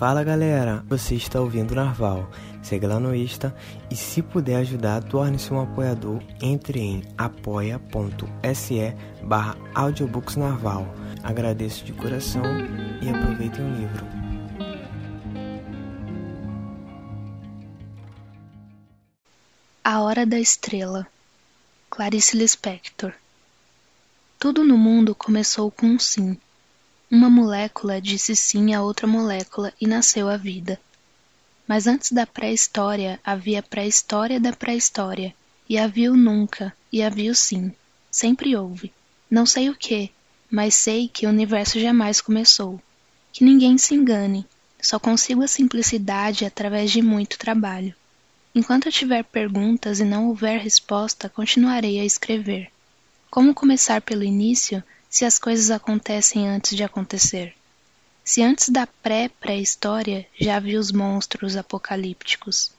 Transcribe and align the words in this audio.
Fala 0.00 0.24
galera, 0.24 0.82
você 0.88 1.14
está 1.14 1.42
ouvindo 1.42 1.74
Narval. 1.74 2.30
Segue 2.62 2.86
lá 2.86 2.98
no 2.98 3.14
Insta 3.14 3.54
e 3.90 3.94
se 3.94 4.22
puder 4.22 4.56
ajudar, 4.56 5.04
torne-se 5.04 5.52
um 5.52 5.60
apoiador. 5.60 6.22
Entre 6.40 6.80
em 6.80 7.02
apoia.se 7.18 8.94
barra 9.22 9.58
audiobooksnarval. 9.74 10.86
Agradeço 11.22 11.84
de 11.84 11.92
coração 11.92 12.42
e 13.02 13.10
aproveitem 13.10 13.62
o 13.62 13.76
livro. 13.76 14.06
A 19.84 20.00
Hora 20.00 20.24
da 20.24 20.40
Estrela 20.40 21.06
Clarice 21.90 22.38
Lispector 22.38 23.12
Tudo 24.38 24.64
no 24.64 24.78
mundo 24.78 25.14
começou 25.14 25.70
com 25.70 25.84
um 25.84 25.98
sim. 25.98 26.38
Uma 27.10 27.28
molécula 27.28 28.00
disse 28.00 28.36
sim 28.36 28.72
a 28.72 28.82
outra 28.82 29.04
molécula 29.04 29.72
e 29.80 29.86
nasceu 29.86 30.28
a 30.28 30.36
vida. 30.36 30.80
Mas 31.66 31.88
antes 31.88 32.12
da 32.12 32.24
pré-história 32.24 33.18
havia 33.24 33.60
pré-história 33.64 34.38
da 34.38 34.52
pré-história, 34.52 35.34
e 35.68 35.76
havia 35.76 36.12
o 36.12 36.16
nunca, 36.16 36.72
e 36.92 37.02
havia 37.02 37.32
o 37.32 37.34
sim. 37.34 37.72
Sempre 38.12 38.56
houve. 38.56 38.92
Não 39.28 39.44
sei 39.44 39.68
o 39.68 39.74
que, 39.74 40.12
mas 40.48 40.76
sei 40.76 41.08
que 41.08 41.26
o 41.26 41.30
universo 41.30 41.80
jamais 41.80 42.20
começou. 42.20 42.80
Que 43.32 43.42
ninguém 43.42 43.76
se 43.76 43.92
engane, 43.92 44.46
só 44.80 44.96
consigo 44.96 45.42
a 45.42 45.48
simplicidade 45.48 46.44
através 46.44 46.92
de 46.92 47.02
muito 47.02 47.36
trabalho. 47.40 47.92
Enquanto 48.54 48.86
eu 48.86 48.92
tiver 48.92 49.24
perguntas 49.24 49.98
e 49.98 50.04
não 50.04 50.28
houver 50.28 50.60
resposta, 50.60 51.28
continuarei 51.28 51.98
a 51.98 52.04
escrever. 52.04 52.70
Como 53.28 53.52
começar 53.52 54.00
pelo 54.00 54.22
início 54.22 54.80
se 55.10 55.24
as 55.24 55.40
coisas 55.40 55.72
acontecem 55.72 56.48
antes 56.48 56.76
de 56.76 56.84
acontecer? 56.84 57.52
Se 58.24 58.42
antes 58.42 58.68
da 58.68 58.86
pré-pré-história 58.86 60.24
já 60.40 60.54
havia 60.56 60.78
os 60.78 60.92
monstros 60.92 61.56
apocalípticos? 61.56 62.70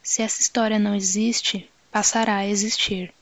Se 0.00 0.22
essa 0.22 0.40
história 0.40 0.78
não 0.78 0.94
existe, 0.94 1.68
passará 1.90 2.36
a 2.36 2.46
existir. 2.46 3.12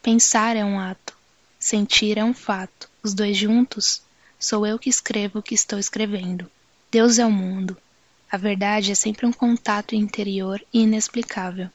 Pensar 0.00 0.54
é 0.54 0.64
um 0.64 0.78
ato, 0.78 1.16
sentir 1.58 2.16
é 2.16 2.24
um 2.24 2.32
fato. 2.32 2.88
Os 3.02 3.12
dois 3.12 3.36
juntos, 3.36 4.02
sou 4.38 4.64
eu 4.64 4.78
que 4.78 4.88
escrevo 4.88 5.40
o 5.40 5.42
que 5.42 5.54
estou 5.54 5.78
escrevendo. 5.78 6.48
Deus 6.92 7.18
é 7.18 7.26
o 7.26 7.30
mundo. 7.30 7.76
A 8.30 8.36
verdade 8.36 8.92
é 8.92 8.94
sempre 8.94 9.26
um 9.26 9.32
contato 9.32 9.96
interior 9.96 10.64
e 10.72 10.82
inexplicável. 10.82 11.68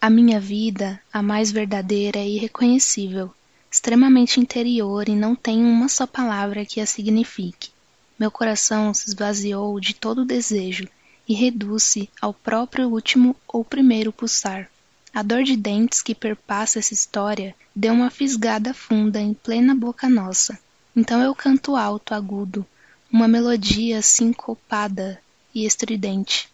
A 0.00 0.08
minha 0.08 0.38
vida, 0.38 1.00
a 1.12 1.20
mais 1.20 1.50
verdadeira 1.50 2.18
e 2.18 2.36
irreconhecível, 2.36 3.34
extremamente 3.74 4.38
interior 4.38 5.08
e 5.08 5.16
não 5.16 5.34
tem 5.34 5.60
uma 5.60 5.88
só 5.88 6.06
palavra 6.06 6.64
que 6.64 6.80
a 6.80 6.86
signifique. 6.86 7.70
Meu 8.16 8.30
coração 8.30 8.94
se 8.94 9.08
esvaziou 9.08 9.80
de 9.80 9.92
todo 9.92 10.24
desejo 10.24 10.86
e 11.28 11.34
reduz-se 11.34 12.08
ao 12.20 12.32
próprio 12.32 12.88
último 12.88 13.34
ou 13.48 13.64
primeiro 13.64 14.12
pulsar. 14.12 14.70
A 15.12 15.24
dor 15.24 15.42
de 15.42 15.56
dentes 15.56 16.02
que 16.02 16.14
perpassa 16.14 16.78
essa 16.78 16.94
história 16.94 17.52
deu 17.74 17.92
uma 17.92 18.10
fisgada 18.10 18.72
funda 18.72 19.20
em 19.20 19.34
plena 19.34 19.74
boca 19.74 20.08
nossa. 20.08 20.56
Então 20.94 21.20
eu 21.20 21.34
canto 21.34 21.74
alto, 21.74 22.14
agudo, 22.14 22.64
uma 23.10 23.26
melodia 23.26 24.00
sincopada 24.02 25.20
e 25.52 25.66
estridente. 25.66 26.48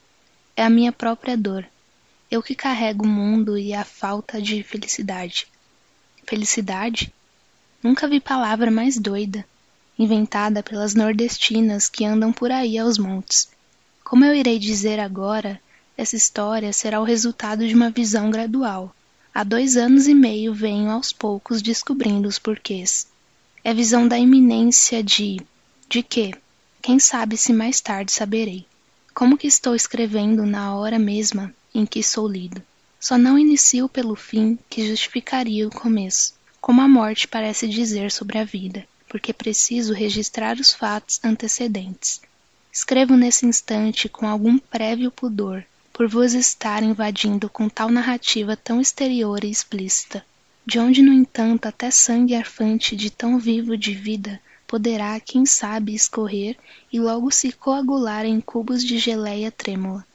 É 0.57 0.65
a 0.65 0.71
minha 0.71 0.91
própria 0.91 1.37
dor. 1.37 1.67
Eu 2.31 2.43
que 2.43 2.55
carrego 2.55 3.05
o 3.05 3.09
mundo 3.09 3.59
e 3.59 3.75
a 3.75 3.85
falta 3.85 4.41
de 4.41 4.63
felicidade. 4.63 5.47
Felicidade? 6.27 7.13
Nunca 7.83 8.07
vi 8.07 8.21
palavra 8.21 8.71
mais 8.71 8.99
doida, 8.99 9.45
inventada 9.99 10.63
pelas 10.63 10.95
nordestinas 10.95 11.89
que 11.89 12.05
andam 12.05 12.33
por 12.33 12.51
aí 12.51 12.79
aos 12.79 12.99
montes. 12.99 13.49
Como 14.05 14.25
eu 14.25 14.35
irei 14.35 14.59
dizer 14.59 14.99
agora, 14.99 15.61
essa 15.97 16.17
história 16.17 16.73
será 16.73 17.01
o 17.01 17.05
resultado 17.05 17.67
de 17.67 17.75
uma 17.75 17.91
visão 17.91 18.31
gradual. 18.31 18.95
Há 19.35 19.45
dois 19.45 19.77
anos 19.77 20.09
e 20.09 20.15
meio 20.15 20.53
venho 20.53 20.91
aos 20.91 21.13
poucos 21.13 21.63
descobrindo 21.63 22.29
os 22.29 22.39
porquês. 22.39 23.07
É 23.63 23.75
visão 23.75 24.09
da 24.09 24.19
iminência 24.19 25.03
de. 25.03 25.41
de 25.89 26.03
quê? 26.03 26.33
Quem 26.83 26.99
sabe 26.99 27.37
se 27.37 27.53
mais 27.53 27.81
tarde 27.81 28.13
saberei. 28.13 28.67
Como 29.15 29.37
que 29.37 29.47
estou 29.47 29.75
escrevendo 29.75 30.47
na 30.47 30.75
hora 30.75 30.99
mesma 30.99 31.55
em 31.75 31.85
que 31.85 32.03
sou 32.03 32.27
lido? 32.27 32.63
Só 33.01 33.17
não 33.17 33.39
inicio 33.39 33.89
pelo 33.89 34.15
fim 34.15 34.59
que 34.69 34.87
justificaria 34.87 35.67
o 35.67 35.71
começo, 35.71 36.35
como 36.61 36.83
a 36.83 36.89
morte 36.89 37.27
parece 37.27 37.67
dizer 37.67 38.13
sobre 38.13 38.39
a 38.39 38.45
vida, 38.45 38.87
porque 39.09 39.33
preciso 39.33 39.95
registrar 39.95 40.59
os 40.59 40.73
fatos 40.73 41.19
antecedentes. 41.25 42.21
Escrevo 42.71 43.17
nesse 43.17 43.47
instante 43.47 44.09
com 44.09 44.29
algum 44.29 44.59
prévio 44.59 45.11
pudor, 45.11 45.65
por 45.93 46.07
vos 46.07 46.35
estar 46.35 46.83
invadindo 46.83 47.49
com 47.49 47.69
tal 47.69 47.89
narrativa 47.89 48.57
tão 48.57 48.81
exterior 48.81 49.43
e 49.43 49.51
explícita, 49.51 50.25
de 50.67 50.79
onde, 50.79 51.01
no 51.01 51.13
entanto, 51.13 51.67
até 51.67 51.91
sangue 51.91 52.35
arfante 52.35 52.95
de 52.95 53.11
tão 53.11 53.39
vivo 53.39 53.77
de 53.77 53.95
vida 53.95 54.41
poderá, 54.71 55.19
quem 55.19 55.45
sabe, 55.45 55.93
escorrer 55.97 56.57
e 56.93 57.01
logo 57.01 57.29
se 57.33 57.51
coagular 57.51 58.25
em 58.25 58.41
cubos 58.41 58.85
de 58.85 58.99
geleia 58.99 59.51
trêmula. 59.51 60.07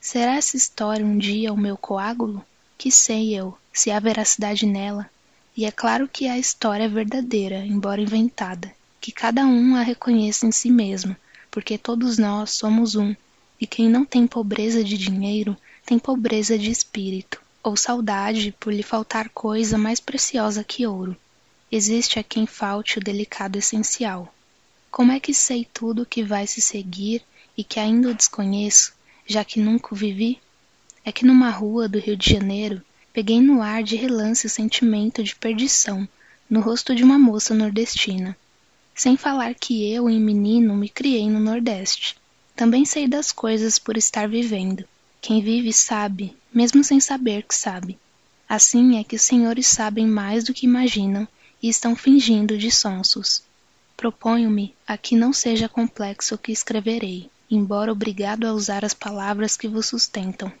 Será 0.00 0.36
essa 0.36 0.56
história 0.56 1.04
um 1.04 1.18
dia 1.18 1.52
o 1.52 1.58
meu 1.58 1.76
coágulo? 1.76 2.42
Que 2.78 2.90
sei 2.90 3.34
eu, 3.34 3.56
se 3.70 3.90
há 3.90 4.00
veracidade 4.00 4.64
nela. 4.64 5.10
E 5.54 5.66
é 5.66 5.70
claro 5.70 6.08
que 6.08 6.26
a 6.26 6.38
história 6.38 6.84
é 6.84 6.88
verdadeira, 6.88 7.58
embora 7.66 8.00
inventada, 8.00 8.72
que 8.98 9.12
cada 9.12 9.44
um 9.44 9.76
a 9.76 9.82
reconheça 9.82 10.46
em 10.46 10.50
si 10.50 10.70
mesmo, 10.70 11.14
porque 11.50 11.76
todos 11.76 12.16
nós 12.16 12.52
somos 12.52 12.94
um, 12.94 13.14
e 13.60 13.66
quem 13.66 13.90
não 13.90 14.06
tem 14.06 14.26
pobreza 14.26 14.82
de 14.82 14.96
dinheiro 14.96 15.54
tem 15.84 15.98
pobreza 15.98 16.58
de 16.58 16.70
espírito, 16.70 17.42
ou 17.62 17.76
saudade 17.76 18.54
por 18.58 18.72
lhe 18.72 18.82
faltar 18.82 19.28
coisa 19.28 19.76
mais 19.76 20.00
preciosa 20.00 20.64
que 20.64 20.86
ouro. 20.86 21.14
Existe 21.70 22.18
a 22.18 22.22
quem 22.22 22.46
falte 22.46 22.98
o 22.98 23.04
delicado 23.04 23.58
essencial. 23.58 24.34
Como 24.90 25.12
é 25.12 25.20
que 25.20 25.34
sei 25.34 25.68
tudo 25.74 26.02
o 26.02 26.06
que 26.06 26.22
vai 26.22 26.46
se 26.46 26.62
seguir 26.62 27.22
e 27.54 27.62
que 27.62 27.78
ainda 27.78 28.08
o 28.08 28.14
desconheço, 28.14 28.94
já 29.30 29.44
que 29.44 29.60
nunca 29.60 29.94
o 29.94 29.96
vivi? 29.96 30.40
É 31.04 31.12
que 31.12 31.24
numa 31.24 31.50
rua 31.50 31.88
do 31.88 32.00
Rio 32.00 32.16
de 32.16 32.28
Janeiro 32.28 32.82
peguei 33.12 33.40
no 33.40 33.62
ar 33.62 33.80
de 33.80 33.94
relance 33.94 34.44
o 34.44 34.50
sentimento 34.50 35.22
de 35.22 35.36
perdição 35.36 36.08
no 36.50 36.60
rosto 36.60 36.96
de 36.96 37.04
uma 37.04 37.16
moça 37.16 37.54
nordestina. 37.54 38.36
Sem 38.92 39.16
falar 39.16 39.54
que 39.54 39.88
eu, 39.88 40.10
em 40.10 40.20
menino, 40.20 40.74
me 40.74 40.88
criei 40.88 41.30
no 41.30 41.38
Nordeste. 41.38 42.16
Também 42.56 42.84
sei 42.84 43.06
das 43.06 43.30
coisas 43.30 43.78
por 43.78 43.96
estar 43.96 44.28
vivendo. 44.28 44.84
Quem 45.20 45.40
vive 45.40 45.72
sabe, 45.72 46.36
mesmo 46.52 46.82
sem 46.82 46.98
saber 46.98 47.44
que 47.44 47.54
sabe. 47.54 47.96
Assim 48.48 48.98
é 48.98 49.04
que 49.04 49.14
os 49.14 49.22
senhores 49.22 49.68
sabem 49.68 50.08
mais 50.08 50.42
do 50.42 50.52
que 50.52 50.66
imaginam 50.66 51.26
e 51.62 51.68
estão 51.68 51.94
fingindo 51.94 52.58
de 52.58 52.68
sonsos. 52.68 53.44
Proponho-me 53.96 54.74
a 54.84 54.98
que 54.98 55.14
não 55.14 55.32
seja 55.32 55.68
complexo 55.68 56.34
o 56.34 56.38
que 56.38 56.50
escreverei, 56.50 57.30
embora 57.50 57.90
obrigado 57.90 58.46
a 58.46 58.52
usar 58.52 58.84
as 58.84 58.94
palavras 58.94 59.56
que 59.56 59.66
vos 59.66 59.86
sustentam. 59.86 60.52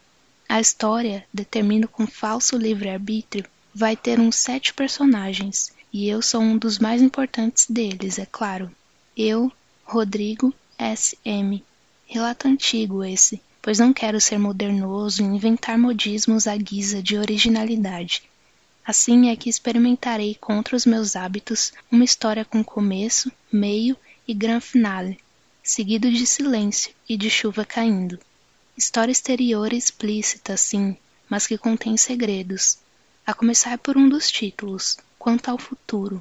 A 0.48 0.60
história, 0.60 1.24
determino 1.32 1.86
com 1.86 2.06
falso 2.06 2.56
livre-arbítrio, 2.56 3.44
vai 3.72 3.96
ter 3.96 4.18
uns 4.18 4.36
sete 4.36 4.74
personagens, 4.74 5.72
e 5.92 6.08
eu 6.08 6.20
sou 6.20 6.40
um 6.40 6.58
dos 6.58 6.78
mais 6.78 7.00
importantes 7.00 7.66
deles, 7.68 8.18
é 8.18 8.26
claro. 8.26 8.70
Eu, 9.16 9.52
Rodrigo 9.84 10.52
S. 10.78 11.16
M. 11.24 11.62
Relato 12.06 12.48
antigo 12.48 13.04
esse, 13.04 13.40
pois 13.62 13.78
não 13.78 13.92
quero 13.92 14.20
ser 14.20 14.38
modernoso 14.38 15.22
e 15.22 15.26
inventar 15.26 15.78
modismos 15.78 16.46
à 16.46 16.56
guisa 16.56 17.02
de 17.02 17.16
originalidade. 17.16 18.22
Assim 18.84 19.30
é 19.30 19.36
que 19.36 19.48
experimentarei 19.48 20.34
contra 20.34 20.74
os 20.74 20.86
meus 20.86 21.14
hábitos 21.14 21.72
uma 21.92 22.04
história 22.04 22.44
com 22.44 22.64
começo, 22.64 23.30
meio 23.52 23.96
e 24.26 24.34
gran 24.34 24.58
finale, 24.58 25.18
seguido 25.70 26.10
de 26.10 26.26
silêncio 26.26 26.92
e 27.08 27.16
de 27.16 27.30
chuva 27.30 27.64
caindo. 27.64 28.18
História 28.76 29.12
exterior 29.12 29.72
explícita, 29.72 30.56
sim, 30.56 30.96
mas 31.28 31.46
que 31.46 31.56
contém 31.56 31.96
segredos, 31.96 32.78
a 33.24 33.32
começar 33.32 33.78
por 33.78 33.96
um 33.96 34.08
dos 34.08 34.28
títulos, 34.28 34.98
Quanto 35.16 35.48
ao 35.48 35.56
Futuro, 35.56 36.20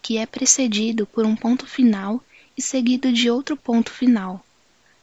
que 0.00 0.16
é 0.16 0.24
precedido 0.24 1.04
por 1.04 1.26
um 1.26 1.36
ponto 1.36 1.66
final 1.66 2.24
e 2.56 2.62
seguido 2.62 3.12
de 3.12 3.28
outro 3.28 3.54
ponto 3.54 3.92
final. 3.92 4.42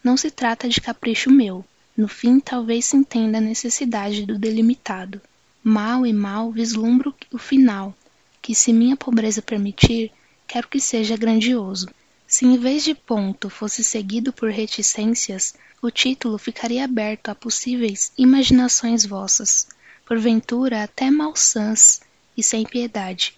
Não 0.03 0.18
se 0.18 0.31
trata 0.31 0.68
de 0.68 0.81
capricho 0.81 1.30
meu, 1.30 1.63
no 1.95 2.07
fim 2.07 2.39
talvez 2.39 2.85
se 2.85 2.97
entenda 2.97 3.38
a 3.38 3.41
necessidade 3.41 4.25
do 4.25 4.39
delimitado. 4.39 5.21
Mal 5.63 6.03
e 6.03 6.12
mal 6.12 6.51
vislumbro 6.51 7.13
o 7.31 7.38
final, 7.38 7.95
que 8.41 8.56
se 8.56 8.73
minha 8.73 8.97
pobreza 8.97 9.39
permitir, 9.39 10.12
quero 10.47 10.68
que 10.68 10.80
seja 10.80 11.15
grandioso. 11.15 11.88
Se 12.27 12.45
em 12.45 12.57
vez 12.57 12.83
de 12.83 12.94
ponto 12.94 13.50
fosse 13.50 13.83
seguido 13.83 14.33
por 14.33 14.51
reticências, 14.51 15.56
o 15.81 15.89
título 15.89 16.38
ficaria 16.38 16.83
aberto 16.83 17.29
a 17.29 17.35
possíveis 17.35 18.12
imaginações 18.18 19.06
vossas, 19.06 19.68
porventura 20.06 20.83
até 20.83 21.09
malsãs 21.09 22.01
e 22.35 22.44
sem 22.44 22.65
piedade. 22.65 23.33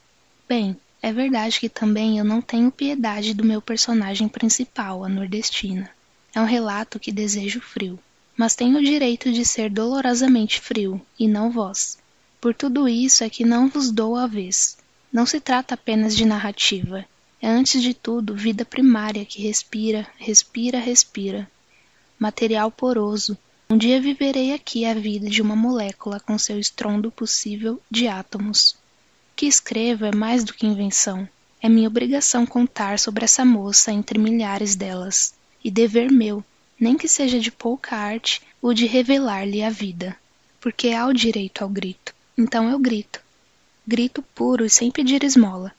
Bem, 0.47 0.75
é 1.01 1.13
verdade 1.13 1.59
que 1.59 1.69
também 1.69 2.17
eu 2.17 2.25
não 2.25 2.41
tenho 2.41 2.71
piedade 2.71 3.35
do 3.35 3.45
meu 3.45 3.61
personagem 3.61 4.27
principal, 4.27 5.05
a 5.05 5.09
nordestina. 5.09 5.89
É 6.33 6.41
um 6.41 6.45
relato 6.45 6.99
que 6.99 7.11
desejo 7.11 7.61
frio, 7.61 7.99
mas 8.35 8.55
tenho 8.55 8.79
o 8.79 8.83
direito 8.83 9.31
de 9.31 9.45
ser 9.45 9.69
dolorosamente 9.69 10.59
frio, 10.59 10.99
e 11.17 11.27
não 11.27 11.51
vós. 11.51 11.97
Por 12.41 12.55
tudo 12.55 12.87
isso 12.87 13.23
é 13.23 13.29
que 13.29 13.45
não 13.45 13.69
vos 13.69 13.91
dou 13.91 14.15
a 14.15 14.25
vez. 14.25 14.77
Não 15.11 15.25
se 15.25 15.39
trata 15.39 15.73
apenas 15.75 16.15
de 16.15 16.25
narrativa. 16.25 17.05
É 17.41 17.47
antes 17.47 17.81
de 17.81 17.93
tudo 17.93 18.35
vida 18.35 18.65
primária 18.65 19.23
que 19.23 19.41
respira, 19.41 20.05
respira, 20.17 20.77
respira. 20.77 21.49
Material 22.19 22.69
poroso. 22.69 23.37
Um 23.69 23.77
dia 23.77 24.01
viverei 24.01 24.53
aqui 24.53 24.83
a 24.83 24.93
vida 24.93 25.29
de 25.29 25.41
uma 25.41 25.55
molécula 25.55 26.19
com 26.19 26.37
seu 26.37 26.59
estrondo 26.59 27.09
possível 27.09 27.81
de 27.89 28.07
átomos. 28.07 28.71
O 28.71 28.77
que 29.37 29.45
escrevo 29.45 30.05
é 30.05 30.13
mais 30.13 30.43
do 30.43 30.53
que 30.53 30.67
invenção. 30.67 31.27
É 31.61 31.69
minha 31.69 31.87
obrigação 31.87 32.45
contar 32.45 32.99
sobre 32.99 33.23
essa 33.23 33.45
moça 33.45 33.91
entre 33.91 34.19
milhares 34.19 34.75
delas 34.75 35.33
e 35.63 35.71
dever 35.71 36.11
meu, 36.11 36.43
nem 36.77 36.97
que 36.97 37.07
seja 37.07 37.39
de 37.39 37.51
pouca 37.51 37.95
arte, 37.95 38.41
o 38.61 38.73
de 38.73 38.85
revelar-lhe 38.85 39.63
a 39.63 39.69
vida. 39.69 40.17
Porque 40.59 40.89
há 40.89 41.05
o 41.05 41.13
direito 41.13 41.63
ao 41.63 41.69
grito. 41.69 42.13
Então 42.37 42.69
eu 42.69 42.77
grito. 42.79 43.21
Grito 43.87 44.21
puro 44.35 44.65
e 44.65 44.69
sem 44.69 44.91
pedir 44.91 45.23
esmola. 45.23 45.73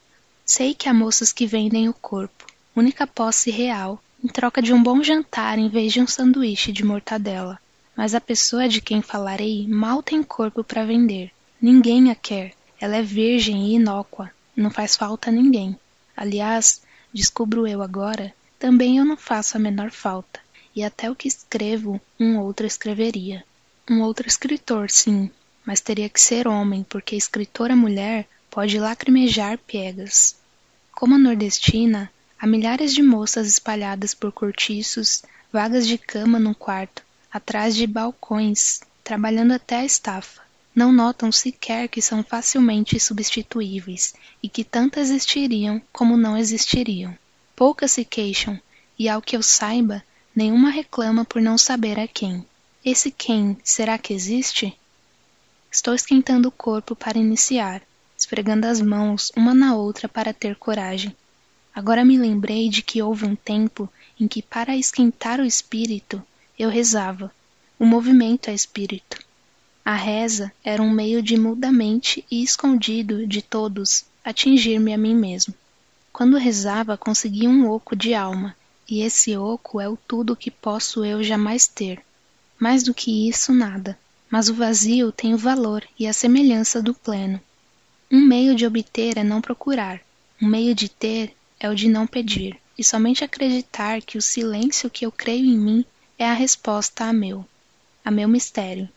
Sei 0.45 0.73
que 0.73 0.89
há 0.89 0.93
moças 0.93 1.31
que 1.31 1.45
vendem 1.45 1.87
o 1.87 1.93
corpo, 1.93 2.45
única 2.75 3.05
posse 3.07 3.51
real, 3.51 4.01
em 4.23 4.27
troca 4.27 4.61
de 4.61 4.73
um 4.73 4.81
bom 4.81 5.01
jantar 5.01 5.57
em 5.57 5.69
vez 5.69 5.93
de 5.93 6.01
um 6.01 6.07
sanduíche 6.07 6.71
de 6.71 6.83
mortadela. 6.83 7.59
Mas 7.95 8.15
a 8.15 8.21
pessoa 8.21 8.67
de 8.67 8.81
quem 8.81 9.01
falarei 9.01 9.67
mal 9.67 10.01
tem 10.01 10.23
corpo 10.23 10.63
para 10.63 10.85
vender. 10.85 11.31
Ninguém 11.61 12.09
a 12.11 12.15
quer. 12.15 12.53
Ela 12.79 12.97
é 12.97 13.01
virgem 13.01 13.67
e 13.67 13.75
inócua. 13.75 14.31
Não 14.55 14.69
faz 14.69 14.95
falta 14.95 15.29
a 15.29 15.33
ninguém. 15.33 15.77
Aliás, 16.15 16.81
descubro 17.13 17.67
eu 17.67 17.81
agora 17.81 18.33
também 18.61 18.99
eu 18.99 19.05
não 19.05 19.17
faço 19.17 19.57
a 19.57 19.59
menor 19.59 19.89
falta, 19.89 20.39
e 20.75 20.83
até 20.83 21.09
o 21.09 21.15
que 21.15 21.27
escrevo 21.27 21.99
um 22.19 22.37
outro 22.37 22.67
escreveria. 22.67 23.43
Um 23.89 24.01
outro 24.01 24.27
escritor, 24.27 24.91
sim, 24.91 25.31
mas 25.65 25.81
teria 25.81 26.07
que 26.07 26.21
ser 26.21 26.47
homem, 26.47 26.85
porque 26.87 27.15
escritora 27.15 27.75
mulher 27.75 28.27
pode 28.51 28.77
lacrimejar 28.77 29.57
piegas. 29.57 30.35
Como 30.91 31.15
a 31.15 31.17
nordestina, 31.17 32.11
há 32.37 32.45
milhares 32.45 32.93
de 32.93 33.01
moças 33.01 33.47
espalhadas 33.47 34.13
por 34.13 34.33
cortiços, 34.33 35.23
vagas 35.53 35.87
de 35.87 35.97
cama 35.97 36.37
num 36.37 36.53
quarto, 36.53 37.01
atrás 37.31 37.73
de 37.73 37.87
balcões, 37.87 38.81
trabalhando 39.05 39.53
até 39.53 39.77
a 39.77 39.85
estafa. 39.85 40.41
Não 40.75 40.91
notam 40.91 41.31
sequer 41.31 41.87
que 41.87 42.01
são 42.01 42.23
facilmente 42.23 42.99
substituíveis 42.99 44.13
e 44.43 44.49
que 44.49 44.65
tanto 44.65 44.99
existiriam 44.99 45.81
como 45.91 46.17
não 46.17 46.37
existiriam. 46.37 47.17
Poucas 47.55 47.91
se 47.91 48.03
queixam, 48.03 48.59
e 48.99 49.07
ao 49.07 49.21
que 49.21 49.37
eu 49.37 49.41
saiba, 49.41 50.03
nenhuma 50.35 50.69
reclama 50.69 51.23
por 51.23 51.41
não 51.41 51.57
saber 51.57 51.97
a 51.97 52.07
quem. 52.07 52.45
Esse 52.83 53.11
quem, 53.11 53.57
será 53.63 53.97
que 53.97 54.13
existe? 54.13 54.77
Estou 55.71 55.93
esquentando 55.93 56.49
o 56.49 56.51
corpo 56.51 56.95
para 56.95 57.17
iniciar, 57.17 57.81
esfregando 58.21 58.67
as 58.67 58.79
mãos 58.79 59.31
uma 59.35 59.53
na 59.53 59.75
outra 59.75 60.07
para 60.07 60.31
ter 60.31 60.55
coragem. 60.55 61.15
Agora 61.73 62.05
me 62.05 62.17
lembrei 62.17 62.69
de 62.69 62.83
que 62.83 63.01
houve 63.01 63.25
um 63.25 63.35
tempo 63.35 63.89
em 64.19 64.27
que, 64.27 64.41
para 64.41 64.77
esquentar 64.77 65.39
o 65.39 65.45
espírito, 65.45 66.21
eu 66.57 66.69
rezava. 66.69 67.31
O 67.79 67.85
movimento 67.85 68.49
é 68.49 68.53
espírito. 68.53 69.17
A 69.83 69.95
reza 69.95 70.51
era 70.63 70.83
um 70.83 70.91
meio 70.91 71.23
de 71.23 71.35
mudamente 71.35 72.23
e 72.29 72.43
escondido 72.43 73.25
de 73.25 73.41
todos 73.41 74.05
atingir-me 74.23 74.93
a 74.93 74.97
mim 74.97 75.15
mesmo. 75.15 75.53
Quando 76.13 76.37
rezava, 76.37 76.95
conseguia 76.95 77.49
um 77.49 77.67
oco 77.67 77.95
de 77.95 78.13
alma, 78.13 78.55
e 78.87 79.01
esse 79.01 79.35
oco 79.35 79.81
é 79.81 79.89
o 79.89 79.97
tudo 79.97 80.35
que 80.35 80.51
posso 80.51 81.03
eu 81.03 81.23
jamais 81.23 81.65
ter. 81.65 82.03
Mais 82.59 82.83
do 82.83 82.93
que 82.93 83.27
isso, 83.27 83.51
nada. 83.51 83.97
Mas 84.29 84.47
o 84.47 84.53
vazio 84.53 85.11
tem 85.11 85.33
o 85.33 85.37
valor 85.37 85.83
e 85.97 86.05
a 86.05 86.13
semelhança 86.13 86.81
do 86.81 86.93
pleno. 86.93 87.41
Um 88.13 88.19
meio 88.19 88.53
de 88.53 88.65
obter 88.65 89.17
é 89.17 89.23
não 89.23 89.39
procurar, 89.39 90.01
um 90.41 90.45
meio 90.45 90.75
de 90.75 90.89
ter 90.89 91.33
é 91.57 91.69
o 91.69 91.73
de 91.73 91.87
não 91.87 92.05
pedir, 92.05 92.59
e 92.77 92.83
somente 92.83 93.23
acreditar 93.23 94.01
que 94.01 94.17
o 94.17 94.21
silêncio 94.21 94.89
que 94.89 95.05
eu 95.05 95.11
creio 95.13 95.45
em 95.45 95.57
mim 95.57 95.85
é 96.19 96.25
a 96.25 96.33
resposta 96.33 97.05
a 97.05 97.13
meu, 97.13 97.45
a 98.03 98.11
meu 98.11 98.27
mistério. 98.27 98.89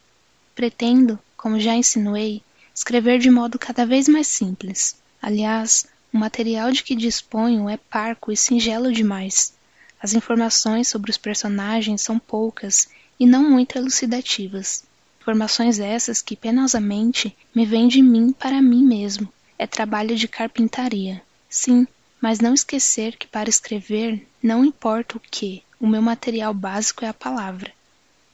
Pretendo, 0.52 1.16
como 1.36 1.60
já 1.60 1.76
insinuei, 1.76 2.42
escrever 2.74 3.20
de 3.20 3.30
modo 3.30 3.56
cada 3.56 3.86
vez 3.86 4.08
mais 4.08 4.26
simples. 4.26 4.96
Aliás, 5.22 5.86
o 6.12 6.18
material 6.18 6.72
de 6.72 6.82
que 6.82 6.96
disponho 6.96 7.68
é 7.68 7.76
parco 7.76 8.32
e 8.32 8.36
singelo 8.36 8.92
demais. 8.92 9.54
As 10.02 10.12
informações 10.12 10.88
sobre 10.88 11.12
os 11.12 11.16
personagens 11.16 12.02
são 12.02 12.18
poucas 12.18 12.88
e 13.20 13.26
não 13.26 13.48
muito 13.48 13.78
elucidativas. 13.78 14.82
Informações 15.24 15.80
essas 15.80 16.20
que 16.20 16.36
penosamente 16.36 17.34
me 17.54 17.64
vêm 17.64 17.88
de 17.88 18.02
mim 18.02 18.30
para 18.30 18.60
mim 18.60 18.84
mesmo. 18.84 19.26
É 19.58 19.66
trabalho 19.66 20.14
de 20.14 20.28
carpintaria. 20.28 21.22
Sim, 21.48 21.86
mas 22.20 22.40
não 22.40 22.52
esquecer 22.52 23.16
que 23.16 23.26
para 23.26 23.48
escrever 23.48 24.28
não 24.42 24.62
importa 24.62 25.16
o 25.16 25.20
que, 25.20 25.62
o 25.80 25.86
meu 25.86 26.02
material 26.02 26.52
básico 26.52 27.06
é 27.06 27.08
a 27.08 27.14
palavra. 27.14 27.72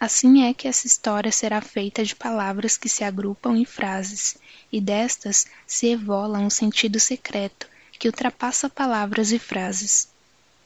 Assim 0.01 0.43
é 0.43 0.53
que 0.53 0.67
essa 0.67 0.85
história 0.85 1.31
será 1.31 1.61
feita 1.61 2.05
de 2.05 2.17
palavras 2.17 2.77
que 2.77 2.89
se 2.89 3.05
agrupam 3.05 3.57
em 3.57 3.65
frases, 3.65 4.37
e 4.73 4.81
destas 4.81 5.47
se 5.69 5.93
evola 5.93 6.41
um 6.41 6.51
sentido 6.51 6.99
secreto 6.99 7.69
que 8.01 8.09
ultrapassa 8.09 8.69
palavras 8.69 9.31
e 9.31 9.39
frases. 9.39 10.09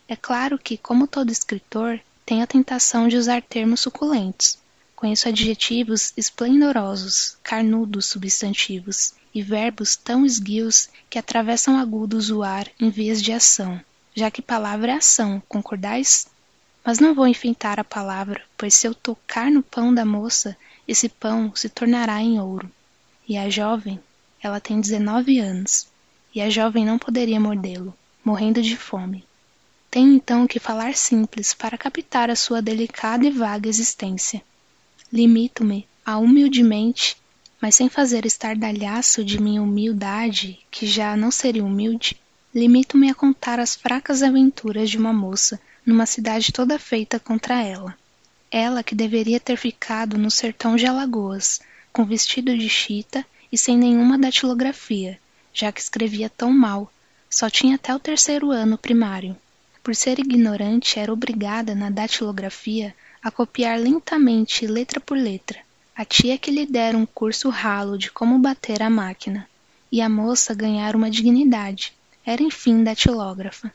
É 0.08 0.16
claro 0.16 0.58
que, 0.58 0.78
como 0.78 1.06
todo 1.06 1.30
escritor, 1.30 2.00
tem 2.24 2.40
a 2.40 2.46
tentação 2.46 3.08
de 3.08 3.18
usar 3.18 3.42
termos 3.42 3.80
suculentos. 3.80 4.63
Conheço 5.04 5.28
adjetivos 5.28 6.14
esplendorosos, 6.16 7.36
carnudos 7.42 8.06
substantivos, 8.06 9.12
e 9.34 9.42
verbos 9.42 9.96
tão 9.96 10.24
esguios 10.24 10.88
que 11.10 11.18
atravessam 11.18 11.76
agudos 11.76 12.30
o 12.30 12.42
ar 12.42 12.66
em 12.80 12.88
vias 12.88 13.20
de 13.20 13.30
ação, 13.30 13.78
já 14.14 14.30
que 14.30 14.40
palavra 14.40 14.92
é 14.92 14.94
ação, 14.94 15.42
concordais? 15.46 16.26
Mas 16.82 17.00
não 17.00 17.14
vou 17.14 17.26
enfeitar 17.26 17.78
a 17.78 17.84
palavra, 17.84 18.40
pois 18.56 18.72
se 18.72 18.86
eu 18.86 18.94
tocar 18.94 19.50
no 19.50 19.62
pão 19.62 19.92
da 19.92 20.06
moça, 20.06 20.56
esse 20.88 21.10
pão 21.10 21.54
se 21.54 21.68
tornará 21.68 22.22
em 22.22 22.40
ouro. 22.40 22.72
E 23.28 23.36
a 23.36 23.50
jovem, 23.50 24.00
ela 24.42 24.58
tem 24.58 24.80
19 24.80 25.38
anos, 25.38 25.86
e 26.34 26.40
a 26.40 26.48
jovem 26.48 26.82
não 26.82 26.98
poderia 26.98 27.38
mordê-lo, 27.38 27.94
morrendo 28.24 28.62
de 28.62 28.74
fome. 28.74 29.22
Tenho 29.90 30.14
então 30.14 30.46
que 30.46 30.58
falar 30.58 30.96
simples 30.96 31.52
para 31.52 31.76
captar 31.76 32.30
a 32.30 32.34
sua 32.34 32.62
delicada 32.62 33.26
e 33.26 33.30
vaga 33.30 33.68
existência. 33.68 34.42
Limito-me 35.12 35.86
a 36.04 36.18
humildemente, 36.18 37.16
mas 37.60 37.76
sem 37.76 37.88
fazer 37.88 38.26
estardalhaço 38.26 39.24
de 39.24 39.40
minha 39.40 39.62
humildade, 39.62 40.58
que 40.70 40.86
já 40.86 41.16
não 41.16 41.30
seria 41.30 41.64
humilde, 41.64 42.20
limito-me 42.54 43.10
a 43.10 43.14
contar 43.14 43.58
as 43.58 43.74
fracas 43.74 44.22
aventuras 44.22 44.90
de 44.90 44.98
uma 44.98 45.12
moça 45.12 45.60
numa 45.84 46.06
cidade 46.06 46.52
toda 46.52 46.78
feita 46.78 47.18
contra 47.18 47.62
ela. 47.62 47.96
Ela 48.50 48.82
que 48.82 48.94
deveria 48.94 49.40
ter 49.40 49.56
ficado 49.56 50.18
no 50.18 50.30
sertão 50.30 50.76
de 50.76 50.86
Alagoas, 50.86 51.60
com 51.92 52.04
vestido 52.04 52.56
de 52.56 52.68
chita 52.68 53.24
e 53.50 53.58
sem 53.58 53.76
nenhuma 53.76 54.18
datilografia, 54.18 55.18
já 55.52 55.70
que 55.70 55.80
escrevia 55.80 56.28
tão 56.28 56.52
mal, 56.52 56.92
só 57.30 57.48
tinha 57.48 57.76
até 57.76 57.94
o 57.94 58.00
terceiro 58.00 58.50
ano 58.50 58.76
primário. 58.76 59.36
Por 59.82 59.94
ser 59.94 60.18
ignorante, 60.18 60.98
era 60.98 61.12
obrigada 61.12 61.74
na 61.74 61.90
datilografia 61.90 62.94
a 63.24 63.30
copiar 63.30 63.78
lentamente 63.80 64.66
letra 64.66 65.00
por 65.00 65.16
letra. 65.16 65.58
A 65.96 66.04
tia 66.04 66.36
que 66.36 66.50
lhe 66.50 66.66
dera 66.66 66.98
um 66.98 67.06
curso 67.06 67.48
ralo 67.48 67.96
de 67.96 68.10
como 68.10 68.38
bater 68.38 68.82
a 68.82 68.90
máquina, 68.90 69.48
e 69.90 70.02
a 70.02 70.10
moça 70.10 70.52
ganhar 70.54 70.94
uma 70.94 71.10
dignidade. 71.10 71.94
Era 72.26 72.42
enfim 72.42 72.84
datilógrafa. 72.84 73.72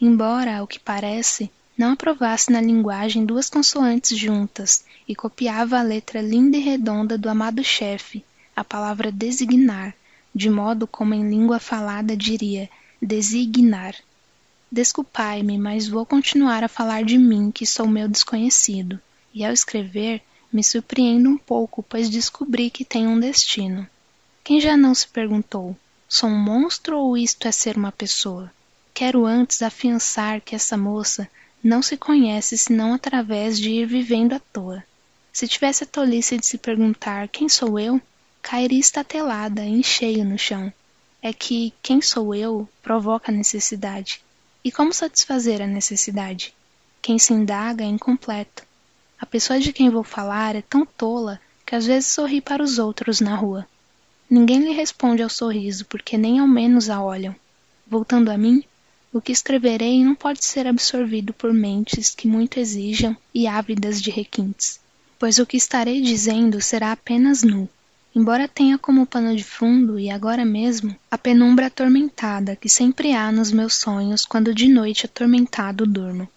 Embora, 0.00 0.56
ao 0.56 0.66
que 0.66 0.78
parece, 0.78 1.50
não 1.76 1.92
aprovasse 1.92 2.50
na 2.50 2.62
linguagem 2.62 3.26
duas 3.26 3.50
consoantes 3.50 4.16
juntas 4.16 4.82
e 5.06 5.14
copiava 5.14 5.78
a 5.78 5.82
letra 5.82 6.22
linda 6.22 6.56
e 6.56 6.60
redonda 6.60 7.18
do 7.18 7.28
amado 7.28 7.62
chefe, 7.62 8.24
a 8.56 8.64
palavra 8.64 9.12
designar, 9.12 9.94
de 10.34 10.48
modo 10.48 10.86
como 10.86 11.12
em 11.12 11.28
língua 11.28 11.58
falada 11.58 12.16
diria 12.16 12.70
designar. 13.02 13.94
Desculpai-me, 14.70 15.56
mas 15.56 15.88
vou 15.88 16.04
continuar 16.04 16.62
a 16.62 16.68
falar 16.68 17.02
de 17.02 17.16
mim, 17.16 17.50
que 17.50 17.64
sou 17.64 17.86
meu 17.86 18.06
desconhecido, 18.06 19.00
e 19.32 19.44
ao 19.44 19.52
escrever 19.52 20.22
me 20.52 20.62
surpreendo 20.62 21.28
um 21.28 21.38
pouco, 21.38 21.82
pois 21.82 22.10
descobri 22.10 22.70
que 22.70 22.84
tenho 22.84 23.10
um 23.10 23.20
destino. 23.20 23.88
Quem 24.44 24.60
já 24.60 24.76
não 24.76 24.94
se 24.94 25.08
perguntou: 25.08 25.76
sou 26.08 26.28
um 26.28 26.38
monstro 26.38 26.98
ou 26.98 27.16
isto 27.16 27.46
é 27.48 27.52
ser 27.52 27.76
uma 27.76 27.92
pessoa? 27.92 28.52
Quero 28.92 29.24
antes 29.24 29.62
afiançar 29.62 30.40
que 30.40 30.54
essa 30.54 30.76
moça 30.76 31.28
não 31.62 31.82
se 31.82 31.96
conhece 31.96 32.56
senão 32.58 32.94
através 32.94 33.58
de 33.58 33.70
ir 33.70 33.86
vivendo 33.86 34.32
à 34.32 34.40
toa. 34.40 34.84
Se 35.32 35.46
tivesse 35.46 35.84
a 35.84 35.86
tolice 35.86 36.36
de 36.36 36.46
se 36.46 36.58
perguntar 36.58 37.28
quem 37.28 37.48
sou 37.48 37.78
eu, 37.78 38.00
cairia 38.42 38.80
estatelada, 38.80 39.62
em 39.62 39.82
cheio 39.82 40.24
no 40.24 40.38
chão. 40.38 40.72
É 41.22 41.32
que 41.32 41.72
quem 41.82 42.00
sou 42.00 42.34
eu 42.34 42.68
provoca 42.82 43.30
necessidade. 43.30 44.20
E 44.68 44.70
como 44.70 44.92
satisfazer 44.92 45.62
a 45.62 45.66
necessidade? 45.66 46.52
quem 47.00 47.18
se 47.18 47.32
indaga 47.32 47.82
é 47.82 47.86
incompleto. 47.86 48.66
A 49.18 49.24
pessoa 49.24 49.58
de 49.58 49.72
quem 49.72 49.88
vou 49.88 50.04
falar 50.04 50.54
é 50.54 50.60
tão 50.60 50.84
tola 50.84 51.40
que 51.64 51.74
às 51.74 51.86
vezes 51.86 52.10
sorri 52.10 52.42
para 52.42 52.62
os 52.62 52.78
outros 52.78 53.18
na 53.18 53.34
rua. 53.34 53.66
Ninguém 54.28 54.60
lhe 54.60 54.72
responde 54.72 55.22
ao 55.22 55.30
sorriso, 55.30 55.86
porque 55.86 56.18
nem 56.18 56.38
ao 56.38 56.46
menos 56.46 56.90
a 56.90 57.02
olham. 57.02 57.34
Voltando 57.86 58.30
a 58.30 58.36
mim, 58.36 58.62
o 59.10 59.22
que 59.22 59.32
escreverei 59.32 60.04
não 60.04 60.14
pode 60.14 60.44
ser 60.44 60.66
absorvido 60.66 61.32
por 61.32 61.50
mentes 61.50 62.14
que 62.14 62.28
muito 62.28 62.60
exijam 62.60 63.16
e 63.32 63.46
ávidas 63.46 64.02
de 64.02 64.10
requintes, 64.10 64.78
pois 65.18 65.38
o 65.38 65.46
que 65.46 65.56
estarei 65.56 66.02
dizendo 66.02 66.60
será 66.60 66.92
apenas 66.92 67.42
nu, 67.42 67.66
embora 68.14 68.48
tenha 68.48 68.78
como 68.78 69.06
pano 69.06 69.34
de 69.36 69.44
fundo, 69.44 69.98
e 69.98 70.10
agora 70.10 70.44
mesmo, 70.44 70.96
a 71.10 71.18
penumbra 71.18 71.66
atormentada 71.66 72.56
que 72.56 72.68
sempre 72.68 73.12
há 73.12 73.30
nos 73.30 73.52
meus 73.52 73.74
sonhos 73.74 74.24
quando 74.24 74.54
de 74.54 74.68
noite 74.68 75.06
atormentado 75.06 75.86
durmo. 75.86 76.28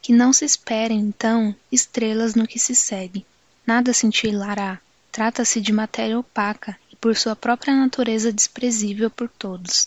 Que 0.00 0.12
não 0.12 0.32
se 0.32 0.44
esperem, 0.44 1.00
então, 1.00 1.54
estrelas 1.72 2.34
no 2.34 2.46
que 2.46 2.58
se 2.58 2.74
segue. 2.74 3.24
Nada 3.66 3.92
cintilará. 3.92 4.78
Trata-se 5.10 5.60
de 5.60 5.72
matéria 5.72 6.18
opaca 6.18 6.76
e 6.92 6.96
por 6.96 7.16
sua 7.16 7.34
própria 7.36 7.74
natureza 7.74 8.32
desprezível 8.32 9.08
por 9.08 9.28
todos. 9.28 9.86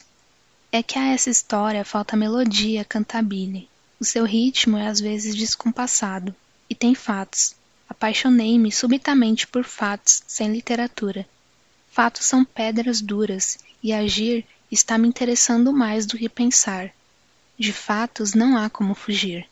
É 0.71 0.81
que 0.81 0.97
a 0.97 1.07
essa 1.07 1.29
história 1.29 1.85
falta 1.85 2.15
melodia 2.15 2.83
cantabile. 2.83 3.69
O 3.99 4.05
seu 4.05 4.25
ritmo 4.25 4.77
é 4.77 4.87
às 4.87 4.99
vezes 4.99 5.35
descompassado. 5.35 6.35
E 6.69 6.75
tem 6.75 6.95
fatos. 6.95 7.56
Apaixonei-me 7.89 8.71
subitamente 8.71 9.47
por 9.47 9.63
fatos 9.63 10.21
sem 10.27 10.51
literatura. 10.51 11.27
Fatos 11.89 12.25
são 12.25 12.43
pedras 12.43 13.01
duras, 13.01 13.57
e 13.81 13.93
agir 13.93 14.45
está 14.71 14.97
me 14.97 15.07
interessando 15.07 15.71
mais 15.71 16.05
do 16.05 16.17
que 16.17 16.27
pensar. 16.27 16.91
De 17.57 17.71
fatos 17.71 18.33
não 18.33 18.57
há 18.57 18.69
como 18.69 18.93
fugir. 18.93 19.47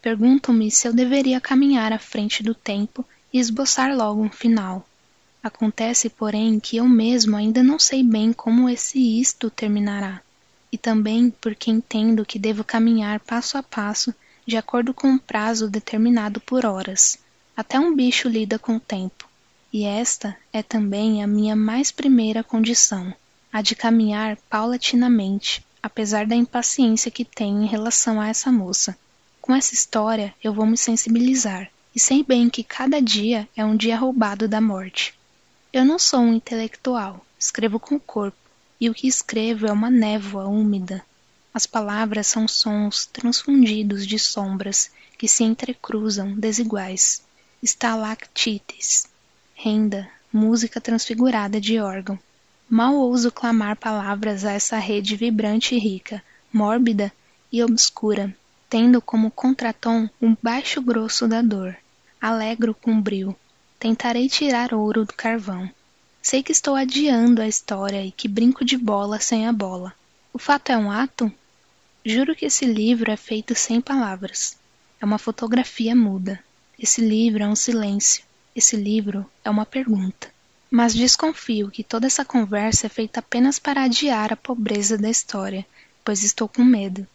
Pergunto-me 0.00 0.70
se 0.70 0.88
eu 0.88 0.92
deveria 0.92 1.40
caminhar 1.40 1.92
à 1.92 1.98
frente 1.98 2.42
do 2.42 2.54
tempo 2.54 3.04
e 3.32 3.38
esboçar 3.38 3.94
logo 3.94 4.22
um 4.22 4.30
final. 4.30 4.88
Acontece, 5.42 6.08
porém, 6.08 6.58
que 6.58 6.76
eu 6.76 6.88
mesmo 6.88 7.36
ainda 7.36 7.62
não 7.62 7.78
sei 7.78 8.02
bem 8.02 8.32
como 8.32 8.68
esse 8.68 9.20
isto 9.20 9.50
terminará, 9.50 10.20
e 10.72 10.78
também 10.78 11.30
porque 11.30 11.70
entendo 11.70 12.24
que 12.24 12.38
devo 12.38 12.64
caminhar 12.64 13.20
passo 13.20 13.56
a 13.58 13.62
passo 13.62 14.14
de 14.46 14.56
acordo 14.56 14.94
com 14.94 15.08
um 15.08 15.18
prazo 15.18 15.68
determinado 15.68 16.40
por 16.40 16.64
horas. 16.64 17.18
Até 17.56 17.80
um 17.80 17.94
bicho 17.94 18.28
lida 18.28 18.58
com 18.58 18.76
o 18.76 18.80
tempo, 18.80 19.28
e 19.72 19.84
esta 19.84 20.36
é 20.52 20.62
também 20.62 21.22
a 21.22 21.26
minha 21.26 21.56
mais 21.56 21.90
primeira 21.90 22.44
condição, 22.44 23.14
a 23.52 23.62
de 23.62 23.74
caminhar 23.74 24.36
paulatinamente, 24.50 25.64
apesar 25.82 26.26
da 26.26 26.36
impaciência 26.36 27.10
que 27.10 27.24
tenho 27.24 27.62
em 27.62 27.66
relação 27.66 28.20
a 28.20 28.28
essa 28.28 28.52
moça 28.52 28.96
com 29.46 29.54
essa 29.54 29.74
história 29.74 30.34
eu 30.42 30.52
vou 30.52 30.66
me 30.66 30.76
sensibilizar, 30.76 31.70
e 31.94 32.00
sei 32.00 32.24
bem 32.24 32.50
que 32.50 32.64
cada 32.64 33.00
dia 33.00 33.48
é 33.56 33.64
um 33.64 33.76
dia 33.76 33.96
roubado 33.96 34.48
da 34.48 34.60
morte. 34.60 35.14
Eu 35.72 35.84
não 35.84 36.00
sou 36.00 36.18
um 36.18 36.34
intelectual, 36.34 37.24
escrevo 37.38 37.78
com 37.78 37.94
o 37.94 38.00
corpo, 38.00 38.36
e 38.80 38.90
o 38.90 38.94
que 38.94 39.06
escrevo 39.06 39.68
é 39.68 39.70
uma 39.70 39.88
névoa 39.88 40.48
úmida. 40.48 41.00
As 41.54 41.64
palavras 41.64 42.26
são 42.26 42.48
sons 42.48 43.06
transfundidos 43.06 44.04
de 44.04 44.18
sombras 44.18 44.90
que 45.16 45.28
se 45.28 45.44
entrecruzam 45.44 46.34
desiguais. 46.34 47.22
Estalactites, 47.62 49.06
renda, 49.54 50.06
música 50.30 50.78
transfigurada 50.78 51.58
de 51.58 51.80
órgão. 51.80 52.18
Mal 52.68 52.94
ouso 52.94 53.32
clamar 53.32 53.76
palavras 53.76 54.44
a 54.44 54.52
essa 54.52 54.76
rede 54.76 55.16
vibrante 55.16 55.74
e 55.74 55.78
rica, 55.78 56.22
mórbida 56.52 57.10
e 57.50 57.64
obscura, 57.64 58.36
tendo 58.68 59.00
como 59.00 59.30
contratom 59.30 60.06
um 60.20 60.36
baixo 60.42 60.82
grosso 60.82 61.26
da 61.26 61.40
dor. 61.40 61.74
Alegro 62.20 62.74
com 62.74 63.00
brio. 63.00 63.34
Tentarei 63.78 64.28
tirar 64.28 64.74
ouro 64.74 65.06
do 65.06 65.14
carvão. 65.14 65.70
Sei 66.20 66.42
que 66.42 66.52
estou 66.52 66.74
adiando 66.74 67.40
a 67.40 67.48
história 67.48 68.04
e 68.04 68.12
que 68.12 68.28
brinco 68.28 68.66
de 68.66 68.76
bola 68.76 69.18
sem 69.18 69.46
a 69.46 69.52
bola. 69.52 69.94
O 70.30 70.38
fato 70.38 70.70
é 70.70 70.76
um 70.76 70.90
ato? 70.90 71.32
Juro 72.04 72.36
que 72.36 72.44
esse 72.44 72.66
livro 72.66 73.10
é 73.10 73.16
feito 73.16 73.54
sem 73.54 73.80
palavras. 73.80 74.58
É 75.00 75.06
uma 75.06 75.18
fotografia 75.18 75.96
muda. 75.96 76.38
Esse 76.78 77.00
livro 77.00 77.42
é 77.42 77.48
um 77.48 77.56
silêncio. 77.56 78.22
Esse 78.54 78.76
livro 78.76 79.24
é 79.42 79.48
uma 79.48 79.64
pergunta. 79.64 80.28
Mas 80.70 80.94
desconfio 80.94 81.70
que 81.70 81.82
toda 81.82 82.06
essa 82.06 82.24
conversa 82.24 82.86
é 82.86 82.90
feita 82.90 83.20
apenas 83.20 83.58
para 83.58 83.84
adiar 83.84 84.32
a 84.32 84.36
pobreza 84.36 84.98
da 84.98 85.08
história, 85.08 85.64
pois 86.04 86.22
estou 86.22 86.46
com 86.46 86.62
medo. 86.62 87.06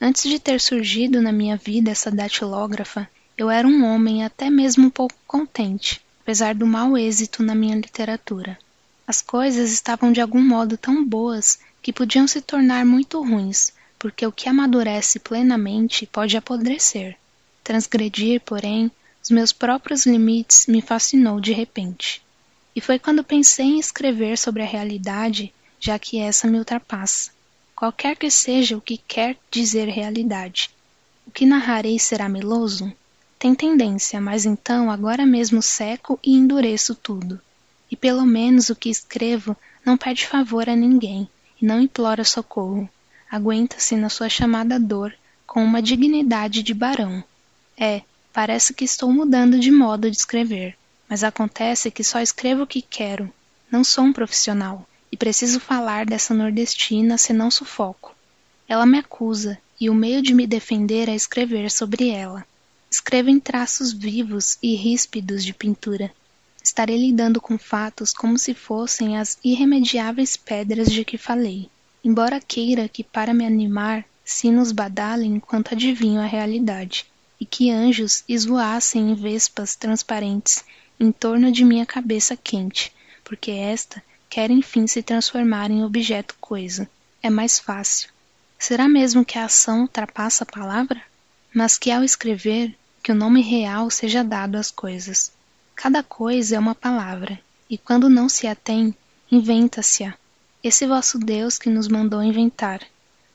Antes 0.00 0.24
de 0.28 0.40
ter 0.40 0.60
surgido 0.60 1.22
na 1.22 1.30
minha 1.30 1.56
vida 1.56 1.90
essa 1.90 2.10
datilógrafa, 2.10 3.08
eu 3.38 3.48
era 3.48 3.68
um 3.68 3.84
homem 3.84 4.24
até 4.24 4.50
mesmo 4.50 4.86
um 4.86 4.90
pouco 4.90 5.14
contente, 5.26 6.00
apesar 6.22 6.54
do 6.54 6.66
mau 6.66 6.98
êxito 6.98 7.42
na 7.42 7.54
minha 7.54 7.76
literatura. 7.76 8.58
As 9.06 9.22
coisas 9.22 9.70
estavam 9.70 10.10
de 10.10 10.20
algum 10.20 10.42
modo 10.42 10.76
tão 10.76 11.04
boas 11.04 11.60
que 11.80 11.92
podiam 11.92 12.26
se 12.26 12.40
tornar 12.40 12.84
muito 12.84 13.22
ruins, 13.22 13.72
porque 14.00 14.26
o 14.26 14.32
que 14.32 14.48
amadurece 14.48 15.20
plenamente 15.20 16.06
pode 16.06 16.36
apodrecer. 16.36 17.16
Transgredir, 17.62 18.40
porém, 18.40 18.90
os 19.26 19.30
meus 19.32 19.52
próprios 19.52 20.06
limites 20.06 20.68
me 20.68 20.80
fascinou 20.80 21.40
de 21.40 21.52
repente. 21.52 22.22
E 22.76 22.80
foi 22.80 22.96
quando 22.96 23.24
pensei 23.24 23.66
em 23.66 23.80
escrever 23.80 24.38
sobre 24.38 24.62
a 24.62 24.64
realidade, 24.64 25.52
já 25.80 25.98
que 25.98 26.20
essa 26.20 26.46
me 26.46 26.58
ultrapassa 26.58 27.32
qualquer 27.74 28.16
que 28.16 28.30
seja 28.30 28.76
o 28.76 28.80
que 28.80 28.96
quer 28.96 29.36
dizer 29.50 29.88
realidade. 29.88 30.70
O 31.26 31.32
que 31.32 31.44
narrarei 31.44 31.98
será 31.98 32.28
meloso? 32.28 32.92
Tem 33.36 33.52
tendência, 33.52 34.20
mas 34.20 34.46
então 34.46 34.92
agora 34.92 35.26
mesmo 35.26 35.60
seco 35.60 36.20
e 36.22 36.32
endureço 36.32 36.94
tudo. 36.94 37.40
E 37.90 37.96
pelo 37.96 38.24
menos 38.24 38.70
o 38.70 38.76
que 38.76 38.88
escrevo 38.88 39.56
não 39.84 39.96
pede 39.96 40.24
favor 40.24 40.70
a 40.70 40.76
ninguém 40.76 41.28
e 41.60 41.66
não 41.66 41.80
implora 41.80 42.22
socorro. 42.22 42.88
Aguenta-se 43.28 43.96
na 43.96 44.08
sua 44.08 44.28
chamada 44.28 44.78
dor 44.78 45.12
com 45.44 45.64
uma 45.64 45.82
dignidade 45.82 46.62
de 46.62 46.72
barão. 46.72 47.24
É, 47.76 48.02
parece 48.36 48.74
que 48.74 48.84
estou 48.84 49.10
mudando 49.10 49.58
de 49.58 49.70
modo 49.70 50.10
de 50.10 50.16
escrever, 50.18 50.76
mas 51.08 51.24
acontece 51.24 51.90
que 51.90 52.04
só 52.04 52.20
escrevo 52.20 52.64
o 52.64 52.66
que 52.66 52.82
quero. 52.82 53.32
Não 53.70 53.82
sou 53.82 54.04
um 54.04 54.12
profissional 54.12 54.86
e 55.10 55.16
preciso 55.16 55.58
falar 55.58 56.04
dessa 56.04 56.34
nordestina, 56.34 57.16
senão 57.16 57.50
sufoco. 57.50 58.14
Ela 58.68 58.84
me 58.84 58.98
acusa, 58.98 59.56
e 59.80 59.88
o 59.88 59.94
meio 59.94 60.20
de 60.20 60.34
me 60.34 60.46
defender 60.46 61.08
é 61.08 61.14
escrever 61.14 61.70
sobre 61.70 62.10
ela. 62.10 62.44
Escrevo 62.90 63.30
em 63.30 63.40
traços 63.40 63.90
vivos 63.90 64.58
e 64.62 64.74
ríspidos 64.74 65.42
de 65.42 65.54
pintura. 65.54 66.12
Estarei 66.62 66.98
lidando 66.98 67.40
com 67.40 67.56
fatos 67.56 68.12
como 68.12 68.38
se 68.38 68.52
fossem 68.52 69.16
as 69.16 69.38
irremediáveis 69.42 70.36
pedras 70.36 70.92
de 70.92 71.06
que 71.06 71.16
falei, 71.16 71.70
embora 72.04 72.38
queira 72.38 72.86
que 72.86 73.02
para 73.02 73.32
me 73.32 73.46
animar 73.46 74.04
sinos 74.22 74.72
badalem 74.72 75.36
enquanto 75.36 75.72
adivinho 75.72 76.20
a 76.20 76.26
realidade, 76.26 77.06
e 77.40 77.44
que 77.44 77.70
anjos 77.70 78.24
esvoassem 78.28 79.10
em 79.10 79.14
vespas 79.14 79.76
transparentes 79.76 80.64
em 80.98 81.12
torno 81.12 81.52
de 81.52 81.64
minha 81.64 81.84
cabeça 81.84 82.36
quente, 82.36 82.92
porque 83.22 83.50
esta 83.50 84.02
quer 84.28 84.50
enfim 84.50 84.86
se 84.86 85.02
transformar 85.02 85.70
em 85.70 85.84
objeto 85.84 86.34
coisa. 86.40 86.88
É 87.22 87.30
mais 87.30 87.58
fácil. 87.58 88.08
Será 88.58 88.88
mesmo 88.88 89.24
que 89.24 89.38
a 89.38 89.44
ação 89.44 89.82
ultrapassa 89.82 90.44
a 90.44 90.46
palavra? 90.46 91.02
Mas 91.54 91.76
que 91.78 91.90
ao 91.90 92.02
escrever, 92.02 92.74
que 93.02 93.12
o 93.12 93.14
nome 93.14 93.42
real 93.42 93.90
seja 93.90 94.24
dado 94.24 94.56
às 94.56 94.70
coisas. 94.70 95.32
Cada 95.74 96.02
coisa 96.02 96.56
é 96.56 96.58
uma 96.58 96.74
palavra, 96.74 97.38
e 97.68 97.76
quando 97.76 98.08
não 98.08 98.28
se 98.28 98.46
a 98.46 98.54
tem, 98.54 98.94
inventa-se-a. 99.30 100.14
Esse 100.62 100.86
vosso 100.86 101.18
Deus 101.18 101.58
que 101.58 101.70
nos 101.70 101.86
mandou 101.86 102.22
inventar. 102.22 102.80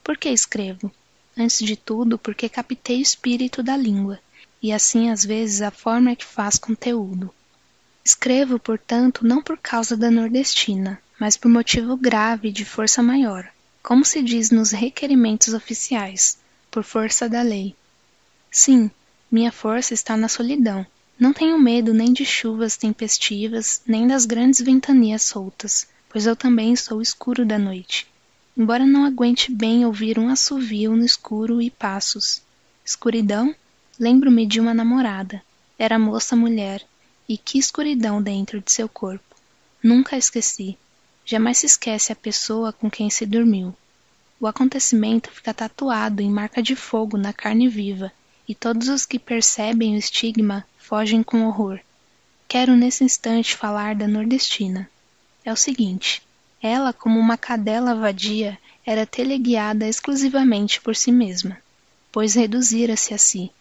Por 0.04 0.18
que 0.18 0.30
escrevo? 0.30 0.92
Antes 1.38 1.60
de 1.60 1.76
tudo, 1.76 2.18
porque 2.18 2.50
captei 2.50 3.00
o 3.00 3.02
espírito 3.02 3.64
da 3.64 3.78
língua, 3.78 4.20
e 4.62 4.72
assim 4.72 5.10
às 5.10 5.24
vezes 5.24 5.62
a 5.62 5.72
forma 5.72 6.12
é 6.12 6.16
que 6.16 6.26
faz 6.26 6.58
conteúdo. 6.58 7.34
Escrevo, 8.04 8.60
portanto, 8.60 9.26
não 9.26 9.42
por 9.42 9.58
causa 9.58 9.96
da 9.96 10.12
nordestina, 10.12 11.02
mas 11.20 11.38
por 11.38 11.50
motivo 11.50 11.96
grave 11.96 12.52
de 12.52 12.66
força 12.66 13.02
maior, 13.02 13.48
como 13.82 14.04
se 14.04 14.22
diz 14.22 14.52
nos 14.52 14.72
requerimentos 14.72 15.54
oficiais, 15.54 16.38
por 16.70 16.84
força 16.84 17.30
da 17.30 17.42
lei. 17.42 17.76
Sim, 18.50 18.92
minha 19.32 19.52
força 19.52 19.94
está 19.94 20.18
na 20.18 20.28
solidão. 20.28 20.86
Não 21.18 21.32
tenho 21.32 21.60
medo 21.60 21.94
nem 21.94 22.12
de 22.12 22.26
chuvas 22.26 22.76
tempestivas, 22.76 23.82
nem 23.86 24.08
das 24.08 24.26
grandes 24.26 24.60
ventanias 24.60 25.22
soltas, 25.22 25.88
pois 26.10 26.26
eu 26.26 26.36
também 26.36 26.76
sou 26.76 27.02
escuro 27.02 27.46
da 27.46 27.58
noite. 27.58 28.11
Embora 28.58 28.86
não 28.86 29.06
aguente 29.06 29.52
bem 29.52 29.86
ouvir 29.86 30.20
um 30.20 30.30
assovio 30.30 30.96
no 30.96 31.06
escuro 31.06 31.62
e 31.62 31.70
passos. 31.70 32.42
Escuridão? 32.86 33.56
Lembro-me 34.00 34.46
de 34.46 34.60
uma 34.60 34.74
namorada. 34.74 35.42
Era 35.80 35.98
moça 35.98 36.36
mulher, 36.36 36.86
e 37.28 37.38
que 37.38 37.58
escuridão 37.58 38.22
dentro 38.22 38.60
de 38.60 38.72
seu 38.72 38.90
corpo. 38.90 39.36
Nunca 39.82 40.16
a 40.16 40.20
esqueci. 40.20 40.78
Jamais 41.26 41.60
se 41.60 41.66
esquece 41.66 42.12
a 42.12 42.16
pessoa 42.16 42.74
com 42.74 42.90
quem 42.90 43.10
se 43.10 43.26
dormiu. 43.26 43.74
O 44.40 44.48
acontecimento 44.48 45.32
fica 45.32 45.54
tatuado 45.54 46.22
em 46.22 46.30
marca 46.30 46.62
de 46.62 46.76
fogo 46.76 47.18
na 47.18 47.32
carne 47.32 47.70
viva, 47.70 48.12
e 48.48 48.54
todos 48.54 48.90
os 48.90 49.06
que 49.06 49.18
percebem 49.18 49.96
o 49.96 49.98
estigma 49.98 50.66
fogem 50.78 51.24
com 51.24 51.46
horror. 51.46 51.80
Quero 52.48 52.76
nesse 52.76 53.04
instante 53.04 53.56
falar 53.56 53.96
da 53.96 54.08
nordestina. 54.08 54.90
É 55.46 55.54
o 55.54 55.56
seguinte: 55.56 56.22
ela, 56.62 56.94
como 56.94 57.20
uma 57.20 57.38
cadela 57.38 57.96
vadia, 57.96 58.58
era 58.86 59.06
teleguiada 59.06 59.88
exclusivamente 59.88 60.80
por 60.82 60.96
si 60.96 61.12
mesma, 61.12 61.58
pois 62.12 62.36
reduzira-se 62.36 63.14
a 63.14 63.18
si. 63.18 63.52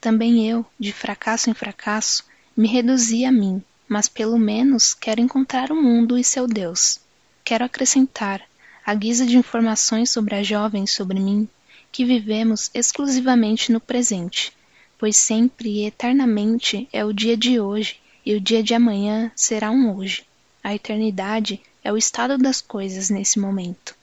Também 0.00 0.48
eu, 0.48 0.64
de 0.78 0.92
fracasso 0.92 1.50
em 1.50 1.54
fracasso, 1.54 2.24
me 2.56 2.66
reduzi 2.66 3.24
a 3.24 3.32
mim, 3.32 3.62
mas 3.88 4.08
pelo 4.08 4.38
menos 4.38 4.94
quero 4.94 5.20
encontrar 5.20 5.70
o 5.70 5.82
mundo 5.82 6.18
e 6.18 6.24
seu 6.24 6.46
Deus. 6.46 7.00
Quero 7.44 7.64
acrescentar, 7.64 8.42
à 8.84 8.94
guisa 8.94 9.26
de 9.26 9.36
informações 9.36 10.10
sobre 10.10 10.34
a 10.34 10.42
jovem 10.42 10.86
sobre 10.86 11.18
mim, 11.18 11.48
que 11.92 12.04
vivemos 12.04 12.70
exclusivamente 12.74 13.72
no 13.72 13.80
presente, 13.80 14.52
pois 14.98 15.16
sempre 15.16 15.68
e 15.70 15.86
eternamente 15.86 16.88
é 16.92 17.04
o 17.04 17.12
dia 17.12 17.36
de 17.36 17.60
hoje 17.60 18.00
e 18.24 18.34
o 18.34 18.40
dia 18.40 18.62
de 18.62 18.74
amanhã 18.74 19.30
será 19.34 19.70
um 19.70 19.96
hoje. 19.96 20.25
A 20.66 20.74
eternidade 20.74 21.60
é 21.84 21.92
o 21.92 21.96
estado 21.96 22.36
das 22.36 22.60
coisas 22.60 23.08
nesse 23.08 23.38
momento. 23.38 23.94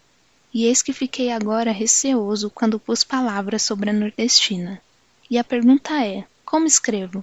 E 0.53 0.63
eis 0.63 0.81
que 0.81 0.93
fiquei 0.93 1.29
agora 1.29 1.73
receoso 1.73 2.49
quando 2.49 2.79
pus 2.79 3.03
palavras 3.03 3.63
sobre 3.63 3.89
a 3.89 3.93
nordestina. 3.93 4.81
E 5.29 5.37
a 5.37 5.43
pergunta 5.43 6.01
é: 6.01 6.23
como 6.45 6.65
escrevo? 6.65 7.21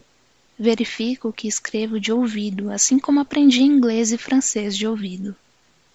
Verifico 0.58 1.32
que 1.32 1.48
escrevo 1.48 1.98
de 1.98 2.12
ouvido, 2.12 2.70
assim 2.70 2.98
como 2.98 3.18
aprendi 3.18 3.62
inglês 3.62 4.12
e 4.12 4.18
francês 4.18 4.76
de 4.76 4.86
ouvido. 4.86 5.34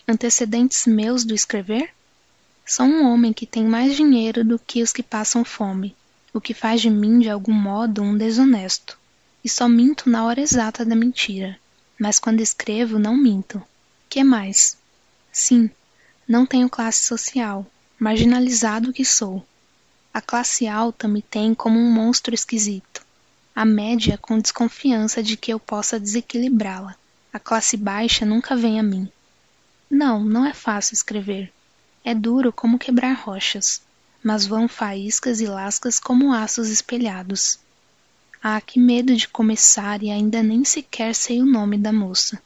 Antecedentes 0.07 0.87
meus 0.87 1.23
do 1.23 1.35
escrever? 1.35 1.91
Sou 2.65 2.87
um 2.87 3.05
homem 3.05 3.31
que 3.31 3.45
tem 3.45 3.63
mais 3.63 3.95
dinheiro 3.95 4.43
do 4.43 4.57
que 4.57 4.81
os 4.81 4.91
que 4.91 5.03
passam 5.03 5.45
fome, 5.45 5.95
o 6.33 6.41
que 6.41 6.55
faz 6.55 6.81
de 6.81 6.89
mim, 6.89 7.19
de 7.19 7.29
algum 7.29 7.53
modo, 7.53 8.01
um 8.01 8.17
desonesto. 8.17 8.97
E 9.43 9.47
só 9.47 9.69
minto 9.69 10.09
na 10.09 10.25
hora 10.25 10.41
exata 10.41 10.83
da 10.83 10.95
mentira. 10.95 11.59
Mas 11.99 12.19
quando 12.19 12.41
escrevo, 12.41 12.99
não 12.99 13.15
minto. 13.15 13.61
Que 14.09 14.23
mais? 14.23 14.77
Sim, 15.31 15.69
não 16.27 16.45
tenho 16.45 16.69
classe 16.69 17.03
social, 17.05 17.65
marginalizado 17.99 18.93
que 18.93 19.05
sou. 19.05 19.45
A 20.13 20.21
classe 20.21 20.67
alta 20.67 21.07
me 21.07 21.21
tem 21.21 21.53
como 21.53 21.79
um 21.79 21.91
monstro 21.91 22.33
esquisito. 22.33 23.05
A 23.53 23.65
média 23.65 24.17
com 24.17 24.39
desconfiança 24.39 25.21
de 25.21 25.37
que 25.37 25.51
eu 25.51 25.59
possa 25.59 25.99
desequilibrá-la. 25.99 26.95
A 27.31 27.39
classe 27.39 27.75
baixa 27.75 28.25
nunca 28.25 28.55
vem 28.55 28.79
a 28.79 28.83
mim. 28.83 29.09
Não, 29.89 30.23
não 30.23 30.45
é 30.45 30.53
fácil 30.53 30.93
escrever. 30.93 31.53
É 32.03 32.13
duro 32.13 32.51
como 32.51 32.79
quebrar 32.79 33.13
rochas, 33.13 33.81
mas 34.23 34.45
vão 34.45 34.67
faíscas 34.67 35.39
e 35.41 35.45
lascas 35.45 35.99
como 35.99 36.33
aços 36.33 36.69
espelhados. 36.69 37.59
Ah, 38.47 38.61
que 38.61 38.79
medo 38.79 39.15
de 39.15 39.27
começar 39.27 40.03
e 40.03 40.11
ainda 40.11 40.43
nem 40.43 40.63
sequer 40.63 41.15
sei 41.15 41.41
o 41.41 41.45
nome 41.47 41.79
da 41.79 41.91
moça. 41.91 42.39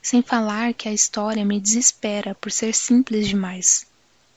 Sem 0.00 0.22
falar 0.22 0.72
que 0.72 0.88
a 0.88 0.92
história 0.92 1.44
me 1.44 1.58
desespera 1.58 2.32
por 2.36 2.52
ser 2.52 2.72
simples 2.72 3.26
demais. 3.26 3.84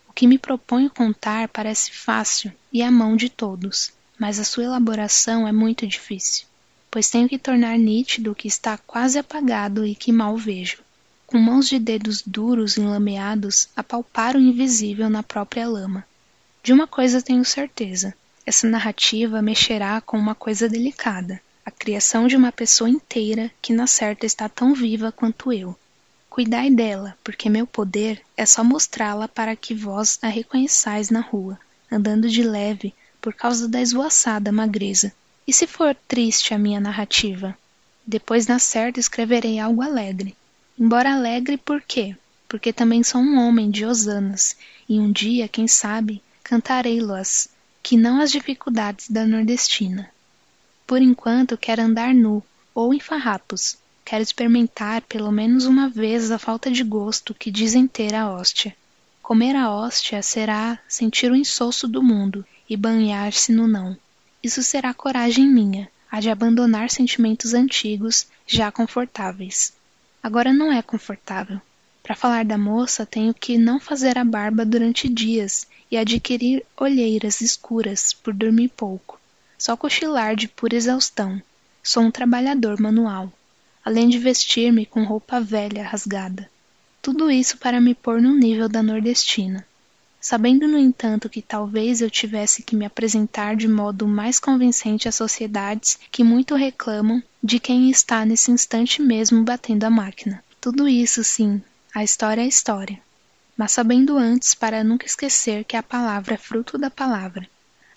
O 0.09 0.13
que 0.13 0.25
me 0.25 0.39
proponho 0.39 0.89
contar 0.89 1.47
parece 1.49 1.91
fácil 1.91 2.51
e 2.73 2.81
à 2.81 2.89
mão 2.89 3.15
de 3.15 3.29
todos, 3.29 3.93
mas 4.17 4.39
a 4.39 4.43
sua 4.43 4.63
elaboração 4.63 5.47
é 5.47 5.51
muito 5.51 5.85
difícil, 5.85 6.47
pois 6.89 7.07
tenho 7.07 7.29
que 7.29 7.37
tornar 7.37 7.77
nítido 7.77 8.31
o 8.31 8.35
que 8.35 8.47
está 8.47 8.75
quase 8.75 9.19
apagado 9.19 9.85
e 9.85 9.93
que 9.93 10.11
mal 10.11 10.35
vejo. 10.35 10.79
Com 11.27 11.37
mãos 11.37 11.69
de 11.69 11.77
dedos 11.77 12.23
duros 12.25 12.79
enlameados, 12.79 13.69
apalpar 13.75 14.35
o 14.35 14.41
invisível 14.41 15.07
na 15.07 15.21
própria 15.21 15.67
lama. 15.67 16.03
De 16.63 16.73
uma 16.73 16.87
coisa 16.87 17.21
tenho 17.21 17.45
certeza: 17.45 18.15
essa 18.45 18.67
narrativa 18.67 19.41
mexerá 19.41 19.99
com 20.01 20.17
uma 20.17 20.35
coisa 20.35 20.69
delicada, 20.69 21.41
a 21.65 21.71
criação 21.71 22.27
de 22.27 22.35
uma 22.35 22.51
pessoa 22.51 22.89
inteira 22.89 23.51
que 23.61 23.73
na 23.73 23.87
certa 23.87 24.25
está 24.25 24.47
tão 24.47 24.75
viva 24.75 25.11
quanto 25.11 25.51
eu. 25.51 25.75
Cuidai 26.29 26.69
dela, 26.69 27.17
porque 27.23 27.49
meu 27.49 27.65
poder 27.65 28.21
é 28.37 28.45
só 28.45 28.63
mostrá-la 28.63 29.27
para 29.27 29.55
que 29.55 29.73
vós 29.73 30.19
a 30.21 30.27
reconheçais 30.27 31.09
na 31.09 31.21
rua, 31.21 31.57
andando 31.91 32.29
de 32.29 32.43
leve, 32.43 32.93
por 33.19 33.33
causa 33.33 33.67
da 33.67 33.81
esvoaçada 33.81 34.51
magreza. 34.51 35.11
E 35.47 35.53
se 35.53 35.65
for 35.65 35.95
triste 36.07 36.53
a 36.53 36.57
minha 36.59 36.79
narrativa? 36.79 37.57
Depois 38.05 38.45
na 38.45 38.59
certa 38.59 38.99
escreverei 38.99 39.57
algo 39.57 39.81
alegre. 39.81 40.35
Embora 40.77 41.13
alegre 41.13 41.57
por 41.57 41.81
quê? 41.81 42.15
Porque 42.47 42.71
também 42.71 43.01
sou 43.01 43.21
um 43.21 43.39
homem 43.39 43.71
de 43.71 43.85
hosanas, 43.85 44.55
e 44.87 44.99
um 44.99 45.11
dia, 45.11 45.47
quem 45.47 45.67
sabe, 45.67 46.21
cantarei-las, 46.43 47.49
que 47.85 47.95
não 47.95 48.19
as 48.19 48.31
dificuldades 48.31 49.11
da 49.11 49.27
nordestina. 49.27 50.09
Por 50.87 51.03
enquanto 51.03 51.55
quero 51.55 51.83
andar 51.83 52.15
nu, 52.15 52.41
ou 52.73 52.91
em 52.95 52.99
farrapos. 52.99 53.77
Quero 54.03 54.23
experimentar 54.23 55.03
pelo 55.03 55.31
menos 55.31 55.65
uma 55.65 55.87
vez 55.87 56.31
a 56.31 56.39
falta 56.39 56.71
de 56.71 56.83
gosto 56.83 57.35
que 57.35 57.51
dizem 57.51 57.85
ter 57.85 58.15
a 58.15 58.27
hóstia. 58.27 58.75
Comer 59.21 59.55
a 59.55 59.69
hóstia 59.69 60.23
será 60.23 60.79
sentir 60.89 61.31
o 61.31 61.35
insosso 61.35 61.87
do 61.87 62.01
mundo 62.01 62.43
e 62.67 62.75
banhar-se 62.75 63.51
no 63.51 63.67
não. 63.67 63.95
Isso 64.41 64.63
será 64.63 64.91
coragem 64.91 65.45
minha, 65.45 65.87
a 66.09 66.19
de 66.19 66.31
abandonar 66.31 66.89
sentimentos 66.89 67.53
antigos, 67.53 68.25
já 68.47 68.71
confortáveis. 68.71 69.73
Agora 70.23 70.51
não 70.51 70.73
é 70.73 70.81
confortável. 70.81 71.61
Para 72.01 72.15
falar 72.15 72.45
da 72.45 72.57
moça, 72.57 73.05
tenho 73.05 73.31
que 73.31 73.59
não 73.59 73.79
fazer 73.79 74.17
a 74.17 74.25
barba 74.25 74.65
durante 74.65 75.07
dias 75.07 75.67
e 75.89 75.97
adquirir 75.97 76.65
olheiras 76.77 77.41
escuras 77.41 78.13
por 78.13 78.33
dormir 78.33 78.69
pouco 78.69 79.19
só 79.57 79.75
cochilar 79.75 80.35
de 80.35 80.47
pura 80.47 80.75
exaustão. 80.75 81.41
Sou 81.81 82.03
um 82.03 82.11
trabalhador 82.11 82.79
manual, 82.79 83.31
além 83.83 84.09
de 84.09 84.17
vestir-me 84.19 84.85
com 84.85 85.03
roupa 85.03 85.39
velha 85.39 85.83
rasgada. 85.83 86.49
Tudo 87.01 87.29
isso 87.29 87.57
para 87.57 87.79
me 87.79 87.93
pôr 87.93 88.21
no 88.21 88.35
nível 88.35 88.67
da 88.67 88.81
nordestina. 88.81 89.65
Sabendo, 90.19 90.67
no 90.67 90.77
entanto, 90.77 91.29
que 91.29 91.41
talvez 91.41 92.01
eu 92.01 92.09
tivesse 92.09 92.63
que 92.63 92.75
me 92.75 92.85
apresentar 92.85 93.55
de 93.55 93.67
modo 93.67 94.07
mais 94.07 94.39
convincente 94.39 95.07
às 95.07 95.13
sociedades 95.13 95.99
que 96.11 96.23
muito 96.23 96.55
reclamam 96.55 97.21
de 97.43 97.59
quem 97.59 97.91
está 97.91 98.25
nesse 98.25 98.49
instante 98.49 99.03
mesmo 99.03 99.43
batendo 99.43 99.83
a 99.83 99.89
máquina. 99.89 100.43
Tudo 100.59 100.87
isso, 100.87 101.23
sim, 101.23 101.61
a 101.93 102.03
história 102.03 102.41
é 102.41 102.47
história. 102.47 102.99
Mas 103.57 103.71
sabendo 103.71 104.17
antes 104.17 104.53
para 104.53 104.83
nunca 104.83 105.05
esquecer 105.05 105.63
que 105.63 105.77
a 105.77 105.83
palavra 105.83 106.35
é 106.35 106.37
fruto 106.37 106.77
da 106.77 106.89
palavra 106.89 107.47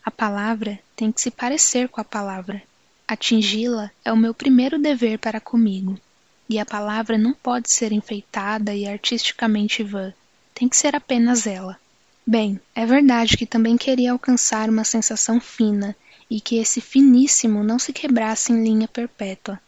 a 0.08 0.10
palavra 0.10 0.80
tem 0.96 1.12
que 1.12 1.20
se 1.20 1.30
parecer 1.30 1.86
com 1.86 2.00
a 2.00 2.04
palavra. 2.04 2.62
Atingi-la 3.06 3.90
é 4.02 4.10
o 4.10 4.16
meu 4.16 4.32
primeiro 4.32 4.78
dever 4.78 5.18
para 5.18 5.38
comigo. 5.38 6.00
E 6.48 6.58
a 6.58 6.64
palavra 6.64 7.18
não 7.18 7.34
pode 7.34 7.70
ser 7.70 7.92
enfeitada 7.92 8.74
e 8.74 8.88
artisticamente 8.88 9.82
vã. 9.82 10.14
Tem 10.54 10.66
que 10.66 10.78
ser 10.78 10.96
apenas 10.96 11.46
ela. 11.46 11.78
Bem, 12.26 12.58
é 12.74 12.86
verdade 12.86 13.36
que 13.36 13.44
também 13.44 13.76
queria 13.76 14.12
alcançar 14.12 14.70
uma 14.70 14.82
sensação 14.82 15.38
fina 15.38 15.94
e 16.30 16.40
que 16.40 16.56
esse 16.56 16.80
finíssimo 16.80 17.62
não 17.62 17.78
se 17.78 17.92
quebrasse 17.92 18.50
em 18.50 18.64
linha 18.64 18.88
perpétua. 18.88 19.60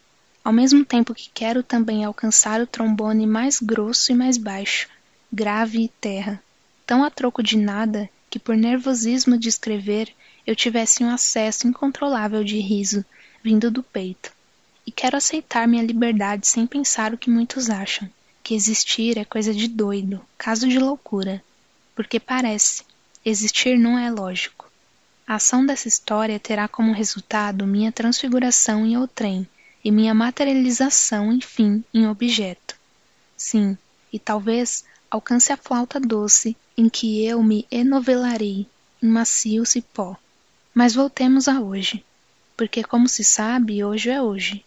Ao 0.43 0.55
mesmo 0.55 0.87
tempo 0.87 1.15
que 1.15 1.29
quero 1.35 1.63
também 1.63 2.03
alcançar 2.03 2.63
o 2.63 2.67
trombone 2.67 3.27
mais 3.27 3.61
grosso 3.61 4.11
e 4.11 4.15
mais 4.15 4.39
baixo, 4.39 4.89
grave 5.33 5.85
e 5.85 5.89
terra, 5.89 6.43
tão 6.87 7.05
a 7.05 7.11
troco 7.11 7.43
de 7.43 7.57
nada 7.57 8.09
que 8.29 8.39
por 8.39 8.57
nervosismo 8.57 9.39
de 9.39 9.49
escrever 9.49 10.13
eu 10.47 10.57
tivesse 10.57 11.05
um 11.05 11.11
acesso 11.11 11.67
incontrolável 11.67 12.43
de 12.43 12.59
riso 12.59 13.05
vindo 13.43 13.71
do 13.71 13.83
peito. 13.83 14.33
E 14.87 14.91
quero 14.91 15.17
aceitar 15.17 15.69
minha 15.69 15.83
liberdade 15.83 16.47
sem 16.47 16.67
pensar 16.67 17.13
o 17.13 17.19
que 17.19 17.31
muitos 17.31 17.71
acham, 17.71 18.09
que 18.43 18.55
existir 18.55 19.19
é 19.19 19.25
coisa 19.25 19.55
de 19.55 19.69
doido, 19.69 20.21
caso 20.37 20.67
de 20.67 20.79
loucura. 20.79 21.43
Porque 21.95 22.19
parece, 22.19 22.83
existir 23.25 23.79
não 23.79 23.99
é 23.99 24.11
lógico. 24.11 24.71
A 25.27 25.37
ação 25.37 25.65
dessa 25.65 25.87
história 25.87 26.41
terá 26.41 26.67
como 26.67 26.93
resultado 26.93 27.67
minha 27.67 27.93
transfiguração 27.93 28.85
em 28.85 28.97
outrem 28.97 29.47
e 29.85 29.91
minha 29.91 30.13
materialização, 30.13 31.33
enfim, 31.33 31.85
em 31.95 32.09
objeto. 32.09 32.75
Sim, 33.37 33.79
e 34.13 34.19
talvez 34.19 34.85
alcance 35.11 35.53
a 35.53 35.57
flauta 35.57 35.99
doce 35.99 36.57
em 36.77 36.89
que 36.89 37.25
eu 37.25 37.43
me 37.43 37.67
enovelarei 37.71 38.67
em 39.03 39.07
macio 39.09 39.67
cipó. 39.67 40.17
Mas 40.73 40.95
voltemos 40.95 41.49
a 41.49 41.61
hoje, 41.61 42.05
porque, 42.57 42.85
como 42.85 43.09
se 43.09 43.25
sabe, 43.25 43.83
hoje 43.83 44.11
é 44.11 44.23
hoje. 44.23 44.65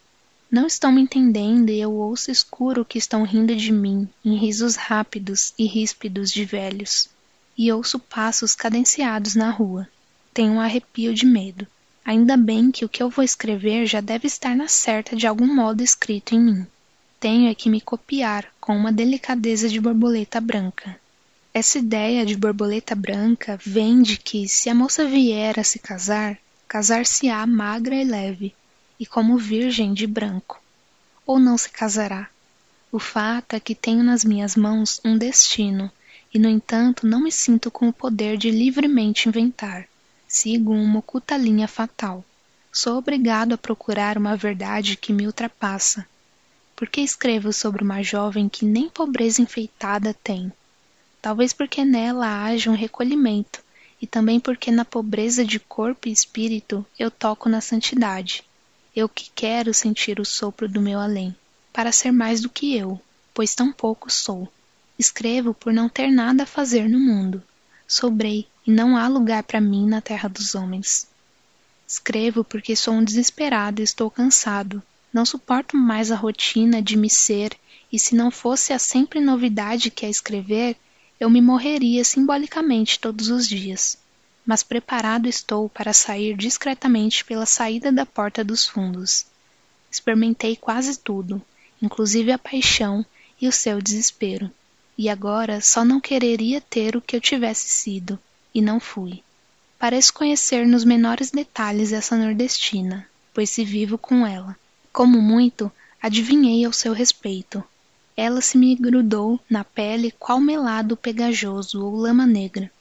Não 0.52 0.68
estão 0.68 0.92
me 0.92 1.02
entendendo 1.02 1.70
e 1.70 1.80
eu 1.80 1.92
ouço 1.92 2.30
escuro 2.30 2.86
que 2.86 2.98
estão 2.98 3.24
rindo 3.24 3.56
de 3.56 3.72
mim, 3.72 4.08
em 4.24 4.36
risos 4.36 4.76
rápidos 4.76 5.54
e 5.58 5.66
ríspidos 5.66 6.32
de 6.32 6.46
velhos. 6.46 7.10
E 7.58 7.72
ouço 7.72 7.98
passos 7.98 8.54
cadenciados 8.54 9.34
na 9.34 9.50
rua. 9.50 9.88
Tenho 10.34 10.54
um 10.54 10.62
arrepio 10.62 11.14
de 11.14 11.26
medo. 11.26 11.66
Ainda 12.06 12.36
bem 12.36 12.70
que 12.70 12.84
o 12.84 12.90
que 12.90 13.02
eu 13.02 13.10
vou 13.10 13.24
escrever 13.24 13.86
já 13.86 14.02
deve 14.02 14.28
estar 14.28 14.56
na 14.56 14.68
certa 14.68 15.16
de 15.16 15.26
algum 15.26 15.48
modo 15.48 15.82
escrito 15.82 16.36
em 16.36 16.40
mim. 16.40 16.68
Tenho 17.24 17.50
é 17.50 17.56
que 17.56 17.70
me 17.70 17.80
copiar 17.80 18.54
com 18.60 18.76
uma 18.76 18.92
delicadeza 18.92 19.70
de 19.70 19.80
borboleta 19.80 20.42
branca. 20.42 21.00
Essa 21.54 21.80
ideia 21.80 22.26
de 22.26 22.36
borboleta 22.36 22.94
branca 22.96 23.58
vem 23.66 24.02
de 24.02 24.18
que, 24.18 24.46
se 24.50 24.70
a 24.70 24.76
moça 24.76 25.06
vier 25.06 25.58
a 25.58 25.64
se 25.64 25.80
casar, 25.80 26.38
casar-se-á 26.68 27.48
magra 27.48 27.96
e 27.96 28.04
leve, 28.04 28.54
e 29.00 29.06
como 29.06 29.38
virgem 29.38 29.94
de 29.94 30.06
branco. 30.06 30.62
Ou 31.26 31.40
não 31.40 31.58
se 31.58 31.70
casará. 31.70 32.28
O 32.92 33.00
fato 33.00 33.56
é 33.56 33.60
que 33.62 33.74
tenho 33.74 34.04
nas 34.04 34.26
minhas 34.26 34.58
mãos 34.58 35.00
um 35.06 35.18
destino, 35.18 35.90
e 36.34 36.38
no 36.38 36.50
entanto 36.50 37.08
não 37.08 37.22
me 37.22 37.32
sinto 37.32 37.72
com 37.72 37.88
o 37.88 37.94
poder 37.94 38.36
de 38.36 38.52
livremente 38.52 39.30
inventar. 39.30 39.88
Sigo 40.28 40.74
uma 40.74 41.00
oculta 41.00 41.38
linha 41.38 41.70
fatal. 41.70 42.22
Sou 42.70 42.98
obrigado 42.98 43.54
a 43.54 43.58
procurar 43.58 44.18
uma 44.18 44.36
verdade 44.36 44.98
que 44.98 45.14
me 45.14 45.26
ultrapassa. 45.26 46.06
Porque 46.76 47.02
escrevo 47.02 47.54
sobre 47.54 47.84
uma 47.84 48.02
jovem 48.04 48.50
que 48.50 48.66
nem 48.66 48.90
pobreza 48.90 49.42
enfeitada 49.42 50.14
tem? 50.24 50.52
Talvez 51.22 51.54
porque 51.54 51.86
nela 51.86 52.44
haja 52.44 52.70
um 52.70 52.76
recolhimento, 52.76 53.64
e 54.02 54.08
também 54.08 54.40
porque 54.40 54.72
na 54.72 54.84
pobreza 54.84 55.46
de 55.46 55.60
corpo 55.60 56.10
e 56.10 56.12
espírito 56.12 56.86
eu 57.00 57.10
toco 57.10 57.48
na 57.48 57.62
santidade. 57.62 58.44
Eu 58.96 59.08
que 59.08 59.32
quero 59.34 59.74
sentir 59.74 60.20
o 60.20 60.26
sopro 60.26 60.68
do 60.68 60.82
meu 60.82 61.00
além, 61.00 61.36
para 61.72 61.92
ser 61.92 62.12
mais 62.12 62.42
do 62.42 62.50
que 62.50 62.76
eu, 62.76 63.00
pois 63.34 63.56
tão 63.56 63.72
pouco 63.72 64.12
sou. 64.12 64.52
Escrevo 65.00 65.54
por 65.54 65.72
não 65.72 65.88
ter 65.88 66.12
nada 66.12 66.44
a 66.44 66.46
fazer 66.46 66.90
no 66.90 67.00
mundo. 67.00 67.42
Sobrei, 67.88 68.48
e 68.66 68.72
não 68.72 68.98
há 68.98 69.08
lugar 69.08 69.44
para 69.44 69.62
mim 69.62 69.88
na 69.88 70.02
terra 70.02 70.28
dos 70.28 70.54
homens. 70.54 71.08
Escrevo 71.88 72.44
porque 72.44 72.76
sou 72.76 72.96
um 72.96 73.04
desesperado 73.04 73.82
e 73.82 73.84
estou 73.84 74.10
cansado. 74.10 74.82
Não 75.14 75.26
suporto 75.26 75.78
mais 75.78 76.12
a 76.12 76.16
rotina 76.16 76.82
de 76.82 76.98
me 76.98 77.08
ser, 77.08 77.56
e 77.92 78.00
se 78.00 78.16
não 78.16 78.32
fosse 78.32 78.74
a 78.74 78.80
sempre 78.80 79.20
novidade 79.20 79.92
que 79.92 80.08
é 80.08 80.10
escrever, 80.10 80.76
eu 81.20 81.30
me 81.30 81.40
morreria 81.40 82.04
simbolicamente 82.04 83.00
todos 83.00 83.30
os 83.30 83.48
dias. 83.48 83.96
Mas 84.44 84.64
preparado 84.64 85.30
estou 85.30 85.70
para 85.70 85.94
sair 85.94 86.36
discretamente 86.36 87.24
pela 87.24 87.46
saída 87.46 87.92
da 87.92 88.08
porta 88.08 88.44
dos 88.44 88.66
fundos. 88.66 89.28
Experimentei 89.92 90.56
quase 90.56 90.98
tudo, 90.98 91.40
inclusive 91.80 92.32
a 92.32 92.40
paixão 92.40 93.06
e 93.40 93.48
o 93.48 93.52
seu 93.52 93.80
desespero. 93.80 94.50
E 94.98 95.08
agora 95.10 95.62
só 95.62 95.86
não 95.86 96.02
quereria 96.02 96.60
ter 96.60 96.96
o 96.96 97.02
que 97.02 97.16
eu 97.16 97.22
tivesse 97.22 97.68
sido 97.68 98.18
e 98.52 98.62
não 98.62 98.80
fui. 98.80 99.22
Pareço 99.78 100.14
conhecer 100.14 100.66
nos 100.66 100.84
menores 100.84 101.30
detalhes 101.30 101.94
essa 101.94 102.18
nordestina, 102.18 103.08
pois 103.32 103.52
se 103.52 103.64
vivo 103.64 103.98
com 103.98 104.26
ela. 104.26 104.58
Como 104.94 105.20
muito, 105.20 105.72
adivinhei 106.00 106.64
ao 106.64 106.72
seu 106.72 106.94
respeito. 106.94 107.64
Ela 108.16 108.42
se 108.42 108.60
me 108.60 108.76
grudou 108.76 109.40
na 109.50 109.64
pele 109.64 110.14
qual 110.20 110.40
melado 110.40 110.96
pegajoso 110.96 111.84
ou 111.84 111.96
lama 111.96 112.28
negra. 112.28 112.72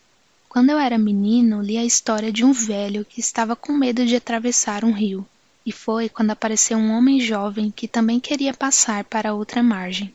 Quando 0.47 0.69
eu 0.69 0.79
era 0.79 0.99
menino, 0.99 1.63
li 1.63 1.79
a 1.79 1.85
história 1.85 2.31
de 2.31 2.45
um 2.45 2.53
velho 2.53 3.03
que 3.03 3.19
estava 3.19 3.57
com 3.57 3.73
medo 3.73 4.05
de 4.05 4.15
atravessar 4.15 4.85
um 4.85 4.93
rio. 4.93 5.27
E 5.65 5.73
foi 5.73 6.11
quando 6.11 6.33
apareceu 6.33 6.77
um 6.77 6.93
homem 6.93 7.19
jovem 7.19 7.71
que 7.71 7.89
também 7.89 8.21
queria 8.21 8.53
passar 8.53 9.05
para 9.05 9.33
outra 9.33 9.63
margem. 9.63 10.15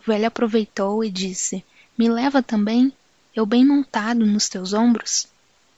O 0.00 0.10
velho 0.10 0.26
aproveitou 0.26 1.04
e 1.04 1.08
disse: 1.08 1.64
Me 1.96 2.08
leva 2.08 2.42
também? 2.42 2.92
eu 3.36 3.46
bem 3.46 3.64
montado 3.64 4.26
nos 4.26 4.48
teus 4.48 4.72
ombros? 4.72 5.28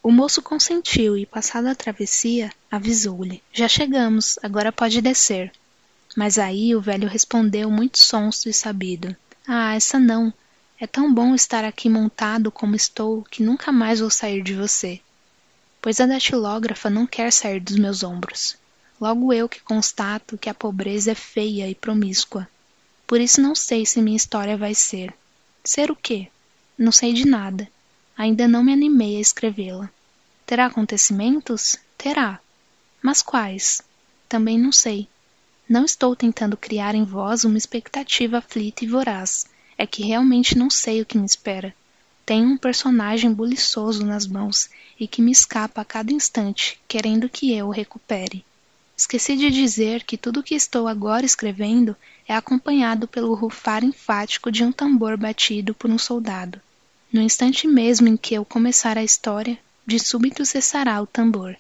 O 0.03 0.11
moço 0.11 0.41
consentiu 0.41 1.19
e, 1.19 1.27
passada 1.27 1.73
a 1.73 1.75
travessia, 1.75 2.53
avisou-lhe: 2.71 3.43
Já 3.53 3.69
chegamos, 3.69 4.39
agora 4.43 4.73
pode 4.73 5.01
descer. 5.01 5.53
Mas 6.17 6.39
aí 6.39 6.75
o 6.75 6.81
velho 6.81 7.09
respondeu 7.09 7.71
muito 7.71 7.99
sonso 7.99 8.49
e 8.49 8.53
sabido: 8.53 9.15
Ah, 9.47 9.75
essa 9.75 9.99
não. 9.99 10.33
É 10.81 10.87
tão 10.87 11.13
bom 11.13 11.35
estar 11.35 11.65
aqui 11.65 11.89
montado 11.89 12.53
como 12.53 12.77
estou 12.77 13.23
que 13.25 13.43
nunca 13.43 13.73
mais 13.73 14.01
vou 14.01 14.11
sair 14.11 14.43
de 14.43 14.55
você. 14.55 15.01
Pois 15.83 16.01
a 16.01 16.07
datilógrafa 16.07 16.89
não 16.89 17.07
quer 17.07 17.33
sair 17.33 17.61
dos 17.61 17.77
meus 17.77 18.03
ombros. 18.03 18.57
Logo 19.01 19.33
eu 19.33 19.49
que 19.49 19.61
constato 19.61 20.39
que 20.39 20.49
a 20.49 20.55
pobreza 20.55 21.13
é 21.13 21.15
feia 21.15 21.69
e 21.69 21.75
promíscua. 21.75 22.49
Por 23.07 23.21
isso 23.21 23.41
não 23.41 23.55
sei 23.55 23.87
se 23.87 24.03
minha 24.03 24.17
história 24.17 24.57
vai 24.57 24.75
ser. 24.75 25.15
Ser 25.65 25.91
o 25.91 25.97
quê? 25.97 26.29
Não 26.77 26.93
sei 26.93 27.13
de 27.13 27.27
nada. 27.27 27.69
Ainda 28.17 28.49
não 28.49 28.63
me 28.63 28.73
animei 28.73 29.17
a 29.17 29.21
escrevê-la. 29.21 29.91
Terá 30.45 30.67
acontecimentos? 30.67 31.77
Terá. 31.97 32.41
Mas 33.03 33.23
quais? 33.23 33.83
Também 34.29 34.59
não 34.59 34.73
sei. 34.73 35.09
Não 35.69 35.85
estou 35.85 36.17
tentando 36.17 36.57
criar 36.57 36.95
em 36.95 37.05
vós 37.05 37.45
uma 37.45 37.59
expectativa 37.59 38.39
aflita 38.39 38.85
e 38.85 38.89
voraz. 38.89 39.47
É 39.77 39.87
que 39.87 40.03
realmente 40.03 40.57
não 40.59 40.69
sei 40.69 41.01
o 41.01 41.07
que 41.07 41.19
me 41.19 41.27
espera. 41.27 41.75
Tenho 42.27 42.49
um 42.49 42.57
personagem 42.57 43.33
buliçoso 43.33 44.05
nas 44.05 44.27
mãos 44.27 44.69
e 44.99 45.07
que 45.07 45.23
me 45.23 45.31
escapa 45.31 45.81
a 45.81 45.85
cada 45.85 46.13
instante, 46.13 46.79
querendo 46.87 47.29
que 47.29 47.53
eu 47.53 47.69
o 47.69 47.71
recupere. 47.71 48.45
Esqueci 48.97 49.37
de 49.37 49.49
dizer 49.49 50.03
que 50.03 50.19
tudo 50.19 50.41
o 50.41 50.43
que 50.43 50.55
estou 50.55 50.89
agora 50.89 51.25
escrevendo 51.25 51.97
é 52.27 52.35
acompanhado 52.35 53.07
pelo 53.07 53.33
rufar 53.33 53.85
enfático 53.85 54.51
de 54.51 54.65
um 54.65 54.73
tambor 54.73 55.17
batido 55.17 55.73
por 55.73 55.89
um 55.89 55.97
soldado. 55.97 56.61
No 57.13 57.23
instante 57.23 57.67
mesmo 57.67 58.09
em 58.09 58.17
que 58.17 58.35
eu 58.35 58.45
começar 58.45 58.99
a 58.99 59.05
história, 59.05 59.59
de 59.87 59.99
súbito 59.99 60.45
cessará 60.45 61.01
o 61.01 61.07
tambor. 61.07 61.57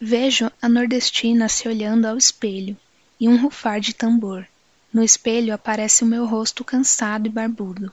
Vejo 0.00 0.50
a 0.60 0.68
nordestina 0.68 1.48
se 1.48 1.66
olhando 1.66 2.04
ao 2.04 2.18
espelho, 2.18 2.76
e 3.18 3.26
um 3.28 3.40
rufar 3.40 3.80
de 3.80 3.94
tambor. 3.94 4.46
No 4.92 5.02
espelho 5.02 5.54
aparece 5.54 6.04
o 6.04 6.06
meu 6.06 6.26
rosto 6.26 6.62
cansado 6.62 7.26
e 7.26 7.30
barbudo. 7.30 7.90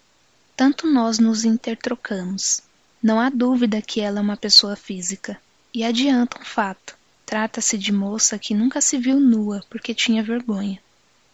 Tanto 0.55 0.85
nós 0.85 1.17
nos 1.17 1.45
intertrocamos. 1.45 2.61
Não 3.01 3.21
há 3.21 3.29
dúvida 3.29 3.81
que 3.81 4.01
ela 4.01 4.19
é 4.19 4.21
uma 4.21 4.35
pessoa 4.35 4.75
física. 4.75 5.39
E 5.73 5.81
adianta 5.83 6.39
um 6.39 6.43
fato. 6.43 6.95
Trata-se 7.25 7.77
de 7.77 7.91
moça 7.93 8.37
que 8.37 8.53
nunca 8.53 8.81
se 8.81 8.97
viu 8.97 9.17
nua 9.17 9.63
porque 9.69 9.93
tinha 9.93 10.21
vergonha. 10.21 10.81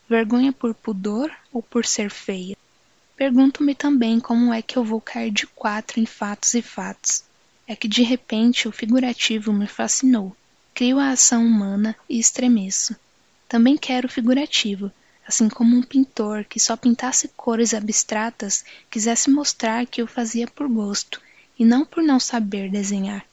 Vergonha 0.08 0.54
por 0.54 0.76
pudor 0.76 1.32
ou 1.52 1.64
por 1.64 1.84
ser 1.84 2.12
feia? 2.12 2.56
Pergunto-me 3.18 3.74
também 3.74 4.20
como 4.20 4.54
é 4.54 4.62
que 4.62 4.78
eu 4.78 4.84
vou 4.84 5.02
cair 5.02 5.32
de 5.32 5.48
quatro 5.48 6.00
em 6.00 6.06
fatos 6.06 6.54
e 6.54 6.62
fatos. 6.62 7.24
É 7.68 7.76
que 7.76 7.88
de 7.88 8.04
repente 8.04 8.68
o 8.68 8.72
figurativo 8.72 9.52
me 9.52 9.68
fascinou. 9.68 10.36
Crio 10.80 10.98
a 10.98 11.10
ação 11.10 11.46
humana 11.46 11.94
e 12.10 12.18
estremeço. 12.18 12.96
Também 13.50 13.76
quero 13.76 14.08
o 14.08 14.10
figurativo, 14.10 14.90
assim 15.28 15.50
como 15.50 15.76
um 15.76 15.84
pintor 15.84 16.46
que 16.46 16.58
só 16.58 16.78
pintasse 16.78 17.28
cores 17.36 17.74
abstratas 17.74 18.64
quisesse 18.90 19.30
mostrar 19.30 19.86
que 19.86 20.02
o 20.02 20.08
fazia 20.08 20.48
por 20.48 20.70
gosto 20.70 21.22
e 21.60 21.66
não 21.66 21.84
por 21.84 22.02
não 22.02 22.18
saber 22.18 22.72
desenhar. 22.72 23.26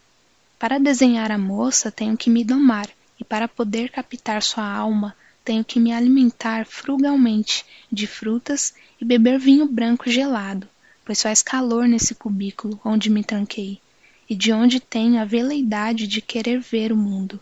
Para 0.58 0.80
desenhar 0.80 1.30
a 1.30 1.38
moça 1.38 1.92
tenho 1.92 2.16
que 2.16 2.28
me 2.28 2.42
domar, 2.42 2.88
e 3.16 3.22
para 3.22 3.46
poder 3.46 3.90
captar 3.92 4.42
sua 4.42 4.68
alma 4.68 5.14
tenho 5.44 5.64
que 5.64 5.78
me 5.78 5.92
alimentar 5.92 6.66
frugalmente 6.66 7.64
de 7.92 8.08
frutas 8.08 8.74
e 9.00 9.04
beber 9.04 9.38
vinho 9.38 9.68
branco 9.68 10.10
gelado, 10.10 10.68
pois 11.04 11.22
faz 11.22 11.44
calor 11.44 11.86
nesse 11.86 12.12
cubículo 12.12 12.80
onde 12.84 13.08
me 13.08 13.22
tranquei, 13.22 13.80
e 14.28 14.34
de 14.34 14.52
onde 14.52 14.80
tenho 14.80 15.20
a 15.20 15.24
veleidade 15.24 16.06
de 16.06 16.20
querer 16.20 16.60
ver 16.60 16.92
o 16.92 16.96
mundo. 16.96 17.40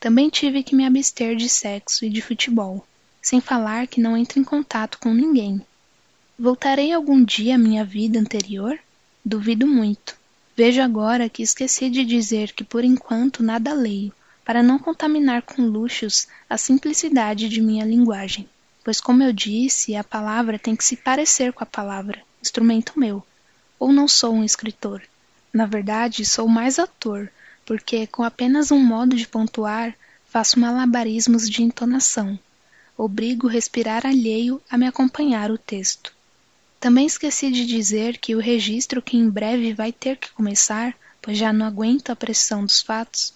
Também 0.00 0.28
tive 0.28 0.62
que 0.62 0.74
me 0.74 0.84
abster 0.84 1.36
de 1.36 1.48
sexo 1.48 2.04
e 2.04 2.10
de 2.10 2.20
futebol, 2.20 2.86
sem 3.22 3.40
falar 3.40 3.86
que 3.86 4.00
não 4.00 4.16
entro 4.16 4.38
em 4.38 4.44
contato 4.44 4.98
com 4.98 5.12
ninguém. 5.12 5.60
Voltarei 6.38 6.92
algum 6.92 7.24
dia 7.24 7.54
à 7.54 7.58
minha 7.58 7.84
vida 7.84 8.18
anterior? 8.18 8.78
Duvido 9.24 9.66
muito. 9.66 10.16
Vejo 10.56 10.80
agora 10.80 11.28
que 11.28 11.42
esqueci 11.42 11.90
de 11.90 12.04
dizer 12.04 12.52
que 12.52 12.64
por 12.64 12.84
enquanto 12.84 13.42
nada 13.42 13.72
leio, 13.72 14.12
para 14.44 14.62
não 14.62 14.78
contaminar 14.78 15.42
com 15.42 15.62
luxos 15.62 16.28
a 16.48 16.56
simplicidade 16.56 17.48
de 17.48 17.60
minha 17.60 17.84
linguagem. 17.84 18.48
Pois, 18.84 19.00
como 19.00 19.22
eu 19.22 19.32
disse, 19.32 19.96
a 19.96 20.04
palavra 20.04 20.58
tem 20.58 20.76
que 20.76 20.84
se 20.84 20.96
parecer 20.96 21.52
com 21.52 21.64
a 21.64 21.66
palavra, 21.66 22.22
instrumento 22.40 22.92
meu. 22.96 23.26
Ou 23.78 23.92
não 23.92 24.06
sou 24.06 24.32
um 24.32 24.44
escritor. 24.44 25.02
Na 25.56 25.64
verdade, 25.64 26.22
sou 26.22 26.46
mais 26.46 26.78
ator, 26.78 27.32
porque 27.64 28.06
com 28.06 28.22
apenas 28.22 28.70
um 28.70 28.78
modo 28.78 29.16
de 29.16 29.26
pontuar, 29.26 29.96
faço 30.28 30.60
malabarismos 30.60 31.48
de 31.48 31.62
entonação. 31.62 32.38
Obrigo 32.94 33.46
respirar 33.46 34.04
alheio 34.04 34.60
a 34.68 34.76
me 34.76 34.86
acompanhar 34.86 35.50
o 35.50 35.56
texto. 35.56 36.12
Também 36.78 37.06
esqueci 37.06 37.50
de 37.50 37.64
dizer 37.64 38.18
que 38.18 38.34
o 38.34 38.38
registro 38.38 39.00
que 39.00 39.16
em 39.16 39.30
breve 39.30 39.72
vai 39.72 39.92
ter 39.92 40.18
que 40.18 40.30
começar, 40.30 40.94
pois 41.22 41.38
já 41.38 41.54
não 41.54 41.64
aguento 41.64 42.10
a 42.10 42.16
pressão 42.16 42.62
dos 42.62 42.82
fatos, 42.82 43.32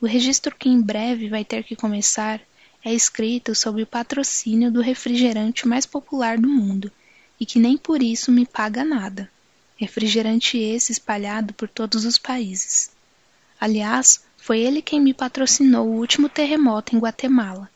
o 0.00 0.06
registro 0.06 0.56
que 0.56 0.70
em 0.70 0.80
breve 0.80 1.28
vai 1.28 1.44
ter 1.44 1.64
que 1.64 1.76
começar 1.76 2.40
é 2.82 2.94
escrito 2.94 3.54
sob 3.54 3.82
o 3.82 3.86
patrocínio 3.86 4.72
do 4.72 4.80
refrigerante 4.80 5.68
mais 5.68 5.84
popular 5.84 6.38
do 6.38 6.48
mundo 6.48 6.90
e 7.38 7.44
que 7.44 7.58
nem 7.58 7.76
por 7.76 8.02
isso 8.02 8.32
me 8.32 8.46
paga 8.46 8.82
nada. 8.82 9.30
Refrigerante 9.78 10.58
esse 10.58 10.92
espalhado 10.92 11.54
por 11.54 11.68
todos 11.68 12.04
os 12.04 12.18
países. 12.18 12.90
Aliás, 13.60 14.22
foi 14.36 14.60
ele 14.60 14.82
quem 14.82 15.00
me 15.00 15.14
patrocinou 15.14 15.86
o 15.86 15.98
último 15.98 16.28
terremoto 16.28 16.94
em 16.94 16.98
Guatemala. 16.98 17.70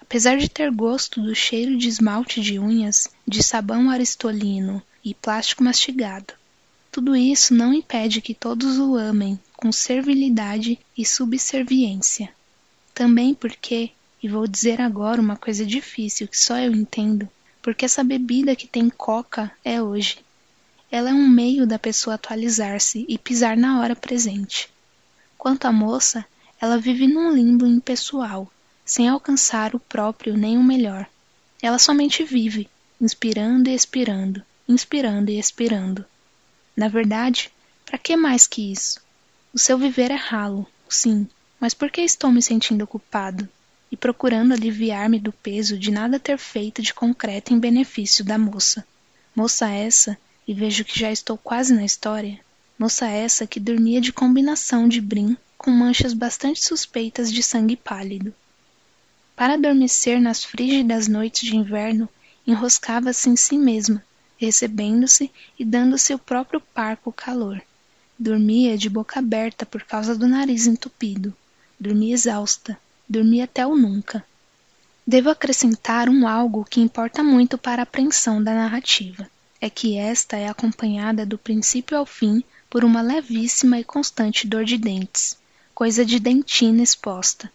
Apesar 0.00 0.36
de 0.36 0.48
ter 0.48 0.70
gosto 0.70 1.20
do 1.20 1.34
cheiro 1.34 1.76
de 1.76 1.88
esmalte 1.88 2.40
de 2.40 2.58
unhas, 2.58 3.08
de 3.26 3.42
sabão 3.42 3.90
aristolino 3.90 4.82
e 5.04 5.14
plástico 5.14 5.64
mastigado, 5.64 6.34
tudo 6.92 7.14
isso 7.16 7.52
não 7.52 7.74
impede 7.74 8.20
que 8.20 8.32
todos 8.32 8.78
o 8.78 8.96
amem 8.96 9.38
com 9.56 9.72
servilidade 9.72 10.78
e 10.96 11.04
subserviência. 11.04 12.30
Também 12.94 13.34
porque, 13.34 13.90
e 14.22 14.28
vou 14.28 14.46
dizer 14.46 14.80
agora 14.80 15.20
uma 15.20 15.36
coisa 15.36 15.66
difícil 15.66 16.28
que 16.28 16.38
só 16.38 16.56
eu 16.58 16.72
entendo, 16.72 17.28
porque 17.60 17.84
essa 17.84 18.04
bebida 18.04 18.56
que 18.56 18.66
tem 18.66 18.88
coca 18.88 19.52
é 19.64 19.82
hoje. 19.82 20.18
Ela 20.90 21.10
é 21.10 21.14
um 21.14 21.28
meio 21.28 21.66
da 21.66 21.78
pessoa 21.78 22.14
atualizar-se 22.14 23.04
e 23.08 23.18
pisar 23.18 23.56
na 23.56 23.80
hora 23.80 23.96
presente. 23.96 24.70
Quanto 25.36 25.66
à 25.66 25.72
moça, 25.72 26.24
ela 26.60 26.78
vive 26.78 27.06
num 27.06 27.32
limbo 27.32 27.66
impessoal, 27.66 28.50
sem 28.84 29.08
alcançar 29.08 29.74
o 29.74 29.80
próprio 29.80 30.36
nem 30.36 30.56
o 30.56 30.62
melhor. 30.62 31.06
Ela 31.60 31.78
somente 31.78 32.22
vive, 32.22 32.68
inspirando 33.00 33.68
e 33.68 33.74
expirando, 33.74 34.42
inspirando 34.68 35.30
e 35.30 35.38
expirando. 35.38 36.04
Na 36.76 36.88
verdade, 36.88 37.50
para 37.84 37.98
que 37.98 38.16
mais 38.16 38.46
que 38.46 38.72
isso? 38.72 39.00
O 39.52 39.58
seu 39.58 39.76
viver 39.76 40.10
é 40.10 40.16
ralo, 40.16 40.66
sim, 40.88 41.26
mas 41.58 41.74
por 41.74 41.90
que 41.90 42.02
estou 42.02 42.30
me 42.30 42.42
sentindo 42.42 42.86
culpado 42.86 43.48
e 43.90 43.96
procurando 43.96 44.52
aliviar-me 44.52 45.18
do 45.18 45.32
peso 45.32 45.78
de 45.78 45.90
nada 45.90 46.20
ter 46.20 46.38
feito 46.38 46.82
de 46.82 46.92
concreto 46.92 47.52
em 47.52 47.58
benefício 47.58 48.24
da 48.24 48.38
moça? 48.38 48.86
Moça 49.34 49.68
essa, 49.68 50.18
e 50.46 50.54
vejo 50.54 50.84
que 50.84 50.98
já 50.98 51.10
estou 51.10 51.36
quase 51.36 51.74
na 51.74 51.84
história, 51.84 52.38
moça 52.78 53.06
essa 53.08 53.46
que 53.46 53.58
dormia 53.58 54.00
de 54.00 54.12
combinação 54.12 54.88
de 54.88 55.00
brim 55.00 55.36
com 55.58 55.70
manchas 55.70 56.12
bastante 56.12 56.62
suspeitas 56.64 57.32
de 57.32 57.42
sangue 57.42 57.76
pálido. 57.76 58.32
Para 59.34 59.54
adormecer 59.54 60.20
nas 60.20 60.44
frígidas 60.44 61.08
noites 61.08 61.48
de 61.48 61.56
inverno, 61.56 62.08
enroscava-se 62.46 63.28
em 63.28 63.36
si 63.36 63.58
mesma, 63.58 64.02
recebendo-se 64.38 65.30
e 65.58 65.64
dando-se 65.64 66.14
o 66.14 66.18
próprio 66.18 66.60
parco 66.72 67.12
calor. 67.12 67.60
Dormia 68.18 68.78
de 68.78 68.88
boca 68.88 69.18
aberta 69.18 69.66
por 69.66 69.82
causa 69.82 70.16
do 70.16 70.26
nariz 70.26 70.66
entupido. 70.66 71.34
Dormia 71.78 72.14
exausta. 72.14 72.78
Dormia 73.08 73.44
até 73.44 73.66
o 73.66 73.76
nunca. 73.76 74.24
Devo 75.06 75.28
acrescentar 75.28 76.08
um 76.08 76.26
algo 76.26 76.64
que 76.64 76.80
importa 76.80 77.22
muito 77.22 77.58
para 77.58 77.82
a 77.82 77.84
apreensão 77.84 78.42
da 78.42 78.54
narrativa. 78.54 79.28
É 79.66 79.68
que 79.68 79.96
esta 79.96 80.36
é 80.36 80.46
acompanhada 80.46 81.26
do 81.26 81.36
princípio 81.36 81.98
ao 81.98 82.06
fim 82.06 82.44
por 82.70 82.84
uma 82.84 83.02
levíssima 83.02 83.80
e 83.80 83.82
constante 83.82 84.46
dor 84.46 84.64
de 84.64 84.78
dentes, 84.78 85.36
coisa 85.74 86.04
de 86.04 86.20
dentina 86.20 86.84
exposta. 86.84 87.50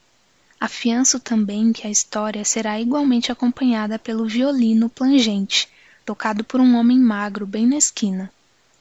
Afianço 0.59 1.21
também 1.21 1.71
que 1.71 1.87
a 1.87 1.89
história 1.89 2.43
será 2.43 2.81
igualmente 2.81 3.31
acompanhada 3.31 3.97
pelo 3.97 4.25
violino 4.25 4.89
plangente, 4.89 5.69
tocado 6.05 6.43
por 6.43 6.59
um 6.59 6.75
homem 6.75 6.99
magro 6.99 7.47
bem 7.47 7.65
na 7.65 7.77
esquina. 7.77 8.29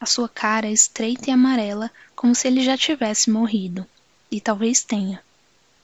A 0.00 0.06
sua 0.06 0.28
cara 0.28 0.66
é 0.66 0.72
estreita 0.72 1.30
e 1.30 1.32
amarela, 1.32 1.88
como 2.16 2.34
se 2.34 2.48
ele 2.48 2.64
já 2.64 2.76
tivesse 2.76 3.30
morrido. 3.30 3.86
E 4.28 4.40
talvez 4.40 4.82
tenha. 4.82 5.22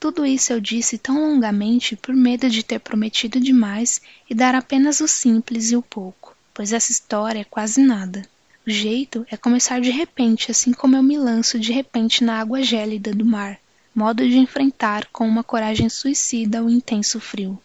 Tudo 0.01 0.27
isso 0.27 0.53
eu 0.53 0.61
disse 0.61 0.99
tão 0.99 1.21
longamente 1.21 1.95
por 1.95 2.13
medo 2.13 2.51
de 2.51 2.65
ter 2.65 2.81
prometido 2.81 3.39
demais 3.39 4.03
e 4.29 4.35
dar 4.35 4.57
apenas 4.57 4.99
o 4.99 5.07
simples 5.07 5.71
e 5.71 5.77
o 5.77 5.83
pouco, 5.83 6.36
pois 6.57 6.73
essa 6.73 6.91
história 6.91 7.41
é 7.41 7.45
quase 7.45 7.83
nada. 7.83 8.23
O 8.67 8.71
jeito 8.71 9.27
é 9.31 9.37
começar 9.37 9.79
de 9.79 9.91
repente, 9.91 10.51
assim 10.51 10.73
como 10.73 10.97
eu 10.97 11.03
me 11.03 11.19
lanço 11.19 11.61
de 11.61 11.71
repente 11.71 12.25
na 12.25 12.41
água 12.41 12.63
gélida 12.63 13.13
do 13.13 13.27
mar, 13.27 13.59
modo 13.95 14.27
de 14.27 14.39
enfrentar 14.39 15.07
com 15.13 15.29
uma 15.29 15.45
coragem 15.45 15.91
suicida 15.91 16.65
o 16.65 16.71
intenso 16.71 17.21
frio. 17.21 17.61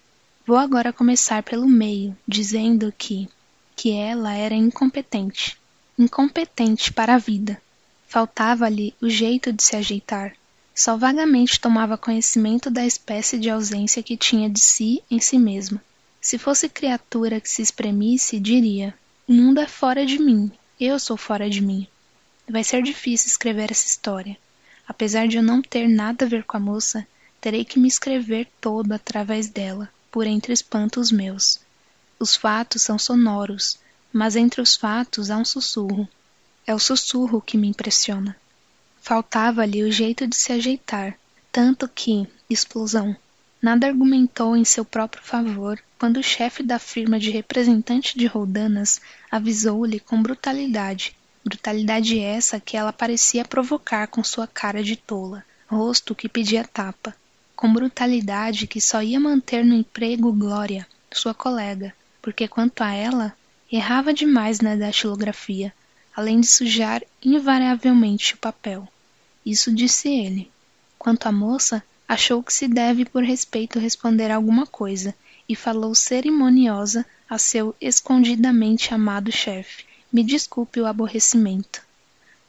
Vou 0.46 0.58
agora 0.58 0.92
começar 0.92 1.42
pelo 1.42 1.70
meio, 1.70 2.16
dizendo 2.28 2.94
que 2.98 3.30
que 3.78 3.92
ela 3.94 4.34
era 4.34 4.54
incompetente, 4.54 5.58
incompetente 5.98 6.92
para 6.92 7.16
a 7.16 7.18
vida. 7.18 7.62
Faltava-lhe 8.10 8.94
o 9.02 9.10
jeito 9.10 9.54
de 9.54 9.64
se 9.64 9.78
ajeitar. 9.78 10.34
Só 10.76 10.98
vagamente 10.98 11.62
tomava 11.62 11.98
conhecimento 11.98 12.70
da 12.70 12.86
espécie 12.86 13.40
de 13.40 13.50
ausência 13.50 14.04
que 14.04 14.18
tinha 14.18 14.50
de 14.50 14.60
si 14.60 15.02
em 15.10 15.20
si 15.22 15.40
mesma. 15.40 15.82
Se 16.22 16.38
fosse 16.38 16.70
criatura 16.70 17.42
que 17.42 17.50
se 17.50 17.64
espremisse, 17.64 18.40
diria: 18.40 18.94
O 19.28 19.34
mundo 19.34 19.60
é 19.60 19.68
fora 19.68 20.06
de 20.06 20.20
mim, 20.20 20.52
eu 20.80 21.00
sou 21.00 21.18
fora 21.18 21.50
de 21.50 21.62
mim. 21.62 21.88
Vai 22.48 22.64
ser 22.64 22.84
difícil 22.84 23.28
escrever 23.28 23.72
essa 23.72 23.88
história. 23.88 24.38
Apesar 24.88 25.28
de 25.28 25.38
eu 25.38 25.44
não 25.44 25.64
ter 25.64 25.88
nada 25.88 26.26
a 26.26 26.28
ver 26.28 26.44
com 26.44 26.58
a 26.58 26.60
moça, 26.60 27.08
terei 27.40 27.66
que 27.66 27.80
me 27.80 27.88
escrever 27.88 28.48
todo 28.62 28.92
através 28.92 29.50
dela, 29.50 29.90
por 30.12 30.28
entre 30.28 30.54
espantos 30.54 31.12
meus. 31.12 31.60
Os 32.20 32.36
fatos 32.36 32.84
são 32.84 33.00
sonoros, 33.00 33.80
mas 34.14 34.36
entre 34.36 34.62
os 34.62 34.76
fatos 34.76 35.32
há 35.32 35.38
um 35.38 35.46
sussurro. 35.46 36.08
É 36.68 36.76
o 36.76 36.80
sussurro 36.80 37.42
que 37.42 37.58
me 37.58 37.68
impressiona. 37.68 38.38
Faltava-lhe 39.02 39.84
o 39.84 39.92
jeito 39.92 40.28
de 40.28 40.36
se 40.36 40.52
ajeitar, 40.52 41.18
tanto 41.52 41.88
que, 41.88 42.28
explosão, 42.48 43.16
nada 43.62 43.88
argumentou 43.88 44.58
em 44.58 44.66
seu 44.66 44.84
próprio 44.84 45.24
favor 45.24 45.80
quando 46.00 46.18
o 46.18 46.24
chefe 46.24 46.64
da 46.64 46.80
firma 46.80 47.20
de 47.20 47.30
representante 47.30 48.18
de 48.18 48.26
roldanas 48.26 49.00
avisou-lhe 49.30 50.00
com 50.00 50.22
brutalidade 50.22 51.16
brutalidade 51.44 52.20
essa 52.20 52.60
que 52.60 52.78
ela 52.78 52.94
parecia 52.94 53.44
provocar 53.44 54.08
com 54.08 54.24
sua 54.24 54.48
cara 54.48 54.84
de 54.84 54.96
tola, 54.96 55.44
rosto 55.68 56.14
que 56.16 56.30
pedia 56.30 56.64
tapa, 56.64 57.16
com 57.56 57.72
brutalidade 57.72 58.68
que 58.68 58.80
só 58.80 59.02
ia 59.02 59.20
manter 59.20 59.66
no 59.66 59.74
emprego 59.74 60.32
Glória, 60.32 60.88
sua 61.12 61.34
colega, 61.34 61.94
porque 62.22 62.48
quanto 62.48 62.82
a 62.82 62.94
ela, 62.94 63.36
errava 63.72 64.14
demais 64.14 64.60
na 64.60 64.76
datilografia, 64.76 65.74
além 66.16 66.40
de 66.40 66.48
sujar 66.48 67.02
invariavelmente 67.24 68.36
o 68.36 68.38
papel. 68.38 68.88
Isso 69.46 69.74
disse 69.74 70.10
ele. 70.10 70.52
Quanto 71.00 71.26
à 71.28 71.32
moça, 71.32 71.84
achou 72.12 72.44
que 72.44 72.54
se 72.54 72.68
deve 72.68 73.06
por 73.06 73.24
respeito 73.24 73.80
responder 73.80 74.32
alguma 74.32 74.68
coisa 74.68 75.16
e 75.48 75.56
falou 75.56 75.96
cerimoniosa 75.96 77.06
a 77.30 77.38
seu 77.38 77.74
escondidamente 77.80 78.94
amado 78.94 79.32
chefe, 79.32 79.86
me 80.12 80.22
desculpe 80.22 80.82
o 80.82 80.86
aborrecimento. 80.86 81.82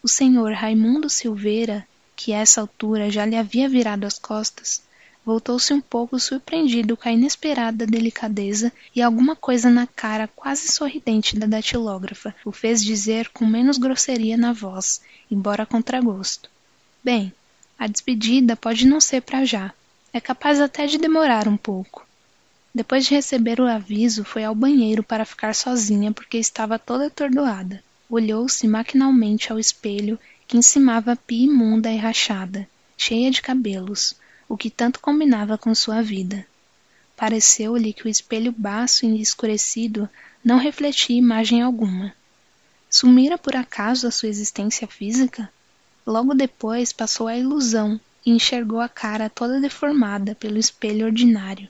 O 0.02 0.08
senhor 0.08 0.52
Raimundo 0.52 1.08
Silveira, 1.08 1.86
que 2.16 2.32
a 2.32 2.38
essa 2.38 2.60
altura 2.60 3.08
já 3.08 3.24
lhe 3.24 3.36
havia 3.36 3.68
virado 3.68 4.04
as 4.04 4.18
costas, 4.18 4.82
voltou-se 5.24 5.72
um 5.72 5.80
pouco 5.80 6.18
surpreendido 6.18 6.96
com 6.96 7.08
a 7.08 7.12
inesperada 7.12 7.86
delicadeza 7.86 8.72
e 8.92 9.00
alguma 9.00 9.36
coisa 9.36 9.70
na 9.70 9.86
cara 9.86 10.26
quase 10.26 10.72
sorridente 10.72 11.38
da 11.38 11.46
datilógrafa 11.46 12.34
o 12.44 12.50
fez 12.50 12.82
dizer 12.82 13.28
com 13.28 13.46
menos 13.46 13.78
grosseria 13.78 14.36
na 14.36 14.52
voz, 14.52 15.02
embora 15.30 15.62
a 15.62 15.66
contragosto. 15.66 16.50
Bem, 17.04 17.32
a 17.82 17.88
despedida 17.88 18.54
pode 18.54 18.86
não 18.86 19.00
ser 19.00 19.22
para 19.22 19.44
já. 19.44 19.72
É 20.12 20.20
capaz 20.20 20.60
até 20.60 20.86
de 20.86 20.98
demorar 20.98 21.48
um 21.48 21.56
pouco. 21.56 22.06
Depois 22.72 23.04
de 23.04 23.12
receber 23.12 23.60
o 23.60 23.66
aviso, 23.66 24.22
foi 24.22 24.44
ao 24.44 24.54
banheiro 24.54 25.02
para 25.02 25.24
ficar 25.24 25.52
sozinha 25.52 26.12
porque 26.12 26.38
estava 26.38 26.78
toda 26.78 27.08
atordoada. 27.08 27.82
Olhou-se 28.08 28.68
maquinalmente 28.68 29.50
ao 29.50 29.58
espelho 29.58 30.16
que 30.46 30.56
encimava 30.56 31.10
a 31.10 31.16
pia 31.16 31.46
imunda 31.46 31.90
e 31.90 31.96
rachada, 31.96 32.68
cheia 32.96 33.32
de 33.32 33.42
cabelos, 33.42 34.14
o 34.48 34.56
que 34.56 34.70
tanto 34.70 35.00
combinava 35.00 35.58
com 35.58 35.74
sua 35.74 36.00
vida. 36.02 36.46
Pareceu-lhe 37.16 37.92
que 37.92 38.06
o 38.06 38.08
espelho 38.08 38.54
baço 38.56 39.04
e 39.04 39.20
escurecido 39.20 40.08
não 40.44 40.56
refletia 40.56 41.18
imagem 41.18 41.62
alguma. 41.62 42.14
Sumira 42.88 43.36
por 43.36 43.56
acaso 43.56 44.06
a 44.06 44.12
sua 44.12 44.28
existência 44.28 44.86
física? 44.86 45.50
Logo 46.06 46.34
depois 46.34 46.92
passou 46.92 47.28
a 47.28 47.36
ilusão 47.36 48.00
e 48.24 48.30
enxergou 48.30 48.80
a 48.80 48.88
cara 48.88 49.30
toda 49.30 49.60
deformada 49.60 50.34
pelo 50.34 50.58
espelho 50.58 51.06
ordinário 51.06 51.68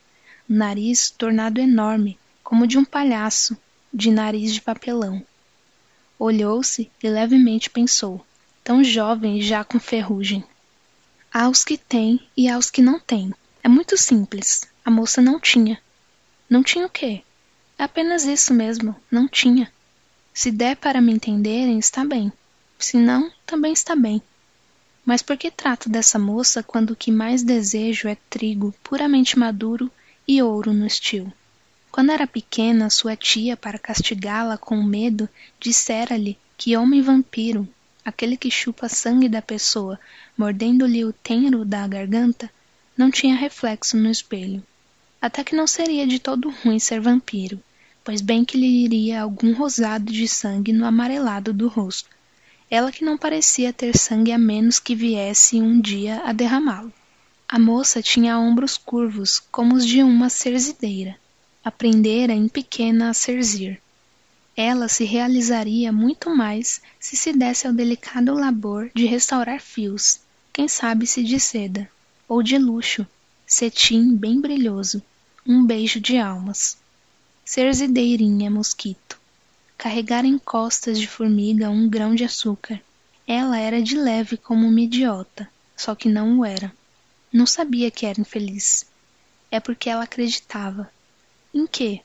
o 0.49 0.55
nariz 0.55 1.11
tornado 1.11 1.61
enorme, 1.61 2.19
como 2.43 2.67
de 2.67 2.77
um 2.77 2.85
palhaço, 2.85 3.57
de 3.93 4.11
nariz 4.11 4.53
de 4.53 4.61
papelão. 4.61 5.25
Olhou-se 6.19 6.91
e 7.03 7.09
levemente 7.09 7.71
pensou, 7.71 8.25
tão 8.63 8.85
jovem 8.85 9.39
e 9.39 9.43
já 9.43 9.65
com 9.65 9.81
ferrugem. 9.81 10.45
Há 11.33 11.49
os 11.49 11.65
que 11.65 11.79
têm 11.79 12.21
e 12.37 12.49
há 12.49 12.59
os 12.59 12.71
que 12.71 12.83
não 12.83 13.01
têm. 13.01 13.33
É 13.63 13.69
muito 13.69 13.97
simples. 13.97 14.63
A 14.85 14.91
moça 14.91 15.23
não 15.23 15.41
tinha. 15.41 15.81
Não 16.51 16.63
tinha 16.63 16.87
o 16.87 16.91
quê? 16.91 17.23
É 17.79 17.85
apenas 17.85 18.25
isso 18.25 18.53
mesmo, 18.53 18.95
não 19.11 19.27
tinha. 19.27 19.73
Se 20.35 20.51
der 20.51 20.77
para 20.77 21.01
me 21.01 21.13
entenderem, 21.13 21.79
está 21.79 22.05
bem. 22.05 22.33
Se 22.83 22.97
não, 22.97 23.31
também 23.47 23.73
está 23.73 23.95
bem. 23.95 24.21
Mas 25.07 25.23
por 25.23 25.37
que 25.37 25.53
trato 25.53 25.89
dessa 25.89 26.19
moça 26.19 26.65
quando 26.65 26.91
o 26.91 26.97
que 26.97 27.13
mais 27.13 27.45
desejo 27.45 28.09
é 28.09 28.17
trigo 28.29 28.75
puramente 28.83 29.39
maduro 29.39 29.89
e 30.27 30.43
ouro 30.43 30.73
no 30.73 30.85
estilo. 30.85 31.33
Quando 31.93 32.11
era 32.11 32.27
pequena, 32.27 32.91
sua 32.91 33.15
tia, 33.15 33.57
para 33.57 33.79
castigá-la 33.79 34.59
com 34.59 34.83
medo, 34.83 35.29
dissera-lhe 35.61 36.37
que 36.59 36.77
homem 36.77 37.01
vampiro, 37.01 37.69
aquele 38.05 38.37
que 38.37 38.51
chupa 38.51 38.89
sangue 38.89 39.29
da 39.29 39.41
pessoa, 39.41 39.99
mordendo-lhe 40.37 41.05
o 41.05 41.13
tenro 41.13 41.65
da 41.65 41.87
garganta, 41.87 42.51
não 42.97 43.13
tinha 43.13 43.37
reflexo 43.37 43.97
no 43.97 44.11
espelho. 44.11 44.61
Até 45.21 45.45
que 45.45 45.55
não 45.55 45.69
seria 45.69 46.05
de 46.05 46.19
todo 46.19 46.51
ruim 46.51 46.81
ser 46.81 47.01
vampiro, 47.01 47.63
pois 48.03 48.21
bem 48.21 48.45
que 48.45 48.59
lhe 48.59 48.85
iria 48.85 49.23
algum 49.23 49.55
rosado 49.55 50.13
de 50.13 50.27
sangue 50.27 50.73
no 50.73 50.85
amarelado 50.85 51.53
do 51.53 51.69
rosto. 51.69 52.11
Ela 52.73 52.91
que 52.91 53.05
não 53.05 53.19
parecia 53.19 53.71
ter 53.71 53.95
sangue 53.95 54.33
a 54.33 54.39
menos 54.39 54.81
que 54.81 54.95
viesse 54.95 55.61
um 55.61 55.79
dia 55.79 56.23
a 56.25 56.33
derramá-lo. 56.33 56.91
A 57.47 57.59
moça 57.59 58.01
tinha 58.01 58.39
ombros 58.39 58.79
curvos, 58.79 59.43
como 59.53 59.75
os 59.75 59.87
de 59.87 60.03
uma 60.03 60.31
serzideira. 60.31 61.15
Aprendera 61.63 62.33
em 62.33 62.49
pequena 62.49 63.11
a 63.11 63.13
serzir. 63.13 63.79
Ela 64.57 64.89
se 64.89 65.05
realizaria 65.05 65.93
muito 65.93 66.35
mais 66.35 66.81
se 66.99 67.15
se 67.15 67.35
desse 67.35 67.67
ao 67.67 67.75
delicado 67.75 68.33
labor 68.33 68.91
de 68.95 69.05
restaurar 69.05 69.61
fios, 69.61 70.21
quem 70.51 70.67
sabe 70.67 71.07
se 71.07 71.23
de 71.23 71.39
seda, 71.39 71.87
ou 72.27 72.43
de 72.43 72.57
luxo, 72.57 73.07
cetim 73.47 74.17
bem 74.17 74.41
brilhoso, 74.41 75.03
um 75.47 75.63
beijo 75.63 76.01
de 76.01 76.17
almas. 76.17 76.79
Serzideirinha 77.45 78.51
mosquito. 78.51 79.12
Carregar 79.83 80.25
em 80.25 80.39
costas 80.39 80.97
de 80.97 81.09
formiga 81.09 81.69
um 81.69 81.89
grão 81.89 82.15
de 82.15 82.23
açúcar. 82.23 82.81
Ela 83.27 83.59
era 83.59 83.83
de 83.83 83.97
leve 83.97 84.37
como 84.37 84.65
uma 84.69 84.81
idiota, 84.81 85.51
só 85.77 85.93
que 85.93 86.09
não 86.09 86.39
o 86.39 86.45
era. 86.45 86.73
Não 87.33 87.47
sabia 87.47 87.91
que 87.91 88.07
era 88.07 88.21
infeliz. 88.21 88.87
É 89.51 89.59
porque 89.59 89.91
ela 89.91 90.05
acreditava. 90.05 90.89
Em 91.53 91.67
quê? 91.67 92.01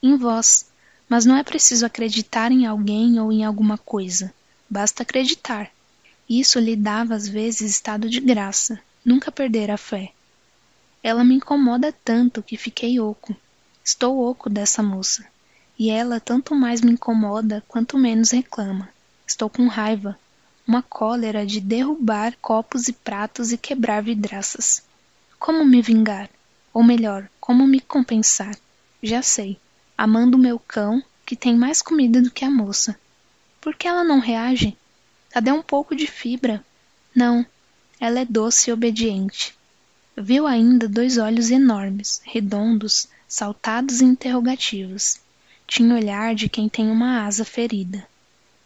Em 0.00 0.16
vós. 0.16 0.70
Mas 1.08 1.26
não 1.26 1.36
é 1.36 1.42
preciso 1.42 1.84
acreditar 1.84 2.52
em 2.52 2.66
alguém 2.66 3.18
ou 3.18 3.32
em 3.32 3.44
alguma 3.44 3.76
coisa. 3.76 4.32
Basta 4.70 5.02
acreditar. 5.02 5.72
Isso 6.30 6.60
lhe 6.60 6.76
dava 6.76 7.16
às 7.16 7.26
vezes 7.26 7.72
estado 7.72 8.08
de 8.08 8.20
graça, 8.20 8.80
nunca 9.04 9.32
perder 9.32 9.72
a 9.72 9.76
fé. 9.76 10.12
Ela 11.02 11.24
me 11.24 11.34
incomoda 11.34 11.92
tanto 12.04 12.44
que 12.44 12.56
fiquei 12.56 13.00
oco. 13.00 13.34
Estou 13.84 14.20
oco 14.20 14.48
dessa 14.48 14.84
moça. 14.84 15.31
E 15.82 15.90
ela 15.90 16.20
tanto 16.20 16.54
mais 16.54 16.80
me 16.80 16.92
incomoda 16.92 17.64
quanto 17.66 17.98
menos 17.98 18.30
reclama. 18.30 18.88
Estou 19.26 19.50
com 19.50 19.66
raiva, 19.66 20.16
uma 20.64 20.80
cólera 20.80 21.44
de 21.44 21.60
derrubar 21.60 22.36
copos 22.40 22.86
e 22.86 22.92
pratos 22.92 23.50
e 23.50 23.58
quebrar 23.58 24.00
vidraças. 24.00 24.84
Como 25.40 25.64
me 25.64 25.82
vingar? 25.82 26.30
Ou 26.72 26.84
melhor, 26.84 27.28
como 27.40 27.66
me 27.66 27.80
compensar? 27.80 28.56
Já 29.02 29.22
sei. 29.22 29.58
Amando 29.98 30.38
meu 30.38 30.56
cão, 30.56 31.02
que 31.26 31.34
tem 31.34 31.56
mais 31.56 31.82
comida 31.82 32.22
do 32.22 32.30
que 32.30 32.44
a 32.44 32.50
moça. 32.50 32.96
Por 33.60 33.74
que 33.74 33.88
ela 33.88 34.04
não 34.04 34.20
reage? 34.20 34.78
Cadê 35.30 35.50
um 35.50 35.62
pouco 35.62 35.96
de 35.96 36.06
fibra? 36.06 36.64
Não, 37.12 37.44
ela 37.98 38.20
é 38.20 38.24
doce 38.24 38.70
e 38.70 38.72
obediente. 38.72 39.52
Viu 40.16 40.46
ainda 40.46 40.88
dois 40.88 41.18
olhos 41.18 41.50
enormes, 41.50 42.22
redondos, 42.24 43.08
saltados 43.26 44.00
e 44.00 44.04
interrogativos. 44.04 45.20
Tinha 45.74 45.94
olhar 45.94 46.34
de 46.34 46.50
quem 46.50 46.68
tem 46.68 46.90
uma 46.90 47.24
asa 47.24 47.46
ferida 47.46 48.06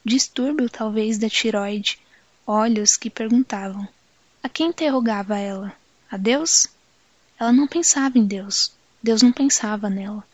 distúrbio 0.04 0.68
talvez 0.68 1.18
da 1.18 1.28
tiroide, 1.28 2.00
olhos 2.44 2.96
que 2.96 3.08
perguntavam. 3.08 3.86
A 4.42 4.48
quem 4.48 4.70
interrogava 4.70 5.38
ela? 5.38 5.72
A 6.10 6.16
Deus? 6.16 6.66
Ela 7.38 7.52
não 7.52 7.68
pensava 7.68 8.18
em 8.18 8.24
Deus. 8.24 8.72
Deus 9.00 9.22
não 9.22 9.30
pensava 9.30 9.88
nela. 9.88 10.24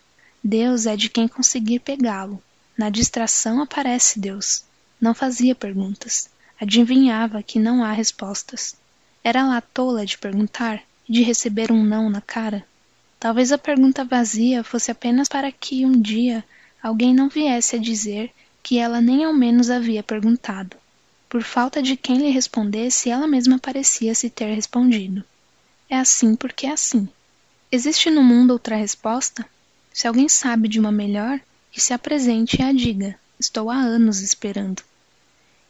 Deus 0.43 0.87
é 0.87 0.97
de 0.97 1.11
quem 1.11 1.29
conseguir 1.29 1.81
pegá-lo. 1.81 2.43
Na 2.75 2.89
distração 2.89 3.61
aparece 3.61 4.19
Deus. 4.19 4.65
Não 4.99 5.13
fazia 5.13 5.55
perguntas. 5.55 6.31
Adivinhava 6.59 7.43
que 7.43 7.59
não 7.59 7.85
há 7.85 7.93
respostas. 7.93 8.75
Era 9.23 9.47
lá 9.47 9.61
tola 9.61 10.07
de 10.07 10.17
perguntar 10.17 10.83
e 11.07 11.13
de 11.13 11.23
receber 11.23 11.71
um 11.71 11.85
não 11.85 12.09
na 12.09 12.23
cara? 12.23 12.65
Talvez 13.21 13.53
a 13.53 13.59
pergunta 13.59 14.07
vazia 14.07 14.65
fosse 14.65 14.91
apenas 14.91 15.29
para 15.29 15.53
que 15.53 15.85
um 15.85 16.01
dia 16.01 16.43
alguém 16.83 17.15
não 17.15 17.29
viesse 17.29 17.77
a 17.77 17.79
dizer 17.79 18.33
que 18.63 18.79
ela 18.79 19.01
nem 19.01 19.25
ao 19.25 19.33
menos 19.33 19.71
havia 19.71 20.03
perguntado. 20.03 20.77
Por 21.29 21.43
falta 21.43 21.83
de 21.83 21.97
quem 21.97 22.19
lhe 22.19 22.31
respondesse, 22.31 23.09
ela 23.09 23.27
mesma 23.27 23.59
parecia 23.59 24.15
se 24.15 24.29
ter 24.29 24.55
respondido. 24.55 25.25
É 25.89 25.97
assim 25.97 26.35
porque 26.35 26.67
é 26.67 26.73
assim. 26.73 27.09
Existe 27.71 28.11
no 28.11 28.23
mundo 28.23 28.51
outra 28.51 28.77
resposta? 28.77 29.47
Se 29.93 30.07
alguém 30.07 30.29
sabe 30.29 30.69
de 30.69 30.79
uma 30.79 30.93
melhor, 30.93 31.41
que 31.71 31.81
se 31.81 31.95
apresente 31.95 32.61
e 32.61 32.63
a 32.63 32.73
diga. 32.73 33.19
Estou 33.39 33.71
há 33.71 33.77
anos 33.77 34.21
esperando. 34.21 34.83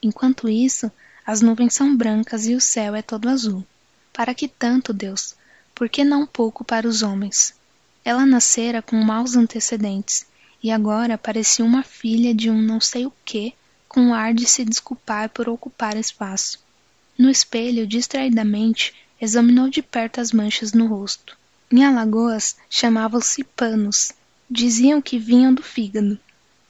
Enquanto 0.03 0.49
isso, 0.49 0.91
as 1.25 1.41
nuvens 1.41 1.75
são 1.75 1.97
brancas 1.97 2.47
e 2.47 2.55
o 2.55 2.61
céu 2.61 2.95
é 2.95 3.03
todo 3.03 3.29
azul. 3.29 3.65
Para 4.13 4.35
que 4.35 4.49
tanto, 4.49 4.93
Deus? 4.93 5.35
Por 5.75 5.89
que 5.89 6.05
não 6.05 6.27
pouco 6.27 6.65
para 6.65 6.89
os 6.89 7.03
homens? 7.03 7.55
Ela 8.05 8.27
nascera 8.27 8.83
com 8.83 8.97
maus 8.97 9.37
antecedentes, 9.37 10.27
e 10.63 10.71
agora 10.71 11.19
parecia 11.19 11.65
uma 11.65 11.83
filha 11.83 12.35
de 12.35 12.49
um 12.49 12.61
não 12.61 12.81
sei 12.81 13.07
o 13.07 13.13
que, 13.25 13.55
com 13.89 14.15
ar 14.15 14.33
de 14.33 14.47
se 14.47 14.65
desculpar 14.65 15.29
por 15.29 15.49
ocupar 15.49 15.97
espaço. 15.97 16.59
No 17.19 17.29
espelho, 17.29 17.87
distraidamente, 17.87 18.95
examinou 19.21 19.69
de 19.69 19.83
perto 19.83 20.21
as 20.21 20.33
manchas 20.33 20.73
no 20.73 20.87
rosto. 20.87 21.37
Em 21.71 21.85
Alagoas, 21.85 22.57
chamavam-se 22.71 23.45
panos. 23.45 24.13
Diziam 24.51 25.01
que 25.01 25.19
vinham 25.19 25.55
do 25.55 25.63
fígado. 25.63 26.19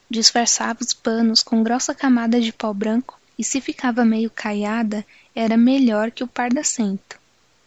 Disfarçava 0.09 0.79
os 0.81 0.93
panos 0.93 1.41
com 1.41 1.63
grossa 1.63 1.93
camada 1.93 2.39
de 2.39 2.53
pó 2.53 2.73
branco 2.73 3.19
e 3.37 3.43
se 3.43 3.59
ficava 3.59 4.05
meio 4.05 4.29
caiada, 4.29 5.05
era 5.35 5.57
melhor 5.57 6.11
que 6.11 6.23
o 6.23 6.27
pardacento. 6.27 7.19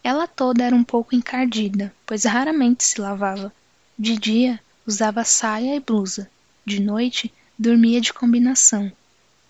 Ela 0.02 0.26
toda 0.26 0.64
era 0.64 0.76
um 0.76 0.84
pouco 0.84 1.14
encardida, 1.14 1.92
pois 2.06 2.24
raramente 2.24 2.84
se 2.84 3.00
lavava. 3.00 3.52
De 3.98 4.16
dia, 4.16 4.60
Usava 4.86 5.24
saia 5.24 5.74
e 5.74 5.80
blusa. 5.80 6.30
De 6.64 6.80
noite, 6.80 7.32
dormia 7.58 8.00
de 8.00 8.12
combinação. 8.12 8.92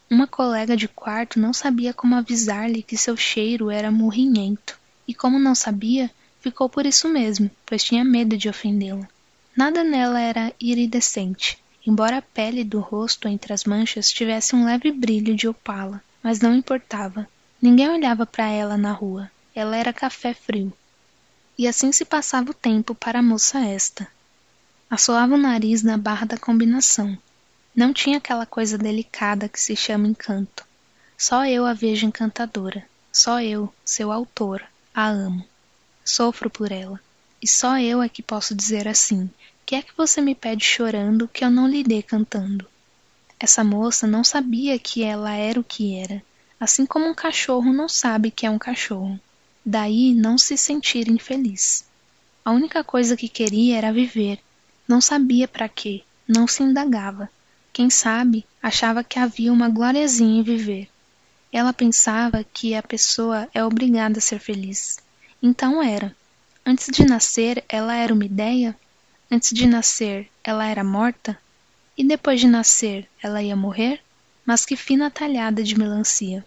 Uma 0.09 0.27
colega 0.27 0.77
de 0.77 0.89
quarto 0.89 1.39
não 1.39 1.53
sabia 1.53 1.93
como 1.93 2.15
avisar-lhe 2.15 2.83
que 2.83 2.97
seu 2.97 3.17
cheiro 3.17 3.71
era 3.71 3.91
murrinhento, 3.91 4.79
e 5.07 5.13
como 5.13 5.39
não 5.39 5.55
sabia, 5.55 6.11
ficou 6.41 6.69
por 6.69 6.87
isso 6.87 7.09
mesmo, 7.09 7.51
pois 7.67 7.83
tinha 7.83 8.05
medo 8.05 8.37
de 8.37 8.49
ofendê-la. 8.49 9.09
Nada 9.57 9.83
nela 9.83 10.21
era 10.21 10.53
iridescente, 10.61 11.59
embora 11.87 12.19
a 12.19 12.23
pele 12.23 12.63
do 12.63 12.79
rosto 12.79 13.27
entre 13.27 13.53
as 13.53 13.65
manchas 13.65 14.11
tivesse 14.11 14.55
um 14.55 14.65
leve 14.65 14.91
brilho 14.93 15.35
de 15.35 15.49
opala, 15.49 16.03
mas 16.23 16.41
não 16.41 16.55
importava. 16.55 17.29
Ninguém 17.61 17.89
olhava 17.89 18.25
para 18.25 18.49
ela 18.49 18.77
na 18.77 18.93
rua. 18.93 19.31
Ela 19.55 19.77
era 19.77 19.93
café 19.93 20.33
frio. 20.35 20.73
E 21.59 21.67
assim 21.67 21.91
se 21.91 22.05
passava 22.05 22.51
o 22.51 22.55
tempo 22.55 22.95
para 22.95 23.19
a 23.19 23.23
moça 23.23 23.59
esta. 23.59 24.07
Assoava 24.89 25.35
o 25.35 25.39
nariz 25.39 25.83
na 25.83 25.97
barra 25.97 26.27
da 26.27 26.39
combinação. 26.39 27.19
Não 27.75 27.93
tinha 27.93 28.19
aquela 28.19 28.47
coisa 28.47 28.79
delicada 28.79 29.49
que 29.49 29.61
se 29.61 29.75
chama 29.75 30.07
encanto. 30.09 30.65
Só 31.19 31.45
eu 31.47 31.67
a 31.67 31.73
vejo 31.73 32.07
encantadora. 32.07 32.85
Só 33.13 33.41
eu, 33.41 33.73
seu 33.85 34.13
autor, 34.13 34.63
a 34.95 35.09
amo. 35.09 35.45
Sofro 36.05 36.49
por 36.49 36.71
ela. 36.71 37.01
E 37.43 37.49
só 37.49 37.79
eu 37.79 38.03
é 38.03 38.09
que 38.09 38.23
posso 38.23 38.55
dizer 38.55 38.87
assim: 38.87 39.29
que 39.67 39.75
é 39.75 39.83
que 39.83 39.97
você 39.97 40.21
me 40.21 40.33
pede 40.33 40.65
chorando 40.65 41.27
que 41.27 41.45
eu 41.45 41.51
não 41.51 41.67
lhe 41.67 41.83
dê 41.83 42.01
cantando? 42.01 42.65
Essa 43.39 43.65
moça 43.65 44.07
não 44.07 44.23
sabia 44.23 44.79
que 44.79 45.03
ela 45.03 45.33
era 45.33 45.59
o 45.59 45.65
que 45.65 45.99
era, 45.99 46.23
assim 46.61 46.87
como 46.87 47.05
um 47.07 47.15
cachorro 47.15 47.73
não 47.73 47.89
sabe 47.89 48.31
que 48.31 48.47
é 48.47 48.51
um 48.51 48.61
cachorro. 48.61 49.19
Daí 49.65 50.15
não 50.15 50.39
se 50.39 50.57
sentir 50.57 51.09
infeliz. 51.11 51.85
A 52.45 52.53
única 52.53 52.85
coisa 52.85 53.17
que 53.17 53.29
queria 53.29 53.77
era 53.77 53.93
viver, 53.93 54.41
não 54.89 55.01
sabia 55.01 55.49
para 55.49 55.69
quê, 55.69 56.03
não 56.27 56.47
se 56.47 56.63
indagava. 56.63 57.29
Quem 57.73 57.91
sabe, 57.91 58.47
achava 58.63 59.05
que 59.05 59.19
havia 59.19 59.53
uma 59.53 59.69
gloriazinha 59.69 60.41
em 60.41 60.43
viver. 60.43 60.89
Ela 61.53 61.73
pensava 61.73 62.45
que 62.45 62.75
a 62.75 62.83
pessoa 62.83 63.49
é 63.55 63.65
obrigada 63.65 64.19
a 64.19 64.21
ser 64.21 64.39
feliz. 64.39 64.99
Então 65.43 65.83
era. 65.83 66.15
Antes 66.65 66.89
de 66.91 67.05
nascer, 67.05 67.65
ela 67.69 67.95
era 67.95 68.13
uma 68.13 68.25
ideia? 68.25 68.77
Antes 69.31 69.51
de 69.51 69.67
nascer, 69.67 70.29
ela 70.43 70.67
era 70.67 70.83
morta? 70.83 71.39
E 71.97 72.05
depois 72.05 72.41
de 72.41 72.47
nascer, 72.47 73.09
ela 73.23 73.43
ia 73.43 73.57
morrer? 73.57 74.01
Mas 74.45 74.65
que 74.65 74.77
fina 74.77 75.11
talhada 75.11 75.63
de 75.63 75.79
melancia. 75.79 76.45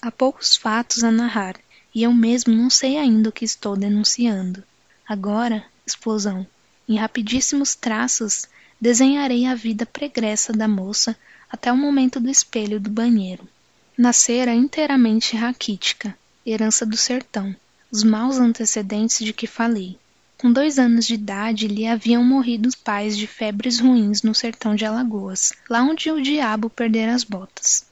Há 0.00 0.10
poucos 0.10 0.56
fatos 0.56 1.04
a 1.04 1.10
narrar, 1.10 1.56
e 1.94 2.02
eu 2.02 2.12
mesmo 2.12 2.54
não 2.54 2.70
sei 2.70 2.98
ainda 2.98 3.28
o 3.28 3.32
que 3.32 3.44
estou 3.44 3.76
denunciando. 3.76 4.64
Agora, 5.08 5.64
explosão. 5.86 6.46
Em 6.92 6.98
rapidíssimos 6.98 7.74
traços, 7.74 8.46
desenharei 8.78 9.46
a 9.46 9.54
vida 9.54 9.86
pregressa 9.86 10.52
da 10.52 10.68
moça 10.68 11.16
até 11.50 11.72
o 11.72 11.76
momento 11.76 12.20
do 12.20 12.28
espelho 12.28 12.78
do 12.78 12.90
banheiro. 12.90 13.48
Nascera 13.96 14.54
inteiramente 14.54 15.34
raquítica, 15.34 16.14
herança 16.44 16.84
do 16.84 16.94
sertão, 16.94 17.56
os 17.90 18.02
maus 18.04 18.36
antecedentes 18.36 19.24
de 19.24 19.32
que 19.32 19.46
falei. 19.46 19.98
Com 20.36 20.52
dois 20.52 20.78
anos 20.78 21.06
de 21.06 21.14
idade 21.14 21.66
lhe 21.66 21.86
haviam 21.86 22.22
morrido 22.22 22.68
os 22.68 22.74
pais 22.74 23.16
de 23.16 23.26
febres 23.26 23.80
ruins 23.80 24.22
no 24.22 24.34
sertão 24.34 24.74
de 24.74 24.84
Alagoas, 24.84 25.54
lá 25.70 25.82
onde 25.82 26.10
o 26.10 26.20
diabo 26.20 26.68
perdera 26.68 27.14
as 27.14 27.24
botas. 27.24 27.86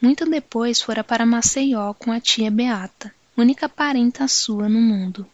Muito 0.00 0.24
depois 0.24 0.80
fora 0.80 1.04
para 1.04 1.26
Maceió 1.26 1.92
com 1.92 2.10
a 2.10 2.18
tia 2.18 2.50
Beata, 2.50 3.14
única 3.36 3.68
parenta 3.68 4.26
sua 4.26 4.70
no 4.70 4.80
mundo. 4.80 5.26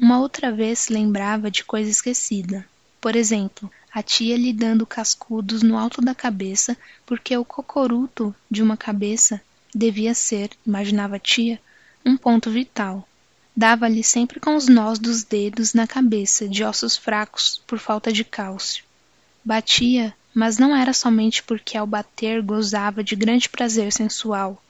Uma 0.00 0.18
outra 0.18 0.50
vez 0.50 0.78
se 0.78 0.94
lembrava 0.94 1.50
de 1.50 1.62
coisa 1.62 1.90
esquecida. 1.90 2.64
Por 3.02 3.14
exemplo, 3.14 3.70
a 3.92 4.02
tia 4.02 4.34
lhe 4.34 4.50
dando 4.50 4.86
cascudos 4.86 5.62
no 5.62 5.76
alto 5.76 6.00
da 6.00 6.14
cabeça, 6.14 6.74
porque 7.04 7.36
o 7.36 7.44
cocoruto 7.44 8.34
de 8.50 8.62
uma 8.62 8.78
cabeça 8.78 9.42
devia 9.74 10.14
ser, 10.14 10.52
imaginava 10.66 11.16
a 11.16 11.18
tia, 11.18 11.60
um 12.04 12.16
ponto 12.16 12.50
vital. 12.50 13.06
Dava-lhe 13.54 14.02
sempre 14.02 14.40
com 14.40 14.56
os 14.56 14.68
nós 14.68 14.98
dos 14.98 15.22
dedos 15.22 15.74
na 15.74 15.86
cabeça, 15.86 16.48
de 16.48 16.64
ossos 16.64 16.96
fracos, 16.96 17.60
por 17.66 17.78
falta 17.78 18.10
de 18.10 18.24
cálcio. 18.24 18.82
Batia, 19.44 20.14
mas 20.32 20.56
não 20.56 20.74
era 20.74 20.94
somente 20.94 21.42
porque 21.42 21.76
ao 21.76 21.86
bater 21.86 22.40
gozava 22.40 23.04
de 23.04 23.14
grande 23.14 23.50
prazer 23.50 23.92
sensual. 23.92 24.62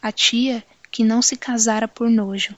A 0.00 0.10
tia, 0.10 0.64
que 0.90 1.04
não 1.04 1.20
se 1.20 1.36
casara 1.36 1.86
por 1.86 2.08
nojo, 2.08 2.56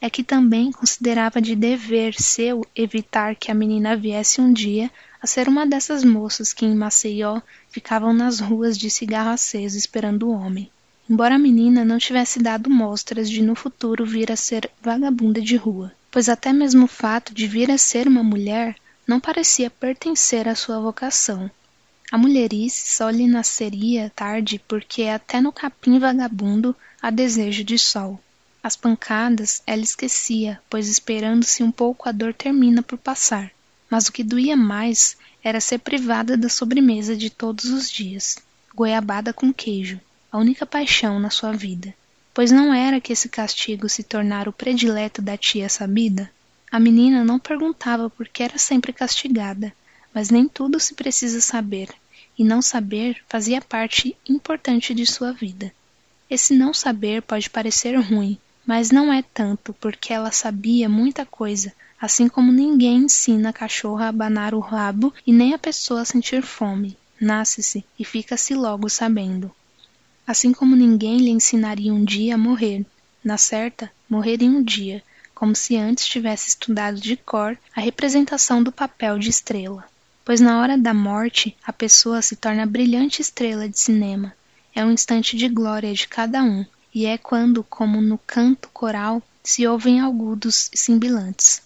é 0.00 0.08
que 0.08 0.24
também 0.24 0.72
considerava 0.72 1.40
de 1.40 1.54
dever 1.54 2.14
seu 2.14 2.64
evitar 2.74 3.36
que 3.36 3.50
a 3.50 3.54
menina 3.54 3.94
viesse 3.94 4.40
um 4.40 4.52
dia 4.52 4.90
a 5.20 5.26
ser 5.26 5.46
uma 5.48 5.66
dessas 5.66 6.02
moças 6.02 6.52
que 6.52 6.64
em 6.64 6.74
Maceió 6.74 7.40
ficavam 7.70 8.14
nas 8.14 8.40
ruas 8.40 8.78
de 8.78 8.88
cigarro 8.88 9.30
aceso 9.30 9.76
esperando 9.76 10.28
o 10.28 10.32
homem. 10.32 10.70
Embora 11.08 11.34
a 11.34 11.38
menina 11.38 11.84
não 11.84 11.98
tivesse 11.98 12.38
dado 12.38 12.70
mostras 12.70 13.28
de 13.28 13.42
no 13.42 13.54
futuro 13.54 14.06
vir 14.06 14.32
a 14.32 14.36
ser 14.36 14.70
vagabunda 14.80 15.40
de 15.40 15.56
rua, 15.56 15.92
pois 16.10 16.28
até 16.28 16.52
mesmo 16.52 16.84
o 16.84 16.88
fato 16.88 17.34
de 17.34 17.46
vir 17.46 17.70
a 17.70 17.76
ser 17.76 18.08
uma 18.08 18.22
mulher 18.22 18.76
não 19.06 19.20
parecia 19.20 19.68
pertencer 19.68 20.48
à 20.48 20.54
sua 20.54 20.80
vocação. 20.80 21.50
A 22.10 22.16
mulherice 22.16 22.96
só 22.96 23.10
lhe 23.10 23.26
nasceria 23.26 24.10
tarde 24.16 24.62
porque 24.66 25.02
até 25.02 25.40
no 25.40 25.52
capim 25.52 25.98
vagabundo 25.98 26.74
há 27.02 27.10
desejo 27.10 27.62
de 27.62 27.78
sol. 27.78 28.20
As 28.62 28.76
pancadas 28.76 29.62
ela 29.66 29.82
esquecia, 29.82 30.60
pois 30.68 30.86
esperando-se 30.86 31.62
um 31.62 31.70
pouco 31.72 32.06
a 32.06 32.12
dor 32.12 32.34
termina 32.34 32.82
por 32.82 32.98
passar. 32.98 33.50
Mas 33.88 34.06
o 34.06 34.12
que 34.12 34.22
doía 34.22 34.54
mais 34.54 35.16
era 35.42 35.62
ser 35.62 35.78
privada 35.78 36.36
da 36.36 36.48
sobremesa 36.50 37.16
de 37.16 37.30
todos 37.30 37.64
os 37.64 37.90
dias, 37.90 38.38
goiabada 38.74 39.32
com 39.32 39.50
queijo, 39.50 39.98
a 40.30 40.36
única 40.36 40.66
paixão 40.66 41.18
na 41.18 41.30
sua 41.30 41.52
vida. 41.52 41.94
Pois 42.34 42.50
não 42.52 42.72
era 42.72 43.00
que 43.00 43.14
esse 43.14 43.30
castigo 43.30 43.88
se 43.88 44.02
tornara 44.02 44.50
o 44.50 44.52
predileto 44.52 45.22
da 45.22 45.38
tia 45.38 45.70
sabida? 45.70 46.30
A 46.70 46.78
menina 46.78 47.24
não 47.24 47.38
perguntava 47.38 48.10
por 48.10 48.28
que 48.28 48.42
era 48.42 48.58
sempre 48.58 48.92
castigada, 48.92 49.72
mas 50.14 50.28
nem 50.28 50.46
tudo 50.46 50.78
se 50.78 50.92
precisa 50.92 51.40
saber, 51.40 51.88
e 52.38 52.44
não 52.44 52.60
saber 52.60 53.22
fazia 53.26 53.62
parte 53.62 54.14
importante 54.28 54.92
de 54.92 55.06
sua 55.06 55.32
vida. 55.32 55.72
Esse 56.28 56.54
não 56.54 56.74
saber 56.74 57.22
pode 57.22 57.50
parecer 57.50 57.96
ruim, 57.96 58.38
mas 58.66 58.90
não 58.90 59.12
é 59.12 59.22
tanto, 59.22 59.72
porque 59.74 60.12
ela 60.12 60.30
sabia 60.30 60.88
muita 60.88 61.24
coisa, 61.24 61.72
assim 62.00 62.28
como 62.28 62.52
ninguém 62.52 62.98
ensina 62.98 63.50
a 63.50 63.52
cachorra 63.52 64.06
a 64.06 64.08
abanar 64.08 64.54
o 64.54 64.60
rabo 64.60 65.12
e 65.26 65.32
nem 65.32 65.54
a 65.54 65.58
pessoa 65.58 66.02
a 66.02 66.04
sentir 66.04 66.42
fome. 66.42 66.96
Nasce-se 67.20 67.84
e 67.98 68.04
fica-se 68.04 68.54
logo 68.54 68.88
sabendo. 68.88 69.50
Assim 70.26 70.52
como 70.52 70.76
ninguém 70.76 71.18
lhe 71.18 71.30
ensinaria 71.30 71.92
um 71.92 72.04
dia 72.04 72.36
a 72.36 72.38
morrer, 72.38 72.86
na 73.22 73.36
certa, 73.36 73.90
morrer 74.08 74.42
em 74.42 74.48
um 74.48 74.62
dia, 74.62 75.02
como 75.34 75.54
se 75.54 75.76
antes 75.76 76.06
tivesse 76.06 76.48
estudado 76.48 77.00
de 77.00 77.16
cor 77.16 77.58
a 77.74 77.80
representação 77.80 78.62
do 78.62 78.70
papel 78.70 79.18
de 79.18 79.30
estrela. 79.30 79.84
Pois 80.24 80.40
na 80.40 80.60
hora 80.60 80.78
da 80.78 80.94
morte 80.94 81.56
a 81.66 81.72
pessoa 81.72 82.22
se 82.22 82.36
torna 82.36 82.64
brilhante 82.64 83.20
estrela 83.20 83.68
de 83.68 83.78
cinema. 83.78 84.34
É 84.74 84.84
um 84.84 84.92
instante 84.92 85.36
de 85.36 85.48
glória 85.48 85.92
de 85.92 86.06
cada 86.06 86.42
um, 86.42 86.64
e 86.94 87.06
é 87.06 87.16
quando, 87.16 87.62
como 87.64 88.00
no 88.00 88.18
canto 88.18 88.68
coral, 88.72 89.22
se 89.42 89.66
ouvem 89.66 90.00
agudos 90.00 90.70
e 90.72 90.76
sibilantes. 90.76 91.62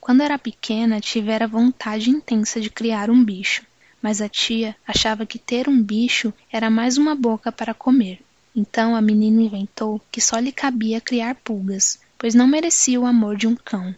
Quando 0.00 0.22
era 0.22 0.38
pequena, 0.38 1.00
tivera 1.00 1.46
vontade 1.46 2.10
intensa 2.10 2.60
de 2.60 2.68
criar 2.68 3.10
um 3.10 3.24
bicho, 3.24 3.62
mas 4.02 4.20
a 4.20 4.28
tia 4.28 4.76
achava 4.86 5.24
que 5.24 5.38
ter 5.38 5.68
um 5.68 5.82
bicho 5.82 6.32
era 6.52 6.68
mais 6.68 6.98
uma 6.98 7.14
boca 7.14 7.50
para 7.50 7.72
comer. 7.72 8.20
Então 8.54 8.94
a 8.94 9.00
menina 9.00 9.42
inventou 9.42 10.00
que 10.12 10.20
só 10.20 10.38
lhe 10.38 10.52
cabia 10.52 11.00
criar 11.00 11.34
pulgas, 11.36 11.98
pois 12.18 12.34
não 12.34 12.46
merecia 12.46 13.00
o 13.00 13.06
amor 13.06 13.36
de 13.36 13.46
um 13.46 13.56
cão. 13.56 13.94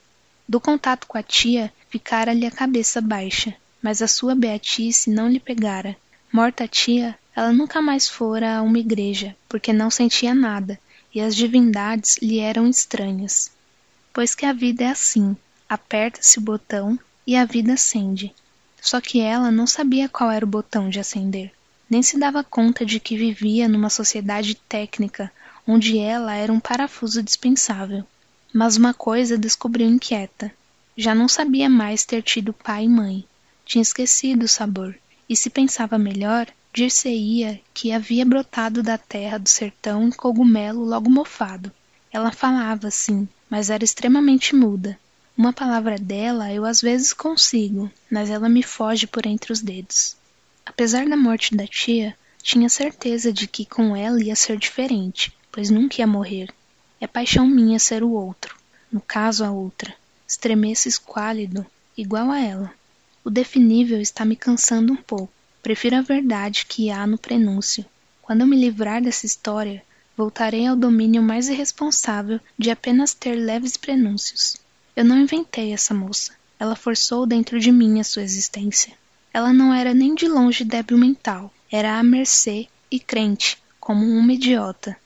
Do 0.49 0.61
contato 0.61 1.07
com 1.07 1.19
a 1.19 1.23
tia, 1.23 1.73
ficara-lhe 1.91 2.47
a 2.47 2.51
cabeça 2.51 3.01
baixa, 3.01 3.55
mas 3.83 4.01
a 4.01 4.07
sua 4.07 4.35
beatice 4.35 5.11
não 5.11 5.29
lhe 5.29 5.41
pegara. 5.41 5.97
Morta 6.33 6.64
a 6.64 6.69
tia, 6.69 7.19
ela 7.37 7.53
nunca 7.53 7.82
mais 7.82 8.09
fora 8.09 8.57
a 8.57 8.62
uma 8.62 8.78
igreja, 8.78 9.37
porque 9.47 9.70
não 9.70 9.91
sentia 9.91 10.34
nada, 10.34 10.80
e 11.14 11.20
as 11.20 11.37
divindades 11.37 12.16
lhe 12.22 12.39
eram 12.39 12.66
estranhas. 12.66 13.51
Pois 14.11 14.34
que 14.34 14.47
a 14.47 14.55
vida 14.55 14.84
é 14.84 14.89
assim, 14.89 15.37
aperta-se 15.68 16.39
o 16.39 16.43
botão 16.43 16.99
e 17.26 17.37
a 17.37 17.45
vida 17.45 17.74
acende. 17.74 18.34
Só 18.80 19.03
que 19.03 19.20
ela 19.20 19.51
não 19.51 19.66
sabia 19.66 20.09
qual 20.09 20.30
era 20.30 20.47
o 20.47 20.49
botão 20.49 20.89
de 20.89 20.99
acender, 20.99 21.53
nem 21.91 22.03
se 22.03 22.18
dava 22.18 22.43
conta 22.43 22.87
de 22.87 22.99
que 22.99 23.18
vivia 23.18 23.68
numa 23.68 23.91
sociedade 23.91 24.55
técnica, 24.55 25.30
onde 25.66 25.99
ela 25.99 26.34
era 26.34 26.51
um 26.51 26.61
parafuso 26.61 27.22
dispensável. 27.22 28.03
Mas 28.51 28.78
uma 28.78 28.95
coisa 28.95 29.37
descobriu 29.37 29.87
inquieta. 29.87 30.51
Já 30.97 31.14
não 31.14 31.28
sabia 31.28 31.68
mais 31.68 32.07
ter 32.07 32.22
tido 32.22 32.55
pai 32.55 32.84
e 32.84 32.89
mãe. 32.89 33.26
Tinha 33.66 33.82
esquecido 33.82 34.45
o 34.45 34.49
sabor, 34.49 34.97
e 35.28 35.37
se 35.37 35.51
pensava 35.51 35.99
melhor, 35.99 36.47
dir-se-ia 36.77 37.59
que 37.72 37.91
havia 37.91 38.22
brotado 38.22 38.83
da 38.83 38.99
terra 38.99 39.39
do 39.39 39.49
sertão 39.49 40.03
um 40.03 40.11
cogumelo 40.11 40.85
logo 40.85 41.09
mofado. 41.09 41.72
Ela 42.12 42.31
falava, 42.31 42.91
sim, 42.91 43.27
mas 43.49 43.70
era 43.70 43.83
extremamente 43.83 44.55
muda. 44.55 44.99
Uma 45.35 45.55
palavra 45.55 45.97
dela 45.97 46.53
eu 46.53 46.66
às 46.66 46.83
vezes 46.83 47.14
consigo, 47.14 47.91
mas 48.11 48.29
ela 48.29 48.47
me 48.47 48.62
foge 48.62 49.07
por 49.07 49.24
entre 49.24 49.55
os 49.55 49.62
dedos. 49.62 50.18
Apesar 50.66 51.09
da 51.09 51.16
morte 51.16 51.57
da 51.57 51.66
tia, 51.66 52.14
tinha 52.43 52.68
certeza 52.68 53.33
de 53.33 53.47
que 53.47 53.64
com 53.64 53.97
ela 53.97 54.22
ia 54.22 54.37
ser 54.37 54.59
diferente, 54.59 55.33
pois 55.51 55.70
nunca 55.70 56.03
ia 56.03 56.07
morrer. 56.07 56.53
É 57.01 57.07
paixão 57.07 57.47
minha 57.47 57.79
ser 57.79 58.03
o 58.03 58.11
outro, 58.11 58.55
no 58.93 59.01
caso 59.01 59.47
a 59.47 59.51
outra. 59.51 59.95
Estremeço 60.29 60.89
esquálido, 60.89 61.64
igual 61.97 62.31
a 62.31 62.39
ela. 62.39 62.70
O 63.24 63.31
definível 63.31 63.99
está 63.99 64.27
me 64.27 64.37
cansando 64.37 64.93
um 64.93 64.97
pouco. 64.97 65.36
Prefiro 65.67 65.97
a 65.97 66.01
verdade 66.01 66.64
que 66.64 66.91
há 66.93 67.05
no 67.09 67.19
prenúncio. 67.19 67.85
Quando 68.23 68.47
me 68.47 68.55
livrar 68.55 69.03
dessa 69.03 69.27
história, 69.27 69.83
voltarei 70.17 70.64
ao 70.64 70.77
domínio 70.77 71.21
mais 71.21 71.49
irresponsável 71.49 72.39
de 72.57 72.71
apenas 72.71 73.12
ter 73.12 73.35
leves 73.35 73.77
prenúncios. 73.77 74.57
Eu 74.95 75.05
não 75.05 75.19
inventei 75.19 75.73
essa 75.73 75.93
moça. 75.93 76.35
Ela 76.57 76.77
forçou 76.77 77.27
dentro 77.27 77.59
de 77.59 77.73
mim 77.73 77.99
a 77.99 78.05
sua 78.05 78.23
existência. 78.23 78.93
Ela 79.35 79.53
não 79.53 79.75
era 79.75 79.93
nem 79.93 80.14
de 80.14 80.29
longe 80.29 80.62
débil 80.62 80.99
mental. 80.99 81.53
Era 81.69 81.99
à 81.99 82.03
mercê 82.05 82.69
e 82.89 83.01
crente, 83.01 83.59
como 83.81 84.07
uma 84.07 84.35
idiota. 84.35 84.97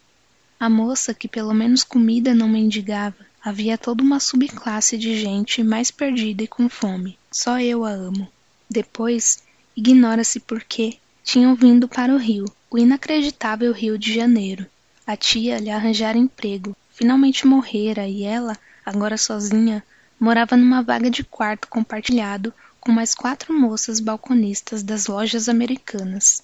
A 0.58 0.68
moça 0.68 1.14
que 1.14 1.26
pelo 1.26 1.54
menos 1.54 1.82
comida 1.82 2.34
não 2.34 2.46
mendigava. 2.50 3.24
Havia 3.42 3.78
toda 3.78 4.02
uma 4.02 4.20
subclasse 4.20 4.98
de 4.98 5.18
gente 5.18 5.62
mais 5.62 5.90
perdida 5.90 6.42
e 6.42 6.46
com 6.46 6.68
fome. 6.68 7.18
Só 7.32 7.58
eu 7.58 7.82
a 7.82 7.92
amo. 7.92 8.28
Depois, 8.68 9.42
Ignora-se 9.76 10.40
por 10.40 10.62
que 10.64 10.98
tinham 11.22 11.54
vindo 11.54 11.86
para 11.86 12.12
o 12.12 12.18
Rio, 12.18 12.44
o 12.70 12.78
inacreditável 12.78 13.72
Rio 13.72 13.98
de 13.98 14.12
Janeiro. 14.12 14.66
A 15.06 15.16
tia 15.16 15.58
lhe 15.58 15.70
arranjara 15.70 16.18
emprego, 16.18 16.76
finalmente 16.92 17.46
morrera 17.46 18.06
e 18.06 18.22
ela, 18.22 18.58
agora 18.84 19.16
sozinha, 19.16 19.82
morava 20.18 20.56
numa 20.56 20.82
vaga 20.82 21.10
de 21.10 21.24
quarto 21.24 21.68
compartilhado 21.68 22.52
com 22.80 22.90
mais 22.90 23.14
quatro 23.14 23.52
moças 23.52 24.00
balconistas 24.00 24.82
das 24.82 25.06
lojas 25.06 25.48
americanas. 25.48 26.42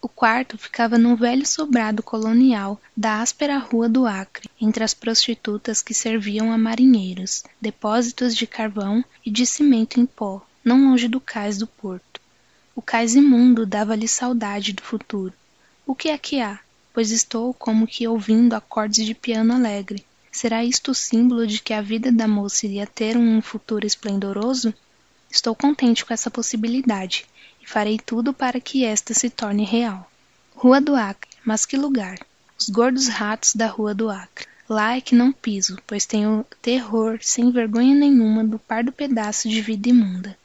O 0.00 0.08
quarto 0.08 0.56
ficava 0.56 0.96
num 0.96 1.16
velho 1.16 1.44
sobrado 1.44 2.02
colonial 2.02 2.80
da 2.96 3.20
áspera 3.20 3.58
rua 3.58 3.88
do 3.88 4.06
Acre, 4.06 4.48
entre 4.60 4.84
as 4.84 4.94
prostitutas 4.94 5.82
que 5.82 5.92
serviam 5.92 6.52
a 6.52 6.58
marinheiros, 6.58 7.42
depósitos 7.60 8.36
de 8.36 8.46
carvão 8.46 9.04
e 9.26 9.30
de 9.30 9.44
cimento 9.44 9.98
em 9.98 10.06
pó, 10.06 10.40
não 10.64 10.90
longe 10.90 11.08
do 11.08 11.20
cais 11.20 11.58
do 11.58 11.66
porto. 11.66 12.07
O 12.78 12.80
cais 12.80 13.16
imundo 13.16 13.66
dava-lhe 13.66 14.06
saudade 14.06 14.72
do 14.72 14.84
futuro. 14.84 15.34
O 15.84 15.96
que 15.96 16.10
é 16.10 16.16
que 16.16 16.40
há? 16.40 16.60
Pois 16.94 17.10
estou 17.10 17.52
como 17.52 17.88
que 17.88 18.06
ouvindo 18.06 18.54
acordes 18.54 19.04
de 19.04 19.14
piano 19.16 19.52
alegre. 19.52 20.06
Será 20.30 20.64
isto 20.64 20.92
o 20.92 20.94
símbolo 20.94 21.44
de 21.44 21.60
que 21.60 21.74
a 21.74 21.82
vida 21.82 22.12
da 22.12 22.28
moça 22.28 22.66
iria 22.66 22.86
ter 22.86 23.16
um 23.16 23.42
futuro 23.42 23.84
esplendoroso? 23.84 24.72
Estou 25.28 25.56
contente 25.56 26.04
com 26.04 26.14
essa 26.14 26.30
possibilidade 26.30 27.26
e 27.60 27.68
farei 27.68 27.98
tudo 27.98 28.32
para 28.32 28.60
que 28.60 28.84
esta 28.84 29.12
se 29.12 29.28
torne 29.28 29.64
real. 29.64 30.08
Rua 30.54 30.80
do 30.80 30.94
Acre, 30.94 31.28
mas 31.44 31.66
que 31.66 31.76
lugar! 31.76 32.16
Os 32.56 32.68
gordos 32.68 33.08
ratos 33.08 33.56
da 33.56 33.66
Rua 33.66 33.92
do 33.92 34.08
Acre. 34.08 34.46
Lá 34.68 34.96
é 34.96 35.00
que 35.00 35.16
não 35.16 35.32
piso, 35.32 35.82
pois 35.84 36.06
tenho 36.06 36.46
terror, 36.62 37.18
sem 37.22 37.50
vergonha 37.50 37.96
nenhuma, 37.96 38.44
do 38.44 38.56
pardo 38.56 38.92
pedaço 38.92 39.48
de 39.48 39.60
vida 39.60 39.88
imunda. 39.88 40.38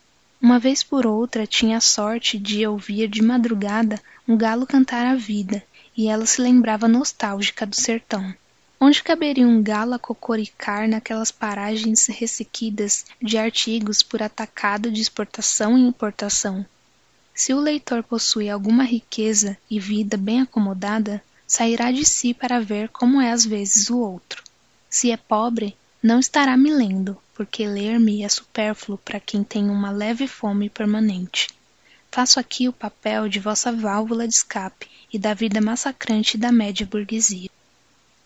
Uma 0.43 0.59
vez 0.59 0.83
por 0.83 1.07
outra 1.07 1.47
tinha 1.47 1.77
a 1.77 1.79
sorte 1.79 2.37
de 2.37 2.67
ouvir 2.67 3.07
de 3.07 3.21
madrugada 3.21 3.97
um 4.27 4.35
galo 4.35 4.67
cantar 4.67 5.07
a 5.07 5.15
vida, 5.15 5.63
e 5.95 6.09
ela 6.09 6.25
se 6.25 6.41
lembrava 6.41 6.85
nostálgica 6.85 7.65
do 7.65 7.73
sertão. 7.73 8.35
Onde 8.77 9.01
caberia 9.01 9.47
um 9.47 9.63
galo 9.63 9.93
a 9.93 9.99
cocoricar 9.99 10.85
naquelas 10.85 11.31
paragens 11.31 12.07
ressequidas 12.07 13.05
de 13.21 13.37
artigos 13.37 14.03
por 14.03 14.21
atacado 14.21 14.91
de 14.91 14.99
exportação 14.99 15.77
e 15.77 15.87
importação? 15.87 16.65
Se 17.33 17.53
o 17.53 17.61
leitor 17.61 18.03
possui 18.03 18.49
alguma 18.49 18.83
riqueza 18.83 19.57
e 19.71 19.79
vida 19.79 20.17
bem 20.17 20.41
acomodada, 20.41 21.23
sairá 21.47 21.89
de 21.89 22.03
si 22.03 22.33
para 22.33 22.59
ver 22.59 22.89
como 22.89 23.21
é 23.21 23.31
às 23.31 23.45
vezes 23.45 23.89
o 23.89 23.97
outro. 23.97 24.43
Se 24.89 25.09
é 25.09 25.15
pobre, 25.15 25.77
Não 26.03 26.19
estará 26.19 26.57
me 26.57 26.69
lendo, 26.69 27.17
porque 27.33 27.65
ler-me 27.65 28.23
é 28.23 28.27
supérfluo 28.27 28.97
para 28.97 29.21
quem 29.21 29.41
tem 29.41 29.69
uma 29.69 29.89
leve 29.89 30.27
fome 30.27 30.69
permanente. 30.69 31.47
Faço 32.11 32.41
aqui 32.41 32.67
o 32.67 32.73
papel 32.73 33.29
de 33.29 33.39
vossa 33.39 33.71
válvula 33.71 34.27
de 34.27 34.33
escape 34.33 34.89
e 35.13 35.17
da 35.17 35.33
vida 35.33 35.61
massacrante 35.61 36.37
da 36.37 36.51
média 36.51 36.85
burguesia. 36.85 37.49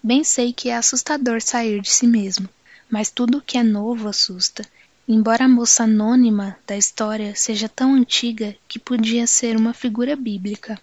Bem 0.02 0.24
sei 0.24 0.52
que 0.52 0.70
é 0.70 0.76
assustador 0.76 1.40
sair 1.40 1.80
de 1.80 1.92
si 1.92 2.08
mesmo, 2.08 2.50
mas 2.90 3.12
tudo 3.12 3.38
o 3.38 3.42
que 3.42 3.60
é 3.60 3.64
novo 3.64 4.10
assusta, 4.10 4.66
embora 5.08 5.46
a 5.46 5.48
moça 5.48 5.84
anônima 5.84 6.58
da 6.66 6.76
história 6.76 7.36
seja 7.36 7.70
tão 7.70 7.94
antiga 7.94 8.56
que 8.68 8.80
podia 8.80 9.28
ser 9.28 9.56
uma 9.56 9.72
figura 9.76 10.16
bíblica. 10.16 10.82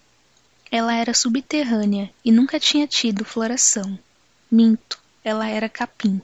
Ela 0.70 0.94
era 0.94 1.12
subterrânea 1.12 2.08
e 2.24 2.30
nunca 2.30 2.60
tinha 2.60 2.86
tido 2.86 3.24
floração. 3.24 3.98
Minto, 4.48 4.96
ela 5.24 5.48
era 5.48 5.68
capim. 5.68 6.22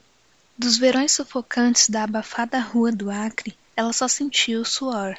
Dos 0.63 0.77
verões 0.77 1.13
sufocantes 1.13 1.89
da 1.89 2.05
abafada 2.05 2.61
rua 2.61 2.93
do 2.93 3.11
Acre, 3.11 3.57
ela 3.75 3.95
só 3.95 4.07
sentia 4.07 4.61
o 4.61 4.65
suor, 4.65 5.17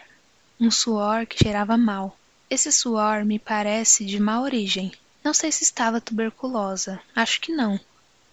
um 0.60 0.70
suor 0.70 1.26
que 1.26 1.44
cheirava 1.44 1.76
mal. 1.76 2.16
Esse 2.48 2.72
suor 2.72 3.26
me 3.26 3.40
parece 3.40 4.06
de 4.06 4.20
má 4.20 4.40
origem. 4.40 4.92
Não 5.24 5.34
sei 5.34 5.52
se 5.52 5.64
estava 5.64 6.00
tuberculosa. 6.00 7.02
Acho 7.16 7.42
que 7.42 7.52
não. 7.52 7.80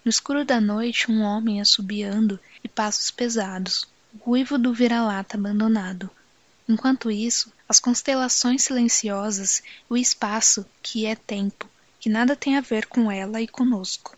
No 0.05 0.09
escuro 0.09 0.45
da 0.45 0.61
noite, 0.61 1.11
um 1.11 1.23
homem 1.23 1.59
assobiando 1.59 2.39
e 2.63 2.69
passos 2.69 3.09
pesados. 3.09 3.87
O 4.13 4.29
ruivo 4.29 4.59
do 4.59 4.71
vira-lata 4.71 5.35
abandonado. 5.35 6.11
Enquanto 6.67 7.09
isso, 7.09 7.51
as 7.67 7.79
constelações 7.79 8.61
silenciosas, 8.61 9.63
o 9.89 9.97
espaço, 9.97 10.63
que 10.83 11.07
é 11.07 11.15
tempo, 11.15 11.67
que 11.99 12.07
nada 12.07 12.35
tem 12.35 12.55
a 12.55 12.61
ver 12.61 12.85
com 12.85 13.11
ela 13.11 13.41
e 13.41 13.47
conosco. 13.47 14.15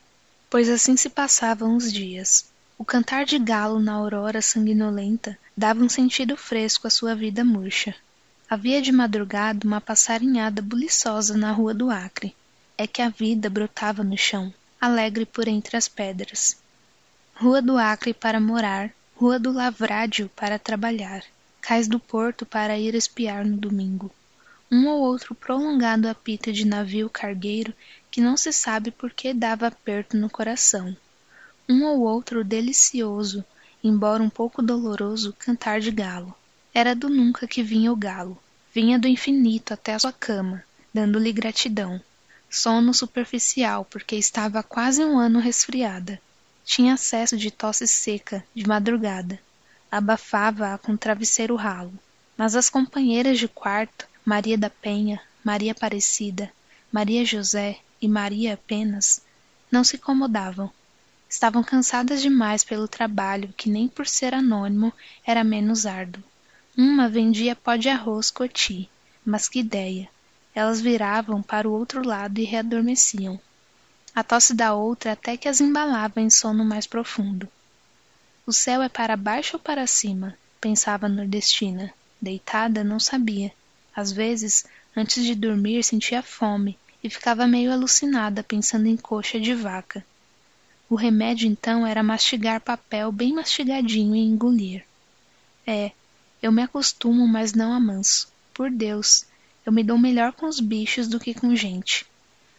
Pois 0.50 0.68
assim 0.68 0.98
se 0.98 1.10
passavam 1.10 1.78
os 1.78 1.90
dias. 1.90 2.51
O 2.82 2.84
cantar 2.84 3.26
de 3.26 3.38
galo 3.38 3.80
na 3.80 3.94
aurora 3.94 4.42
sanguinolenta 4.42 5.38
dava 5.56 5.84
um 5.84 5.88
sentido 5.88 6.36
fresco 6.36 6.88
à 6.88 6.90
sua 6.90 7.14
vida 7.14 7.46
murcha. 7.46 7.94
Havia 8.50 8.82
de 8.82 8.92
madrugada 8.92 9.68
uma 9.68 9.80
passarinhada 9.80 10.64
buliçosa 10.64 11.38
na 11.38 11.52
rua 11.52 11.76
do 11.76 11.92
Acre. 11.92 12.36
É 12.76 12.88
que 12.88 13.04
a 13.04 13.10
vida 13.10 13.52
brotava 13.52 14.04
no 14.04 14.18
chão, 14.18 14.52
alegre 14.82 15.28
por 15.28 15.48
entre 15.48 15.78
as 15.78 15.88
pedras. 15.88 16.58
Rua 17.36 17.62
do 17.62 17.78
Acre 17.78 18.16
para 18.16 18.40
morar, 18.40 18.90
Rua 19.16 19.38
do 19.38 19.52
Lavrádio 19.52 20.28
para 20.36 20.58
trabalhar, 20.58 21.24
Cais 21.62 21.88
do 21.88 22.00
Porto 22.00 22.48
para 22.48 22.80
ir 22.80 22.96
espiar 22.96 23.46
no 23.46 23.58
domingo. 23.58 24.10
Um 24.72 24.88
ou 24.88 25.02
outro 25.02 25.36
prolongado 25.36 26.10
apito 26.10 26.52
de 26.52 26.66
navio 26.66 27.12
cargueiro 27.12 27.76
que 28.10 28.20
não 28.20 28.36
se 28.36 28.52
sabe 28.52 28.90
por 28.90 29.12
que 29.12 29.36
dava 29.36 29.68
aperto 29.68 30.18
no 30.18 30.32
coração 30.32 30.98
um 31.72 31.86
ou 31.86 32.02
outro 32.02 32.44
delicioso, 32.44 33.46
embora 33.82 34.22
um 34.22 34.30
pouco 34.30 34.62
doloroso, 34.62 35.34
cantar 35.40 35.80
de 35.80 35.90
galo. 35.90 36.36
Era 36.74 36.94
do 36.94 37.10
nunca 37.10 37.48
que 37.48 37.64
vinha 37.64 37.94
o 37.94 37.96
galo. 37.96 38.38
Vinha 38.74 39.00
do 39.00 39.08
infinito 39.08 39.74
até 39.74 39.94
a 39.94 40.00
sua 40.00 40.12
cama, 40.12 40.64
dando-lhe 40.94 41.32
gratidão. 41.32 42.02
Sono 42.50 42.94
superficial, 42.94 43.86
porque 43.86 44.18
estava 44.18 44.60
há 44.60 44.64
quase 44.64 45.04
um 45.04 45.18
ano 45.18 45.40
resfriada. 45.40 46.22
Tinha 46.66 46.96
acesso 46.96 47.38
de 47.38 47.50
tosse 47.50 47.88
seca, 47.88 48.44
de 48.54 48.68
madrugada. 48.68 49.40
Abafava-a 49.90 50.78
com 50.78 50.98
travesseiro 50.98 51.56
ralo. 51.56 51.94
Mas 52.36 52.54
as 52.54 52.70
companheiras 52.70 53.40
de 53.40 53.48
quarto, 53.48 54.06
Maria 54.26 54.58
da 54.58 54.70
Penha, 54.70 55.22
Maria 55.42 55.72
Aparecida, 55.72 56.52
Maria 56.92 57.24
José 57.24 57.80
e 58.02 58.10
Maria 58.10 58.56
apenas, 58.56 59.22
não 59.72 59.86
se 59.86 59.96
incomodavam 59.96 60.70
Estavam 61.32 61.64
cansadas 61.64 62.22
demais 62.22 62.62
pelo 62.62 62.90
trabalho 62.90 63.54
que 63.56 63.70
nem 63.70 63.88
por 63.88 64.06
ser 64.06 64.34
anônimo 64.34 64.92
era 65.26 65.46
menos 65.46 65.86
árduo. 65.86 66.22
Uma 66.78 67.08
vendia 67.08 67.56
pó 67.56 67.78
de 67.78 67.88
arroz 67.88 68.30
coti, 68.30 68.90
mas 69.26 69.48
que 69.48 69.60
ideia! 69.60 70.10
Elas 70.54 70.82
viravam 70.82 71.42
para 71.42 71.70
o 71.70 71.72
outro 71.72 72.06
lado 72.06 72.42
e 72.42 72.44
readormeciam. 72.44 73.40
A 74.14 74.26
tosse 74.26 74.54
da 74.54 74.74
outra 74.74 75.14
até 75.14 75.38
que 75.38 75.48
as 75.48 75.62
embalava 75.62 76.20
em 76.20 76.30
sono 76.30 76.66
mais 76.66 76.86
profundo. 76.86 77.48
O 78.46 78.52
céu 78.52 78.82
é 78.82 78.90
para 78.90 79.16
baixo 79.16 79.56
ou 79.56 79.60
para 79.62 79.88
cima? 79.88 80.38
pensava 80.60 81.06
a 81.06 81.10
nordestina. 81.10 81.94
Deitada, 82.22 82.84
não 82.84 83.00
sabia. 83.00 83.54
Às 83.96 84.12
vezes, 84.12 84.66
antes 84.94 85.24
de 85.24 85.34
dormir, 85.34 85.82
sentia 85.86 86.22
fome 86.22 86.78
e 87.02 87.10
ficava 87.10 87.48
meio 87.48 87.72
alucinada 87.72 88.44
pensando 88.44 88.88
em 88.88 88.98
coxa 88.98 89.40
de 89.40 89.56
vaca. 89.56 90.06
O 90.92 90.96
remédio 90.96 91.48
então 91.48 91.88
era 91.88 92.04
mastigar 92.04 92.60
papel 92.60 93.14
bem 93.14 93.32
mastigadinho 93.32 94.14
e 94.14 94.20
engolir. 94.20 94.86
É, 95.66 95.94
eu 96.42 96.52
me 96.52 96.62
acostumo, 96.62 97.26
mas 97.26 97.54
não 97.54 97.72
amanso. 97.72 98.28
Por 98.54 98.70
Deus, 98.70 99.26
eu 99.66 99.72
me 99.72 99.86
dou 99.86 99.98
melhor 99.98 100.34
com 100.34 100.46
os 100.48 100.60
bichos 100.60 101.08
do 101.08 101.18
que 101.18 101.34
com 101.34 101.56
gente. 101.56 102.06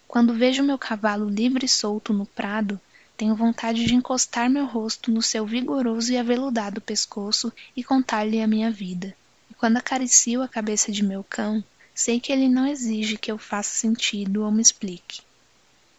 Quando 0.08 0.32
vejo 0.32 0.62
meu 0.62 0.78
cavalo 0.78 1.28
livre 1.28 1.66
e 1.66 1.68
solto 1.68 2.14
no 2.14 2.24
prado, 2.24 2.80
tenho 3.18 3.36
vontade 3.36 3.84
de 3.84 3.94
encostar 3.94 4.48
meu 4.48 4.64
rosto 4.64 5.10
no 5.10 5.20
seu 5.20 5.44
vigoroso 5.44 6.10
e 6.10 6.16
aveludado 6.16 6.80
pescoço 6.80 7.52
e 7.76 7.84
contar-lhe 7.84 8.40
a 8.40 8.46
minha 8.46 8.70
vida. 8.70 9.14
E 9.50 9.54
quando 9.54 9.76
acaricio 9.76 10.40
a 10.40 10.48
cabeça 10.48 10.90
de 10.90 11.04
meu 11.04 11.22
cão, 11.22 11.62
sei 11.94 12.18
que 12.18 12.32
ele 12.32 12.48
não 12.48 12.66
exige 12.66 13.18
que 13.18 13.30
eu 13.30 13.36
faça 13.36 13.74
sentido 13.74 14.42
ou 14.42 14.50
me 14.50 14.62
explique. 14.62 15.20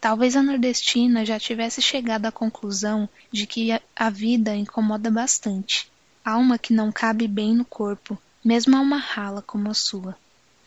Talvez 0.04 0.36
a 0.36 0.42
nordestina 0.42 1.24
já 1.24 1.40
tivesse 1.40 1.80
chegado 1.80 2.26
à 2.26 2.30
conclusão 2.30 3.08
de 3.32 3.46
que 3.46 3.70
a 3.96 4.10
vida 4.10 4.54
incomoda 4.54 5.10
bastante. 5.10 5.90
Alma 6.22 6.58
que 6.58 6.74
não 6.74 6.92
cabe 6.92 7.26
bem 7.26 7.54
no 7.54 7.64
corpo, 7.64 8.18
mesmo 8.44 8.76
a 8.76 8.80
uma 8.80 8.98
rala 8.98 9.40
como 9.40 9.70
a 9.70 9.72
sua. 9.72 10.14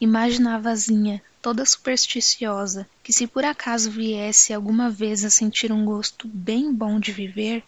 Imaginava 0.01 0.71
a 0.71 0.75
Zinha, 0.75 1.21
toda 1.39 1.63
supersticiosa, 1.67 2.89
que 3.03 3.13
se 3.13 3.27
por 3.27 3.45
acaso 3.45 3.91
viesse 3.91 4.55
alguma 4.55 4.89
vez 4.89 5.23
a 5.23 5.29
sentir 5.29 5.71
um 5.71 5.85
gosto 5.85 6.27
bem 6.27 6.73
bom 6.73 6.99
de 6.99 7.11
viver, 7.11 7.63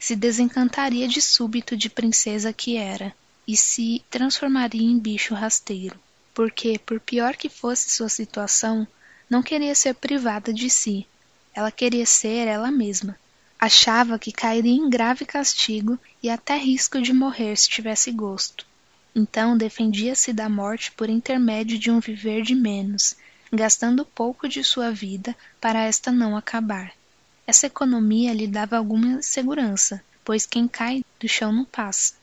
se 0.00 0.16
desencantaria 0.16 1.06
de 1.06 1.22
súbito 1.22 1.76
de 1.76 1.88
princesa 1.88 2.52
que 2.52 2.76
era, 2.76 3.14
e 3.46 3.56
se 3.56 4.04
transformaria 4.10 4.82
em 4.82 4.98
bicho 4.98 5.34
rasteiro. 5.34 6.00
Porque, 6.34 6.80
por 6.80 6.98
pior 6.98 7.36
que 7.36 7.48
fosse 7.48 7.90
sua 7.90 8.08
situação, 8.08 8.84
não 9.30 9.40
queria 9.40 9.74
ser 9.76 9.94
privada 9.94 10.52
de 10.52 10.68
si, 10.68 11.06
ela 11.54 11.70
queria 11.70 12.06
ser 12.06 12.46
ela 12.46 12.70
mesma. 12.70 13.16
Achava 13.58 14.18
que 14.18 14.32
cairia 14.32 14.72
em 14.72 14.90
grave 14.90 15.24
castigo 15.24 15.98
e 16.22 16.28
até 16.28 16.56
risco 16.56 17.00
de 17.00 17.12
morrer 17.12 17.56
se 17.56 17.68
tivesse 17.68 18.10
gosto. 18.10 18.66
Então 19.14 19.56
defendia-se 19.56 20.32
da 20.32 20.48
morte 20.48 20.90
por 20.92 21.10
intermédio 21.10 21.78
de 21.78 21.90
um 21.90 22.00
viver 22.00 22.42
de 22.42 22.54
menos, 22.54 23.14
gastando 23.52 24.04
pouco 24.04 24.48
de 24.48 24.64
sua 24.64 24.90
vida 24.90 25.36
para 25.60 25.84
esta 25.84 26.10
não 26.10 26.36
acabar. 26.36 26.92
Essa 27.46 27.66
economia 27.66 28.32
lhe 28.32 28.46
dava 28.46 28.76
alguma 28.76 29.20
segurança, 29.20 30.02
pois 30.24 30.46
quem 30.46 30.66
cai 30.66 31.04
do 31.20 31.28
chão 31.28 31.52
não 31.52 31.64
passa. 31.64 32.14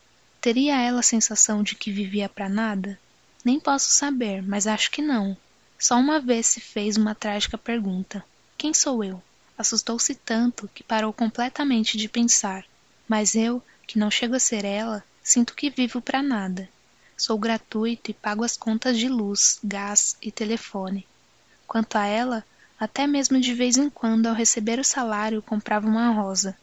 Teria 0.42 0.82
ela 0.82 1.02
a 1.02 1.04
sensação 1.04 1.62
de 1.62 1.76
que 1.76 1.92
vivia 1.92 2.28
para 2.28 2.50
nada? 2.50 3.00
Nem 3.46 3.60
posso 3.60 3.92
saber, 3.92 4.42
mas 4.42 4.66
acho 4.66 4.90
que 4.90 5.02
não. 5.02 5.38
Só 5.78 5.98
uma 5.98 6.20
vez 6.20 6.48
se 6.48 6.60
fez 6.60 6.98
uma 6.98 7.14
trágica 7.14 7.58
pergunta. 7.58 8.24
Quem 8.60 8.74
sou 8.74 9.02
eu? 9.06 9.24
Assustou-se 9.58 10.14
tanto 10.14 10.70
que 10.76 10.84
parou 10.84 11.14
completamente 11.14 11.98
de 11.98 12.10
pensar. 12.10 12.66
Mas 13.08 13.34
eu, 13.34 13.64
que 13.88 13.98
não 13.98 14.12
chego 14.12 14.36
a 14.36 14.40
ser 14.40 14.66
ela, 14.66 15.02
sinto 15.24 15.56
que 15.56 15.70
vivo 15.70 16.02
para 16.02 16.22
nada. 16.22 16.68
Sou 17.16 17.40
gratuito 17.40 18.12
e 18.12 18.14
pago 18.14 18.44
as 18.44 18.58
contas 18.58 18.98
de 18.98 19.08
luz, 19.08 19.60
gás 19.64 20.18
e 20.22 20.30
telefone. 20.30 21.08
Quanto 21.66 21.96
a 21.96 22.06
ela, 22.06 22.44
até 22.78 23.08
mesmo 23.08 23.40
de 23.40 23.54
vez 23.54 23.78
em 23.78 23.90
quando, 23.90 24.28
ao 24.28 24.36
receber 24.36 24.78
o 24.78 24.84
salário, 24.84 25.42
comprava 25.42 25.88
uma 25.88 26.12
rosa. 26.12 26.54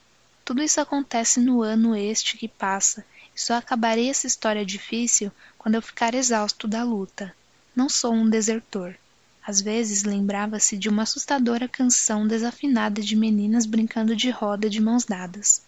Tudo 0.44 0.62
isso 0.62 0.78
acontece 0.82 1.40
no 1.40 1.62
ano 1.62 1.96
este 1.96 2.36
que 2.36 2.46
passa, 2.46 3.06
e 3.34 3.40
só 3.40 3.54
acabarei 3.54 4.10
essa 4.10 4.26
história 4.26 4.66
difícil 4.66 5.32
quando 5.56 5.76
eu 5.76 5.82
ficar 5.82 6.14
exausto 6.14 6.68
da 6.68 6.84
luta. 6.84 7.34
Não 7.74 7.88
sou 7.88 8.12
um 8.12 8.28
desertor. 8.28 8.94
Às 9.46 9.60
vezes 9.60 10.02
lembrava-se 10.02 10.76
de 10.76 10.88
uma 10.88 11.04
assustadora 11.04 11.68
canção 11.68 12.26
desafinada 12.26 13.00
de 13.00 13.14
meninas 13.14 13.64
brincando 13.64 14.16
de 14.16 14.28
roda 14.28 14.68
de 14.68 14.80
mãos 14.80 15.04
dadas. 15.04 15.62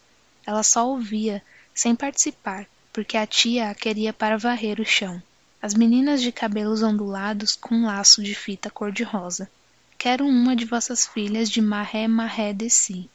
Ela 0.45 0.65
só 0.65 0.89
ouvia, 0.89 1.41
sem 1.73 1.95
participar, 1.95 2.67
porque 2.93 3.17
a 3.17 3.25
tia 3.25 3.71
a 3.71 3.75
queria 3.77 4.13
para 4.13 4.37
varrer 4.37 4.81
o 4.81 4.85
chão. 4.85 5.23
As 5.63 5.75
meninas 5.75 6.21
de 6.21 6.33
cabelos 6.33 6.83
ondulados 6.83 7.55
com 7.55 7.77
um 7.77 7.87
laço 7.87 8.21
de 8.21 8.35
fita 8.35 8.69
cor-de-rosa. 8.69 9.49
Quero 9.97 10.27
uma 10.27 10.57
de 10.57 10.65
vossas 10.65 11.07
filhas 11.07 11.49
de 11.49 11.61
marré 11.61 12.09
marré 12.09 12.53
de 12.53 12.69
si. 12.69 13.09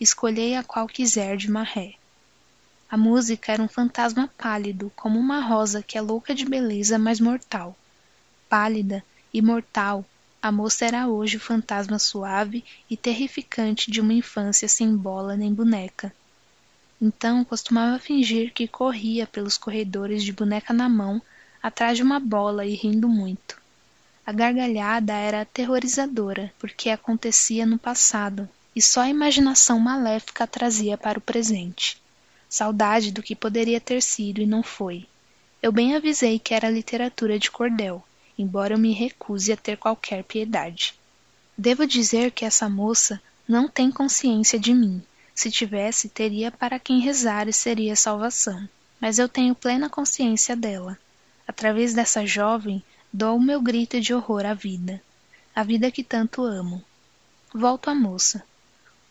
Escolhei 0.00 0.56
a 0.56 0.64
qual 0.64 0.88
quiser 0.88 1.36
de 1.36 1.48
marré. 1.48 1.94
A 2.90 2.96
música 2.96 3.52
era 3.52 3.62
um 3.62 3.68
fantasma 3.68 4.28
pálido, 4.36 4.90
como 4.96 5.20
uma 5.20 5.38
rosa 5.40 5.84
que 5.84 5.96
é 5.96 6.00
louca 6.00 6.34
de 6.34 6.44
beleza, 6.44 6.98
mas 6.98 7.20
mortal. 7.20 7.76
Pálida, 8.48 9.04
imortal, 9.34 10.04
a 10.40 10.52
moça 10.52 10.84
era 10.84 11.08
hoje 11.08 11.38
o 11.38 11.40
fantasma 11.40 11.98
suave 11.98 12.64
e 12.88 12.96
terrificante 12.96 13.90
de 13.90 14.00
uma 14.00 14.12
infância 14.12 14.68
sem 14.68 14.96
bola 14.96 15.36
nem 15.36 15.52
boneca. 15.52 16.14
Então 17.02 17.44
costumava 17.44 17.98
fingir 17.98 18.52
que 18.52 18.68
corria 18.68 19.26
pelos 19.26 19.58
corredores 19.58 20.22
de 20.22 20.32
boneca 20.32 20.72
na 20.72 20.88
mão, 20.88 21.20
atrás 21.60 21.96
de 21.96 22.02
uma 22.04 22.20
bola 22.20 22.64
e 22.64 22.74
rindo 22.74 23.08
muito. 23.08 23.60
A 24.24 24.32
gargalhada 24.32 25.12
era 25.14 25.40
aterrorizadora, 25.40 26.52
porque 26.58 26.88
acontecia 26.88 27.66
no 27.66 27.78
passado, 27.78 28.48
e 28.74 28.80
só 28.80 29.00
a 29.00 29.08
imaginação 29.08 29.80
maléfica 29.80 30.44
a 30.44 30.46
trazia 30.46 30.96
para 30.96 31.18
o 31.18 31.22
presente. 31.22 32.00
Saudade 32.48 33.10
do 33.10 33.22
que 33.22 33.34
poderia 33.34 33.80
ter 33.80 34.00
sido 34.00 34.40
e 34.40 34.46
não 34.46 34.62
foi. 34.62 35.06
Eu 35.60 35.72
bem 35.72 35.96
avisei 35.96 36.38
que 36.38 36.54
era 36.54 36.70
literatura 36.70 37.38
de 37.38 37.50
cordel, 37.50 38.04
embora 38.38 38.74
eu 38.74 38.78
me 38.78 38.92
recuse 38.92 39.52
a 39.52 39.56
ter 39.56 39.76
qualquer 39.76 40.24
piedade. 40.24 40.94
Devo 41.56 41.86
dizer 41.86 42.30
que 42.32 42.44
essa 42.44 42.68
moça 42.68 43.20
não 43.46 43.68
tem 43.68 43.90
consciência 43.90 44.58
de 44.58 44.74
mim. 44.74 45.02
Se 45.34 45.50
tivesse, 45.50 46.08
teria 46.08 46.50
para 46.50 46.78
quem 46.78 47.00
rezar 47.00 47.48
e 47.48 47.52
seria 47.52 47.94
salvação. 47.96 48.68
Mas 49.00 49.18
eu 49.18 49.28
tenho 49.28 49.54
plena 49.54 49.88
consciência 49.88 50.56
dela. 50.56 50.98
Através 51.46 51.92
dessa 51.94 52.26
jovem, 52.26 52.82
dou 53.12 53.36
o 53.36 53.42
meu 53.42 53.60
grito 53.60 54.00
de 54.00 54.14
horror 54.14 54.46
à 54.46 54.54
vida. 54.54 55.02
A 55.54 55.62
vida 55.62 55.90
que 55.90 56.02
tanto 56.02 56.42
amo. 56.42 56.82
Volto 57.52 57.88
à 57.88 57.94
moça. 57.94 58.42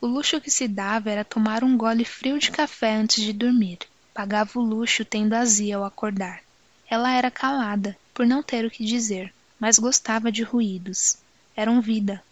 O 0.02 0.08
luxo 0.08 0.42
que 0.42 0.52
se 0.52 0.68
dava 0.68 1.10
era 1.10 1.24
tomar 1.24 1.64
um 1.64 1.78
gole 1.78 2.04
frio 2.04 2.38
de 2.38 2.52
café 2.52 2.96
antes 2.96 3.24
de 3.24 3.32
dormir. 3.32 3.80
Pagava 4.14 4.60
o 4.60 4.62
luxo 4.62 5.06
tendo 5.06 5.34
azia 5.34 5.78
ao 5.78 5.86
acordar. 5.86 6.42
Ela 6.90 7.14
era 7.14 7.32
calada, 7.32 7.98
por 8.14 8.26
não 8.26 8.44
ter 8.44 8.66
o 8.66 8.72
que 8.72 8.86
dizer, 8.86 9.34
mas 9.60 9.80
gostava 9.80 10.32
de 10.32 10.44
ruídos. 10.44 11.18
Eram 11.56 11.82
vida. 11.82 12.24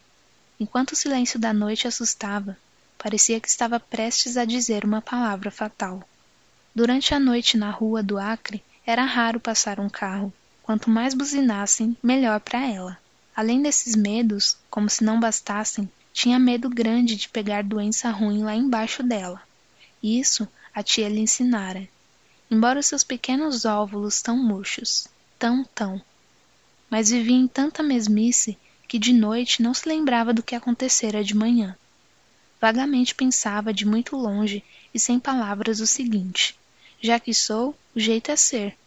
Enquanto 0.60 0.92
o 0.92 0.96
silêncio 0.96 1.40
da 1.40 1.54
noite 1.54 1.88
assustava, 1.88 2.58
parecia 2.98 3.40
que 3.40 3.48
estava 3.48 3.80
prestes 3.80 4.38
a 4.38 4.46
dizer 4.46 4.86
uma 4.86 5.02
palavra 5.02 5.50
fatal. 5.50 6.08
Durante 6.74 7.14
a 7.14 7.20
noite 7.20 7.58
na 7.58 7.72
rua 7.72 8.04
do 8.04 8.18
Acre, 8.18 8.64
era 8.86 9.04
raro 9.04 9.40
passar 9.40 9.80
um 9.80 9.90
carro. 9.90 10.32
Quanto 10.64 10.90
mais 10.90 11.14
buzinassem, 11.14 11.98
melhor 12.02 12.40
para 12.40 12.66
ela. 12.66 12.98
Além 13.36 13.62
desses 13.62 13.96
medos, 13.96 14.58
como 14.70 14.90
se 14.90 15.04
não 15.04 15.20
bastassem, 15.20 15.90
tinha 16.14 16.38
medo 16.38 16.70
grande 16.70 17.16
de 17.16 17.30
pegar 17.30 17.64
doença 17.64 18.10
ruim 18.10 18.44
lá 18.44 18.56
embaixo 18.56 19.02
dela. 19.02 19.42
Isso 20.04 20.48
a 20.74 20.84
tia 20.84 21.10
lhe 21.10 21.20
ensinara. 21.20 21.88
Embora 22.50 22.82
seus 22.82 23.04
pequenos 23.04 23.66
óvulos 23.66 24.22
tão 24.22 24.38
murchos, 24.38 25.08
tão, 25.42 25.64
tão. 25.74 26.00
Mas 26.88 27.10
vivia 27.10 27.36
em 27.36 27.48
tanta 27.48 27.82
mesmice 27.82 28.60
que 28.88 29.00
de 29.00 29.12
noite 29.12 29.64
não 29.64 29.74
se 29.74 29.90
lembrava 29.90 30.32
do 30.32 30.44
que 30.44 30.54
acontecera 30.54 31.24
de 31.24 31.36
manhã. 31.36 31.76
Vagamente 32.60 33.16
pensava 33.16 33.74
de 33.74 33.84
muito 33.84 34.16
longe 34.16 34.64
e 34.94 35.00
sem 35.00 35.20
palavras 35.20 35.80
o 35.80 35.88
seguinte: 35.88 36.56
já 37.02 37.20
que 37.20 37.34
sou, 37.34 37.76
o 37.96 38.00
jeito 38.00 38.30
é 38.30 38.36
ser. 38.36 38.78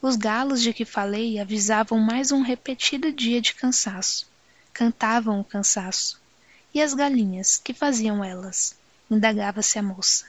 Os 0.00 0.16
galos 0.16 0.60
de 0.60 0.72
que 0.72 0.84
falei 0.84 1.38
avisavam 1.38 2.00
mais 2.00 2.32
um 2.32 2.42
repetido 2.42 3.12
dia 3.12 3.40
de 3.40 3.54
cansaço. 3.54 4.26
Cantavam 4.72 5.38
o 5.38 5.44
cansaço. 5.44 6.20
E 6.74 6.82
as 6.82 6.94
galinhas, 6.94 7.58
que 7.58 7.72
faziam 7.72 8.24
elas? 8.24 8.74
Indagava-se 9.08 9.78
a 9.78 9.82
moça. 9.84 10.24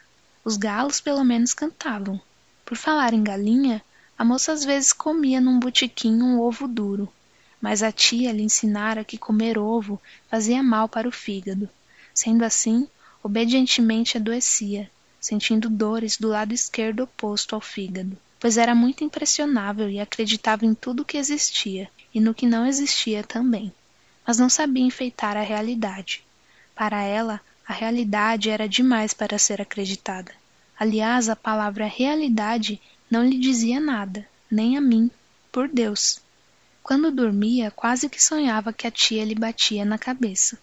Os 0.45 0.55
galos 0.55 1.01
pelo 1.01 1.24
menos 1.24 1.51
cantavam. 1.51 2.21
Por 2.63 2.78
falar 2.78 3.11
em 3.11 3.24
galinha, 3.24 3.84
a 4.24 4.26
moça 4.26 4.53
às 4.53 4.63
vezes 4.63 4.93
comia 4.93 5.41
num 5.41 5.59
botiquim 5.59 6.21
um 6.21 6.39
ovo 6.39 6.65
duro, 6.65 7.11
mas 7.59 7.84
a 7.84 7.91
tia 7.91 8.32
lhe 8.32 8.41
ensinara 8.41 9.03
que 9.03 9.17
comer 9.17 9.57
ovo 9.57 10.01
fazia 10.30 10.63
mal 10.63 10.88
para 10.88 11.09
o 11.09 11.11
fígado. 11.11 11.67
Sendo 12.13 12.45
assim, 12.45 12.88
obedientemente 13.21 14.15
adoecia, 14.15 14.89
sentindo 15.19 15.69
dores 15.69 16.15
do 16.15 16.30
lado 16.30 16.53
esquerdo 16.53 17.03
oposto 17.03 17.53
ao 17.53 17.59
fígado, 17.59 18.15
pois 18.39 18.55
era 18.55 18.74
muito 18.74 19.03
impressionável 19.03 19.89
e 19.89 19.99
acreditava 19.99 20.65
em 20.65 20.74
tudo 20.74 21.03
que 21.03 21.17
existia 21.17 21.89
e 22.13 22.21
no 22.21 22.34
que 22.34 22.47
não 22.47 22.65
existia 22.65 23.24
também, 23.24 23.74
mas 24.26 24.38
não 24.38 24.47
sabia 24.47 24.86
enfeitar 24.86 25.36
a 25.36 25.41
realidade. 25.41 26.24
Para 26.74 27.01
ela, 27.01 27.41
a 27.67 27.74
realidade 27.74 28.49
era 28.49 28.69
demais 28.69 29.13
para 29.13 29.38
ser 29.38 29.61
acreditada. 29.61 30.32
Aliás, 30.80 31.28
a 31.28 31.36
palavra 31.36 31.86
realidade 31.88 32.80
não 33.14 33.24
lhe 33.24 33.38
dizia 33.38 33.80
nada, 33.80 34.28
nem 34.49 34.76
a 34.76 34.82
mim, 34.82 35.11
por 35.51 35.70
Deus. 35.70 36.20
Quando 36.82 37.11
dormia, 37.11 37.70
quase 37.70 38.09
que 38.09 38.22
sonhava 38.22 38.74
que 38.74 38.88
a 38.88 38.91
tia 38.91 39.24
lhe 39.24 39.36
batia 39.36 39.86
na 39.86 39.99
cabeça. 39.99 40.57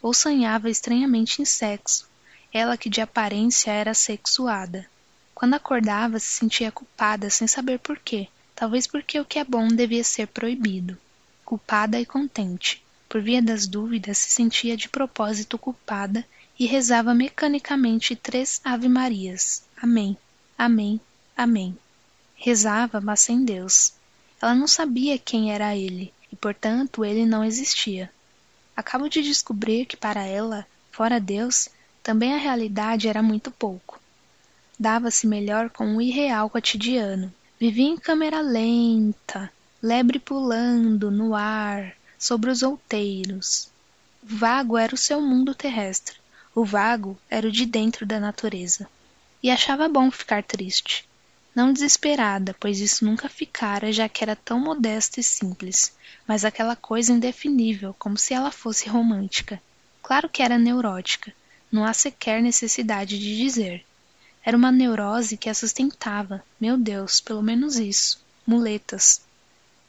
Ou 0.00 0.14
sonhava 0.14 0.70
estranhamente 0.70 1.42
em 1.42 1.44
sexo, 1.44 2.08
ela 2.50 2.78
que 2.78 2.88
de 2.88 3.02
aparência 3.02 3.70
era 3.70 3.92
sexuada. 3.92 4.88
Quando 5.34 5.52
acordava, 5.52 6.18
se 6.18 6.28
sentia 6.28 6.72
culpada 6.72 7.28
sem 7.28 7.46
saber 7.46 7.78
por 7.78 7.98
quê, 7.98 8.28
talvez 8.54 8.86
porque 8.86 9.20
o 9.20 9.24
que 9.24 9.38
é 9.38 9.44
bom 9.44 9.68
devia 9.68 10.02
ser 10.02 10.26
proibido. 10.26 10.96
Culpada 11.44 12.00
e 12.00 12.06
contente. 12.06 12.82
Por 13.10 13.20
via 13.20 13.42
das 13.42 13.66
dúvidas, 13.66 14.16
se 14.16 14.30
sentia 14.30 14.74
de 14.74 14.88
propósito 14.88 15.58
culpada 15.58 16.24
e 16.58 16.64
rezava 16.64 17.12
mecanicamente 17.12 18.16
três 18.16 18.58
Ave-Marias. 18.64 19.64
Amém, 19.76 20.16
Amém, 20.56 20.98
Amém. 21.36 21.76
Rezava, 22.42 23.02
mas 23.02 23.20
sem 23.20 23.44
Deus. 23.44 23.92
Ela 24.40 24.54
não 24.54 24.66
sabia 24.66 25.18
quem 25.18 25.52
era 25.52 25.76
ele, 25.76 26.10
e 26.32 26.36
portanto 26.36 27.04
ele 27.04 27.26
não 27.26 27.44
existia. 27.44 28.10
Acabo 28.74 29.10
de 29.10 29.20
descobrir 29.20 29.84
que 29.84 29.94
para 29.94 30.24
ela, 30.24 30.66
fora 30.90 31.20
Deus, 31.20 31.68
também 32.02 32.32
a 32.32 32.38
realidade 32.38 33.08
era 33.08 33.22
muito 33.22 33.50
pouco. 33.50 34.00
Dava-se 34.78 35.26
melhor 35.26 35.68
com 35.68 35.94
o 35.94 36.00
irreal 36.00 36.48
cotidiano. 36.48 37.30
Vivia 37.60 37.90
em 37.90 37.98
câmera 37.98 38.40
lenta, 38.40 39.52
lebre 39.82 40.18
pulando 40.18 41.10
no 41.10 41.34
ar, 41.34 41.94
sobre 42.18 42.50
os 42.50 42.62
outeiros. 42.62 43.68
Vago 44.22 44.78
era 44.78 44.94
o 44.94 44.98
seu 44.98 45.20
mundo 45.20 45.54
terrestre, 45.54 46.16
o 46.54 46.64
vago 46.64 47.18
era 47.28 47.46
o 47.46 47.52
de 47.52 47.66
dentro 47.66 48.06
da 48.06 48.18
natureza. 48.18 48.88
E 49.42 49.50
achava 49.50 49.90
bom 49.90 50.10
ficar 50.10 50.42
triste. 50.42 51.06
Não 51.54 51.72
desesperada, 51.72 52.54
pois 52.58 52.80
isso 52.80 53.04
nunca 53.04 53.28
ficara, 53.28 53.92
já 53.92 54.08
que 54.08 54.22
era 54.22 54.36
tão 54.36 54.60
modesta 54.60 55.20
e 55.20 55.22
simples, 55.22 55.92
mas 56.26 56.44
aquela 56.44 56.76
coisa 56.76 57.12
indefinível, 57.12 57.94
como 57.98 58.16
se 58.16 58.32
ela 58.32 58.50
fosse 58.50 58.88
romântica. 58.88 59.60
Claro 60.02 60.28
que 60.28 60.42
era 60.42 60.58
neurótica, 60.58 61.32
não 61.70 61.84
há 61.84 61.92
sequer 61.92 62.42
necessidade 62.42 63.18
de 63.18 63.36
dizer. 63.36 63.84
Era 64.44 64.56
uma 64.56 64.72
neurose 64.72 65.36
que 65.36 65.48
a 65.48 65.54
sustentava, 65.54 66.42
meu 66.60 66.78
Deus, 66.78 67.20
pelo 67.20 67.42
menos 67.42 67.76
isso. 67.76 68.18
Muletas, 68.46 69.20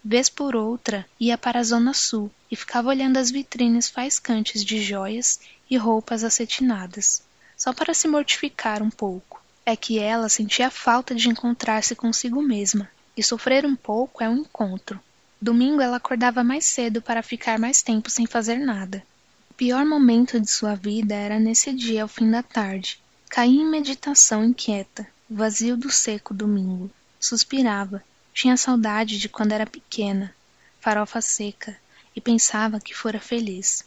Vez 0.04 0.30
por 0.30 0.56
outra 0.56 1.06
ia 1.20 1.38
para 1.38 1.60
a 1.60 1.64
zona 1.64 1.94
sul 1.94 2.32
e 2.50 2.56
ficava 2.56 2.90
olhando 2.90 3.18
as 3.18 3.30
vitrines 3.30 3.88
faiscantes 3.88 4.66
de 4.66 4.82
joias 4.82 5.40
e 5.70 5.78
roupas 5.78 6.24
acetinadas, 6.24 7.22
só 7.56 7.72
para 7.72 7.94
se 7.94 8.08
mortificar 8.08 8.82
um 8.82 8.90
pouco. 8.90 9.41
É 9.66 9.76
que 9.76 10.00
ela 10.00 10.28
sentia 10.28 10.70
falta 10.70 11.14
de 11.14 11.30
encontrar-se 11.30 11.96
consigo 11.96 12.42
mesma, 12.42 12.90
e 13.16 13.24
sofrer 13.24 13.66
um 13.66 13.76
pouco 13.76 14.24
é 14.24 14.30
um 14.30 14.38
encontro. 14.38 15.00
Domingo 15.40 15.82
ela 15.82 15.98
acordava 15.98 16.44
mais 16.44 16.66
cedo 16.66 17.02
para 17.02 17.24
ficar 17.24 17.60
mais 17.60 17.82
tempo 17.82 18.10
sem 18.10 18.26
fazer 18.26 18.58
nada. 18.58 19.04
O 19.50 19.54
pior 19.54 19.86
momento 19.86 20.40
de 20.40 20.50
sua 20.50 20.76
vida 20.76 21.14
era 21.14 21.40
nesse 21.40 21.74
dia 21.74 22.04
ao 22.04 22.08
fim 22.08 22.30
da 22.30 22.42
tarde. 22.42 23.00
Caía 23.30 23.62
em 23.62 23.70
meditação 23.70 24.44
inquieta, 24.44 25.08
vazio 25.30 25.78
do 25.78 25.92
seco 25.92 26.34
domingo. 26.34 26.90
Suspirava, 27.20 28.04
tinha 28.34 28.58
saudade 28.58 29.20
de 29.20 29.30
quando 29.30 29.52
era 29.52 29.66
pequena, 29.66 30.34
farofa 30.80 31.22
seca, 31.22 31.78
e 32.16 32.20
pensava 32.20 32.80
que 32.80 32.94
fora 32.94 33.20
feliz. 33.20 33.86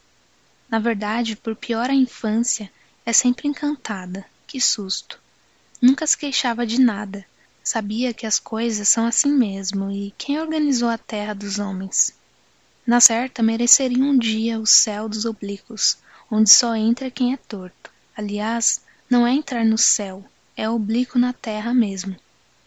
Na 0.69 0.79
verdade, 0.79 1.37
por 1.37 1.55
pior 1.57 1.91
a 1.91 1.95
infância, 1.95 2.71
é 3.05 3.13
sempre 3.13 3.49
encantada. 3.49 4.25
Que 4.47 4.61
susto! 4.61 5.21
Nunca 5.81 6.07
se 6.07 6.17
queixava 6.17 6.67
de 6.67 6.81
nada. 6.81 7.25
Sabia 7.63 8.13
que 8.13 8.27
as 8.27 8.39
coisas 8.39 8.89
são 8.89 9.07
assim 9.07 9.33
mesmo 9.33 9.91
e 9.91 10.13
quem 10.19 10.39
organizou 10.39 10.89
a 10.89 10.99
terra 10.99 11.35
dos 11.35 11.59
homens? 11.59 12.15
Na 12.87 13.01
certa, 13.01 13.43
mereceria 13.43 14.05
um 14.05 14.19
dia 14.19 14.61
o 14.61 14.67
céu 14.67 15.09
dos 15.09 15.25
oblíquos, 15.25 15.97
onde 16.31 16.51
só 16.51 16.75
entra 16.75 17.11
quem 17.11 17.33
é 17.33 17.37
torto. 17.37 17.91
Aliás, 18.15 18.83
não 19.09 19.27
é 19.27 19.33
entrar 19.33 19.65
no 19.65 19.79
céu, 19.79 20.25
é 20.57 20.69
oblíquo 20.69 21.19
na 21.19 21.33
terra 21.33 21.73
mesmo. 21.73 22.15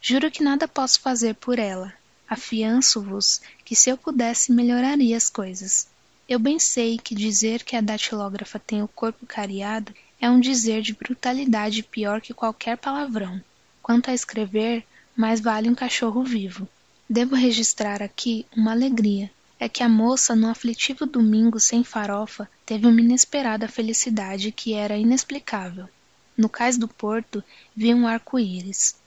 Juro 0.01 0.31
que 0.31 0.43
nada 0.43 0.67
posso 0.67 0.99
fazer 0.99 1.35
por 1.35 1.59
ela. 1.59 1.93
Afianço-vos 2.27 3.41
que 3.63 3.75
se 3.75 3.89
eu 3.89 3.97
pudesse 3.97 4.51
melhoraria 4.51 5.15
as 5.15 5.29
coisas. 5.29 5.87
Eu 6.27 6.39
bem 6.39 6.59
sei 6.59 6.97
que 6.97 7.15
dizer 7.15 7.63
que 7.63 7.73
a 7.73 7.81
datilógrafa 7.81 8.59
tem 8.59 8.83
o 8.83 8.87
corpo 8.87 9.25
cariado 9.25 9.93
é 10.19 10.29
um 10.29 10.41
dizer 10.41 10.81
de 10.81 10.93
brutalidade 10.93 11.81
pior 11.83 12.19
que 12.19 12.33
qualquer 12.33 12.77
palavrão. 12.77 13.41
Quanto 13.81 14.09
a 14.09 14.13
escrever, 14.13 14.85
mais 15.15 15.39
vale 15.39 15.69
um 15.69 15.75
cachorro 15.75 16.23
vivo. 16.23 16.67
Devo 17.09 17.33
registrar 17.33 18.03
aqui 18.03 18.45
uma 18.53 18.71
alegria. 18.71 19.31
É 19.57 19.69
que 19.69 19.81
a 19.81 19.87
moça, 19.87 20.35
no 20.35 20.49
aflitivo 20.49 21.05
domingo 21.05 21.61
sem 21.61 21.81
farofa, 21.81 22.49
teve 22.65 22.85
uma 22.85 22.99
inesperada 22.99 23.69
felicidade 23.69 24.51
que 24.51 24.73
era 24.73 24.97
inexplicável. 24.97 25.87
No 26.35 26.49
cais 26.49 26.77
do 26.77 26.89
porto 26.89 27.41
vi 27.73 27.93
um 27.93 28.05
arco-íris. 28.05 28.97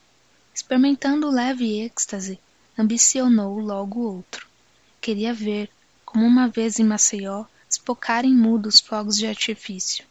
Experimentando 0.54 1.30
leve 1.30 1.84
êxtase, 1.84 2.40
ambicionou 2.78 3.58
logo 3.58 4.00
outro. 4.00 4.48
Queria 5.00 5.34
ver, 5.34 5.70
como 6.10 6.26
uma 6.26 6.48
vez 6.48 6.80
em 6.80 6.84
Maceió, 6.84 7.44
espocarem 7.68 8.34
mudos 8.34 8.80
fogos 8.80 9.16
de 9.16 9.28
artifício. 9.28 10.04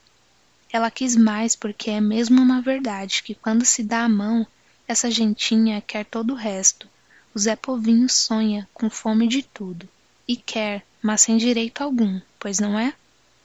Ela 0.71 0.89
quis 0.89 1.13
mais 1.13 1.57
porque 1.57 1.89
é 1.89 1.99
mesmo 1.99 2.41
uma 2.41 2.61
verdade 2.61 3.21
que 3.21 3.35
quando 3.35 3.65
se 3.65 3.83
dá 3.83 4.05
a 4.05 4.09
mão, 4.09 4.47
essa 4.87 5.11
gentinha 5.11 5.81
quer 5.81 6.05
todo 6.05 6.31
o 6.31 6.37
resto. 6.37 6.87
O 7.35 7.39
Zé 7.39 7.53
Povinho 7.53 8.07
sonha 8.07 8.65
com 8.73 8.89
fome 8.89 9.27
de 9.27 9.43
tudo. 9.43 9.89
E 10.25 10.37
quer, 10.37 10.85
mas 11.01 11.19
sem 11.19 11.35
direito 11.35 11.81
algum, 11.81 12.21
pois 12.39 12.59
não 12.59 12.79
é? 12.79 12.93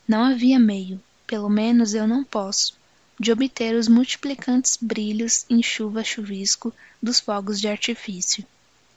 Não 0.06 0.22
havia 0.22 0.60
meio, 0.60 1.02
pelo 1.26 1.50
menos 1.50 1.92
eu 1.92 2.06
não 2.06 2.22
posso, 2.22 2.76
de 3.18 3.32
obter 3.32 3.74
os 3.74 3.88
multiplicantes 3.88 4.78
brilhos 4.80 5.44
em 5.50 5.60
chuva 5.60 6.04
chuvisco 6.04 6.72
dos 7.02 7.18
fogos 7.18 7.60
de 7.60 7.66
artifício. 7.66 8.46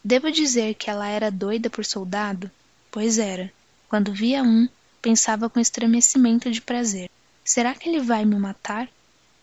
Devo 0.03 0.31
dizer 0.31 0.75
que 0.75 0.91
ela 0.91 1.07
era 1.07 1.31
doida 1.31 1.71
por 1.71 1.83
soldado? 1.83 2.51
Pois 2.99 3.19
era. 3.19 3.53
Quando 3.87 4.11
via 4.11 4.41
um, 4.41 4.67
pensava 5.03 5.47
com 5.47 5.59
estremecimento 5.59 6.49
de 6.49 6.59
prazer. 6.59 7.11
Será 7.45 7.75
que 7.75 7.87
ele 7.87 7.99
vai 7.99 8.25
me 8.25 8.35
matar? 8.35 8.89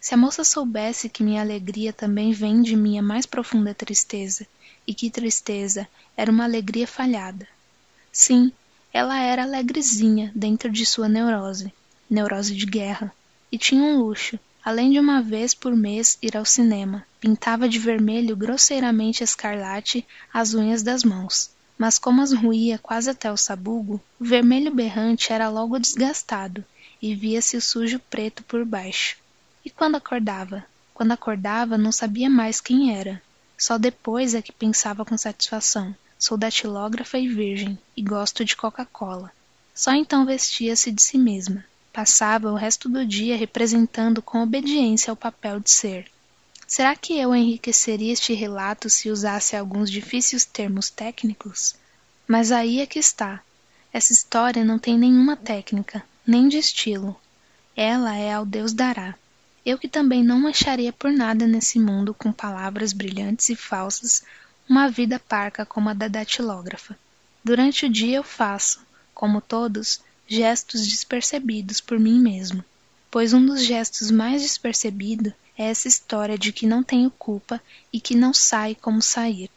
Se 0.00 0.12
a 0.12 0.16
moça 0.16 0.42
soubesse 0.42 1.08
que 1.08 1.22
minha 1.22 1.40
alegria 1.40 1.92
também 1.92 2.32
vem 2.32 2.62
de 2.62 2.74
minha 2.74 3.00
mais 3.00 3.26
profunda 3.26 3.72
tristeza, 3.72 4.44
e 4.84 4.92
que 4.92 5.08
tristeza 5.08 5.86
era 6.16 6.32
uma 6.32 6.42
alegria 6.42 6.84
falhada. 6.84 7.46
Sim, 8.10 8.50
ela 8.92 9.20
era 9.20 9.44
alegrezinha 9.44 10.32
dentro 10.34 10.68
de 10.68 10.84
sua 10.84 11.08
neurose, 11.08 11.72
neurose 12.10 12.56
de 12.56 12.66
guerra, 12.66 13.14
e 13.52 13.56
tinha 13.56 13.84
um 13.84 13.98
luxo, 14.00 14.36
além 14.64 14.90
de 14.90 14.98
uma 14.98 15.22
vez 15.22 15.54
por 15.54 15.76
mês 15.76 16.18
ir 16.20 16.36
ao 16.36 16.44
cinema. 16.44 17.06
Pintava 17.20 17.68
de 17.68 17.78
vermelho 17.78 18.34
grosseiramente 18.34 19.22
escarlate 19.22 20.04
as 20.32 20.54
unhas 20.54 20.82
das 20.82 21.04
mãos. 21.04 21.53
Mas 21.76 21.98
como 21.98 22.22
as 22.22 22.32
ruía 22.32 22.78
quase 22.78 23.10
até 23.10 23.30
o 23.32 23.36
sabugo, 23.36 24.00
o 24.20 24.24
vermelho 24.24 24.72
berrante 24.72 25.32
era 25.32 25.48
logo 25.48 25.78
desgastado, 25.78 26.64
e 27.02 27.14
via-se 27.14 27.56
o 27.56 27.60
sujo 27.60 27.98
preto 28.10 28.42
por 28.44 28.64
baixo. 28.64 29.16
E 29.64 29.70
quando 29.70 29.96
acordava? 29.96 30.64
Quando 30.92 31.12
acordava, 31.12 31.76
não 31.76 31.90
sabia 31.90 32.30
mais 32.30 32.60
quem 32.60 32.96
era. 32.96 33.20
Só 33.58 33.78
depois 33.78 34.34
é 34.34 34.42
que 34.42 34.52
pensava 34.52 35.04
com 35.04 35.16
satisfação. 35.18 35.94
Sou 36.18 36.38
datilógrafa 36.38 37.18
e 37.18 37.28
virgem, 37.28 37.78
e 37.96 38.02
gosto 38.02 38.44
de 38.44 38.56
Coca-Cola. 38.56 39.32
Só 39.74 39.92
então 39.92 40.24
vestia-se 40.24 40.92
de 40.92 41.02
si 41.02 41.18
mesma. 41.18 41.64
Passava 41.92 42.50
o 42.50 42.56
resto 42.56 42.88
do 42.88 43.04
dia 43.04 43.36
representando 43.36 44.22
com 44.22 44.42
obediência 44.42 45.12
o 45.12 45.16
papel 45.16 45.60
de 45.60 45.70
ser. 45.70 46.10
Será 46.66 46.96
que 46.96 47.18
eu 47.18 47.34
enriqueceria 47.34 48.12
este 48.12 48.32
relato 48.32 48.88
se 48.88 49.10
usasse 49.10 49.54
alguns 49.54 49.90
difíceis 49.90 50.44
termos 50.44 50.88
técnicos? 50.88 51.74
Mas 52.26 52.50
aí 52.50 52.80
é 52.80 52.86
que 52.86 52.98
está. 52.98 53.42
Essa 53.92 54.12
história 54.12 54.64
não 54.64 54.78
tem 54.78 54.98
nenhuma 54.98 55.36
técnica, 55.36 56.02
nem 56.26 56.48
de 56.48 56.56
estilo. 56.56 57.14
Ela 57.76 58.16
é 58.16 58.32
ao 58.32 58.46
Deus 58.46 58.72
dará. 58.72 59.14
Eu 59.64 59.78
que 59.78 59.88
também 59.88 60.24
não 60.24 60.46
acharia 60.46 60.92
por 60.92 61.12
nada 61.12 61.46
nesse 61.46 61.78
mundo 61.78 62.14
com 62.14 62.32
palavras 62.32 62.92
brilhantes 62.92 63.50
e 63.50 63.56
falsas 63.56 64.22
uma 64.68 64.88
vida 64.88 65.18
parca 65.20 65.66
como 65.66 65.90
a 65.90 65.94
da 65.94 66.08
datilógrafa. 66.08 66.98
Durante 67.44 67.84
o 67.84 67.90
dia 67.90 68.16
eu 68.16 68.22
faço, 68.22 68.80
como 69.14 69.40
todos, 69.40 70.00
gestos 70.26 70.86
despercebidos 70.88 71.80
por 71.80 72.00
mim 72.00 72.18
mesmo, 72.18 72.64
pois 73.10 73.34
um 73.34 73.44
dos 73.44 73.62
gestos 73.62 74.10
mais 74.10 74.40
despercebido 74.40 75.32
é 75.56 75.64
essa 75.64 75.88
história 75.88 76.38
de 76.38 76.52
que 76.52 76.66
não 76.66 76.82
tenho 76.82 77.10
culpa 77.10 77.60
e 77.92 78.00
que 78.00 78.14
não 78.14 78.32
sai 78.32 78.74
como 78.74 79.00
sair. 79.00 79.50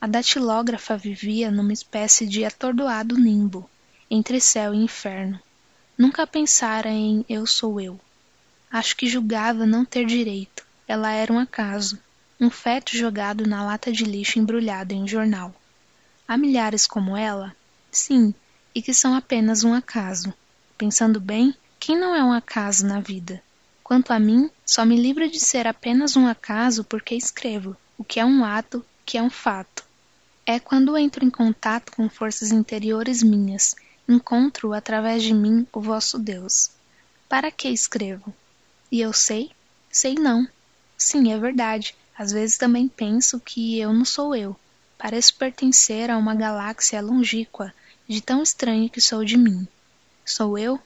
A 0.00 0.06
datilógrafa 0.06 0.96
vivia 0.96 1.50
numa 1.50 1.72
espécie 1.72 2.26
de 2.26 2.44
atordoado 2.44 3.16
nimbo, 3.16 3.68
entre 4.10 4.40
céu 4.40 4.74
e 4.74 4.78
inferno, 4.78 5.40
Nunca 5.98 6.26
pensara 6.26 6.90
em 6.90 7.24
eu 7.26 7.46
sou 7.46 7.80
eu. 7.80 7.98
Acho 8.70 8.94
que 8.94 9.06
julgava 9.06 9.64
não 9.64 9.82
ter 9.82 10.04
direito. 10.04 10.66
Ela 10.86 11.10
era 11.10 11.32
um 11.32 11.38
acaso, 11.38 11.98
um 12.38 12.50
feto 12.50 12.94
jogado 12.94 13.46
na 13.46 13.64
lata 13.64 13.90
de 13.90 14.04
lixo 14.04 14.38
embrulhado 14.38 14.92
em 14.92 15.02
um 15.02 15.08
jornal. 15.08 15.54
Há 16.28 16.36
milhares 16.36 16.86
como 16.86 17.16
ela? 17.16 17.56
Sim, 17.90 18.34
e 18.74 18.82
que 18.82 18.92
são 18.92 19.14
apenas 19.14 19.64
um 19.64 19.72
acaso. 19.72 20.34
Pensando 20.76 21.18
bem, 21.18 21.54
quem 21.80 21.98
não 21.98 22.14
é 22.14 22.22
um 22.22 22.32
acaso 22.32 22.86
na 22.86 23.00
vida? 23.00 23.42
Quanto 23.86 24.10
a 24.10 24.18
mim, 24.18 24.50
só 24.66 24.84
me 24.84 25.00
livro 25.00 25.30
de 25.30 25.38
ser 25.38 25.64
apenas 25.64 26.16
um 26.16 26.26
acaso 26.26 26.82
porque 26.82 27.14
escrevo, 27.14 27.76
o 27.96 28.02
que 28.02 28.18
é 28.18 28.24
um 28.24 28.44
ato, 28.44 28.84
que 29.04 29.16
é 29.16 29.22
um 29.22 29.30
fato. 29.30 29.84
É 30.44 30.58
quando 30.58 30.98
entro 30.98 31.24
em 31.24 31.30
contato 31.30 31.92
com 31.92 32.08
forças 32.08 32.50
interiores 32.50 33.22
minhas 33.22 33.76
encontro 34.08 34.72
através 34.72 35.22
de 35.22 35.32
mim 35.32 35.64
o 35.72 35.80
vosso 35.80 36.18
Deus. 36.18 36.72
Para 37.28 37.52
que 37.52 37.68
escrevo? 37.68 38.34
E 38.90 39.00
eu 39.00 39.12
sei? 39.12 39.52
Sei 39.88 40.16
não. 40.16 40.48
Sim, 40.98 41.32
é 41.32 41.38
verdade. 41.38 41.94
Às 42.18 42.32
vezes 42.32 42.58
também 42.58 42.88
penso 42.88 43.38
que 43.38 43.78
eu 43.78 43.92
não 43.92 44.04
sou 44.04 44.34
eu. 44.34 44.56
Pareço 44.98 45.36
pertencer 45.36 46.10
a 46.10 46.18
uma 46.18 46.34
galáxia 46.34 47.00
longínqua, 47.00 47.72
de 48.08 48.20
tão 48.20 48.42
estranho 48.42 48.90
que 48.90 49.00
sou 49.00 49.24
de 49.24 49.38
mim. 49.38 49.64
Sou 50.24 50.58
eu? 50.58 50.76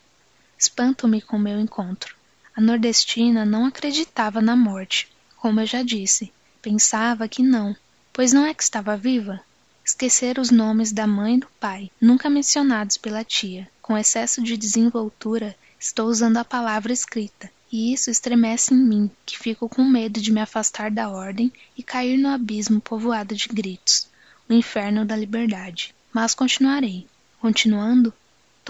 Espanto-me 0.59 1.23
com 1.23 1.39
meu 1.39 1.59
encontro. 1.59 2.20
A 2.61 2.63
nordestina 2.63 3.43
não 3.47 3.65
acreditava 3.65 4.43
na 4.43 4.55
morte, 4.55 5.09
como 5.39 5.61
eu 5.61 5.67
já 5.67 5.83
disse. 5.83 6.31
Pensava 6.61 7.27
que 7.27 7.43
não, 7.43 7.75
pois 8.13 8.35
não 8.35 8.45
é 8.45 8.53
que 8.53 8.63
estava 8.63 8.99
viva? 8.99 9.41
Esquecer 9.83 10.39
os 10.39 10.51
nomes 10.51 10.93
da 10.93 11.07
mãe 11.07 11.37
e 11.37 11.41
do 11.41 11.47
pai, 11.59 11.91
nunca 11.99 12.29
mencionados 12.29 12.99
pela 12.99 13.25
tia. 13.25 13.67
Com 13.81 13.97
excesso 13.97 14.43
de 14.43 14.59
desenvoltura, 14.59 15.57
estou 15.79 16.09
usando 16.09 16.37
a 16.37 16.45
palavra 16.45 16.93
escrita, 16.93 17.51
e 17.73 17.95
isso 17.95 18.11
estremece 18.11 18.75
em 18.75 18.77
mim, 18.77 19.11
que 19.25 19.39
fico 19.39 19.67
com 19.67 19.83
medo 19.83 20.21
de 20.21 20.31
me 20.31 20.43
afastar 20.43 20.91
da 20.91 21.09
ordem 21.09 21.51
e 21.79 21.83
cair 21.83 22.19
no 22.19 22.29
abismo 22.29 22.79
povoado 22.79 23.35
de 23.35 23.49
gritos, 23.49 24.07
o 24.47 24.53
inferno 24.53 25.07
da 25.07 25.17
liberdade. 25.17 25.95
Mas 26.13 26.35
continuarei. 26.35 27.07
Continuando, 27.41 28.13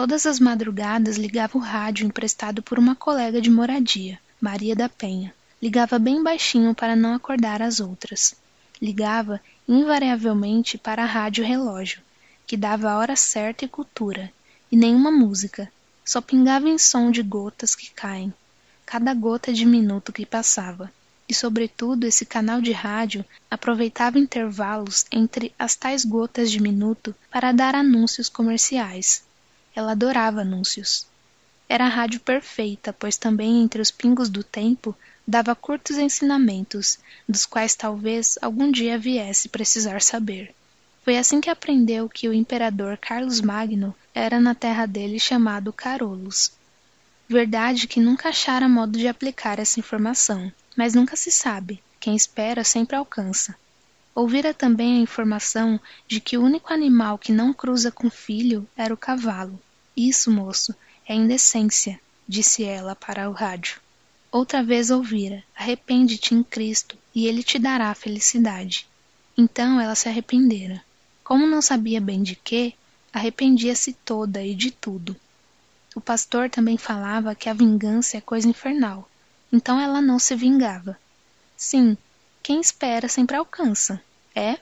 todas 0.00 0.24
as 0.24 0.40
madrugadas 0.40 1.18
ligava 1.18 1.58
o 1.58 1.60
rádio 1.60 2.06
emprestado 2.06 2.62
por 2.62 2.78
uma 2.78 2.96
colega 2.96 3.38
de 3.38 3.50
moradia, 3.50 4.18
Maria 4.40 4.74
da 4.74 4.88
Penha. 4.88 5.34
Ligava 5.60 5.98
bem 5.98 6.22
baixinho 6.22 6.74
para 6.74 6.96
não 6.96 7.12
acordar 7.12 7.60
as 7.60 7.80
outras. 7.80 8.34
Ligava 8.80 9.42
invariavelmente 9.68 10.78
para 10.78 11.02
a 11.02 11.06
rádio 11.06 11.44
relógio, 11.44 12.00
que 12.46 12.56
dava 12.56 12.90
a 12.90 12.96
hora 12.96 13.14
certa 13.14 13.66
e 13.66 13.68
cultura, 13.68 14.32
e 14.72 14.76
nenhuma 14.76 15.10
música, 15.10 15.70
só 16.02 16.22
pingava 16.22 16.66
em 16.66 16.78
som 16.78 17.10
de 17.10 17.22
gotas 17.22 17.74
que 17.74 17.90
caem, 17.90 18.32
cada 18.86 19.12
gota 19.12 19.52
de 19.52 19.66
minuto 19.66 20.14
que 20.14 20.24
passava. 20.24 20.90
E, 21.28 21.34
sobretudo, 21.34 22.06
esse 22.06 22.24
canal 22.24 22.62
de 22.62 22.72
rádio 22.72 23.22
aproveitava 23.50 24.18
intervalos 24.18 25.04
entre 25.12 25.52
as 25.58 25.76
tais 25.76 26.06
gotas 26.06 26.50
de 26.50 26.58
minuto 26.58 27.14
para 27.30 27.52
dar 27.52 27.74
anúncios 27.74 28.30
comerciais. 28.30 29.28
Ela 29.80 29.92
adorava 29.92 30.42
anúncios. 30.42 31.06
Era 31.66 31.86
a 31.86 31.88
rádio 31.88 32.20
perfeita, 32.20 32.92
pois 32.92 33.16
também 33.16 33.62
entre 33.62 33.80
os 33.80 33.90
pingos 33.90 34.28
do 34.28 34.44
tempo 34.44 34.94
dava 35.26 35.54
curtos 35.54 35.96
ensinamentos, 35.96 36.98
dos 37.26 37.46
quais 37.46 37.74
talvez 37.74 38.38
algum 38.42 38.70
dia 38.70 38.98
viesse 38.98 39.48
precisar 39.48 40.02
saber. 40.02 40.54
Foi 41.02 41.16
assim 41.16 41.40
que 41.40 41.48
aprendeu 41.48 42.10
que 42.10 42.28
o 42.28 42.34
imperador 42.34 42.98
Carlos 42.98 43.40
Magno 43.40 43.96
era 44.14 44.38
na 44.38 44.54
terra 44.54 44.84
dele 44.84 45.18
chamado 45.18 45.72
Carolus. 45.72 46.52
Verdade 47.26 47.86
que 47.86 48.00
nunca 48.00 48.28
achara 48.28 48.68
modo 48.68 48.98
de 48.98 49.08
aplicar 49.08 49.58
essa 49.58 49.80
informação, 49.80 50.52
mas 50.76 50.92
nunca 50.92 51.16
se 51.16 51.32
sabe. 51.32 51.82
Quem 51.98 52.14
espera 52.14 52.62
sempre 52.64 52.96
alcança. 52.96 53.56
Ouvira 54.14 54.52
também 54.52 54.98
a 54.98 55.02
informação 55.02 55.80
de 56.06 56.20
que 56.20 56.36
o 56.36 56.42
único 56.42 56.70
animal 56.70 57.16
que 57.16 57.32
não 57.32 57.54
cruza 57.54 57.90
com 57.90 58.10
filho 58.10 58.68
era 58.76 58.92
o 58.92 58.98
cavalo. 58.98 59.58
Isso, 60.08 60.30
moço, 60.30 60.74
é 61.06 61.14
indecência, 61.14 62.00
disse 62.26 62.64
ela 62.64 62.96
para 62.96 63.28
o 63.28 63.34
rádio. 63.34 63.78
Outra 64.32 64.62
vez 64.62 64.90
ouvira: 64.90 65.44
Arrepende-te 65.54 66.34
em 66.34 66.42
Cristo, 66.42 66.96
e 67.14 67.26
ele 67.26 67.42
te 67.42 67.58
dará 67.58 67.90
a 67.90 67.94
felicidade. 67.94 68.86
Então 69.36 69.78
ela 69.78 69.94
se 69.94 70.08
arrependera. 70.08 70.82
Como 71.22 71.46
não 71.46 71.60
sabia 71.60 72.00
bem 72.00 72.22
de 72.22 72.34
quê, 72.34 72.72
arrependia-se 73.12 73.92
toda 73.92 74.42
e 74.42 74.54
de 74.54 74.70
tudo. 74.70 75.14
O 75.94 76.00
pastor 76.00 76.48
também 76.48 76.78
falava 76.78 77.34
que 77.34 77.50
a 77.50 77.52
vingança 77.52 78.16
é 78.16 78.22
coisa 78.22 78.48
infernal, 78.48 79.06
então 79.52 79.78
ela 79.78 80.00
não 80.00 80.18
se 80.18 80.34
vingava. 80.34 80.98
Sim, 81.58 81.94
quem 82.42 82.58
espera 82.58 83.06
sempre 83.06 83.36
alcança. 83.36 84.02
É? 84.34 84.58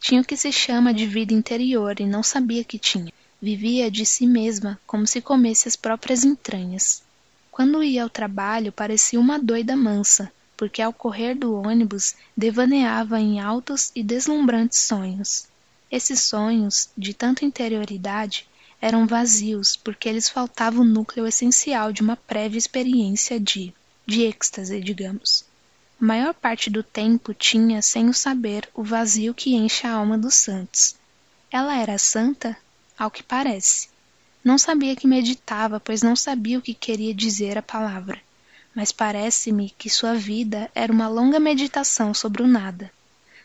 Tinha 0.00 0.22
o 0.22 0.24
que 0.24 0.36
se 0.36 0.50
chama 0.50 0.92
de 0.92 1.06
vida 1.06 1.32
interior 1.32 2.00
e 2.00 2.04
não 2.04 2.24
sabia 2.24 2.64
que 2.64 2.80
tinha. 2.80 3.12
Vivia 3.44 3.90
de 3.90 4.06
si 4.06 4.24
mesma 4.24 4.78
como 4.86 5.04
se 5.04 5.20
comesse 5.20 5.66
as 5.66 5.74
próprias 5.74 6.22
entranhas. 6.22 7.02
Quando 7.50 7.82
ia 7.82 8.04
ao 8.04 8.08
trabalho, 8.08 8.70
parecia 8.70 9.18
uma 9.18 9.36
doida 9.36 9.76
mansa, 9.76 10.30
porque 10.56 10.80
ao 10.80 10.92
correr 10.92 11.34
do 11.34 11.52
ônibus 11.52 12.14
devaneava 12.36 13.18
em 13.18 13.40
altos 13.40 13.90
e 13.96 14.02
deslumbrantes 14.04 14.78
sonhos. 14.78 15.48
Esses 15.90 16.20
sonhos, 16.20 16.88
de 16.96 17.12
tanta 17.12 17.44
interioridade, 17.44 18.46
eram 18.80 19.08
vazios 19.08 19.74
porque 19.74 20.12
lhes 20.12 20.28
faltava 20.28 20.80
o 20.80 20.84
núcleo 20.84 21.26
essencial 21.26 21.92
de 21.92 22.00
uma 22.00 22.14
prévia 22.14 22.58
experiência 22.58 23.40
de, 23.40 23.74
de 24.06 24.22
êxtase, 24.22 24.80
digamos. 24.80 25.44
A 26.00 26.04
maior 26.04 26.32
parte 26.32 26.70
do 26.70 26.84
tempo 26.84 27.34
tinha, 27.34 27.82
sem 27.82 28.08
o 28.08 28.14
saber, 28.14 28.68
o 28.72 28.84
vazio 28.84 29.34
que 29.34 29.56
enche 29.56 29.84
a 29.84 29.94
alma 29.94 30.16
dos 30.16 30.36
santos. 30.36 30.94
Ela 31.50 31.76
era 31.76 31.98
santa? 31.98 32.56
Ao 32.98 33.10
que 33.10 33.22
parece. 33.22 33.88
Não 34.44 34.58
sabia 34.58 34.96
que 34.96 35.06
meditava, 35.06 35.78
pois 35.78 36.02
não 36.02 36.16
sabia 36.16 36.58
o 36.58 36.62
que 36.62 36.74
queria 36.74 37.14
dizer 37.14 37.56
a 37.56 37.62
palavra. 37.62 38.20
Mas 38.74 38.90
parece-me 38.90 39.70
que 39.78 39.90
sua 39.90 40.14
vida 40.14 40.70
era 40.74 40.92
uma 40.92 41.08
longa 41.08 41.38
meditação 41.38 42.12
sobre 42.14 42.42
o 42.42 42.46
nada. 42.46 42.90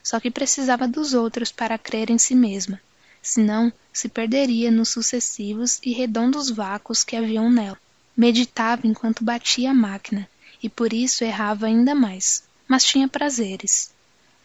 Só 0.01 0.19
que 0.19 0.31
precisava 0.31 0.87
dos 0.87 1.13
outros 1.13 1.51
para 1.51 1.77
crer 1.77 2.09
em 2.09 2.17
si 2.17 2.33
mesma, 2.33 2.81
senão 3.21 3.71
se 3.91 4.07
perderia 4.07 4.71
nos 4.71 4.89
sucessivos 4.89 5.79
e 5.83 5.91
redondos 5.91 6.49
vácuos 6.49 7.03
que 7.03 7.15
haviam 7.15 7.51
nela. 7.51 7.77
Meditava 8.15 8.87
enquanto 8.87 9.23
batia 9.23 9.71
a 9.71 9.73
máquina, 9.73 10.27
e 10.63 10.69
por 10.69 10.93
isso 10.93 11.23
errava 11.23 11.67
ainda 11.67 11.93
mais, 11.93 12.43
mas 12.67 12.83
tinha 12.83 13.07
prazeres. 13.07 13.91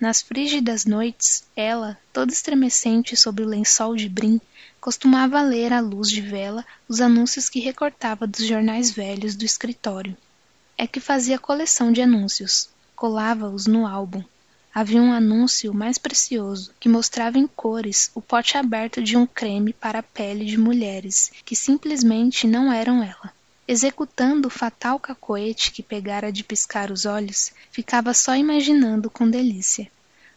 Nas 0.01 0.21
frígidas 0.21 0.85
noites, 0.85 1.45
ela, 1.55 1.97
toda 2.13 2.33
estremecente 2.33 3.17
sob 3.17 3.43
o 3.43 3.47
lençol 3.47 3.95
de 3.95 4.09
brim, 4.09 4.41
costumava 4.83 5.41
ler 5.41 5.73
à 5.73 5.79
luz 5.79 6.11
de 6.11 6.21
vela 6.21 6.67
os 6.89 7.01
anúncios 7.01 7.49
que 7.49 7.61
recortava 7.61 8.27
dos 8.27 8.45
jornais 8.45 8.91
velhos 8.91 9.37
do 9.37 9.45
escritório. 9.45 10.17
É 10.77 10.89
que 10.89 10.99
fazia 10.99 11.39
coleção 11.39 11.93
de 11.93 12.03
anúncios, 12.03 12.69
colava-os 12.97 13.69
no 13.69 13.87
álbum. 13.87 14.25
Havia 14.75 15.01
um 15.01 15.13
anúncio 15.13 15.73
mais 15.73 15.99
precioso, 15.99 16.73
que 16.81 16.89
mostrava 16.89 17.39
em 17.39 17.47
cores 17.47 18.11
o 18.13 18.21
pote 18.21 18.59
aberto 18.59 19.01
de 19.01 19.17
um 19.17 19.25
creme 19.25 19.73
para 19.73 20.01
a 20.01 20.03
pele 20.03 20.45
de 20.47 20.59
mulheres, 20.59 21.31
que 21.45 21.55
simplesmente 21.55 22.49
não 22.49 22.73
eram 22.73 23.05
ela. 23.05 23.33
Executando 23.69 24.49
o 24.49 24.51
fatal 24.51 24.99
cacoete 24.99 25.71
que 25.71 25.85
pegara 25.85 26.33
de 26.33 26.43
piscar 26.43 26.91
os 26.91 27.07
olhos, 27.07 27.53
ficava 27.71 28.13
só 28.13 28.35
imaginando 28.35 29.09
com 29.09 29.31
delícia. 29.31 29.89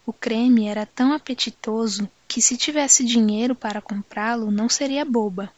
O 0.05 0.13
creme 0.13 0.67
era 0.67 0.85
tão 0.85 1.13
apetitoso 1.13 2.07
que 2.27 2.41
se 2.41 2.57
tivesse 2.57 3.03
dinheiro 3.03 3.55
para 3.55 3.81
comprá-lo 3.81 4.51
não 4.51 4.67
seria 4.67 5.05
boba. 5.05 5.51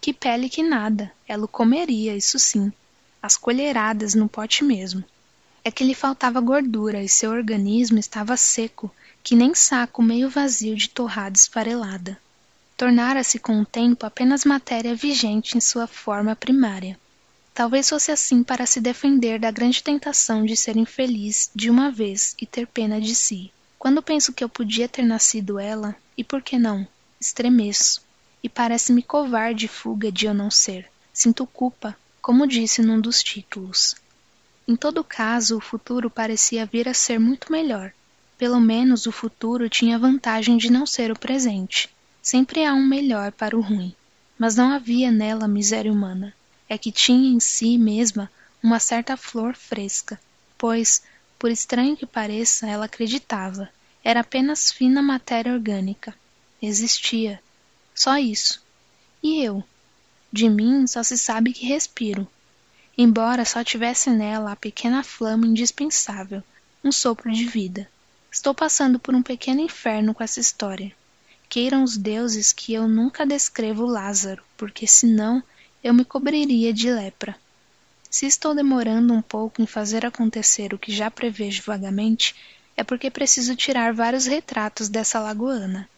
Que 0.00 0.12
pele 0.12 0.48
que 0.48 0.62
nada, 0.62 1.12
ela 1.26 1.44
o 1.44 1.48
comeria, 1.48 2.16
isso 2.16 2.38
sim, 2.38 2.72
as 3.22 3.36
colheradas 3.36 4.14
no 4.14 4.28
pote 4.28 4.62
mesmo. 4.62 5.02
É 5.64 5.70
que 5.70 5.84
lhe 5.84 5.94
faltava 5.94 6.40
gordura 6.40 7.02
e 7.02 7.08
seu 7.08 7.30
organismo 7.30 7.98
estava 7.98 8.36
seco, 8.36 8.90
que 9.22 9.34
nem 9.34 9.54
saco 9.54 10.02
meio 10.02 10.30
vazio 10.30 10.76
de 10.76 10.88
torrada 10.88 11.36
esfarelada. 11.36 12.16
Tornara-se 12.76 13.38
com 13.38 13.60
o 13.60 13.66
tempo 13.66 14.06
apenas 14.06 14.44
matéria 14.44 14.94
vigente 14.94 15.56
em 15.56 15.60
sua 15.60 15.86
forma 15.86 16.36
primária. 16.36 16.98
Talvez 17.52 17.88
fosse 17.88 18.12
assim 18.12 18.44
para 18.44 18.66
se 18.66 18.80
defender 18.80 19.40
da 19.40 19.50
grande 19.50 19.82
tentação 19.82 20.44
de 20.44 20.54
ser 20.54 20.76
infeliz 20.76 21.50
de 21.54 21.70
uma 21.70 21.90
vez 21.90 22.36
e 22.40 22.44
ter 22.46 22.66
pena 22.66 23.00
de 23.00 23.14
si. 23.14 23.50
Quando 23.86 24.02
penso 24.02 24.32
que 24.32 24.42
eu 24.42 24.48
podia 24.48 24.88
ter 24.88 25.04
nascido 25.04 25.60
ela, 25.60 25.94
e 26.18 26.24
por 26.24 26.42
que 26.42 26.58
não? 26.58 26.84
Estremeço. 27.20 28.02
E 28.42 28.48
parece-me 28.48 29.00
covarde 29.00 29.68
fuga 29.68 30.10
de 30.10 30.26
eu 30.26 30.34
não 30.34 30.50
ser. 30.50 30.90
Sinto 31.12 31.46
culpa, 31.46 31.96
como 32.20 32.48
disse 32.48 32.82
num 32.82 33.00
dos 33.00 33.22
títulos. 33.22 33.94
Em 34.66 34.74
todo 34.74 35.04
caso, 35.04 35.56
o 35.56 35.60
futuro 35.60 36.10
parecia 36.10 36.66
vir 36.66 36.88
a 36.88 36.94
ser 36.94 37.20
muito 37.20 37.52
melhor. 37.52 37.92
Pelo 38.36 38.58
menos 38.58 39.06
o 39.06 39.12
futuro 39.12 39.68
tinha 39.68 39.94
a 39.94 40.00
vantagem 40.00 40.56
de 40.56 40.68
não 40.68 40.84
ser 40.84 41.12
o 41.12 41.18
presente. 41.18 41.88
Sempre 42.20 42.64
há 42.64 42.74
um 42.74 42.84
melhor 42.84 43.30
para 43.30 43.56
o 43.56 43.60
ruim. 43.60 43.94
Mas 44.36 44.56
não 44.56 44.72
havia 44.72 45.12
nela 45.12 45.46
miséria 45.46 45.92
humana. 45.92 46.34
É 46.68 46.76
que 46.76 46.90
tinha 46.90 47.36
em 47.36 47.38
si 47.38 47.78
mesma 47.78 48.28
uma 48.60 48.80
certa 48.80 49.16
flor 49.16 49.54
fresca, 49.54 50.20
pois, 50.58 51.04
por 51.38 51.52
estranho 51.52 51.96
que 51.96 52.04
pareça, 52.04 52.66
ela 52.66 52.86
acreditava. 52.86 53.70
Era 54.08 54.20
apenas 54.20 54.70
fina 54.70 55.02
matéria 55.02 55.52
orgânica. 55.52 56.14
Existia. 56.62 57.42
Só 57.92 58.16
isso. 58.16 58.62
E 59.20 59.42
eu? 59.42 59.64
De 60.32 60.48
mim 60.48 60.86
só 60.86 61.02
se 61.02 61.18
sabe 61.18 61.52
que 61.52 61.66
respiro. 61.66 62.24
Embora 62.96 63.44
só 63.44 63.64
tivesse 63.64 64.08
nela 64.08 64.52
a 64.52 64.54
pequena 64.54 65.02
flama 65.02 65.44
indispensável, 65.44 66.40
um 66.84 66.92
sopro 66.92 67.32
de 67.32 67.46
vida. 67.46 67.90
Estou 68.30 68.54
passando 68.54 68.96
por 68.96 69.12
um 69.12 69.24
pequeno 69.24 69.60
inferno 69.60 70.14
com 70.14 70.22
essa 70.22 70.38
história. 70.38 70.92
Queiram 71.48 71.82
os 71.82 71.96
deuses 71.96 72.52
que 72.52 72.72
eu 72.74 72.86
nunca 72.86 73.26
descrevo 73.26 73.84
Lázaro, 73.84 74.40
porque 74.56 74.86
senão 74.86 75.42
eu 75.82 75.92
me 75.92 76.04
cobriria 76.04 76.72
de 76.72 76.88
lepra. 76.92 77.34
Se 78.08 78.24
estou 78.24 78.54
demorando 78.54 79.12
um 79.12 79.20
pouco 79.20 79.60
em 79.60 79.66
fazer 79.66 80.06
acontecer 80.06 80.72
o 80.72 80.78
que 80.78 80.92
já 80.92 81.10
prevejo 81.10 81.64
vagamente, 81.66 82.36
é 82.76 82.84
porque 82.84 83.10
preciso 83.10 83.56
tirar 83.56 83.92
vários 83.92 84.26
retratos 84.26 84.88
dessa 84.88 85.18
lagoana. 85.18 85.88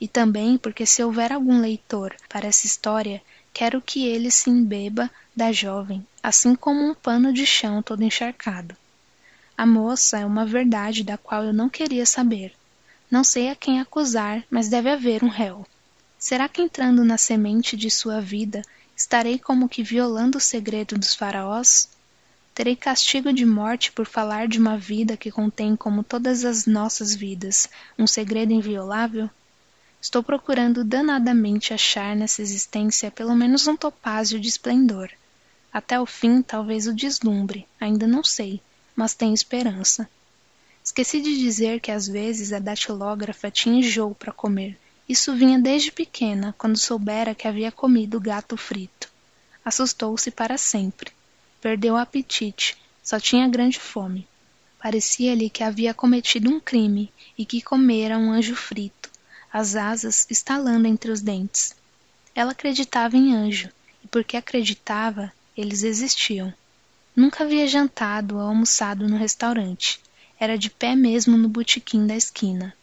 E 0.00 0.08
também 0.08 0.58
porque 0.58 0.84
se 0.84 1.02
houver 1.02 1.32
algum 1.32 1.60
leitor 1.60 2.14
para 2.28 2.48
essa 2.48 2.66
história, 2.66 3.22
quero 3.52 3.80
que 3.80 4.06
ele 4.06 4.30
se 4.30 4.50
embeba 4.50 5.10
da 5.34 5.52
jovem, 5.52 6.06
assim 6.22 6.54
como 6.54 6.84
um 6.84 6.94
pano 6.94 7.32
de 7.32 7.46
chão 7.46 7.82
todo 7.82 8.02
encharcado. 8.02 8.76
A 9.56 9.64
moça 9.64 10.18
é 10.18 10.26
uma 10.26 10.44
verdade 10.44 11.04
da 11.04 11.16
qual 11.16 11.44
eu 11.44 11.52
não 11.52 11.68
queria 11.68 12.04
saber. 12.04 12.52
Não 13.10 13.22
sei 13.22 13.50
a 13.50 13.54
quem 13.54 13.80
acusar, 13.80 14.42
mas 14.50 14.68
deve 14.68 14.90
haver 14.90 15.22
um 15.22 15.28
réu. 15.28 15.64
Será 16.18 16.48
que 16.48 16.60
entrando 16.60 17.04
na 17.04 17.16
semente 17.16 17.76
de 17.76 17.90
sua 17.90 18.20
vida 18.20 18.62
Estarei 18.96 19.38
como 19.38 19.68
que 19.68 19.82
violando 19.82 20.38
o 20.38 20.40
segredo 20.40 20.96
dos 20.96 21.14
faraós? 21.14 21.88
Terei 22.54 22.76
castigo 22.76 23.32
de 23.32 23.44
morte 23.44 23.90
por 23.90 24.06
falar 24.06 24.46
de 24.46 24.60
uma 24.60 24.78
vida 24.78 25.16
que 25.16 25.28
contém, 25.28 25.74
como 25.74 26.04
todas 26.04 26.44
as 26.44 26.66
nossas 26.66 27.12
vidas, 27.12 27.68
um 27.98 28.06
segredo 28.06 28.52
inviolável? 28.52 29.28
Estou 30.00 30.22
procurando 30.22 30.84
danadamente 30.84 31.74
achar 31.74 32.14
nessa 32.14 32.42
existência 32.42 33.10
pelo 33.10 33.34
menos 33.34 33.66
um 33.66 33.76
topázio 33.76 34.38
de 34.38 34.48
esplendor. 34.48 35.10
Até 35.72 35.98
o 35.98 36.06
fim, 36.06 36.42
talvez 36.42 36.86
o 36.86 36.94
deslumbre, 36.94 37.66
ainda 37.80 38.06
não 38.06 38.22
sei, 38.22 38.60
mas 38.94 39.14
tenho 39.14 39.34
esperança. 39.34 40.08
Esqueci 40.84 41.20
de 41.20 41.36
dizer 41.36 41.80
que 41.80 41.90
às 41.90 42.06
vezes 42.06 42.52
a 42.52 42.60
datilógrafa 42.60 43.50
tinha 43.50 43.80
enjoo 43.80 44.14
para 44.14 44.30
comer, 44.30 44.78
isso 45.08 45.34
vinha 45.34 45.58
desde 45.58 45.90
pequena, 45.90 46.54
quando 46.56 46.78
soubera 46.78 47.34
que 47.34 47.48
havia 47.48 47.72
comido 47.72 48.20
gato 48.20 48.56
frito. 48.56 49.10
Assustou-se 49.64 50.30
para 50.30 50.56
sempre. 50.56 51.13
Perdeu 51.64 51.94
o 51.94 51.96
apetite, 51.96 52.76
só 53.02 53.18
tinha 53.18 53.48
grande 53.48 53.80
fome. 53.80 54.28
Parecia-lhe 54.78 55.48
que 55.48 55.64
havia 55.64 55.94
cometido 55.94 56.50
um 56.50 56.60
crime 56.60 57.10
e 57.38 57.46
que 57.46 57.62
comera 57.62 58.18
um 58.18 58.32
anjo 58.32 58.54
frito, 58.54 59.10
as 59.50 59.74
asas 59.74 60.26
estalando 60.28 60.86
entre 60.86 61.10
os 61.10 61.22
dentes. 61.22 61.74
Ela 62.34 62.52
acreditava 62.52 63.16
em 63.16 63.34
anjo, 63.34 63.70
e 64.04 64.08
porque 64.08 64.36
acreditava, 64.36 65.32
eles 65.56 65.84
existiam. 65.84 66.52
Nunca 67.16 67.44
havia 67.44 67.66
jantado 67.66 68.34
ou 68.34 68.42
almoçado 68.42 69.08
no 69.08 69.16
restaurante. 69.16 70.02
Era 70.38 70.58
de 70.58 70.68
pé 70.68 70.94
mesmo 70.94 71.38
no 71.38 71.48
botequim 71.48 72.06
da 72.06 72.14
esquina. 72.14 72.76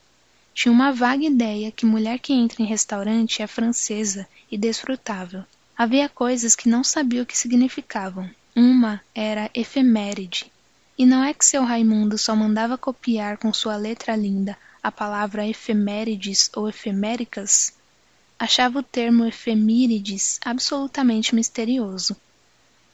Tinha 0.55 0.71
uma 0.71 0.91
vaga 0.91 1.23
ideia 1.23 1.71
que 1.71 1.85
mulher 1.85 2.17
que 2.17 2.33
entra 2.33 2.63
em 2.63 2.65
restaurante 2.65 3.43
é 3.43 3.45
francesa 3.45 4.27
e 4.51 4.57
desfrutável. 4.57 5.43
Havia 5.77 6.09
coisas 6.09 6.55
que 6.55 6.67
não 6.67 6.83
sabia 6.83 7.21
o 7.21 7.27
que 7.27 7.37
significavam. 7.37 8.27
Uma 8.55 9.01
era 9.15 9.49
efeméride. 9.53 10.51
E 10.97 11.05
não 11.05 11.23
é 11.23 11.33
que 11.33 11.45
seu 11.45 11.63
Raimundo 11.63 12.17
só 12.17 12.35
mandava 12.35 12.77
copiar 12.77 13.37
com 13.37 13.53
sua 13.53 13.77
letra 13.77 14.15
linda 14.15 14.57
a 14.83 14.91
palavra 14.91 15.47
efemérides 15.47 16.49
ou 16.55 16.67
efeméricas? 16.67 17.73
Achava 18.37 18.79
o 18.79 18.83
termo 18.83 19.25
efemírides 19.25 20.39
absolutamente 20.43 21.33
misterioso. 21.33 22.15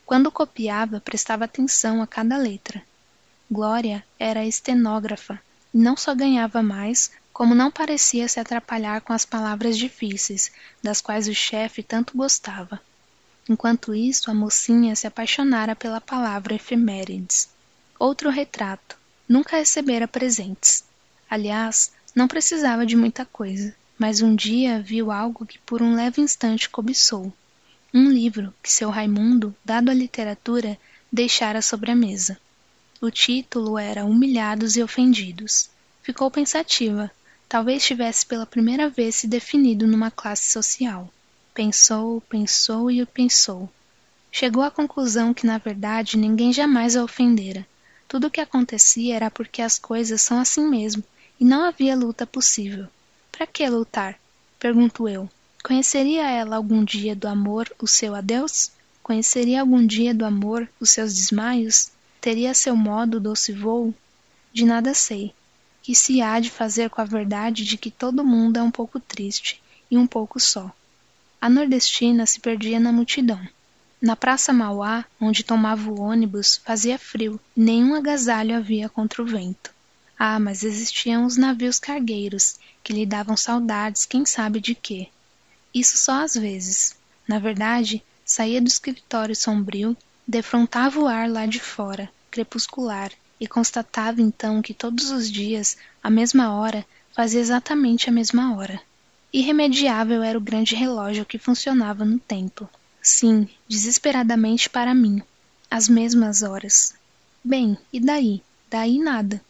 Quando 0.05 0.31
copiava, 0.31 0.99
prestava 0.99 1.45
atenção 1.45 2.01
a 2.01 2.07
cada 2.07 2.37
letra. 2.37 2.83
Glória 3.49 4.03
era 4.19 4.45
estenógrafa 4.45 5.41
e 5.73 5.77
não 5.77 5.97
só 5.97 6.13
ganhava 6.13 6.61
mais, 6.61 7.11
como 7.33 7.55
não 7.55 7.71
parecia 7.71 8.27
se 8.27 8.39
atrapalhar 8.39 9.01
com 9.01 9.11
as 9.11 9.25
palavras 9.25 9.77
difíceis, 9.77 10.51
das 10.83 11.01
quais 11.01 11.27
o 11.27 11.33
chefe 11.33 11.81
tanto 11.81 12.15
gostava. 12.15 12.81
Enquanto 13.49 13.95
isso, 13.95 14.29
a 14.29 14.33
mocinha 14.33 14.95
se 14.95 15.07
apaixonara 15.07 15.75
pela 15.75 16.01
palavra 16.01 16.55
efemérides. 16.55 17.49
Outro 17.97 18.29
retrato. 18.29 18.97
Nunca 19.27 19.57
recebera 19.57 20.07
presentes. 20.07 20.83
Aliás, 21.29 21.91
não 22.13 22.27
precisava 22.27 22.85
de 22.85 22.95
muita 22.95 23.25
coisa, 23.25 23.75
mas 23.97 24.21
um 24.21 24.35
dia 24.35 24.81
viu 24.81 25.11
algo 25.11 25.45
que 25.45 25.59
por 25.59 25.81
um 25.81 25.95
leve 25.95 26.21
instante 26.21 26.69
cobiçou. 26.69 27.31
Um 27.93 28.09
livro 28.09 28.53
que 28.61 28.71
seu 28.71 28.89
Raimundo, 28.89 29.55
dado 29.63 29.89
à 29.89 29.93
literatura, 29.93 30.77
deixara 31.11 31.61
sobre 31.61 31.91
a 31.91 31.95
mesa. 31.95 32.37
O 32.99 33.09
título 33.09 33.77
era 33.77 34.05
Humilhados 34.05 34.75
e 34.75 34.83
Ofendidos. 34.83 35.69
Ficou 36.01 36.29
pensativa. 36.29 37.11
Talvez 37.47 37.85
tivesse 37.85 38.25
pela 38.25 38.45
primeira 38.45 38.89
vez 38.89 39.15
se 39.15 39.27
definido 39.27 39.87
numa 39.87 40.11
classe 40.11 40.51
social. 40.51 41.11
Pensou, 41.57 42.21
pensou 42.29 42.91
e 42.91 43.03
pensou. 43.03 43.67
Chegou 44.31 44.61
à 44.61 44.69
conclusão 44.69 45.33
que, 45.33 45.47
na 45.47 45.57
verdade, 45.57 46.15
ninguém 46.15 46.53
jamais 46.53 46.95
a 46.95 47.03
ofendera. 47.03 47.65
Tudo 48.07 48.27
o 48.27 48.29
que 48.29 48.39
acontecia 48.39 49.15
era 49.15 49.31
porque 49.31 49.63
as 49.63 49.79
coisas 49.79 50.21
são 50.21 50.39
assim 50.39 50.69
mesmo, 50.69 51.03
e 51.39 51.43
não 51.43 51.65
havia 51.65 51.95
luta 51.95 52.27
possível. 52.27 52.85
Para 53.31 53.47
que 53.47 53.67
lutar? 53.67 54.19
Pergunto 54.59 55.09
eu. 55.09 55.27
Conheceria 55.63 56.29
ela 56.29 56.57
algum 56.57 56.83
dia 56.83 57.15
do 57.15 57.27
amor 57.27 57.67
o 57.81 57.87
seu 57.87 58.13
adeus? 58.13 58.71
Conheceria 59.01 59.61
algum 59.61 59.83
dia 59.83 60.13
do 60.13 60.25
amor 60.25 60.69
os 60.79 60.91
seus 60.91 61.11
desmaios? 61.11 61.89
Teria 62.21 62.53
seu 62.53 62.75
modo 62.75 63.19
doce 63.19 63.51
voo? 63.51 63.95
De 64.53 64.63
nada 64.63 64.93
sei. 64.93 65.33
Que 65.81 65.95
se 65.95 66.21
há 66.21 66.39
de 66.39 66.51
fazer 66.51 66.91
com 66.91 67.01
a 67.01 67.03
verdade 67.03 67.65
de 67.65 67.79
que 67.79 67.89
todo 67.89 68.23
mundo 68.23 68.57
é 68.57 68.61
um 68.61 68.69
pouco 68.69 68.99
triste, 68.99 69.59
e 69.89 69.97
um 69.97 70.05
pouco 70.05 70.39
só. 70.39 70.71
A 71.39 71.49
nordestina 71.49 72.25
se 72.25 72.39
perdia 72.39 72.79
na 72.79 72.91
multidão. 72.91 73.39
Na 74.01 74.15
Praça 74.15 74.51
Mauá, 74.51 75.05
onde 75.21 75.43
tomava 75.43 75.89
o 75.89 76.01
ônibus, 76.01 76.57
fazia 76.65 76.97
frio, 76.97 77.39
e 77.55 77.61
nenhum 77.61 77.93
agasalho 77.93 78.55
havia 78.55 78.89
contra 78.89 79.21
o 79.21 79.25
vento. 79.25 79.71
Ah, 80.17 80.39
mas 80.39 80.63
existiam 80.63 81.25
os 81.25 81.37
navios 81.37 81.77
cargueiros, 81.77 82.57
que 82.83 82.91
lhe 82.91 83.05
davam 83.05 83.37
saudades, 83.37 84.05
quem 84.05 84.25
sabe 84.25 84.59
de 84.59 84.73
quê. 84.73 85.09
Isso 85.73 85.97
só 85.97 86.23
às 86.23 86.33
vezes. 86.33 86.95
Na 87.27 87.37
verdade, 87.37 88.03
saía 88.25 88.59
do 88.59 88.67
escritório 88.67 89.35
sombrio, 89.35 89.95
defrontava 90.27 90.99
o 90.99 91.07
ar 91.07 91.29
lá 91.29 91.45
de 91.45 91.59
fora, 91.59 92.09
crepuscular, 92.31 93.11
e 93.39 93.47
constatava 93.47 94.21
então 94.21 94.61
que 94.61 94.73
todos 94.73 95.11
os 95.11 95.31
dias, 95.31 95.77
à 96.03 96.09
mesma 96.09 96.53
hora, 96.55 96.83
fazia 97.11 97.39
exatamente 97.39 98.09
a 98.09 98.11
mesma 98.11 98.57
hora. 98.57 98.81
Irremediável 99.33 100.23
era 100.23 100.37
o 100.37 100.41
grande 100.41 100.73
relógio 100.73 101.25
que 101.25 101.37
funcionava 101.37 102.05
no 102.05 102.17
tempo. 102.17 102.69
Sim, 103.01 103.47
desesperadamente 103.67 104.69
para 104.69 104.95
mim. 104.95 105.21
As 105.69 105.89
mesmas 105.89 106.43
horas. 106.43 106.95
Bem, 107.43 107.77
e 107.91 107.99
daí? 107.99 108.41
Daí 108.69 108.99
nada. 108.99 109.41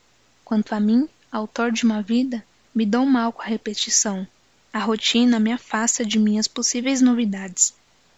Quanto 0.44 0.74
a 0.74 0.80
mim, 0.80 1.08
autor 1.32 1.72
de 1.72 1.84
uma 1.84 2.02
vida, 2.02 2.44
me 2.74 2.86
dou 2.86 3.06
mal 3.06 3.32
com 3.32 3.42
a 3.42 3.46
repetição. 3.46 4.28
A 4.74 4.80
rotina 4.80 5.40
me 5.40 5.52
afasta 5.52 6.06
de 6.06 6.20
minhas 6.20 6.48
possíveis 6.48 7.02
novidades. 7.02 7.74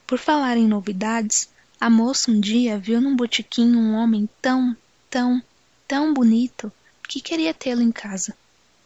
Por 0.08 0.18
falar 0.18 0.58
em 0.58 0.68
novidades, 0.68 1.50
a 1.80 1.90
moça 1.90 2.32
um 2.32 2.40
dia 2.40 2.78
viu 2.78 3.00
num 3.00 3.16
botequim 3.16 3.76
um 3.76 3.94
homem 3.94 4.28
tão, 4.42 4.76
tão, 5.10 5.42
tão 5.88 6.14
bonito 6.14 6.72
que 7.08 7.22
queria 7.22 7.54
tê-lo 7.54 7.82
em 7.82 7.92
casa. 7.92 8.36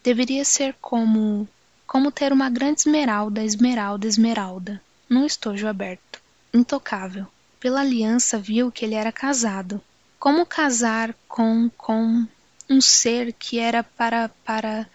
Deveria 0.03 0.45
ser 0.45 0.75
como 0.81 1.47
como 1.85 2.11
ter 2.11 2.31
uma 2.31 2.49
grande 2.49 2.81
esmeralda, 2.81 3.43
esmeralda, 3.43 4.07
esmeralda, 4.07 4.81
num 5.09 5.25
estojo 5.25 5.67
aberto. 5.67 6.21
Intocável. 6.53 7.27
Pela 7.59 7.81
aliança 7.81 8.37
viu 8.37 8.71
que 8.71 8.85
ele 8.85 8.95
era 8.95 9.11
casado. 9.11 9.81
Como 10.19 10.45
casar 10.45 11.13
com 11.27 11.69
com 11.77 12.25
um 12.69 12.81
ser 12.81 13.33
que 13.33 13.59
era 13.59 13.83
para 13.83 14.29
para 14.43 14.87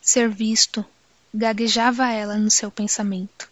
ser 0.00 0.28
visto? 0.28 0.84
Gaguejava 1.34 2.10
ela 2.10 2.36
no 2.36 2.50
seu 2.50 2.70
pensamento. 2.70 3.50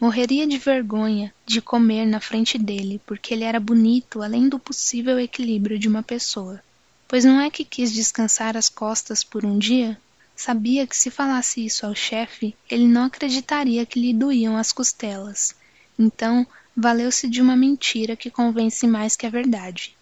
Morreria 0.00 0.46
de 0.46 0.56
vergonha 0.56 1.34
de 1.44 1.60
comer 1.60 2.06
na 2.06 2.20
frente 2.20 2.56
dele, 2.56 3.00
porque 3.04 3.34
ele 3.34 3.44
era 3.44 3.60
bonito 3.60 4.22
além 4.22 4.48
do 4.48 4.58
possível 4.58 5.20
equilíbrio 5.20 5.78
de 5.78 5.88
uma 5.88 6.02
pessoa. 6.02 6.62
Pois 7.06 7.24
não 7.24 7.40
é 7.40 7.50
que 7.50 7.64
quis 7.64 7.92
descansar 7.92 8.56
as 8.56 8.68
costas 8.68 9.22
por 9.22 9.44
um 9.44 9.58
dia? 9.58 10.00
Sabia 10.42 10.86
que 10.86 10.96
se 10.96 11.10
falasse 11.10 11.66
isso 11.66 11.84
ao 11.84 11.94
chefe, 11.94 12.56
ele 12.70 12.88
não 12.88 13.04
acreditaria 13.04 13.84
que 13.84 14.00
lhe 14.00 14.14
doíam 14.14 14.56
as 14.56 14.72
costelas. 14.72 15.54
Então, 15.98 16.46
valeu-se 16.74 17.28
de 17.28 17.42
uma 17.42 17.54
mentira 17.54 18.16
que 18.16 18.30
convence 18.30 18.86
mais 18.86 19.14
que 19.14 19.26
a 19.26 19.30
verdade. 19.30 19.94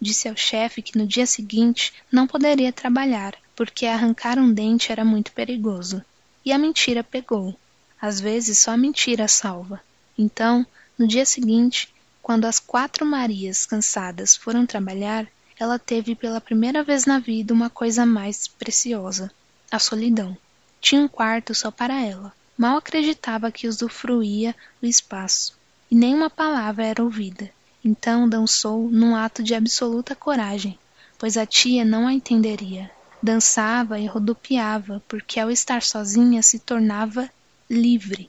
Disse 0.00 0.30
ao 0.30 0.34
chefe 0.34 0.80
que 0.80 0.96
no 0.96 1.06
dia 1.06 1.26
seguinte 1.26 1.92
não 2.10 2.26
poderia 2.26 2.72
trabalhar, 2.72 3.36
porque 3.54 3.84
arrancar 3.84 4.38
um 4.38 4.50
dente 4.50 4.90
era 4.90 5.04
muito 5.04 5.30
perigoso. 5.32 6.02
E 6.42 6.54
a 6.54 6.58
mentira 6.58 7.04
pegou. 7.04 7.54
Às 8.00 8.18
vezes 8.18 8.60
só 8.60 8.70
a 8.70 8.78
mentira 8.78 9.28
salva. 9.28 9.78
Então, 10.16 10.66
no 10.98 11.06
dia 11.06 11.26
seguinte, 11.26 11.92
quando 12.22 12.46
as 12.46 12.58
quatro 12.58 13.04
Marias 13.04 13.66
cansadas 13.66 14.34
foram 14.34 14.64
trabalhar, 14.64 15.28
ela 15.60 15.78
teve 15.78 16.14
pela 16.14 16.40
primeira 16.40 16.82
vez 16.82 17.04
na 17.04 17.18
vida 17.18 17.52
uma 17.52 17.68
coisa 17.68 18.06
mais 18.06 18.48
preciosa 18.48 19.30
a 19.76 19.78
solidão. 19.78 20.36
Tinha 20.80 21.00
um 21.00 21.08
quarto 21.08 21.54
só 21.54 21.70
para 21.70 22.00
ela. 22.00 22.32
Mal 22.56 22.76
acreditava 22.76 23.50
que 23.50 23.66
usufruía 23.66 24.54
o 24.82 24.86
espaço, 24.86 25.56
e 25.90 25.94
nenhuma 25.94 26.28
palavra 26.28 26.84
era 26.84 27.02
ouvida. 27.02 27.50
Então 27.84 28.28
dançou 28.28 28.88
num 28.90 29.16
ato 29.16 29.42
de 29.42 29.54
absoluta 29.54 30.14
coragem, 30.14 30.78
pois 31.18 31.36
a 31.36 31.46
tia 31.46 31.84
não 31.84 32.06
a 32.06 32.12
entenderia. 32.12 32.90
Dançava 33.22 33.98
e 33.98 34.06
rodopiava, 34.06 35.02
porque 35.08 35.40
ao 35.40 35.50
estar 35.50 35.82
sozinha 35.82 36.42
se 36.42 36.58
tornava 36.58 37.30
livre. 37.68 38.28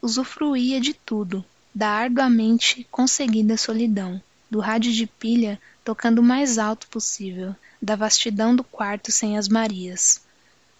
Usufruía 0.00 0.80
de 0.80 0.94
tudo, 0.94 1.44
da 1.74 1.88
arduamente 1.88 2.86
conseguida 2.90 3.56
solidão, 3.56 4.22
do 4.50 4.60
rádio 4.60 4.92
de 4.92 5.06
pilha 5.06 5.60
tocando 5.84 6.18
o 6.18 6.22
mais 6.22 6.58
alto 6.58 6.86
possível, 6.88 7.56
da 7.80 7.96
vastidão 7.96 8.54
do 8.54 8.62
quarto 8.62 9.10
sem 9.10 9.38
as 9.38 9.48
Marias. 9.48 10.20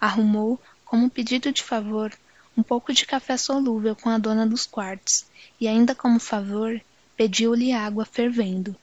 Arrumou, 0.00 0.60
como 0.84 1.10
pedido 1.10 1.52
de 1.52 1.62
favor, 1.62 2.12
um 2.56 2.62
pouco 2.62 2.92
de 2.92 3.06
café 3.06 3.36
solúvel 3.36 3.94
com 3.94 4.08
a 4.08 4.18
dona 4.18 4.46
dos 4.46 4.66
quartos, 4.66 5.26
e 5.60 5.68
ainda 5.68 5.94
como 5.94 6.18
favor, 6.18 6.80
pediu-lhe 7.16 7.72
água 7.72 8.04
fervendo. 8.04 8.74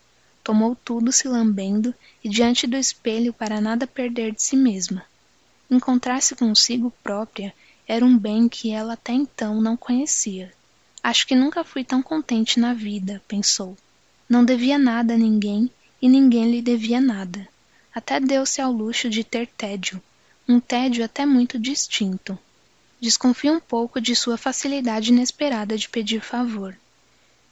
Tomou 0.43 0.75
tudo 0.75 1.11
se 1.11 1.27
lambendo 1.27 1.93
e 2.23 2.29
diante 2.29 2.67
do 2.67 2.77
espelho 2.77 3.33
para 3.33 3.59
nada 3.59 3.87
perder 3.87 4.33
de 4.33 4.43
si 4.43 4.55
mesma. 4.55 5.03
Encontrar-se 5.71 6.35
consigo 6.35 6.93
própria 7.03 7.53
era 7.87 8.05
um 8.05 8.17
bem 8.17 8.47
que 8.47 8.71
ela 8.71 8.93
até 8.93 9.13
então 9.13 9.59
não 9.61 9.75
conhecia. 9.75 10.53
Acho 11.01 11.25
que 11.25 11.35
nunca 11.35 11.63
fui 11.63 11.83
tão 11.83 12.01
contente 12.01 12.59
na 12.59 12.73
vida, 12.73 13.21
pensou. 13.27 13.77
Não 14.27 14.43
devia 14.43 14.77
nada 14.77 15.13
a 15.13 15.17
ninguém 15.17 15.69
e 16.01 16.09
ninguém 16.09 16.51
lhe 16.51 16.61
devia 16.61 16.99
nada. 16.99 17.47
Até 17.93 18.19
deu-se 18.19 18.59
ao 18.61 18.71
luxo 18.71 19.09
de 19.09 19.23
ter 19.23 19.47
tédio, 19.47 20.01
um 20.47 20.59
tédio 20.59 21.03
até 21.03 21.25
muito 21.25 21.57
distinto. 21.57 22.37
Desconfia 23.01 23.51
um 23.51 23.59
pouco 23.59 23.99
de 23.99 24.15
sua 24.15 24.37
facilidade 24.37 25.11
inesperada 25.11 25.77
de 25.77 25.89
pedir 25.89 26.21
favor. 26.21 26.77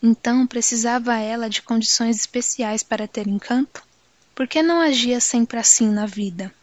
Então 0.02 0.46
precisava 0.46 1.18
ela 1.18 1.50
de 1.50 1.62
condições 1.62 2.18
especiais 2.18 2.84
para 2.84 3.08
ter 3.08 3.28
encanto? 3.28 3.84
Por 4.36 4.48
que 4.48 4.62
não 4.62 4.82
agia 4.82 5.20
sempre 5.20 5.58
assim 5.58 5.88
na 5.88 6.06
vida? 6.06 6.54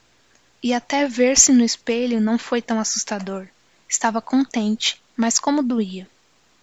E 0.63 0.75
até 0.75 1.07
ver-se 1.07 1.53
no 1.53 1.65
espelho 1.65 2.21
não 2.21 2.39
foi 2.39 2.61
tão 2.61 2.79
assustador. 2.79 3.49
Estava 3.89 4.21
contente, 4.21 5.01
mas 5.17 5.39
como 5.39 5.63
doía. 5.63 6.09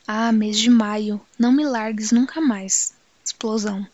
Ah, 0.07 0.31
mês 0.31 0.57
de 0.57 0.69
maio, 0.69 1.19
não 1.37 1.51
me 1.51 1.65
largues 1.65 2.11
nunca 2.11 2.39
mais. 2.39 2.93
Explosão. 3.23 3.85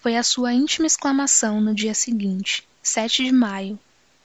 Foi 0.00 0.16
a 0.16 0.22
sua 0.22 0.52
íntima 0.52 0.86
exclamação 0.86 1.60
no 1.60 1.74
dia 1.74 1.92
seguinte, 1.92 2.66
7 2.82 3.24
de 3.24 3.32
maio, 3.32 3.78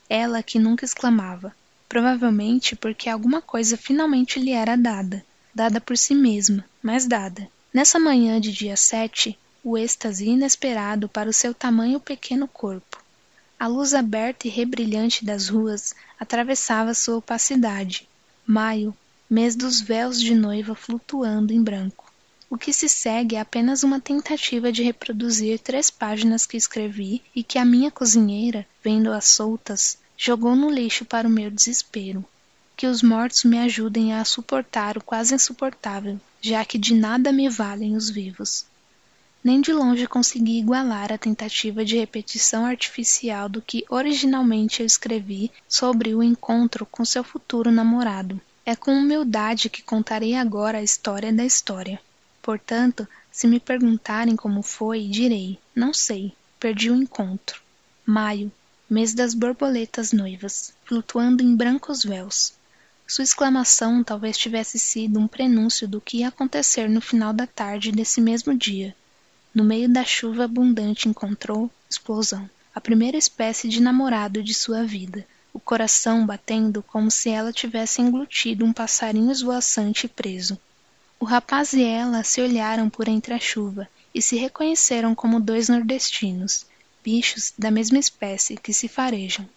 ela 0.08 0.42
que 0.42 0.58
nunca 0.58 0.84
exclamava, 0.84 1.54
provavelmente 1.88 2.74
porque 2.74 3.08
alguma 3.08 3.42
coisa 3.42 3.76
finalmente 3.76 4.38
lhe 4.38 4.52
era 4.52 4.76
dada, 4.76 5.24
dada 5.54 5.80
por 5.80 5.96
si 5.96 6.14
mesma, 6.14 6.64
mas 6.82 7.06
dada. 7.06 7.48
Nessa 7.72 7.98
manhã 7.98 8.40
de 8.40 8.52
dia 8.52 8.76
7, 8.76 9.38
o 9.62 9.76
êxtase 9.76 10.26
inesperado 10.26 11.08
para 11.08 11.28
o 11.28 11.32
seu 11.32 11.52
tamanho 11.52 12.00
pequeno 12.00 12.48
corpo. 12.48 13.02
A 13.58 13.66
luz 13.66 13.92
aberta 13.92 14.46
e 14.46 14.50
rebrilhante 14.50 15.24
das 15.24 15.48
ruas 15.48 15.94
atravessava 16.18 16.94
sua 16.94 17.16
opacidade. 17.16 18.08
Maio, 18.46 18.96
mês 19.28 19.54
dos 19.56 19.80
véus 19.80 20.20
de 20.20 20.34
noiva 20.34 20.74
flutuando 20.74 21.52
em 21.52 21.62
branco. 21.62 22.07
O 22.50 22.56
que 22.56 22.72
se 22.72 22.88
segue 22.88 23.36
é 23.36 23.40
apenas 23.40 23.82
uma 23.82 24.00
tentativa 24.00 24.72
de 24.72 24.82
reproduzir 24.82 25.58
três 25.58 25.90
páginas 25.90 26.46
que 26.46 26.56
escrevi 26.56 27.22
e 27.36 27.44
que 27.44 27.58
a 27.58 27.64
minha 27.64 27.90
cozinheira, 27.90 28.66
vendo-as 28.82 29.26
soltas, 29.26 29.98
jogou 30.16 30.56
no 30.56 30.70
lixo 30.70 31.04
para 31.04 31.28
o 31.28 31.30
meu 31.30 31.50
desespero. 31.50 32.24
Que 32.74 32.86
os 32.86 33.02
mortos 33.02 33.44
me 33.44 33.58
ajudem 33.58 34.14
a 34.14 34.24
suportar 34.24 34.96
o 34.96 35.02
quase 35.02 35.34
insuportável, 35.34 36.18
já 36.40 36.64
que 36.64 36.78
de 36.78 36.94
nada 36.94 37.30
me 37.30 37.50
valem 37.50 37.94
os 37.94 38.08
vivos. 38.08 38.64
Nem 39.44 39.60
de 39.60 39.74
longe 39.74 40.06
consegui 40.06 40.58
igualar 40.58 41.12
a 41.12 41.18
tentativa 41.18 41.84
de 41.84 41.98
repetição 41.98 42.64
artificial 42.64 43.50
do 43.50 43.60
que 43.60 43.84
originalmente 43.90 44.80
eu 44.80 44.86
escrevi 44.86 45.52
sobre 45.68 46.14
o 46.14 46.22
encontro 46.22 46.86
com 46.86 47.04
seu 47.04 47.22
futuro 47.22 47.70
namorado. 47.70 48.40
É 48.64 48.74
com 48.74 48.92
humildade 48.92 49.68
que 49.68 49.82
contarei 49.82 50.34
agora 50.34 50.78
a 50.78 50.82
história 50.82 51.30
da 51.30 51.44
história 51.44 52.00
Portanto, 52.48 53.06
se 53.30 53.46
me 53.46 53.60
perguntarem 53.60 54.34
como 54.34 54.62
foi, 54.62 55.06
direi: 55.06 55.58
não 55.76 55.92
sei, 55.92 56.32
perdi 56.58 56.90
o 56.90 56.94
encontro. 56.94 57.60
Maio, 58.06 58.50
mês 58.88 59.12
das 59.12 59.34
borboletas 59.34 60.14
noivas, 60.14 60.72
flutuando 60.86 61.42
em 61.42 61.54
brancos 61.54 62.02
véus. 62.02 62.54
Sua 63.06 63.22
exclamação 63.22 64.02
talvez 64.02 64.38
tivesse 64.38 64.78
sido 64.78 65.20
um 65.20 65.28
prenúncio 65.28 65.86
do 65.86 66.00
que 66.00 66.20
ia 66.20 66.28
acontecer 66.28 66.88
no 66.88 67.02
final 67.02 67.34
da 67.34 67.46
tarde 67.46 67.92
desse 67.92 68.18
mesmo 68.18 68.56
dia. 68.56 68.96
No 69.54 69.62
meio 69.62 69.86
da 69.86 70.02
chuva 70.02 70.44
abundante 70.44 71.06
encontrou 71.06 71.70
explosão, 71.86 72.48
a 72.74 72.80
primeira 72.80 73.18
espécie 73.18 73.68
de 73.68 73.82
namorado 73.82 74.42
de 74.42 74.54
sua 74.54 74.84
vida, 74.84 75.22
o 75.52 75.60
coração 75.60 76.24
batendo 76.24 76.82
como 76.82 77.10
se 77.10 77.28
ela 77.28 77.52
tivesse 77.52 78.00
englutido 78.00 78.64
um 78.64 78.72
passarinho 78.72 79.30
esvoaçante 79.30 80.08
preso. 80.08 80.58
O 81.20 81.24
rapaz 81.24 81.72
e 81.72 81.82
ela 81.82 82.22
se 82.22 82.40
olharam 82.40 82.88
por 82.88 83.08
entre 83.08 83.34
a 83.34 83.40
chuva 83.40 83.88
e 84.14 84.22
se 84.22 84.36
reconheceram 84.36 85.14
como 85.16 85.40
dois 85.40 85.68
nordestinos, 85.68 86.64
bichos 87.02 87.52
da 87.58 87.70
mesma 87.70 87.98
espécie 87.98 88.56
que 88.56 88.72
se 88.72 88.86
farejam. 88.86 89.48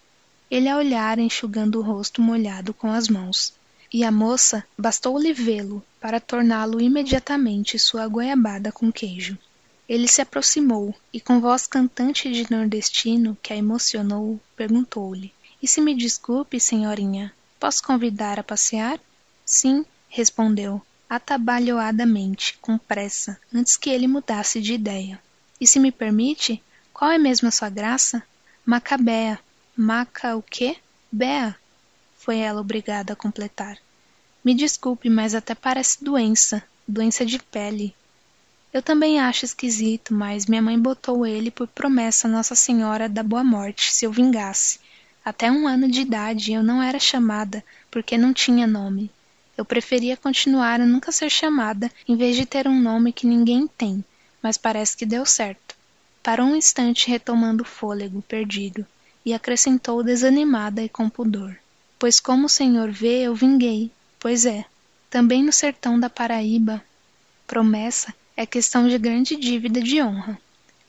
Ele 0.49 0.67
a 0.67 0.77
olhara 0.77 1.21
enxugando 1.21 1.77
o 1.77 1.81
rosto 1.83 2.21
molhado 2.21 2.73
com 2.73 2.91
as 2.91 3.07
mãos, 3.07 3.53
e 3.93 4.03
a 4.03 4.11
moça 4.11 4.65
bastou-lhe 4.77 5.33
vê-lo 5.33 5.83
para 5.99 6.19
torná-lo 6.19 6.81
imediatamente 6.81 7.77
sua 7.77 8.07
goiabada 8.07 8.71
com 8.71 8.91
queijo. 8.91 9.37
Ele 9.87 10.07
se 10.07 10.21
aproximou 10.21 10.95
e, 11.13 11.21
com 11.21 11.39
voz 11.39 11.67
cantante 11.67 12.31
de 12.31 12.49
nordestino 12.49 13.37
que 13.41 13.53
a 13.53 13.55
emocionou, 13.55 14.39
perguntou-lhe: 14.55 15.31
E 15.61 15.67
se 15.67 15.79
me 15.79 15.93
desculpe, 15.93 16.59
senhorinha, 16.59 17.31
posso 17.59 17.83
convidar 17.83 18.39
a 18.39 18.43
passear? 18.43 18.99
Sim, 19.45 19.85
respondeu, 20.09 20.81
atabalhoadamente, 21.11 22.57
com 22.61 22.77
pressa, 22.77 23.37
antes 23.53 23.75
que 23.75 23.89
ele 23.89 24.07
mudasse 24.07 24.61
de 24.61 24.73
ideia. 24.73 25.19
E 25.59 25.67
se 25.67 25.77
me 25.77 25.91
permite, 25.91 26.63
qual 26.93 27.11
é 27.11 27.17
mesmo 27.17 27.49
a 27.49 27.51
sua 27.51 27.69
graça? 27.69 28.23
Macabea. 28.65 29.37
Maca 29.75 30.37
o 30.37 30.41
quê? 30.41 30.77
Bea. 31.11 31.53
Foi 32.17 32.37
ela 32.37 32.61
obrigada 32.61 33.11
a 33.11 33.15
completar. 33.17 33.77
Me 34.41 34.55
desculpe, 34.55 35.09
mas 35.09 35.35
até 35.35 35.53
parece 35.53 36.01
doença, 36.01 36.63
doença 36.87 37.25
de 37.25 37.39
pele. 37.39 37.93
Eu 38.71 38.81
também 38.81 39.19
acho 39.19 39.43
esquisito, 39.43 40.13
mas 40.13 40.45
minha 40.45 40.61
mãe 40.61 40.79
botou 40.79 41.27
ele 41.27 41.51
por 41.51 41.67
promessa 41.67 42.25
a 42.25 42.31
Nossa 42.31 42.55
Senhora 42.55 43.09
da 43.09 43.21
Boa 43.21 43.43
Morte 43.43 43.91
se 43.91 44.05
eu 44.05 44.13
vingasse. 44.13 44.79
Até 45.25 45.51
um 45.51 45.67
ano 45.67 45.91
de 45.91 45.99
idade 45.99 46.53
eu 46.53 46.63
não 46.63 46.81
era 46.81 46.99
chamada, 46.99 47.61
porque 47.91 48.17
não 48.17 48.33
tinha 48.33 48.65
nome. 48.65 49.11
Eu 49.57 49.65
preferia 49.65 50.17
continuar 50.17 50.79
a 50.79 50.85
nunca 50.85 51.11
ser 51.11 51.29
chamada, 51.29 51.91
em 52.07 52.15
vez 52.15 52.35
de 52.35 52.45
ter 52.45 52.67
um 52.67 52.79
nome 52.79 53.11
que 53.11 53.27
ninguém 53.27 53.67
tem, 53.67 54.03
mas 54.41 54.57
parece 54.57 54.95
que 54.95 55.05
deu 55.05 55.25
certo. 55.25 55.75
Parou 56.23 56.47
um 56.47 56.55
instante 56.55 57.09
retomando 57.09 57.63
o 57.63 57.67
fôlego 57.67 58.21
perdido, 58.21 58.85
e 59.25 59.33
acrescentou 59.33 60.03
desanimada 60.03 60.81
e 60.81 60.89
com 60.89 61.09
pudor. 61.09 61.55
Pois 61.97 62.19
como 62.19 62.45
o 62.45 62.49
senhor 62.49 62.91
vê, 62.91 63.21
eu 63.21 63.35
vinguei. 63.35 63.91
Pois 64.19 64.45
é. 64.45 64.65
Também 65.09 65.43
no 65.43 65.51
sertão 65.51 65.99
da 65.99 66.09
Paraíba. 66.09 66.83
Promessa 67.45 68.13
é 68.35 68.45
questão 68.45 68.87
de 68.87 68.97
grande 68.97 69.35
dívida 69.35 69.81
de 69.81 70.01
honra. 70.01 70.39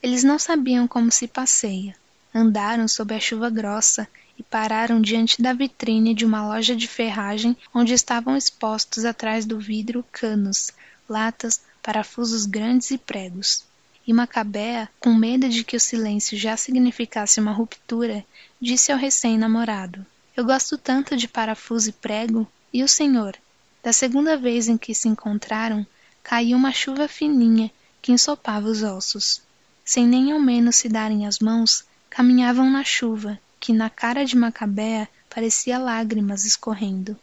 Eles 0.01 0.23
não 0.23 0.39
sabiam 0.39 0.87
como 0.87 1.11
se 1.11 1.27
passeia. 1.27 1.95
Andaram 2.33 2.87
sob 2.87 3.13
a 3.13 3.19
chuva 3.19 3.49
grossa 3.49 4.07
e 4.37 4.43
pararam 4.43 5.01
diante 5.01 5.41
da 5.41 5.53
vitrine 5.53 6.13
de 6.13 6.25
uma 6.25 6.47
loja 6.47 6.75
de 6.75 6.87
ferragem 6.87 7.55
onde 7.73 7.93
estavam 7.93 8.35
expostos 8.35 9.05
atrás 9.05 9.45
do 9.45 9.59
vidro 9.59 10.03
canos, 10.11 10.71
latas, 11.07 11.61
parafusos 11.81 12.45
grandes 12.45 12.91
e 12.91 12.97
pregos. 12.97 13.63
E 14.05 14.11
Macabea, 14.11 14.89
com 14.99 15.13
medo 15.13 15.47
de 15.47 15.63
que 15.63 15.77
o 15.77 15.79
silêncio 15.79 16.37
já 16.37 16.57
significasse 16.57 17.39
uma 17.39 17.53
ruptura, 17.53 18.25
disse 18.59 18.91
ao 18.91 18.97
recém-namorado: 18.97 20.05
Eu 20.35 20.43
gosto 20.43 20.77
tanto 20.77 21.15
de 21.15 21.27
parafuso 21.27 21.89
e 21.89 21.93
prego, 21.93 22.47
e 22.73 22.83
o 22.83 22.87
senhor? 22.87 23.37
Da 23.81 23.93
segunda 23.93 24.37
vez 24.37 24.67
em 24.67 24.77
que 24.77 24.95
se 24.95 25.07
encontraram, 25.07 25.85
caiu 26.23 26.57
uma 26.57 26.71
chuva 26.71 27.07
fininha 27.07 27.71
que 28.01 28.11
ensopava 28.11 28.67
os 28.67 28.81
ossos. 28.83 29.41
Sem 29.85 30.07
nem 30.07 30.31
ao 30.31 30.39
menos 30.39 30.77
se 30.77 30.89
darem 30.89 31.25
as 31.27 31.39
mãos, 31.39 31.85
caminhavam 32.09 32.69
na 32.69 32.83
chuva, 32.83 33.39
que 33.63 33.71
na 33.71 33.89
cara 33.89 34.25
de 34.25 34.35
Macabea 34.35 35.07
parecia 35.33 35.79
lágrimas 35.79 36.43
escorrendo. 36.43 37.17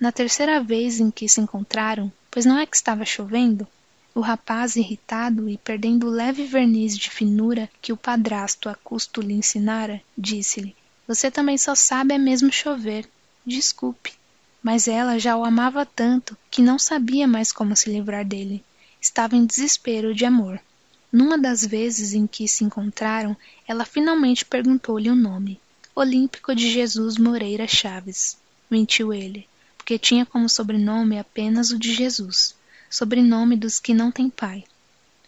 Na 0.00 0.10
terceira 0.10 0.60
vez 0.60 0.98
em 0.98 1.08
que 1.08 1.28
se 1.28 1.40
encontraram, 1.40 2.12
pois 2.32 2.44
não 2.44 2.58
é 2.58 2.66
que 2.66 2.74
estava 2.74 3.04
chovendo, 3.04 3.64
o 4.12 4.18
rapaz, 4.18 4.74
irritado 4.74 5.48
e 5.48 5.56
perdendo 5.56 6.08
o 6.08 6.10
leve 6.10 6.46
verniz 6.46 6.98
de 6.98 7.08
finura 7.10 7.70
que 7.80 7.92
o 7.92 7.96
padrasto 7.96 8.68
a 8.68 8.74
custo 8.74 9.20
lhe 9.20 9.34
ensinara, 9.34 10.02
disse-lhe: 10.18 10.74
Você 11.06 11.30
também 11.30 11.56
só 11.56 11.76
sabe 11.76 12.12
é 12.12 12.18
mesmo 12.18 12.50
chover. 12.50 13.08
Desculpe. 13.46 14.14
Mas 14.60 14.88
ela 14.88 15.16
já 15.16 15.36
o 15.36 15.44
amava 15.44 15.86
tanto 15.86 16.36
que 16.50 16.60
não 16.60 16.76
sabia 16.76 17.28
mais 17.28 17.52
como 17.52 17.76
se 17.76 17.88
livrar 17.88 18.24
dele. 18.24 18.64
Estava 19.00 19.36
em 19.36 19.46
desespero 19.46 20.12
de 20.12 20.24
amor. 20.24 20.60
Numa 21.12 21.38
das 21.38 21.64
vezes 21.64 22.14
em 22.14 22.26
que 22.26 22.48
se 22.48 22.64
encontraram, 22.64 23.36
ela 23.68 23.84
finalmente 23.84 24.44
perguntou-lhe 24.44 25.08
o 25.08 25.14
nome. 25.14 25.60
Olímpico 25.96 26.56
de 26.56 26.72
Jesus 26.72 27.16
Moreira 27.16 27.68
Chaves. 27.68 28.36
Mentiu 28.68 29.14
ele, 29.14 29.46
porque 29.76 29.96
tinha 29.96 30.26
como 30.26 30.48
sobrenome 30.48 31.20
apenas 31.20 31.70
o 31.70 31.78
de 31.78 31.94
Jesus, 31.94 32.52
sobrenome 32.90 33.56
dos 33.56 33.78
que 33.78 33.94
não 33.94 34.10
têm 34.10 34.28
pai. 34.28 34.64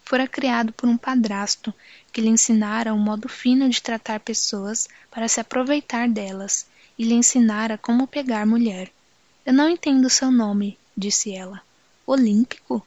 Fora 0.04 0.26
criado 0.26 0.72
por 0.72 0.88
um 0.88 0.96
padrasto 0.96 1.72
que 2.12 2.20
lhe 2.20 2.28
ensinara 2.28 2.92
um 2.92 2.98
modo 2.98 3.28
fino 3.28 3.70
de 3.70 3.80
tratar 3.80 4.18
pessoas 4.18 4.88
para 5.08 5.28
se 5.28 5.38
aproveitar 5.38 6.08
delas 6.08 6.66
e 6.98 7.04
lhe 7.04 7.14
ensinara 7.14 7.78
como 7.78 8.08
pegar 8.08 8.44
mulher. 8.44 8.90
Eu 9.44 9.52
não 9.52 9.70
entendo 9.70 10.10
seu 10.10 10.32
nome, 10.32 10.76
disse 10.96 11.32
ela. 11.32 11.62
Olímpico? 12.04 12.84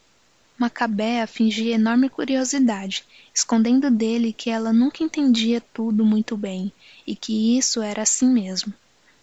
Macabea 0.60 1.26
fingia 1.26 1.76
enorme 1.76 2.10
curiosidade, 2.10 3.05
escondendo 3.34 3.89
dele 3.89 4.34
que 4.34 4.49
ela 4.49 4.74
nunca 4.74 5.01
entendia 5.01 5.62
tudo 5.74 6.03
muito 6.03 6.36
bem 6.36 6.70
e 7.07 7.16
que 7.16 7.57
isso 7.57 7.82
era 7.82 8.01
assim 8.01 8.28
mesmo. 8.28 8.74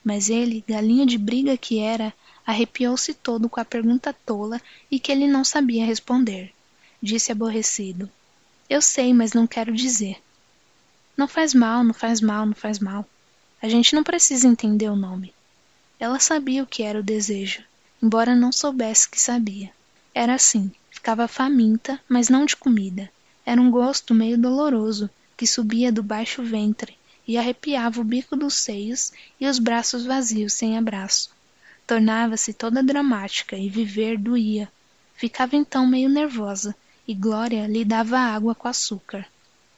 Mas 0.03 0.31
ele, 0.31 0.65
galinho 0.67 1.05
de 1.05 1.19
briga 1.19 1.55
que 1.55 1.79
era, 1.79 2.11
arrepiou-se 2.47 3.13
todo 3.13 3.51
com 3.51 3.61
a 3.61 3.67
pergunta 3.67 4.15
tola 4.25 4.59
e 4.91 4.99
que 4.99 5.13
ele 5.13 5.27
não 5.27 5.45
sabia 5.45 5.85
responder. 5.85 6.55
Disse 7.03 7.31
aborrecido: 7.31 8.09
Eu 8.67 8.81
sei, 8.81 9.13
mas 9.13 9.35
não 9.35 9.47
quero 9.47 9.75
dizer. 9.75 10.17
Não 11.19 11.29
faz 11.29 11.53
mal, 11.53 11.85
não 11.85 11.93
faz 11.93 12.19
mal, 12.23 12.47
não 12.47 12.55
faz 12.55 12.79
mal. 12.79 13.07
A 13.61 13.69
gente 13.69 13.95
não 13.95 14.03
precisa 14.03 14.49
entender 14.49 14.89
o 14.89 14.97
nome. 14.97 15.35
Ela 16.01 16.19
sabia 16.19 16.63
o 16.63 16.67
que 16.67 16.83
era 16.83 17.01
o 17.01 17.03
desejo, 17.03 17.63
embora 18.03 18.35
não 18.35 18.51
soubesse 18.51 19.07
que 19.07 19.21
sabia. 19.21 19.71
Era 20.15 20.35
assim, 20.35 20.73
Ficava 21.07 21.29
faminta, 21.29 22.01
mas 22.09 22.29
não 22.29 22.45
de 22.45 22.57
comida. 22.57 23.09
Era 23.45 23.63
um 23.63 23.71
gosto 23.71 24.13
meio 24.13 24.37
doloroso, 24.37 25.09
que 25.37 25.47
subia 25.47 25.93
do 25.93 26.03
baixo 26.03 26.43
ventre 26.43 26.97
e 27.29 27.39
arrepiava 27.39 28.01
o 28.01 28.05
bico 28.05 28.35
dos 28.35 28.55
seios 28.55 29.13
e 29.41 29.47
os 29.47 29.61
braços 29.61 30.05
vazios 30.05 30.55
sem 30.55 30.77
abraço. 30.77 31.31
Tornava-se 31.87 32.53
toda 32.53 32.83
dramática 32.83 33.57
e 33.57 33.69
viver 33.69 34.19
doía. 34.19 34.69
Ficava 35.15 35.55
então 35.55 35.87
meio 35.87 36.09
nervosa 36.09 36.75
e 37.07 37.15
Glória 37.15 37.69
lhe 37.69 37.85
dava 37.85 38.19
água 38.19 38.53
com 38.53 38.67
açúcar. 38.67 39.29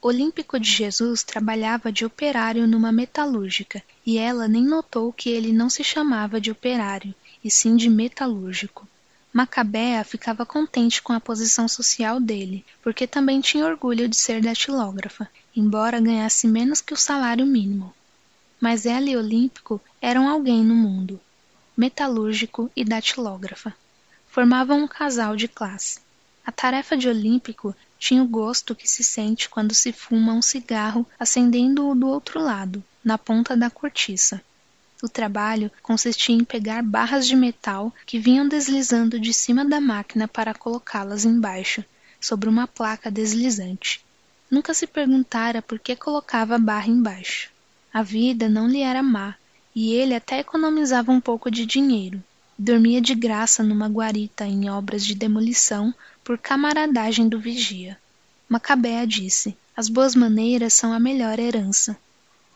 Olímpico 0.00 0.58
de 0.58 0.70
Jesus 0.70 1.22
trabalhava 1.22 1.92
de 1.92 2.06
operário 2.06 2.66
numa 2.66 2.90
metalúrgica 2.90 3.82
e 4.06 4.16
ela 4.16 4.48
nem 4.48 4.64
notou 4.64 5.12
que 5.12 5.28
ele 5.28 5.52
não 5.52 5.68
se 5.68 5.84
chamava 5.84 6.40
de 6.40 6.50
operário, 6.50 7.14
e 7.44 7.50
sim 7.50 7.76
de 7.76 7.90
metalúrgico. 7.90 8.88
Macabea 9.32 10.02
ficava 10.04 10.46
contente 10.46 11.02
com 11.02 11.12
a 11.12 11.20
posição 11.20 11.68
social 11.68 12.18
dele, 12.18 12.64
porque 12.82 13.06
também 13.06 13.40
tinha 13.40 13.66
orgulho 13.66 14.08
de 14.08 14.16
ser 14.16 14.40
datilógrafa, 14.40 15.28
embora 15.54 16.00
ganhasse 16.00 16.48
menos 16.48 16.80
que 16.80 16.94
o 16.94 16.96
salário 16.96 17.44
mínimo. 17.44 17.94
Mas 18.60 18.86
ela 18.86 19.08
e 19.08 19.16
Olímpico 19.16 19.80
eram 20.00 20.28
alguém 20.28 20.64
no 20.64 20.74
mundo, 20.74 21.20
metalúrgico 21.76 22.70
e 22.74 22.84
datilógrafa. 22.84 23.74
Formavam 24.28 24.84
um 24.84 24.88
casal 24.88 25.36
de 25.36 25.46
classe. 25.46 26.00
A 26.44 26.50
tarefa 26.50 26.96
de 26.96 27.08
Olímpico 27.08 27.76
tinha 27.98 28.22
o 28.22 28.26
gosto 28.26 28.74
que 28.74 28.88
se 28.88 29.04
sente 29.04 29.48
quando 29.48 29.74
se 29.74 29.92
fuma 29.92 30.32
um 30.32 30.40
cigarro 30.40 31.06
acendendo-o 31.18 31.94
do 31.94 32.08
outro 32.08 32.40
lado, 32.40 32.82
na 33.04 33.18
ponta 33.18 33.56
da 33.56 33.68
cortiça. 33.68 34.42
O 35.00 35.08
trabalho 35.08 35.70
consistia 35.80 36.34
em 36.34 36.42
pegar 36.42 36.82
barras 36.82 37.26
de 37.26 37.36
metal 37.36 37.94
que 38.04 38.18
vinham 38.18 38.48
deslizando 38.48 39.20
de 39.20 39.32
cima 39.32 39.64
da 39.64 39.80
máquina 39.80 40.26
para 40.26 40.52
colocá-las 40.52 41.24
embaixo, 41.24 41.84
sobre 42.20 42.48
uma 42.48 42.66
placa 42.66 43.10
deslizante. 43.10 44.04
Nunca 44.50 44.74
se 44.74 44.86
perguntara 44.86 45.62
por 45.62 45.78
que 45.78 45.94
colocava 45.94 46.56
a 46.56 46.58
barra 46.58 46.88
embaixo. 46.88 47.50
A 47.92 48.02
vida 48.02 48.48
não 48.48 48.66
lhe 48.66 48.80
era 48.80 49.02
má, 49.02 49.36
e 49.74 49.92
ele 49.92 50.14
até 50.14 50.40
economizava 50.40 51.12
um 51.12 51.20
pouco 51.20 51.50
de 51.50 51.64
dinheiro. 51.64 52.22
Dormia 52.58 53.00
de 53.00 53.14
graça 53.14 53.62
numa 53.62 53.86
guarita 53.86 54.44
em 54.44 54.68
obras 54.68 55.04
de 55.06 55.14
demolição 55.14 55.94
por 56.24 56.36
camaradagem 56.36 57.28
do 57.28 57.38
vigia. 57.38 57.96
Macabea 58.48 59.06
disse: 59.06 59.56
As 59.76 59.88
boas 59.88 60.16
maneiras 60.16 60.74
são 60.74 60.92
a 60.92 60.98
melhor 60.98 61.38
herança. 61.38 61.96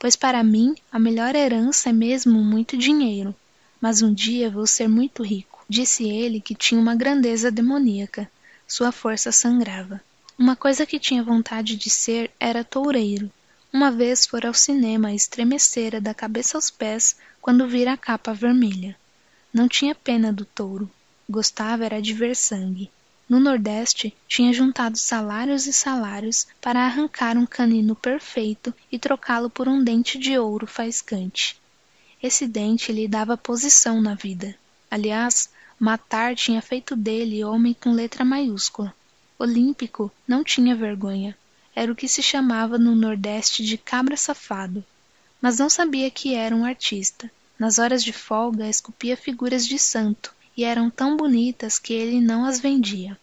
Pois 0.02 0.16
para 0.16 0.42
mim 0.42 0.74
a 0.90 0.98
melhor 0.98 1.36
herança 1.36 1.90
é 1.90 1.92
mesmo 1.92 2.42
muito 2.42 2.76
dinheiro. 2.76 3.32
Mas 3.80 4.02
um 4.02 4.12
dia 4.12 4.50
vou 4.50 4.66
ser 4.66 4.88
muito 4.88 5.22
rico. 5.22 5.64
Disse 5.68 6.02
ele 6.02 6.40
que 6.40 6.56
tinha 6.56 6.80
uma 6.80 6.96
grandeza 6.96 7.52
demoníaca. 7.52 8.28
Sua 8.66 8.90
força 8.90 9.30
sangrava. 9.30 10.00
Uma 10.36 10.56
coisa 10.56 10.84
que 10.84 10.98
tinha 10.98 11.22
vontade 11.22 11.76
de 11.76 11.88
ser 11.88 12.32
era 12.40 12.64
toureiro. 12.64 13.30
Uma 13.72 13.92
vez 13.92 14.26
fora 14.26 14.48
ao 14.48 14.54
cinema 14.54 15.12
e 15.12 15.14
estremecera 15.14 16.00
da 16.00 16.12
cabeça 16.12 16.58
aos 16.58 16.68
pés 16.68 17.14
quando 17.40 17.68
vira 17.68 17.92
a 17.92 17.96
capa 17.96 18.34
vermelha. 18.34 18.96
Não 19.54 19.68
tinha 19.68 19.94
pena 19.94 20.32
do 20.32 20.44
touro. 20.44 20.90
Gostava 21.30 21.84
era 21.84 22.02
de 22.02 22.12
ver 22.12 22.34
sangue. 22.34 22.90
No 23.32 23.40
Nordeste, 23.40 24.14
tinha 24.28 24.52
juntado 24.52 24.98
salários 24.98 25.66
e 25.66 25.72
salários 25.72 26.46
para 26.60 26.84
arrancar 26.84 27.38
um 27.38 27.46
canino 27.46 27.96
perfeito 27.96 28.74
e 28.92 28.98
trocá-lo 28.98 29.48
por 29.48 29.66
um 29.66 29.82
dente 29.82 30.18
de 30.18 30.38
ouro 30.38 30.66
faiscante. 30.66 31.58
Esse 32.22 32.46
dente 32.46 32.92
lhe 32.92 33.08
dava 33.08 33.34
posição 33.38 34.02
na 34.02 34.14
vida. 34.14 34.54
Aliás, 34.90 35.48
matar 35.80 36.36
tinha 36.36 36.60
feito 36.60 36.94
dele 36.94 37.42
homem 37.42 37.72
com 37.72 37.94
letra 37.94 38.22
maiúscula. 38.22 38.94
Olímpico 39.38 40.12
não 40.28 40.44
tinha 40.44 40.76
vergonha. 40.76 41.34
Era 41.74 41.90
o 41.90 41.96
que 41.96 42.08
se 42.08 42.22
chamava 42.22 42.76
no 42.76 42.94
Nordeste 42.94 43.64
de 43.64 43.78
cabra 43.78 44.14
safado. 44.14 44.84
Mas 45.40 45.58
não 45.58 45.70
sabia 45.70 46.10
que 46.10 46.34
era 46.34 46.54
um 46.54 46.66
artista 46.66 47.30
nas 47.58 47.78
horas 47.78 48.04
de 48.04 48.12
folga 48.12 48.68
esculpia 48.68 49.16
figuras 49.16 49.66
de 49.66 49.78
santo, 49.78 50.34
e 50.54 50.64
eram 50.64 50.90
tão 50.90 51.16
bonitas 51.16 51.78
que 51.78 51.94
ele 51.94 52.20
não 52.20 52.44
as 52.44 52.60
vendia. 52.60 53.18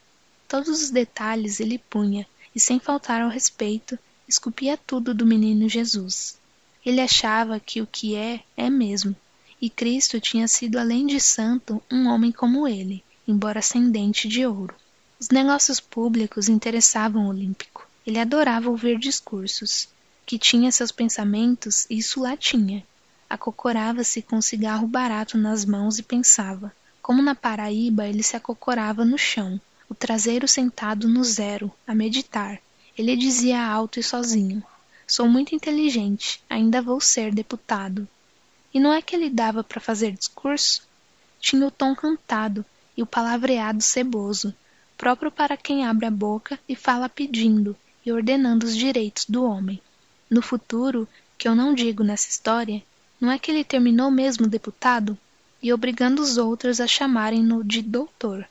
Todos 0.49 0.81
os 0.81 0.89
detalhes 0.89 1.59
ele 1.59 1.77
punha, 1.77 2.27
e 2.55 2.59
sem 2.59 2.79
faltar 2.79 3.21
ao 3.21 3.29
respeito, 3.29 3.99
esculpia 4.27 4.75
tudo 4.75 5.13
do 5.13 5.23
menino 5.23 5.69
Jesus. 5.69 6.39
Ele 6.83 6.99
achava 6.99 7.59
que 7.59 7.81
o 7.83 7.87
que 7.87 8.15
é, 8.15 8.43
é 8.57 8.67
mesmo, 8.67 9.15
e 9.61 9.69
Cristo 9.69 10.19
tinha 10.19 10.47
sido 10.47 10.79
além 10.79 11.05
de 11.05 11.19
santo 11.19 11.79
um 11.91 12.07
homem 12.07 12.31
como 12.31 12.67
ele, 12.67 13.03
embora 13.27 13.59
ascendente 13.59 14.27
de 14.27 14.43
ouro. 14.43 14.73
Os 15.19 15.29
negócios 15.29 15.79
públicos 15.79 16.49
interessavam 16.49 17.27
o 17.27 17.29
Olímpico. 17.29 17.87
Ele 18.07 18.17
adorava 18.17 18.71
ouvir 18.71 18.97
discursos. 18.97 19.87
Que 20.25 20.39
tinha 20.39 20.71
seus 20.71 20.91
pensamentos, 20.91 21.85
isso 21.89 22.21
lá 22.21 22.35
tinha, 22.35 22.83
acocorava-se 23.29 24.23
com 24.23 24.37
um 24.37 24.41
cigarro 24.41 24.87
barato 24.87 25.37
nas 25.37 25.63
mãos 25.63 25.99
e 25.99 26.03
pensava. 26.03 26.73
Como 27.03 27.21
na 27.21 27.35
Paraíba, 27.35 28.07
ele 28.07 28.23
se 28.23 28.35
acocorava 28.35 29.05
no 29.05 29.17
chão, 29.17 29.59
o 29.89 29.95
traseiro 29.95 30.47
sentado 30.47 31.09
no 31.09 31.23
zero, 31.23 31.71
a 31.87 31.95
meditar. 31.95 32.61
Ele 32.95 33.17
dizia 33.17 33.65
alto 33.65 33.99
e 33.99 34.03
sozinho: 34.03 34.63
Sou 35.07 35.27
muito 35.27 35.55
inteligente, 35.55 36.41
ainda 36.47 36.81
vou 36.81 37.01
ser 37.01 37.33
deputado. 37.33 38.07
E 38.71 38.79
não 38.79 38.93
é 38.93 39.01
que 39.01 39.15
ele 39.15 39.29
dava 39.29 39.63
para 39.63 39.81
fazer 39.81 40.11
discurso? 40.11 40.87
Tinha 41.39 41.65
o 41.65 41.71
tom 41.71 41.95
cantado 41.95 42.63
e 42.95 43.01
o 43.01 43.05
palavreado 43.05 43.81
ceboso, 43.81 44.53
próprio 44.95 45.31
para 45.31 45.57
quem 45.57 45.85
abre 45.85 46.05
a 46.05 46.11
boca 46.11 46.59
e 46.69 46.75
fala 46.75 47.09
pedindo 47.09 47.75
e 48.05 48.11
ordenando 48.11 48.65
os 48.65 48.75
direitos 48.75 49.25
do 49.25 49.43
homem. 49.43 49.81
No 50.29 50.41
futuro, 50.41 51.07
que 51.37 51.47
eu 51.47 51.55
não 51.55 51.73
digo 51.73 52.03
nessa 52.03 52.29
história, 52.29 52.83
não 53.19 53.31
é 53.31 53.39
que 53.39 53.49
ele 53.49 53.63
terminou 53.63 54.11
mesmo 54.11 54.47
deputado? 54.47 55.17
E 55.63 55.73
obrigando 55.73 56.21
os 56.21 56.37
outros 56.37 56.79
a 56.79 56.85
chamarem-no 56.85 57.63
de 57.63 57.81
doutor. 57.81 58.47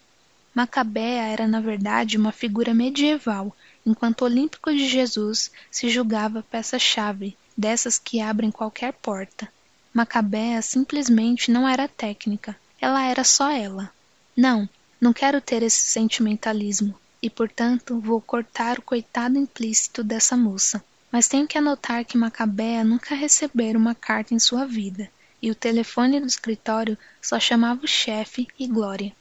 Macabea 0.59 1.23
era 1.23 1.47
na 1.47 1.61
verdade 1.61 2.17
uma 2.17 2.33
figura 2.33 2.75
medieval, 2.75 3.57
enquanto 3.87 4.23
Olímpico 4.23 4.73
de 4.73 4.89
Jesus 4.89 5.53
se 5.71 5.89
julgava 5.89 6.43
peça-chave, 6.43 7.37
dessas 7.57 7.97
que 7.97 8.21
abrem 8.21 8.51
qualquer 8.51 8.93
porta. 8.95 9.49
Macabea 9.95 10.61
simplesmente 10.61 11.53
não 11.53 11.69
era 11.69 11.87
técnica, 11.87 12.57
ela 12.81 13.05
era 13.05 13.23
só 13.23 13.53
ela. 13.53 13.93
Não, 14.37 14.69
não 15.01 15.13
quero 15.13 15.41
ter 15.41 15.63
esse 15.63 15.81
sentimentalismo, 15.81 16.93
e 17.23 17.31
portanto 17.31 18.01
vou 18.01 18.21
cortar 18.21 18.81
o 18.81 18.83
coitado 18.83 19.39
implícito 19.39 20.03
dessa 20.03 20.37
moça. 20.37 20.83
Mas 21.09 21.29
tenho 21.29 21.47
que 21.47 21.57
anotar 21.57 22.05
que 22.05 22.19
Macabea 22.19 22.83
nunca 22.83 23.15
recebera 23.15 23.79
uma 23.79 23.95
carta 23.95 24.35
em 24.35 24.41
sua 24.41 24.67
vida, 24.67 25.09
e 25.41 25.53
o 25.53 25.55
telefone 25.55 26.19
do 26.19 26.27
escritório 26.27 26.99
só 27.23 27.39
chamava 27.39 27.85
o 27.85 27.87
chefe 27.87 28.49
e 28.59 28.67
Glória. 28.67 29.15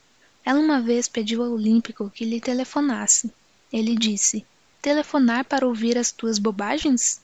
Ela 0.47 0.61
uma 0.61 0.79
vez 0.79 1.09
pediu 1.09 1.43
ao 1.43 1.51
Olímpico 1.51 2.09
que 2.09 2.23
lhe 2.23 2.39
telefonasse. 2.39 3.29
Ele 3.69 3.97
disse: 3.97 4.45
Telefonar 4.81 5.43
para 5.43 5.67
ouvir 5.67 5.97
as 5.97 6.09
tuas 6.09 6.39
bobagens? 6.39 7.19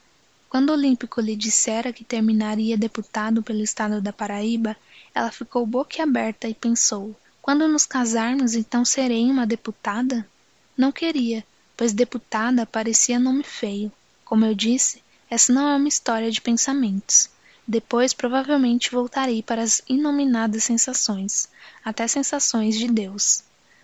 Quando 0.49 0.73
Olímpico 0.73 1.21
lhe 1.21 1.33
dissera 1.33 1.93
que 1.93 2.03
terminaria 2.03 2.77
deputado 2.77 3.41
pelo 3.41 3.61
estado 3.61 4.01
da 4.01 4.11
Paraíba, 4.11 4.75
ela 5.15 5.31
ficou 5.31 5.65
boquiaberta 5.65 6.49
e 6.49 6.53
pensou: 6.53 7.15
Quando 7.41 7.65
nos 7.65 7.85
casarmos, 7.85 8.55
então 8.55 8.83
serei 8.83 9.23
uma 9.31 9.47
deputada? 9.47 10.27
Não 10.75 10.91
queria, 10.91 11.45
pois 11.77 11.93
deputada 11.93 12.65
parecia 12.65 13.17
nome 13.17 13.43
feio. 13.43 13.89
Como 14.25 14.43
eu 14.43 14.53
disse, 14.53 15.01
essa 15.29 15.53
não 15.53 15.69
é 15.69 15.77
uma 15.77 15.87
história 15.87 16.29
de 16.29 16.41
pensamentos. 16.41 17.29
Depois 17.67 18.13
provavelmente 18.13 18.91
voltarei 18.91 19.41
para 19.41 19.61
as 19.61 19.81
inominadas 19.87 20.65
sensações, 20.65 21.47
até 21.83 22.07
sensações 22.07 22.77
de 22.77 22.87
Deus. 22.87 23.41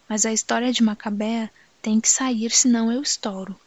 Mas 0.08 0.26
a 0.26 0.34
história 0.34 0.72
de 0.74 0.84
Macabea 0.84 1.50
tem 1.82 2.00
que 2.00 2.10
sair, 2.10 2.52
senão 2.52 2.92
eu 2.92 3.02
estouro. 3.02 3.58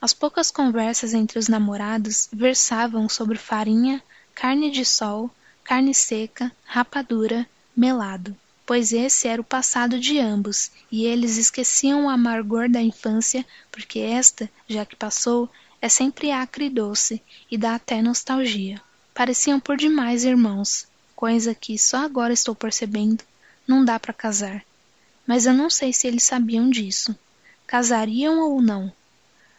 As 0.00 0.14
poucas 0.14 0.50
conversas 0.50 1.12
entre 1.12 1.38
os 1.38 1.46
namorados 1.46 2.28
versavam 2.32 3.06
sobre 3.06 3.36
farinha, 3.36 4.02
carne 4.34 4.70
de 4.70 4.84
sol, 4.84 5.30
carne 5.62 5.94
seca, 5.94 6.50
rapadura, 6.64 7.46
melado, 7.76 8.34
pois 8.64 8.92
esse 8.92 9.28
era 9.28 9.42
o 9.42 9.44
passado 9.44 10.00
de 10.00 10.18
ambos, 10.18 10.70
e 10.90 11.04
eles 11.04 11.36
esqueciam 11.36 12.06
o 12.06 12.08
amargor 12.08 12.66
da 12.70 12.80
infância, 12.80 13.44
porque 13.70 13.98
esta, 13.98 14.48
já 14.66 14.86
que 14.86 14.96
passou, 14.96 15.50
é 15.82 15.88
sempre 15.88 16.30
acre 16.30 16.66
e 16.66 16.70
doce, 16.70 17.22
e 17.50 17.58
dá 17.58 17.74
até 17.74 18.00
nostalgia. 18.00 18.80
Pareciam 19.20 19.60
por 19.60 19.76
demais 19.76 20.24
irmãos, 20.24 20.88
coisa 21.14 21.54
que 21.54 21.78
só 21.78 21.98
agora 21.98 22.32
estou 22.32 22.54
percebendo, 22.54 23.22
não 23.68 23.84
dá 23.84 24.00
para 24.00 24.14
casar. 24.14 24.64
Mas 25.26 25.44
eu 25.44 25.52
não 25.52 25.68
sei 25.68 25.92
se 25.92 26.06
eles 26.06 26.22
sabiam 26.22 26.70
disso. 26.70 27.14
Casariam 27.66 28.40
ou 28.40 28.62
não? 28.62 28.90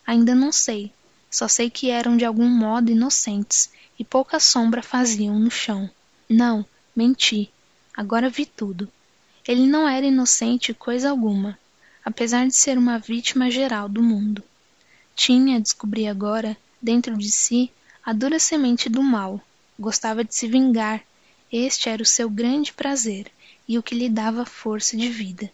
Ainda 0.03 0.33
não 0.33 0.51
sei, 0.51 0.91
só 1.29 1.47
sei 1.47 1.69
que 1.69 1.91
eram 1.91 2.17
de 2.17 2.25
algum 2.25 2.47
modo 2.47 2.89
inocentes 2.89 3.69
e 3.99 4.03
pouca 4.03 4.39
sombra 4.39 4.81
faziam 4.81 5.37
no 5.37 5.51
chão. 5.51 5.87
Não, 6.27 6.65
menti. 6.95 7.51
Agora 7.95 8.31
vi 8.31 8.47
tudo. 8.47 8.91
Ele 9.47 9.67
não 9.67 9.87
era 9.87 10.07
inocente 10.07 10.73
coisa 10.73 11.11
alguma, 11.11 11.55
apesar 12.03 12.47
de 12.47 12.55
ser 12.55 12.79
uma 12.79 12.97
vítima 12.97 13.51
geral 13.51 13.87
do 13.87 14.01
mundo. 14.01 14.43
Tinha, 15.15 15.61
descobri 15.61 16.07
agora, 16.07 16.57
dentro 16.81 17.15
de 17.15 17.29
si, 17.29 17.69
a 18.03 18.11
dura 18.11 18.39
semente 18.39 18.89
do 18.89 19.03
mal. 19.03 19.39
Gostava 19.81 20.23
de 20.23 20.35
se 20.35 20.47
vingar. 20.47 21.01
Este 21.51 21.89
era 21.89 22.03
o 22.03 22.05
seu 22.05 22.29
grande 22.29 22.71
prazer 22.71 23.31
e 23.67 23.79
o 23.79 23.81
que 23.81 23.95
lhe 23.95 24.07
dava 24.07 24.45
força 24.45 24.95
de 24.95 25.09
vida. 25.09 25.51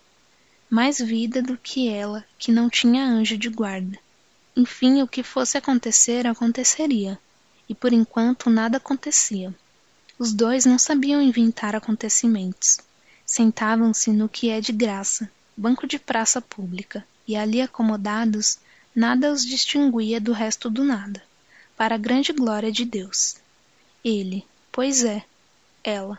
Mais 0.70 1.00
vida 1.00 1.42
do 1.42 1.58
que 1.58 1.88
ela, 1.88 2.26
que 2.38 2.52
não 2.52 2.70
tinha 2.70 3.06
anjo 3.06 3.38
de 3.38 3.48
guarda. 3.48 3.98
Enfim, 4.54 5.02
o 5.02 5.08
que 5.08 5.24
fosse 5.24 5.58
acontecer, 5.58 6.28
aconteceria. 6.28 7.18
E 7.70 7.74
por 7.74 7.94
enquanto 7.94 8.50
nada 8.50 8.76
acontecia. 8.76 9.56
Os 10.20 10.34
dois 10.34 10.66
não 10.66 10.78
sabiam 10.78 11.22
inventar 11.22 11.74
acontecimentos. 11.74 12.80
Sentavam-se 13.26 14.12
no 14.12 14.28
que 14.28 14.50
é 14.50 14.60
de 14.60 14.74
graça, 14.74 15.32
banco 15.56 15.88
de 15.88 15.98
praça 15.98 16.42
pública, 16.42 17.08
e 17.26 17.38
ali 17.38 17.62
acomodados 17.62 18.60
nada 18.94 19.32
os 19.32 19.46
distinguia 19.46 20.20
do 20.20 20.34
resto 20.34 20.70
do 20.70 20.84
nada, 20.84 21.24
para 21.78 21.96
a 21.96 21.98
grande 21.98 22.34
glória 22.34 22.74
de 22.74 22.84
Deus. 22.84 23.38
Ele, 24.10 24.48
pois 24.72 25.04
é. 25.04 25.22
Ela, 25.84 26.18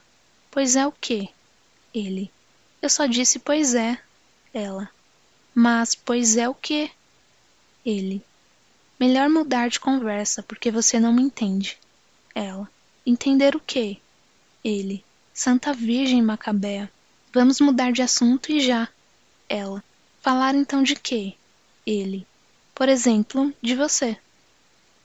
pois 0.51 0.77
é 0.77 0.87
o 0.87 0.93
quê? 0.93 1.31
Ele, 1.95 2.31
eu 2.83 2.91
só 2.91 3.07
disse 3.07 3.39
pois 3.39 3.75
é. 3.75 3.99
Ela, 4.53 4.91
mas 5.55 5.95
pois 5.95 6.37
é 6.37 6.47
o 6.47 6.55
quê? 6.55 6.91
Ele, 7.87 8.23
melhor 9.01 9.31
mudar 9.31 9.71
de 9.71 9.81
conversa, 9.81 10.43
porque 10.43 10.71
você 10.71 11.01
não 11.01 11.15
me 11.15 11.23
entende. 11.23 11.79
Ela, 12.35 12.71
entender 13.07 13.57
o 13.57 13.61
quê? 13.61 13.97
Ele, 14.63 15.03
Santa 15.33 15.73
Virgem 15.73 16.21
Macabea, 16.21 16.93
vamos 17.33 17.59
mudar 17.59 17.91
de 17.91 18.03
assunto 18.03 18.53
e 18.53 18.61
já. 18.61 18.87
Ela, 19.49 19.83
falar 20.21 20.55
então 20.55 20.83
de 20.83 20.95
quê? 20.95 21.37
Ele, 21.87 22.27
por 22.75 22.87
exemplo, 22.87 23.51
de 23.63 23.75
você. 23.75 24.15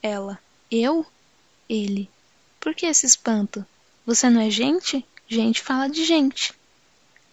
Ela. 0.01 0.37
Eu? 0.69 1.05
Ele. 1.69 2.11
Por 2.63 2.73
que 2.73 2.85
esse 2.85 3.05
espanto? 3.05 3.65
Você 4.05 4.29
não 4.29 4.39
é 4.39 4.49
gente? 4.49 5.05
Gente 5.27 5.61
fala 5.61 5.89
de 5.89 6.05
gente. 6.05 6.53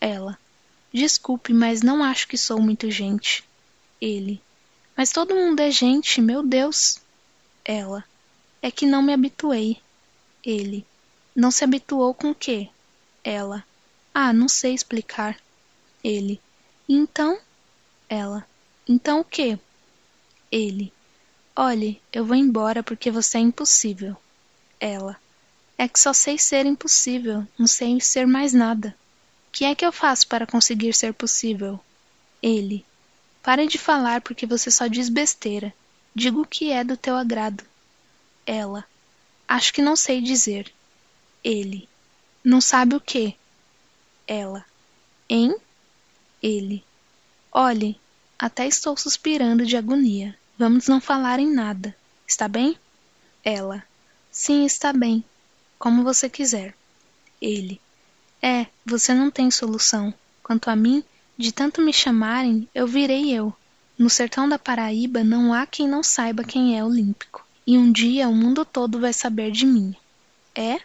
Ela. 0.00 0.36
Desculpe, 0.92 1.52
mas 1.52 1.82
não 1.82 2.02
acho 2.02 2.26
que 2.26 2.36
sou 2.36 2.60
muito 2.60 2.90
gente. 2.90 3.44
Ele. 4.00 4.42
Mas 4.96 5.12
todo 5.12 5.36
mundo 5.36 5.60
é 5.60 5.70
gente, 5.70 6.20
meu 6.20 6.42
Deus. 6.42 6.98
Ela. 7.64 8.04
É 8.60 8.72
que 8.72 8.84
não 8.84 9.02
me 9.02 9.12
habituei. 9.12 9.80
Ele. 10.44 10.84
Não 11.32 11.52
se 11.52 11.62
habituou 11.62 12.12
com 12.12 12.32
o 12.32 12.34
quê? 12.34 12.68
Ela. 13.22 13.64
Ah, 14.12 14.32
não 14.32 14.48
sei 14.48 14.74
explicar. 14.74 15.38
Ele. 16.02 16.40
Então? 16.88 17.38
Ela. 18.08 18.44
Então 18.84 19.20
o 19.20 19.24
quê? 19.24 19.56
Ele. 20.50 20.92
Olhe, 21.54 22.02
eu 22.12 22.24
vou 22.24 22.34
embora 22.34 22.82
porque 22.82 23.12
você 23.12 23.38
é 23.38 23.42
impossível. 23.42 24.16
Ela. 24.80 25.16
É 25.76 25.86
que 25.86 26.00
só 26.00 26.12
sei 26.12 26.38
ser 26.38 26.66
impossível, 26.66 27.46
não 27.58 27.66
sei 27.66 28.00
ser 28.00 28.26
mais 28.26 28.52
nada. 28.52 28.96
Que 29.52 29.64
é 29.64 29.74
que 29.74 29.84
eu 29.84 29.92
faço 29.92 30.26
para 30.26 30.46
conseguir 30.46 30.94
ser 30.94 31.12
possível? 31.12 31.78
Ele. 32.42 32.84
Pare 33.42 33.66
de 33.66 33.78
falar 33.78 34.20
porque 34.20 34.46
você 34.46 34.70
só 34.70 34.86
diz 34.86 35.08
besteira. 35.08 35.72
Diga 36.14 36.38
o 36.38 36.46
que 36.46 36.72
é 36.72 36.82
do 36.82 36.96
teu 36.96 37.16
agrado. 37.16 37.64
Ela. 38.46 38.84
Acho 39.46 39.72
que 39.72 39.82
não 39.82 39.96
sei 39.96 40.20
dizer. 40.20 40.72
Ele. 41.42 41.88
Não 42.42 42.60
sabe 42.60 42.94
o 42.94 43.00
que? 43.00 43.36
Ela. 44.26 44.64
Hein? 45.28 45.56
Ele. 46.42 46.84
Olhe, 47.52 47.98
até 48.38 48.66
estou 48.66 48.96
suspirando 48.96 49.66
de 49.66 49.76
agonia. 49.76 50.36
Vamos 50.58 50.88
não 50.88 51.00
falar 51.00 51.38
em 51.38 51.52
nada. 51.52 51.96
Está 52.26 52.46
bem? 52.46 52.78
Ela. 53.44 53.84
Sim, 54.42 54.64
está 54.64 54.90
bem. 54.90 55.22
Como 55.78 56.02
você 56.02 56.26
quiser. 56.26 56.74
Ele. 57.42 57.78
É, 58.40 58.68
você 58.86 59.12
não 59.12 59.30
tem 59.30 59.50
solução. 59.50 60.14
Quanto 60.42 60.70
a 60.70 60.74
mim, 60.74 61.04
de 61.36 61.52
tanto 61.52 61.82
me 61.82 61.92
chamarem, 61.92 62.66
eu 62.74 62.86
virei 62.86 63.30
eu. 63.30 63.52
No 63.98 64.08
sertão 64.08 64.48
da 64.48 64.58
Paraíba 64.58 65.22
não 65.22 65.52
há 65.52 65.66
quem 65.66 65.86
não 65.86 66.02
saiba 66.02 66.42
quem 66.42 66.78
é 66.78 66.82
Olímpico. 66.82 67.46
E 67.66 67.76
um 67.76 67.92
dia 67.92 68.30
o 68.30 68.34
mundo 68.34 68.64
todo 68.64 68.98
vai 68.98 69.12
saber 69.12 69.50
de 69.50 69.66
mim. 69.66 69.94
É? 70.54 70.80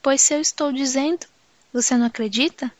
Pois 0.00 0.22
se 0.22 0.32
eu 0.32 0.40
estou 0.40 0.72
dizendo, 0.72 1.26
você 1.70 1.98
não 1.98 2.06
acredita? 2.06 2.72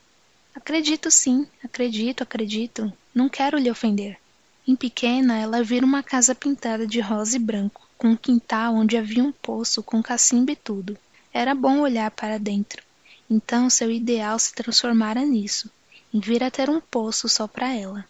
Acredito 0.54 1.10
sim, 1.10 1.46
acredito, 1.62 2.22
acredito. 2.22 2.90
Não 3.14 3.28
quero 3.28 3.58
lhe 3.58 3.70
ofender. 3.70 4.18
Em 4.66 4.74
pequena, 4.74 5.36
ela 5.36 5.62
vira 5.62 5.84
uma 5.84 6.02
casa 6.02 6.34
pintada 6.34 6.86
de 6.86 7.00
rosa 7.00 7.36
e 7.36 7.38
branco, 7.38 7.86
com 8.00 8.08
um 8.08 8.16
quintal 8.16 8.76
onde 8.76 8.96
havia 8.96 9.22
um 9.22 9.30
poço 9.30 9.82
com 9.82 10.02
cacimba 10.02 10.52
e 10.52 10.56
tudo. 10.56 10.96
Era 11.30 11.54
bom 11.54 11.80
olhar 11.80 12.10
para 12.10 12.38
dentro. 12.38 12.82
Então 13.28 13.68
seu 13.68 13.90
ideal 13.90 14.38
se 14.38 14.54
transformara 14.54 15.20
nisso 15.20 15.70
em 16.12 16.18
vir 16.18 16.42
a 16.42 16.50
ter 16.50 16.70
um 16.70 16.80
poço 16.80 17.28
só 17.28 17.46
para 17.46 17.74
ela. 17.74 18.02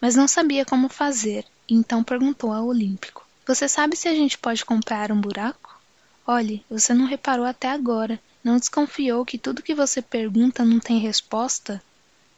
Mas 0.00 0.14
não 0.14 0.28
sabia 0.28 0.64
como 0.64 0.88
fazer, 0.88 1.44
então 1.68 2.04
perguntou 2.04 2.52
ao 2.52 2.66
Olímpico: 2.66 3.26
Você 3.44 3.68
sabe 3.68 3.96
se 3.96 4.06
a 4.06 4.14
gente 4.14 4.38
pode 4.38 4.64
comprar 4.64 5.10
um 5.10 5.20
buraco? 5.20 5.80
Olhe, 6.24 6.64
você 6.70 6.94
não 6.94 7.04
reparou 7.04 7.44
até 7.44 7.68
agora, 7.68 8.20
não 8.42 8.56
desconfiou 8.56 9.24
que 9.24 9.36
tudo 9.36 9.64
que 9.64 9.74
você 9.74 10.00
pergunta 10.00 10.64
não 10.64 10.78
tem 10.78 11.00
resposta? 11.00 11.82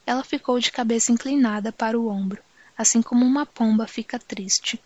Ela 0.03 0.23
ficou 0.23 0.59
de 0.59 0.71
cabeça 0.71 1.11
inclinada 1.11 1.71
para 1.71 1.99
o 1.99 2.07
ombro, 2.07 2.41
assim 2.75 3.03
como 3.03 3.23
uma 3.23 3.45
pomba 3.45 3.85
fica 3.85 4.17
triste. 4.17 4.81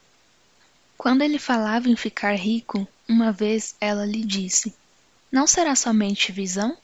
Quando 1.02 1.23
ele 1.23 1.40
falava 1.40 1.90
em 1.90 1.95
ficar 1.95 2.36
rico, 2.36 2.88
uma 3.10 3.32
vez 3.32 3.73
ela 3.82 4.06
lhe 4.06 4.23
disse: 4.23 4.72
Não 5.32 5.48
será 5.48 5.76
somente 5.76 6.32
visão? 6.32 6.78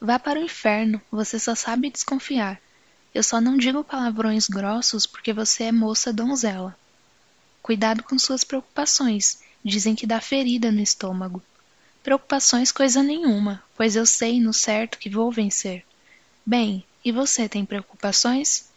Vá 0.00 0.20
para 0.20 0.38
o 0.38 0.44
inferno, 0.44 1.02
você 1.10 1.36
só 1.36 1.56
sabe 1.56 1.90
desconfiar. 1.90 2.60
Eu 3.12 3.24
só 3.24 3.40
não 3.40 3.56
digo 3.56 3.82
palavrões 3.82 4.46
grossos 4.46 5.04
porque 5.04 5.32
você 5.32 5.64
é 5.64 5.72
moça 5.72 6.12
donzela. 6.12 6.78
Cuidado 7.60 8.04
com 8.04 8.16
suas 8.20 8.44
preocupações, 8.44 9.40
dizem 9.64 9.96
que 9.96 10.06
dá 10.06 10.20
ferida 10.20 10.70
no 10.70 10.80
estômago. 10.80 11.42
Preocupações 12.04 12.70
coisa 12.70 13.02
nenhuma, 13.02 13.60
pois 13.76 13.96
eu 13.96 14.06
sei 14.06 14.40
no 14.40 14.52
certo 14.52 14.96
que 14.96 15.10
vou 15.10 15.32
vencer. 15.32 15.84
Bem, 16.46 16.84
e 17.04 17.10
você 17.10 17.48
tem 17.48 17.64
preocupações? 17.64 18.70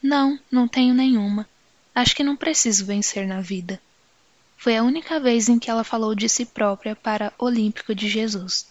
Não, 0.00 0.38
não 0.48 0.68
tenho 0.68 0.94
nenhuma. 0.94 1.48
Acho 1.92 2.14
que 2.14 2.22
não 2.22 2.36
preciso 2.36 2.86
vencer 2.86 3.26
na 3.26 3.40
vida. 3.40 3.80
Foi 4.60 4.76
a 4.76 4.82
única 4.82 5.18
vez 5.18 5.48
em 5.48 5.58
que 5.58 5.70
ela 5.70 5.82
falou 5.82 6.14
de 6.14 6.28
si 6.28 6.44
própria 6.44 6.94
para 6.94 7.32
Olímpico 7.38 7.94
de 7.94 8.06
Jesus. 8.06 8.66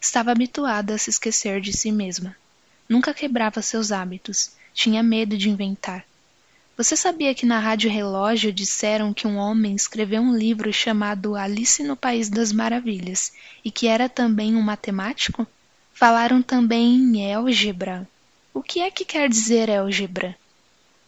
Estava 0.00 0.30
habituada 0.30 0.94
a 0.94 0.98
se 0.98 1.10
esquecer 1.10 1.60
de 1.60 1.72
si 1.72 1.90
mesma. 1.90 2.36
Nunca 2.88 3.12
quebrava 3.12 3.60
seus 3.60 3.90
hábitos. 3.90 4.52
Tinha 4.72 5.02
medo 5.02 5.36
de 5.36 5.50
inventar. 5.50 6.06
Você 6.76 6.96
sabia 6.96 7.34
que 7.34 7.44
na 7.44 7.58
Rádio 7.58 7.90
Relógio 7.90 8.52
disseram 8.52 9.12
que 9.12 9.26
um 9.26 9.36
homem 9.36 9.74
escreveu 9.74 10.22
um 10.22 10.32
livro 10.32 10.72
chamado 10.72 11.34
Alice 11.34 11.82
no 11.82 11.96
País 11.96 12.28
das 12.28 12.52
Maravilhas 12.52 13.32
e 13.64 13.70
que 13.72 13.88
era 13.88 14.08
também 14.08 14.54
um 14.54 14.62
matemático? 14.62 15.44
Falaram 15.92 16.40
também 16.40 16.94
em 16.94 17.34
álgebra. 17.34 18.08
O 18.54 18.62
que 18.62 18.78
é 18.78 18.92
que 18.92 19.04
quer 19.04 19.28
dizer 19.28 19.68
álgebra? 19.72 20.36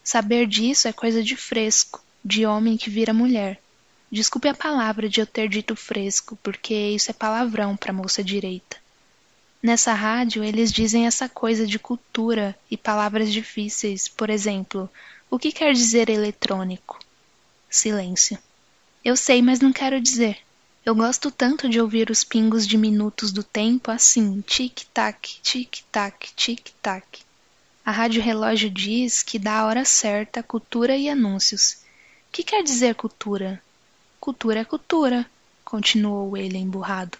Saber 0.03 0.45
disso 0.49 0.89
é 0.89 0.93
coisa 0.93 1.23
de 1.23 1.37
fresco, 1.37 2.03
de 2.25 2.45
homem 2.45 2.77
que 2.77 2.91
vira 2.91 3.15
mulher. 3.15 3.61
Desculpe 4.11 4.49
a 4.49 4.55
palavra 4.55 5.09
de 5.09 5.21
eu 5.21 5.27
ter 5.27 5.49
dito 5.49 5.75
fresco, 5.75 6.39
porque 6.43 6.75
isso 6.75 7.11
é 7.11 7.15
palavrão 7.15 7.77
para 7.77 7.93
moça 7.93 8.23
direita. 8.23 8.77
Nessa 9.63 9.95
rádio, 9.95 10.45
eles 10.45 10.71
dizem 10.71 11.07
essa 11.07 11.29
coisa 11.29 11.67
de 11.67 11.79
cultura 11.79 12.55
e 12.71 12.77
palavras 12.77 13.33
difíceis. 13.33 14.07
Por 14.07 14.29
exemplo, 14.29 14.91
o 15.31 15.39
que 15.39 15.51
quer 15.51 15.73
dizer 15.73 16.11
eletrônico? 16.11 17.01
Silêncio. 17.71 18.39
Eu 19.03 19.17
sei, 19.17 19.41
mas 19.41 19.61
não 19.61 19.73
quero 19.73 20.01
dizer. 20.01 20.39
Eu 20.85 20.95
gosto 20.95 21.31
tanto 21.31 21.67
de 21.67 21.81
ouvir 21.81 22.11
os 22.11 22.23
pingos 22.23 22.67
diminutos 22.67 23.33
do 23.33 23.43
tempo 23.43 23.91
assim, 23.91 24.43
tic-tac, 24.43 25.41
tic-tac, 25.43 26.29
tic-tac. 26.37 27.23
A 27.83 27.91
rádio 27.91 28.21
relógio 28.23 28.69
diz 28.69 29.23
que 29.23 29.39
dá 29.39 29.61
a 29.61 29.67
hora 29.67 29.85
certa, 29.87 30.43
cultura 30.43 30.95
e 30.95 31.09
anúncios. 31.09 31.79
O 32.29 32.33
que 32.33 32.43
quer 32.43 32.63
dizer 32.63 32.95
cultura? 32.95 33.63
Cultura 34.25 34.61
é 34.61 34.65
cultura, 34.65 35.27
continuou 35.67 36.35
ele 36.35 36.57
emburrado. 36.57 37.19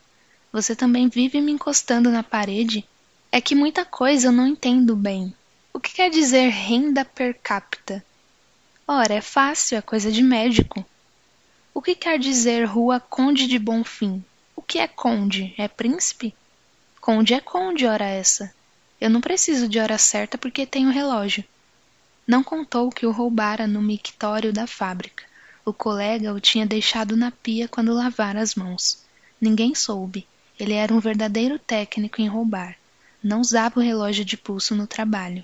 Você 0.51 0.75
também 0.75 1.07
vive 1.07 1.39
me 1.39 1.53
encostando 1.53 2.11
na 2.11 2.23
parede? 2.23 2.83
É 3.31 3.43
que 3.43 3.55
muita 3.55 3.85
coisa 3.85 4.29
eu 4.29 4.33
não 4.33 4.47
entendo 4.47 4.97
bem. 4.97 5.35
O 5.71 5.79
que 5.79 5.93
quer 5.93 6.09
dizer 6.09 6.49
renda 6.49 7.05
per 7.05 7.39
capita? 7.43 8.03
Ora, 8.89 9.13
é 9.13 9.21
fácil, 9.21 9.77
é 9.77 9.83
coisa 9.83 10.11
de 10.11 10.23
médico. 10.23 10.83
O 11.75 11.83
que 11.83 11.95
quer 11.95 12.19
dizer 12.19 12.65
rua 12.65 12.99
Conde 12.99 13.47
de 13.47 13.59
Bonfim? 13.59 14.25
O 14.57 14.63
que 14.63 14.79
é 14.79 14.89
conde? 14.89 15.55
É 15.59 15.69
príncipe? 15.69 16.35
Conde 17.03 17.35
é 17.35 17.41
conde, 17.41 17.85
hora 17.85 18.07
essa. 18.07 18.51
Eu 18.99 19.11
não 19.11 19.21
preciso 19.21 19.69
de 19.69 19.79
hora 19.79 19.99
certa 19.99 20.39
porque 20.39 20.65
tenho 20.65 20.89
relógio. 20.89 21.45
Não 22.27 22.43
contou 22.43 22.89
que 22.89 23.05
o 23.05 23.13
roubara 23.13 23.67
no 23.67 23.83
mictório 23.83 24.55
da 24.55 24.67
fábrica. 24.67 25.34
O 25.65 25.73
colega 25.73 26.35
o 26.35 26.41
tinha 26.41 26.67
deixado 26.67 27.17
na 27.17 27.31
pia 27.31 27.67
quando 27.67 27.95
lavara 27.95 28.41
as 28.41 28.55
mãos. 28.55 29.03
Ninguém 29.41 29.75
soube. 29.75 30.27
Ele 30.61 30.75
era 30.75 30.93
um 30.93 31.01
verdadeiro 31.01 31.59
técnico 31.59 32.21
em 32.21 32.29
roubar. 32.29 32.77
Não 33.23 33.41
usava 33.41 33.81
o 33.81 33.83
relógio 33.83 34.25
de 34.25 34.37
pulso 34.37 34.75
no 34.75 34.87
trabalho. 34.87 35.43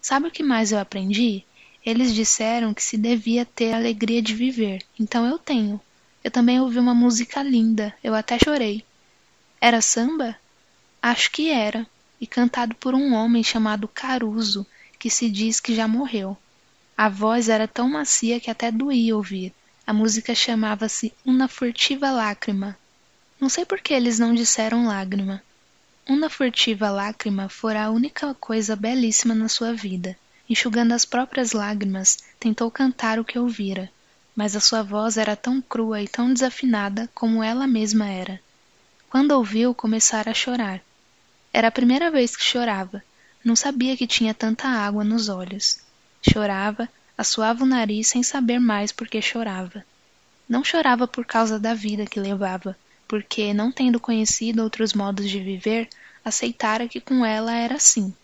Sabe 0.00 0.26
o 0.26 0.30
que 0.30 0.42
mais 0.42 0.72
eu 0.72 0.78
aprendi? 0.78 1.44
Eles 1.86 2.12
disseram 2.14 2.74
que 2.74 2.82
se 2.82 2.96
devia 2.96 3.46
ter 3.46 3.72
a 3.72 3.76
alegria 3.76 4.20
de 4.20 4.34
viver, 4.34 4.82
então 4.98 5.24
eu 5.24 5.38
tenho. 5.38 5.80
Eu 6.22 6.30
também 6.30 6.60
ouvi 6.60 6.78
uma 6.78 6.94
música 6.94 7.42
linda, 7.42 7.94
eu 8.02 8.14
até 8.14 8.38
chorei. 8.38 8.84
Era 9.60 9.80
samba? 9.80 10.36
Acho 11.00 11.30
que 11.30 11.48
era, 11.48 11.86
e 12.20 12.26
cantado 12.26 12.74
por 12.74 12.94
um 12.94 13.14
homem 13.14 13.42
chamado 13.42 13.88
Caruso, 13.88 14.66
que 14.98 15.08
se 15.08 15.30
diz 15.30 15.60
que 15.60 15.74
já 15.74 15.88
morreu. 15.88 16.36
A 17.02 17.08
voz 17.08 17.48
era 17.48 17.66
tão 17.66 17.88
macia 17.88 18.38
que 18.38 18.50
até 18.50 18.70
doía 18.70 19.16
ouvir. 19.16 19.54
A 19.86 19.92
música 19.92 20.34
chamava-se 20.34 21.14
Una 21.24 21.48
Furtiva 21.48 22.10
Lágrima, 22.10 22.76
não 23.40 23.48
sei 23.48 23.64
por 23.64 23.80
que 23.80 23.94
eles 23.94 24.18
não 24.18 24.34
disseram 24.34 24.84
lágrima. 24.84 25.42
Uma 26.06 26.28
furtiva 26.28 26.90
lágrima 26.90 27.48
fora 27.48 27.84
a 27.84 27.90
única 27.90 28.34
coisa 28.34 28.76
belíssima 28.76 29.34
na 29.34 29.48
sua 29.48 29.72
vida. 29.72 30.14
Enxugando 30.46 30.92
as 30.92 31.06
próprias 31.06 31.52
lágrimas, 31.52 32.18
tentou 32.38 32.70
cantar 32.70 33.18
o 33.18 33.24
que 33.24 33.38
ouvira, 33.38 33.90
mas 34.36 34.54
a 34.54 34.60
sua 34.60 34.82
voz 34.82 35.16
era 35.16 35.34
tão 35.34 35.62
crua 35.62 36.02
e 36.02 36.06
tão 36.06 36.34
desafinada 36.34 37.08
como 37.14 37.42
ela 37.42 37.66
mesma 37.66 38.10
era. 38.10 38.38
Quando 39.08 39.30
ouviu, 39.30 39.74
começara 39.74 40.32
a 40.32 40.34
chorar. 40.34 40.82
Era 41.50 41.68
a 41.68 41.72
primeira 41.72 42.10
vez 42.10 42.36
que 42.36 42.44
chorava. 42.44 43.02
Não 43.42 43.56
sabia 43.56 43.96
que 43.96 44.06
tinha 44.06 44.34
tanta 44.34 44.68
água 44.68 45.02
nos 45.02 45.30
olhos. 45.30 45.80
Chorava, 46.22 46.88
assoava 47.16 47.64
o 47.64 47.66
nariz 47.66 48.08
sem 48.08 48.22
saber 48.22 48.58
mais 48.58 48.92
por 48.92 49.08
que 49.08 49.20
chorava. 49.20 49.84
Não 50.48 50.64
chorava 50.64 51.06
por 51.06 51.24
causa 51.26 51.58
da 51.58 51.74
vida 51.74 52.06
que 52.06 52.20
levava, 52.20 52.76
porque, 53.08 53.52
não 53.54 53.70
tendo 53.72 54.00
conhecido 54.00 54.62
outros 54.62 54.92
modos 54.94 55.28
de 55.28 55.40
viver, 55.40 55.88
aceitara 56.24 56.88
que 56.88 57.00
com 57.00 57.24
ela 57.24 57.54
era 57.54 57.76
assim. 57.76 58.14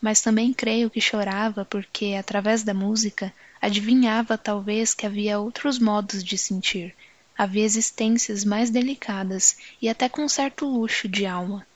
mas 0.00 0.20
também 0.20 0.52
creio 0.52 0.90
que 0.90 1.00
chorava 1.00 1.64
porque, 1.64 2.14
através 2.18 2.62
da 2.62 2.74
música, 2.74 3.32
adivinhava 3.60 4.38
talvez 4.38 4.94
que 4.94 5.06
havia 5.06 5.38
outros 5.38 5.78
modos 5.78 6.22
de 6.22 6.36
sentir, 6.38 6.94
havia 7.36 7.64
existências 7.64 8.44
mais 8.44 8.70
delicadas 8.70 9.56
e 9.80 9.88
até 9.88 10.08
com 10.08 10.28
certo 10.28 10.66
luxo 10.66 11.08
de 11.08 11.26
alma. 11.26 11.66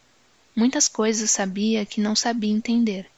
Muitas 0.54 0.88
coisas 0.88 1.30
sabia 1.30 1.86
que 1.86 2.00
não 2.00 2.14
sabia 2.14 2.52
entender. 2.52 3.10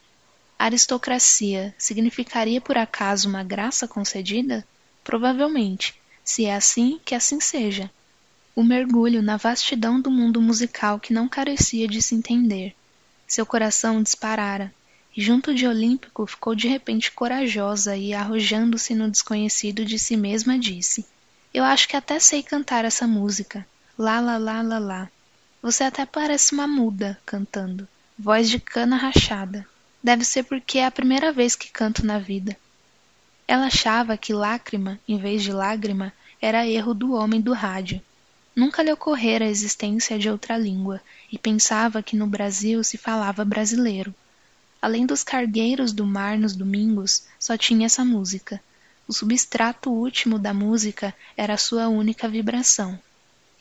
Aristocracia 0.63 1.75
significaria 1.77 2.61
por 2.61 2.77
acaso 2.77 3.27
uma 3.27 3.43
graça 3.43 3.85
concedida? 3.85 4.65
Provavelmente, 5.03 5.93
se 6.23 6.45
é 6.45 6.55
assim, 6.55 7.01
que 7.03 7.13
assim 7.13 7.41
seja. 7.41 7.91
O 8.55 8.63
mergulho 8.63 9.21
na 9.21 9.35
vastidão 9.35 9.99
do 9.99 10.09
mundo 10.09 10.41
musical 10.41 11.01
que 11.01 11.11
não 11.11 11.27
carecia 11.27 11.85
de 11.85 12.01
se 12.01 12.15
entender. 12.15 12.73
Seu 13.27 13.45
coração 13.45 14.01
disparara, 14.01 14.73
e 15.13 15.21
junto 15.21 15.53
de 15.53 15.67
Olímpico 15.67 16.25
ficou 16.25 16.55
de 16.55 16.69
repente 16.69 17.11
corajosa 17.11 17.97
e, 17.97 18.13
arrojando-se 18.13 18.95
no 18.95 19.11
desconhecido 19.11 19.83
de 19.83 19.99
si 19.99 20.15
mesma, 20.15 20.57
disse: 20.57 21.05
Eu 21.53 21.65
acho 21.65 21.89
que 21.89 21.97
até 21.97 22.19
sei 22.19 22.41
cantar 22.41 22.85
essa 22.85 23.05
música. 23.05 23.67
Lá, 23.97 24.21
lá, 24.21 24.37
lá, 24.37 24.61
lá, 24.61 24.79
lá. 24.79 25.09
Você 25.61 25.83
até 25.83 26.05
parece 26.05 26.53
uma 26.53 26.69
muda 26.69 27.19
cantando. 27.25 27.85
Voz 28.17 28.49
de 28.49 28.61
cana 28.61 28.95
rachada. 28.95 29.67
Deve 30.03 30.25
ser 30.25 30.43
porque 30.43 30.79
é 30.79 30.85
a 30.85 30.91
primeira 30.91 31.31
vez 31.31 31.55
que 31.55 31.71
canto 31.71 32.05
na 32.05 32.19
vida. 32.19 32.57
Ela 33.47 33.67
achava 33.67 34.17
que 34.17 34.33
lágrima, 34.33 34.99
em 35.07 35.17
vez 35.17 35.41
de 35.41 35.53
lágrima, 35.53 36.11
era 36.41 36.67
erro 36.67 36.93
do 36.93 37.13
homem 37.13 37.39
do 37.39 37.53
rádio. 37.53 38.01
Nunca 38.53 38.83
lhe 38.83 38.91
ocorrera 38.91 39.45
a 39.45 39.49
existência 39.49 40.19
de 40.19 40.29
outra 40.29 40.57
língua, 40.57 41.01
e 41.31 41.39
pensava 41.39 42.03
que 42.03 42.17
no 42.17 42.27
Brasil 42.27 42.83
se 42.83 42.97
falava 42.97 43.45
brasileiro. 43.45 44.13
Além 44.81 45.05
dos 45.05 45.23
cargueiros 45.23 45.93
do 45.93 46.05
mar 46.05 46.37
nos 46.37 46.53
domingos, 46.53 47.23
só 47.39 47.57
tinha 47.57 47.85
essa 47.85 48.03
música. 48.03 48.61
O 49.07 49.13
substrato 49.13 49.89
último 49.89 50.37
da 50.37 50.53
música 50.53 51.15
era 51.37 51.53
a 51.53 51.57
sua 51.57 51.87
única 51.87 52.27
vibração. 52.27 52.99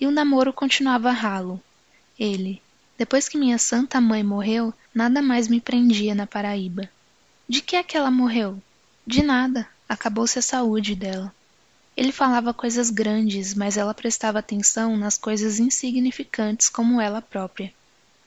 E 0.00 0.06
o 0.08 0.10
namoro 0.10 0.52
continuava 0.52 1.12
ralo. 1.12 1.62
Ele, 2.18 2.60
depois 3.02 3.28
que 3.28 3.36
minha 3.36 3.58
santa 3.58 4.00
mãe 4.00 4.22
morreu, 4.22 4.72
nada 4.94 5.20
mais 5.20 5.48
me 5.48 5.60
prendia 5.60 6.14
na 6.14 6.24
Paraíba. 6.24 6.88
De 7.48 7.60
que 7.60 7.74
é 7.74 7.82
que 7.82 7.96
ela 7.96 8.12
morreu? 8.12 8.62
De 9.04 9.24
nada, 9.24 9.66
acabou-se 9.88 10.38
a 10.38 10.42
saúde 10.42 10.94
dela. 10.94 11.34
Ele 11.96 12.12
falava 12.12 12.54
coisas 12.54 12.90
grandes, 12.90 13.54
mas 13.54 13.76
ela 13.76 13.92
prestava 13.92 14.38
atenção 14.38 14.96
nas 14.96 15.18
coisas 15.18 15.58
insignificantes 15.58 16.68
como 16.68 17.00
ela 17.00 17.20
própria. 17.20 17.74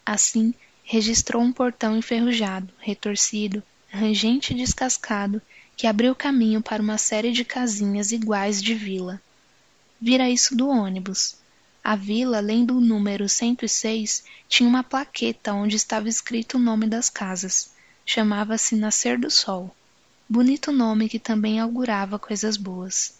Assim, 0.05 0.53
registrou 0.83 1.41
um 1.41 1.53
portão 1.53 1.95
enferrujado, 1.97 2.73
retorcido, 2.79 3.63
rangente 3.89 4.51
e 4.51 4.57
descascado, 4.57 5.41
que 5.77 5.87
abriu 5.87 6.13
caminho 6.13 6.61
para 6.61 6.83
uma 6.83 6.97
série 6.97 7.31
de 7.31 7.45
casinhas 7.45 8.11
iguais 8.11 8.61
de 8.61 8.73
vila. 8.73 9.21
Vira 10.01 10.29
isso 10.29 10.53
do 10.53 10.67
ônibus. 10.67 11.37
A 11.85 11.95
vila, 11.95 12.37
além 12.37 12.65
do 12.65 12.81
número 12.81 13.29
106, 13.29 14.23
tinha 14.49 14.67
uma 14.67 14.83
plaqueta 14.83 15.53
onde 15.53 15.75
estava 15.75 16.09
escrito 16.09 16.57
o 16.57 16.59
nome 16.59 16.87
das 16.87 17.09
casas. 17.09 17.71
Chamava-se 18.03 18.75
Nascer 18.75 19.19
do 19.19 19.29
Sol. 19.29 19.73
Bonito 20.27 20.71
nome 20.71 21.07
que 21.07 21.19
também 21.19 21.59
augurava 21.59 22.17
coisas 22.17 22.57
boas. 22.57 23.19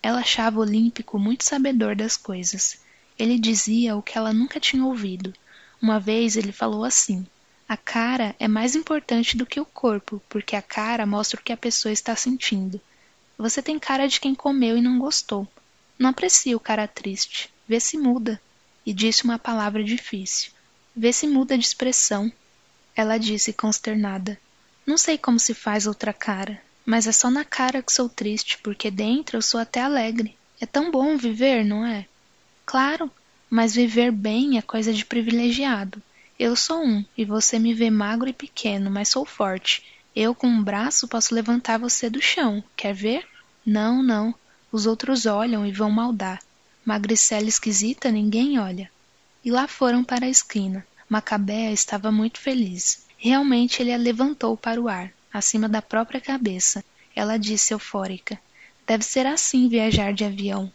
Ela 0.00 0.20
achava 0.20 0.60
Olímpico 0.60 1.18
muito 1.18 1.44
sabedor 1.44 1.96
das 1.96 2.16
coisas. 2.16 2.78
Ele 3.18 3.40
dizia 3.40 3.96
o 3.96 4.02
que 4.02 4.16
ela 4.16 4.32
nunca 4.32 4.60
tinha 4.60 4.84
ouvido 4.84 5.34
uma 5.80 6.00
vez 6.00 6.36
ele 6.36 6.52
falou 6.52 6.84
assim: 6.84 7.26
A 7.68 7.76
cara 7.76 8.34
é 8.38 8.48
mais 8.48 8.74
importante 8.74 9.36
do 9.36 9.46
que 9.46 9.60
o 9.60 9.64
corpo, 9.64 10.22
porque 10.28 10.56
a 10.56 10.62
cara 10.62 11.06
mostra 11.06 11.38
o 11.38 11.42
que 11.42 11.52
a 11.52 11.56
pessoa 11.56 11.92
está 11.92 12.16
sentindo. 12.16 12.80
Você 13.36 13.62
tem 13.62 13.78
cara 13.78 14.08
de 14.08 14.18
quem 14.18 14.34
comeu 14.34 14.76
e 14.76 14.82
não 14.82 14.98
gostou. 14.98 15.46
Não 15.98 16.10
aprecia 16.10 16.56
o 16.56 16.60
cara 16.60 16.88
triste. 16.88 17.50
Vê 17.68 17.80
se 17.80 17.98
muda. 17.98 18.40
E 18.84 18.92
disse 18.92 19.24
uma 19.24 19.38
palavra 19.38 19.82
difícil. 19.82 20.52
Vê 20.94 21.12
se 21.12 21.26
muda 21.26 21.58
de 21.58 21.64
expressão. 21.64 22.32
Ela 22.94 23.18
disse 23.18 23.52
consternada. 23.52 24.38
Não 24.86 24.96
sei 24.96 25.18
como 25.18 25.38
se 25.38 25.52
faz 25.52 25.86
outra 25.86 26.12
cara, 26.12 26.62
mas 26.84 27.08
é 27.08 27.12
só 27.12 27.28
na 27.28 27.44
cara 27.44 27.82
que 27.82 27.92
sou 27.92 28.08
triste, 28.08 28.58
porque 28.58 28.90
dentro 28.90 29.36
eu 29.36 29.42
sou 29.42 29.58
até 29.58 29.80
alegre. 29.80 30.36
É 30.60 30.64
tão 30.64 30.90
bom 30.90 31.16
viver, 31.16 31.64
não 31.64 31.84
é? 31.84 32.06
Claro, 32.64 33.10
mas 33.50 33.74
viver 33.74 34.12
bem 34.12 34.56
é 34.56 34.62
coisa 34.62 34.92
de 34.92 35.04
privilegiado. 35.04 36.00
Eu 36.38 36.54
sou 36.54 36.84
um, 36.84 37.04
e 37.16 37.24
você 37.24 37.58
me 37.58 37.74
vê 37.74 37.90
magro 37.90 38.28
e 38.28 38.32
pequeno, 38.32 38.90
mas 38.90 39.08
sou 39.08 39.24
forte. 39.24 39.82
Eu, 40.14 40.34
com 40.34 40.46
um 40.46 40.62
braço, 40.62 41.08
posso 41.08 41.34
levantar 41.34 41.78
você 41.78 42.08
do 42.08 42.22
chão. 42.22 42.62
Quer 42.76 42.94
ver? 42.94 43.26
Não, 43.64 44.02
não. 44.02 44.34
Os 44.70 44.86
outros 44.86 45.26
olham 45.26 45.66
e 45.66 45.72
vão 45.72 45.90
maldar. 45.90 46.40
Magricela 46.86 47.48
esquisita, 47.48 48.12
ninguém 48.12 48.60
olha. 48.60 48.88
E 49.44 49.50
lá 49.50 49.66
foram 49.66 50.04
para 50.04 50.26
a 50.26 50.30
esquina. 50.30 50.86
Macabea 51.08 51.72
estava 51.72 52.12
muito 52.12 52.38
feliz. 52.38 53.04
Realmente 53.18 53.82
ele 53.82 53.92
a 53.92 53.96
levantou 53.96 54.56
para 54.56 54.80
o 54.80 54.88
ar, 54.88 55.12
acima 55.32 55.68
da 55.68 55.82
própria 55.82 56.20
cabeça. 56.20 56.84
Ela 57.12 57.38
disse 57.38 57.74
eufórica: 57.74 58.40
Deve 58.86 59.02
ser 59.02 59.26
assim 59.26 59.68
viajar 59.68 60.14
de 60.14 60.24
avião. 60.24 60.72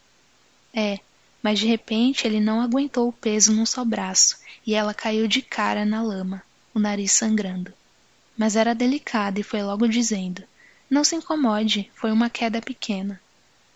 É, 0.73 0.99
mas 1.41 1.59
de 1.59 1.67
repente 1.67 2.27
ele 2.27 2.41
não 2.41 2.59
aguentou 2.59 3.07
o 3.07 3.13
peso 3.13 3.53
num 3.53 3.65
só 3.65 3.85
braço 3.85 4.38
e 4.67 4.75
ela 4.75 4.93
caiu 4.93 5.29
de 5.29 5.41
cara 5.41 5.85
na 5.85 6.03
lama, 6.03 6.43
o 6.73 6.79
nariz 6.79 7.13
sangrando. 7.13 7.73
Mas 8.38 8.57
era 8.57 8.75
delicada 8.75 9.39
e 9.39 9.43
foi 9.43 9.63
logo 9.63 9.88
dizendo: 9.88 10.43
Não 10.89 11.05
se 11.05 11.15
incomode, 11.15 11.89
foi 11.95 12.11
uma 12.11 12.29
queda 12.29 12.61
pequena. 12.61 13.17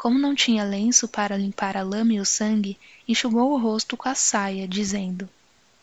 Como 0.06 0.20
não 0.20 0.36
tinha 0.36 0.64
lenço 0.64 1.08
para 1.08 1.36
limpar 1.36 1.76
a 1.76 1.82
lama 1.82 2.14
e 2.14 2.20
o 2.20 2.26
sangue, 2.26 2.78
enxugou 3.08 3.52
o 3.52 3.58
rosto 3.58 3.98
com 3.98 4.08
a 4.08 4.14
saia, 4.14 4.68
dizendo: 4.68 5.28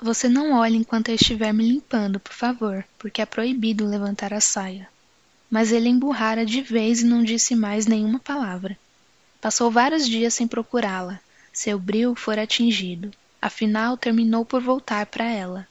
Você 0.01 0.29
não 0.29 0.53
olhe 0.53 0.77
enquanto 0.77 1.09
eu 1.09 1.17
estiver 1.17 1.53
me 1.53 1.69
limpando, 1.69 2.21
por 2.21 2.33
favor, 2.33 2.85
porque 3.01 3.21
é 3.21 3.27
proibido 3.27 3.85
levantar 3.85 4.33
a 4.33 4.41
saia. 4.41 4.89
Mas 5.51 5.73
ele 5.73 5.89
emburrara 5.89 6.47
de 6.47 6.61
vez 6.61 7.01
e 7.01 7.05
não 7.05 7.25
disse 7.25 7.57
mais 7.57 7.89
nenhuma 7.89 8.21
palavra. 8.21 8.79
Passou 9.41 9.73
vários 9.73 10.09
dias 10.09 10.35
sem 10.35 10.47
procurá-la, 10.47 11.19
seu 11.53 11.77
brio 11.77 12.15
fora 12.15 12.45
atingido, 12.45 13.11
afinal 13.41 13.97
terminou 13.97 14.45
por 14.45 14.63
voltar 14.63 15.05
para 15.07 15.25
ela. 15.25 15.67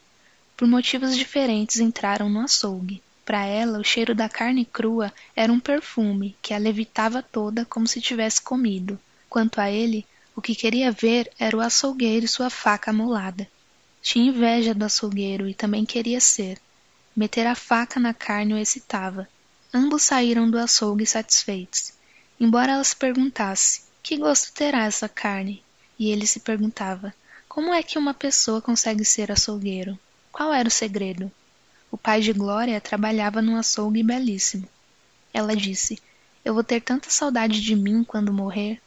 Por 0.58 0.68
motivos 0.68 1.16
diferentes 1.16 1.80
entraram 1.80 2.30
no 2.30 2.42
açougue. 2.42 3.02
Para 3.32 3.46
ela, 3.46 3.80
o 3.80 3.84
cheiro 3.84 4.14
da 4.14 4.28
carne 4.28 4.66
crua 4.66 5.10
era 5.34 5.54
um 5.54 5.58
perfume 5.58 6.36
que 6.42 6.54
a 6.54 6.58
levitava 6.58 7.24
toda 7.24 7.64
como 7.64 7.88
se 7.88 8.02
tivesse 8.02 8.42
comido. 8.42 9.00
Quanto 9.30 9.62
a 9.62 9.72
ele, 9.72 10.06
o 10.36 10.42
que 10.42 10.54
queria 10.54 10.92
ver 10.92 11.32
era 11.40 11.56
o 11.56 11.62
açougueiro 11.62 12.26
e 12.26 12.28
sua 12.28 12.50
faca 12.50 12.92
amolada. 12.92 13.48
Tinha 14.02 14.26
inveja 14.26 14.74
do 14.74 14.84
açougueiro 14.84 15.48
e 15.48 15.54
também 15.54 15.86
queria 15.86 16.20
ser. 16.20 16.60
Meter 17.16 17.48
a 17.48 17.56
faca 17.56 18.02
na 18.02 18.14
carne 18.14 18.54
o 18.54 18.58
excitava. 18.58 19.30
Ambos 19.74 20.04
saíram 20.04 20.52
do 20.52 20.58
açougue 20.60 21.06
satisfeitos. 21.06 21.94
Embora 22.38 22.74
ela 22.74 22.84
se 22.84 22.98
perguntasse: 22.98 23.84
que 24.04 24.18
gosto 24.18 24.52
terá 24.52 24.84
essa 24.84 25.08
carne? 25.08 25.64
e 25.98 26.12
ele 26.12 26.28
se 26.28 26.42
perguntava: 26.42 27.14
como 27.48 27.74
é 27.74 27.82
que 27.82 27.98
uma 27.98 28.14
pessoa 28.14 28.62
consegue 28.62 29.06
ser 29.06 29.32
açougueiro? 29.32 29.98
Qual 30.34 30.54
era 30.54 30.68
o 30.68 30.70
segredo? 30.70 31.32
O 31.92 31.98
pai 31.98 32.22
de 32.22 32.34
Glória 32.34 32.80
trabalhava 32.80 33.42
num 33.42 33.58
açougue 33.58 34.02
belíssimo. 34.02 34.68
Ela 35.34 35.56
disse: 35.56 36.00
Eu 36.44 36.54
vou 36.54 36.64
ter 36.64 36.82
tanta 36.82 37.10
saudade 37.10 37.62
de 37.62 37.76
mim 37.76 38.04
quando 38.04 38.34
morrer. 38.34 38.82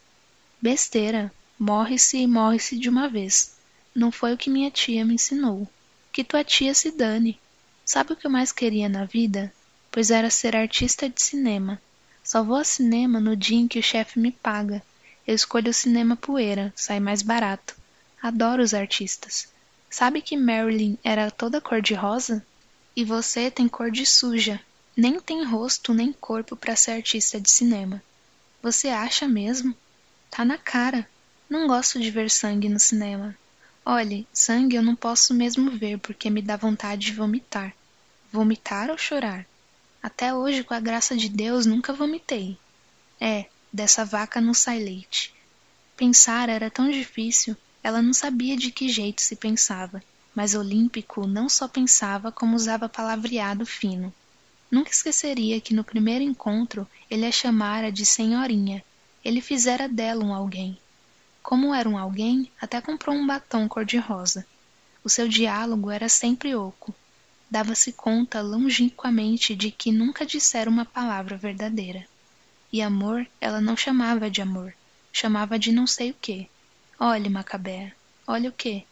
Besteira, 0.60 1.32
morre-se 1.58 2.16
e 2.16 2.26
morre-se 2.26 2.78
de 2.78 2.88
uma 2.88 3.08
vez. 3.08 3.54
Não 3.94 4.10
foi 4.10 4.32
o 4.32 4.38
que 4.38 4.50
minha 4.50 4.70
tia 4.70 5.04
me 5.04 5.14
ensinou. 5.14 5.68
Que 6.10 6.24
tua 6.24 6.42
tia 6.42 6.74
se 6.74 6.90
dane. 6.90 7.38
Sabe 7.84 8.14
o 8.14 8.16
que 8.16 8.26
eu 8.26 8.30
mais 8.30 8.50
queria 8.50 8.88
na 8.88 9.04
vida? 9.04 9.52
Pois 9.90 10.10
era 10.10 10.30
ser 10.30 10.56
artista 10.56 11.08
de 11.08 11.20
cinema. 11.22 11.80
Só 12.24 12.42
vou 12.42 12.56
a 12.56 12.64
cinema 12.64 13.20
no 13.20 13.36
dia 13.36 13.58
em 13.58 13.68
que 13.68 13.78
o 13.78 13.82
chefe 13.82 14.18
me 14.18 14.32
paga 14.32 14.82
eu 15.26 15.34
escolho 15.34 15.70
o 15.70 15.74
cinema 15.74 16.16
poeira, 16.16 16.72
sai 16.76 17.00
mais 17.00 17.22
barato. 17.22 17.74
Adoro 18.22 18.62
os 18.62 18.74
artistas. 18.74 19.48
Sabe 19.88 20.20
que 20.20 20.36
Marilyn 20.36 20.98
era 21.02 21.30
toda 21.30 21.62
cor 21.62 21.80
de 21.80 21.94
rosa? 21.94 22.44
E 22.96 23.04
você 23.04 23.50
tem 23.50 23.68
cor 23.68 23.90
de 23.90 24.06
suja. 24.06 24.60
Nem 24.96 25.18
tem 25.20 25.44
rosto 25.44 25.92
nem 25.92 26.12
corpo 26.12 26.56
para 26.56 26.76
ser 26.76 26.92
artista 26.92 27.40
de 27.40 27.50
cinema. 27.50 28.02
Você 28.62 28.88
acha 28.88 29.26
mesmo? 29.26 29.74
Tá 30.30 30.44
na 30.44 30.56
cara. 30.56 31.08
Não 31.48 31.66
gosto 31.66 31.98
de 32.00 32.10
ver 32.10 32.30
sangue 32.30 32.68
no 32.68 32.78
cinema. 32.78 33.36
Olhe, 33.84 34.26
sangue 34.32 34.76
eu 34.76 34.82
não 34.82 34.96
posso 34.96 35.34
mesmo 35.34 35.70
ver 35.70 35.98
porque 35.98 36.30
me 36.30 36.40
dá 36.40 36.56
vontade 36.56 37.06
de 37.06 37.12
vomitar. 37.12 37.74
Vomitar 38.32 38.90
ou 38.90 38.96
chorar? 38.96 39.44
Até 40.02 40.32
hoje, 40.32 40.64
com 40.64 40.74
a 40.74 40.80
graça 40.80 41.16
de 41.16 41.28
Deus, 41.28 41.66
nunca 41.66 41.92
vomitei. 41.92 42.56
É, 43.20 43.46
Dessa 43.74 44.04
vaca 44.04 44.40
não 44.40 44.54
sai 44.54 44.78
leite. 44.78 45.34
Pensar 45.96 46.48
era 46.48 46.70
tão 46.70 46.88
difícil, 46.88 47.56
ela 47.82 48.00
não 48.00 48.14
sabia 48.14 48.56
de 48.56 48.70
que 48.70 48.88
jeito 48.88 49.20
se 49.20 49.34
pensava, 49.34 50.00
mas 50.34 50.54
Olímpico 50.54 51.26
não 51.26 51.48
só 51.48 51.68
pensava 51.68 52.32
como 52.32 52.56
usava 52.56 52.88
palavreado 52.88 53.64
fino. 53.64 54.12
Nunca 54.70 54.90
esqueceria 54.90 55.60
que 55.60 55.72
no 55.72 55.84
primeiro 55.84 56.24
encontro 56.24 56.86
ele 57.10 57.24
a 57.24 57.30
chamara 57.30 57.92
de 57.92 58.04
senhorinha. 58.04 58.82
Ele 59.24 59.40
fizera 59.40 59.88
dela 59.88 60.24
um 60.24 60.34
alguém. 60.34 60.76
Como 61.42 61.74
era 61.74 61.88
um 61.88 61.96
alguém, 61.96 62.50
até 62.60 62.80
comprou 62.80 63.14
um 63.14 63.26
batom 63.26 63.68
cor-de-rosa. 63.68 64.44
O 65.04 65.08
seu 65.08 65.28
diálogo 65.28 65.90
era 65.90 66.08
sempre 66.08 66.54
oco. 66.54 66.94
Dava-se 67.50 67.92
conta 67.92 68.40
longínquamente 68.40 69.54
de 69.54 69.70
que 69.70 69.92
nunca 69.92 70.26
dissera 70.26 70.68
uma 70.68 70.84
palavra 70.84 71.36
verdadeira. 71.36 72.04
E 72.72 72.82
amor 72.82 73.26
ela 73.40 73.60
não 73.60 73.76
chamava 73.76 74.28
de 74.28 74.42
amor, 74.42 74.74
chamava 75.12 75.58
de 75.58 75.70
não 75.70 75.86
sei 75.86 76.10
o 76.10 76.16
quê. 76.20 76.48
Olhe, 76.98 77.28
Macabea, 77.28 77.94
olhe 78.26 78.48
o 78.48 78.52
quê? 78.52 78.84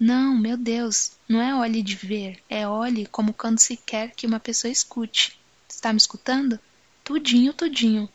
Não, 0.00 0.34
meu 0.34 0.56
Deus, 0.56 1.12
não 1.28 1.42
é 1.42 1.54
olhe 1.54 1.82
de 1.82 1.94
ver, 1.94 2.42
é 2.48 2.66
olhe 2.66 3.04
como 3.04 3.34
quando 3.34 3.58
se 3.58 3.76
quer 3.76 4.12
que 4.12 4.26
uma 4.26 4.40
pessoa 4.40 4.72
escute. 4.72 5.38
Está 5.68 5.92
me 5.92 5.98
escutando? 5.98 6.58
Tudinho, 7.04 7.52
tudinho. 7.52 8.08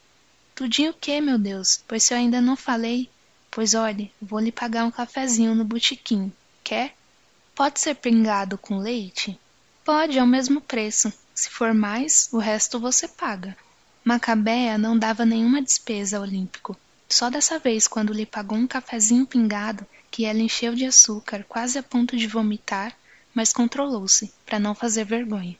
Tudinho 0.55 0.89
o 0.89 0.95
quê, 0.95 1.21
meu 1.21 1.37
Deus? 1.37 1.83
Pois 1.87 2.01
se 2.01 2.11
eu 2.11 2.17
ainda 2.17 2.41
não 2.41 2.55
falei, 2.55 3.07
pois 3.51 3.75
olhe, 3.75 4.11
vou 4.19 4.39
lhe 4.39 4.51
pagar 4.51 4.83
um 4.83 4.89
cafezinho 4.89 5.53
no 5.53 5.63
botequim. 5.63 6.33
Quer? 6.63 6.95
Pode 7.53 7.79
ser 7.79 7.93
pingado 7.93 8.57
com 8.57 8.79
leite? 8.79 9.39
Pode, 9.83 10.17
é 10.17 10.23
o 10.23 10.27
mesmo 10.27 10.59
preço. 10.59 11.13
Se 11.35 11.51
for 11.51 11.71
mais, 11.71 12.29
o 12.31 12.39
resto 12.39 12.79
você 12.79 13.07
paga. 13.07 13.55
Macabea 14.03 14.75
não 14.75 14.97
dava 14.97 15.23
nenhuma 15.23 15.61
despesa 15.61 16.17
ao 16.17 16.23
Olímpico. 16.23 16.75
Só 17.07 17.29
dessa 17.29 17.59
vez, 17.59 17.87
quando 17.87 18.11
lhe 18.11 18.25
pagou 18.25 18.57
um 18.57 18.65
cafezinho 18.65 19.27
pingado, 19.27 19.85
que 20.15 20.23
ela 20.23 20.39
encheu 20.39 20.73
de 20.73 20.85
açúcar 20.85 21.43
quase 21.43 21.77
a 21.77 21.83
ponto 21.83 22.15
de 22.15 22.25
vomitar, 22.25 22.97
mas 23.33 23.51
controlou-se, 23.51 24.31
para 24.45 24.57
não 24.57 24.73
fazer 24.73 25.03
vergonha. 25.03 25.57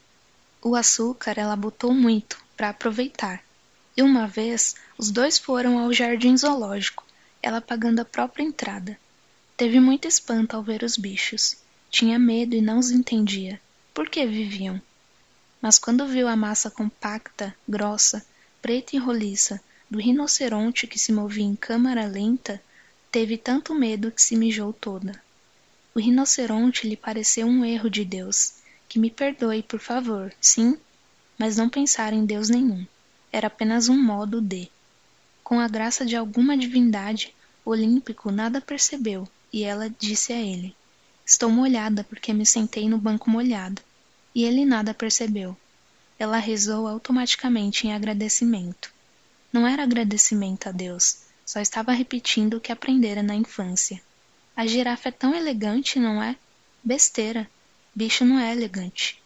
O 0.62 0.78
açúcar 0.78 1.34
ela 1.38 1.58
botou 1.58 1.94
muito, 1.94 2.42
para 2.56 2.70
aproveitar. 2.70 3.44
E 3.98 4.02
uma 4.02 4.26
vez, 4.26 4.78
os 4.98 5.12
dois 5.12 5.38
foram 5.38 5.78
ao 5.78 5.92
jardim 5.92 6.38
zoológico, 6.38 7.06
ela 7.44 7.60
pagando 7.60 8.00
a 8.00 8.06
própria 8.06 8.46
entrada. 8.46 8.98
Teve 9.58 9.82
muito 9.82 10.08
espanto 10.08 10.56
ao 10.56 10.64
ver 10.64 10.84
os 10.84 10.96
bichos. 10.96 11.58
Tinha 11.92 12.18
medo 12.18 12.56
e 12.56 12.62
não 12.62 12.80
os 12.80 12.92
entendia. 12.92 13.60
Por 13.94 14.10
que 14.10 14.26
viviam? 14.26 14.82
Mas 15.62 15.78
quando 15.78 16.08
viu 16.08 16.30
a 16.30 16.36
massa 16.38 16.72
compacta, 16.72 17.54
grossa, 17.68 18.26
preta 18.62 18.96
e 18.96 19.00
roliça, 19.00 19.60
do 19.92 20.00
rinoceronte 20.00 20.88
que 20.88 20.98
se 20.98 21.12
movia 21.12 21.44
em 21.44 21.58
câmara 21.58 22.06
lenta, 22.06 22.64
Teve 23.16 23.38
tanto 23.38 23.74
medo 23.74 24.12
que 24.12 24.22
se 24.22 24.36
mijou 24.36 24.74
toda. 24.74 25.24
O 25.94 26.00
rinoceronte 26.02 26.86
lhe 26.86 26.98
pareceu 26.98 27.48
um 27.48 27.64
erro 27.64 27.90
de 27.90 28.04
Deus. 28.04 28.56
Que 28.90 29.00
me 29.00 29.10
perdoe, 29.10 29.64
por 29.64 29.80
favor, 29.80 30.34
sim, 30.42 30.78
mas 31.38 31.56
não 31.56 31.70
pensar 31.70 32.12
em 32.12 32.26
Deus 32.26 32.50
nenhum. 32.50 32.86
Era 33.32 33.48
apenas 33.48 33.88
um 33.88 33.98
modo 33.98 34.42
de. 34.42 34.70
Com 35.46 35.62
a 35.62 35.68
graça 35.70 36.06
de 36.06 36.18
alguma 36.18 36.58
divindade, 36.58 37.34
Olímpico 37.64 38.32
nada 38.32 38.60
percebeu, 38.60 39.26
e 39.54 39.64
ela 39.64 39.90
disse 39.90 40.34
a 40.34 40.42
ele: 40.42 40.76
Estou 41.26 41.50
molhada 41.50 42.04
porque 42.04 42.34
me 42.34 42.46
sentei 42.46 42.90
no 42.90 42.98
banco 42.98 43.30
molhado. 43.30 43.82
E 44.36 44.44
ele 44.44 44.66
nada 44.66 44.94
percebeu. 44.94 45.56
Ela 46.20 46.38
rezou 46.38 46.86
automaticamente 46.86 47.88
em 47.88 47.94
agradecimento. 47.94 48.92
Não 49.54 49.66
era 49.66 49.84
agradecimento 49.84 50.68
a 50.68 50.74
Deus, 50.74 51.24
só 51.56 51.62
estava 51.62 51.94
repetindo 51.94 52.56
o 52.56 52.60
que 52.60 52.70
aprendera 52.70 53.24
na 53.24 53.34
infância. 53.34 54.02
A 54.58 54.68
girafa 54.68 55.08
é 55.08 55.12
tão 55.14 55.34
elegante, 55.34 55.98
não 55.98 56.22
é? 56.22 56.36
Besteira. 56.84 57.50
Bicho 57.96 58.26
não 58.26 58.38
é 58.38 58.52
elegante. 58.52 59.24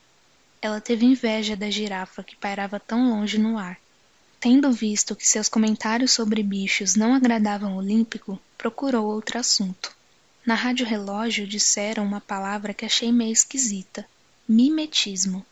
Ela 0.62 0.80
teve 0.80 1.08
inveja 1.08 1.56
da 1.56 1.72
girafa 1.72 2.22
que 2.24 2.36
pairava 2.36 2.80
tão 2.80 3.10
longe 3.10 3.40
no 3.40 3.58
ar. 3.58 3.80
Tendo 4.40 4.72
visto 4.72 5.16
que 5.16 5.28
seus 5.28 5.50
comentários 5.50 6.12
sobre 6.12 6.44
bichos 6.44 6.94
não 6.94 7.16
agradavam 7.16 7.76
Olímpico, 7.76 8.40
procurou 8.56 9.08
outro 9.08 9.40
assunto. 9.40 9.92
Na 10.46 10.54
rádio 10.54 10.86
relógio 10.86 11.48
disseram 11.48 12.06
uma 12.06 12.22
palavra 12.22 12.76
que 12.76 12.86
achei 12.86 13.12
meio 13.12 13.34
esquisita: 13.34 14.06
mimetismo. 14.48 15.44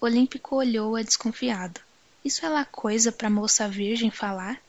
Olímpico 0.00 0.56
olhou-a 0.56 1.02
desconfiado. 1.02 1.80
Isso 2.24 2.44
é 2.44 2.48
lá 2.48 2.64
coisa 2.64 3.12
para 3.12 3.30
moça 3.30 3.68
virgem 3.68 4.10
falar? 4.10 4.60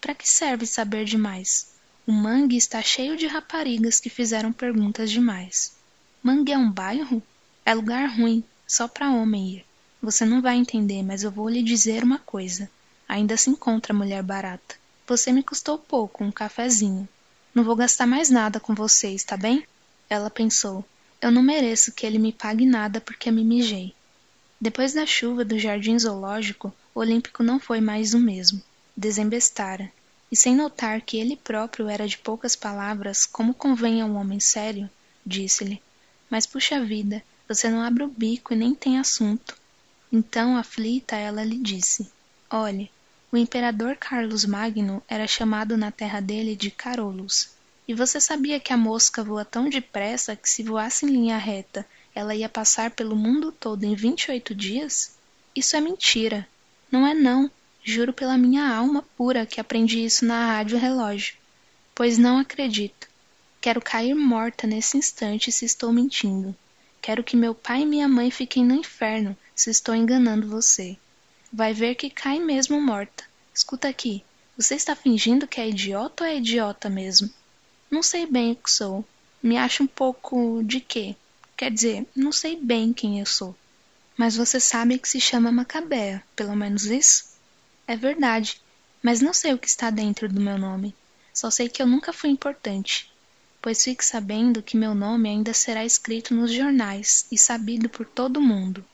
Para 0.00 0.14
que 0.14 0.28
serve 0.28 0.66
saber 0.66 1.04
demais? 1.04 1.68
O 2.06 2.12
mangue 2.12 2.56
está 2.56 2.82
cheio 2.82 3.16
de 3.16 3.26
raparigas 3.26 3.98
que 3.98 4.10
fizeram 4.10 4.52
perguntas 4.52 5.10
demais. 5.10 5.74
Mangue 6.22 6.52
é 6.52 6.58
um 6.58 6.70
bairro? 6.70 7.22
É 7.64 7.74
lugar 7.74 8.06
ruim, 8.06 8.44
só 8.66 8.86
para 8.86 9.10
homem 9.10 9.56
ir. 9.56 9.64
Você 10.02 10.24
não 10.24 10.42
vai 10.42 10.56
entender, 10.56 11.02
mas 11.02 11.22
eu 11.22 11.30
vou 11.30 11.48
lhe 11.48 11.62
dizer 11.62 12.04
uma 12.04 12.18
coisa. 12.18 12.70
Ainda 13.08 13.36
se 13.36 13.48
encontra 13.48 13.94
mulher 13.94 14.22
barata. 14.22 14.76
Você 15.06 15.32
me 15.32 15.42
custou 15.42 15.78
pouco, 15.78 16.22
um 16.22 16.30
cafezinho. 16.30 17.08
Não 17.54 17.64
vou 17.64 17.74
gastar 17.74 18.06
mais 18.06 18.28
nada 18.28 18.60
com 18.60 18.74
você, 18.74 19.08
está 19.10 19.36
bem? 19.36 19.66
Ela 20.10 20.30
pensou. 20.30 20.84
Eu 21.20 21.30
não 21.30 21.42
mereço 21.42 21.92
que 21.92 22.04
ele 22.04 22.18
me 22.18 22.32
pague 22.32 22.66
nada 22.66 23.00
porque 23.00 23.30
me 23.30 23.44
mijei. 23.44 23.94
Depois 24.60 24.92
da 24.92 25.06
chuva 25.06 25.44
do 25.44 25.58
jardim 25.58 25.98
zoológico, 25.98 26.72
o 26.94 27.00
Olímpico 27.00 27.42
não 27.42 27.58
foi 27.58 27.80
mais 27.80 28.14
o 28.14 28.18
mesmo 28.18 28.62
desembestara, 28.96 29.92
e 30.30 30.36
sem 30.36 30.56
notar 30.56 31.00
que 31.00 31.18
ele 31.18 31.36
próprio 31.36 31.88
era 31.88 32.08
de 32.08 32.18
poucas 32.18 32.56
palavras, 32.56 33.26
como 33.26 33.54
convém 33.54 34.00
a 34.00 34.06
um 34.06 34.16
homem 34.16 34.40
sério, 34.40 34.90
disse-lhe: 35.24 35.82
Mas 36.30 36.46
puxa 36.46 36.84
vida, 36.84 37.22
você 37.48 37.68
não 37.68 37.82
abre 37.82 38.02
o 38.02 38.08
bico 38.08 38.52
e 38.52 38.56
nem 38.56 38.74
tem 38.74 38.98
assunto. 38.98 39.56
Então, 40.12 40.56
aflita, 40.56 41.16
ela 41.16 41.44
lhe 41.44 41.58
disse: 41.58 42.10
Olhe, 42.50 42.90
o 43.30 43.36
imperador 43.36 43.96
Carlos 43.96 44.44
Magno 44.44 45.02
era 45.08 45.26
chamado 45.26 45.76
na 45.76 45.90
terra 45.90 46.20
dele 46.20 46.56
de 46.56 46.70
Carolus. 46.70 47.50
E 47.86 47.94
você 47.94 48.20
sabia 48.20 48.58
que 48.58 48.72
a 48.72 48.76
mosca 48.76 49.22
voa 49.22 49.44
tão 49.44 49.68
depressa 49.68 50.34
que 50.34 50.50
se 50.50 50.62
voasse 50.62 51.06
em 51.06 51.10
linha 51.10 51.38
reta, 51.38 51.86
ela 52.14 52.34
ia 52.34 52.48
passar 52.48 52.90
pelo 52.90 53.14
mundo 53.14 53.52
todo 53.52 53.84
em 53.84 53.94
vinte 53.94 54.24
e 54.24 54.30
oito 54.32 54.54
dias? 54.54 55.12
Isso 55.54 55.76
é 55.76 55.80
mentira. 55.80 56.48
Não 56.90 57.06
é 57.06 57.14
não, 57.14 57.50
Juro 57.88 58.12
pela 58.12 58.36
minha 58.36 58.68
alma 58.68 59.00
pura 59.16 59.46
que 59.46 59.60
aprendi 59.60 60.04
isso 60.04 60.24
na 60.24 60.44
rádio 60.44 60.76
relógio. 60.76 61.36
Pois 61.94 62.18
não 62.18 62.36
acredito. 62.36 63.06
Quero 63.60 63.80
cair 63.80 64.12
morta 64.12 64.66
nesse 64.66 64.98
instante 64.98 65.52
se 65.52 65.64
estou 65.64 65.92
mentindo. 65.92 66.52
Quero 67.00 67.22
que 67.22 67.36
meu 67.36 67.54
pai 67.54 67.82
e 67.82 67.86
minha 67.86 68.08
mãe 68.08 68.28
fiquem 68.28 68.64
no 68.64 68.74
inferno 68.74 69.36
se 69.54 69.70
estou 69.70 69.94
enganando 69.94 70.48
você. 70.48 70.96
Vai 71.52 71.72
ver 71.72 71.94
que 71.94 72.10
cai 72.10 72.40
mesmo 72.40 72.80
morta. 72.80 73.22
Escuta 73.54 73.86
aqui. 73.86 74.24
Você 74.58 74.74
está 74.74 74.96
fingindo 74.96 75.46
que 75.46 75.60
é 75.60 75.68
idiota 75.68 76.24
ou 76.24 76.28
é 76.28 76.38
idiota 76.38 76.90
mesmo? 76.90 77.30
Não 77.88 78.02
sei 78.02 78.26
bem 78.26 78.50
o 78.50 78.56
que 78.56 78.68
sou. 78.68 79.04
Me 79.40 79.56
acho 79.56 79.84
um 79.84 79.86
pouco 79.86 80.60
de 80.64 80.80
quê? 80.80 81.14
Quer 81.56 81.70
dizer, 81.70 82.04
não 82.16 82.32
sei 82.32 82.56
bem 82.56 82.92
quem 82.92 83.20
eu 83.20 83.26
sou. 83.26 83.54
Mas 84.16 84.36
você 84.36 84.58
sabe 84.58 84.98
que 84.98 85.08
se 85.08 85.20
chama 85.20 85.52
Macabea, 85.52 86.20
pelo 86.34 86.56
menos 86.56 86.86
isso? 86.86 87.35
É 87.86 87.94
verdade, 87.94 88.60
mas 89.02 89.20
não 89.20 89.32
sei 89.32 89.54
o 89.54 89.58
que 89.58 89.68
está 89.68 89.90
dentro 89.90 90.28
do 90.28 90.40
meu 90.40 90.58
nome. 90.58 90.94
Só 91.32 91.50
sei 91.50 91.68
que 91.68 91.80
eu 91.80 91.86
nunca 91.86 92.12
fui 92.12 92.30
importante, 92.30 93.10
pois 93.62 93.84
fique 93.84 94.04
sabendo 94.04 94.62
que 94.62 94.76
meu 94.76 94.94
nome 94.94 95.28
ainda 95.28 95.52
será 95.52 95.84
escrito 95.84 96.34
nos 96.34 96.52
jornais 96.52 97.26
e 97.30 97.38
sabido 97.38 97.88
por 97.88 98.06
todo 98.06 98.40
mundo. 98.40 98.84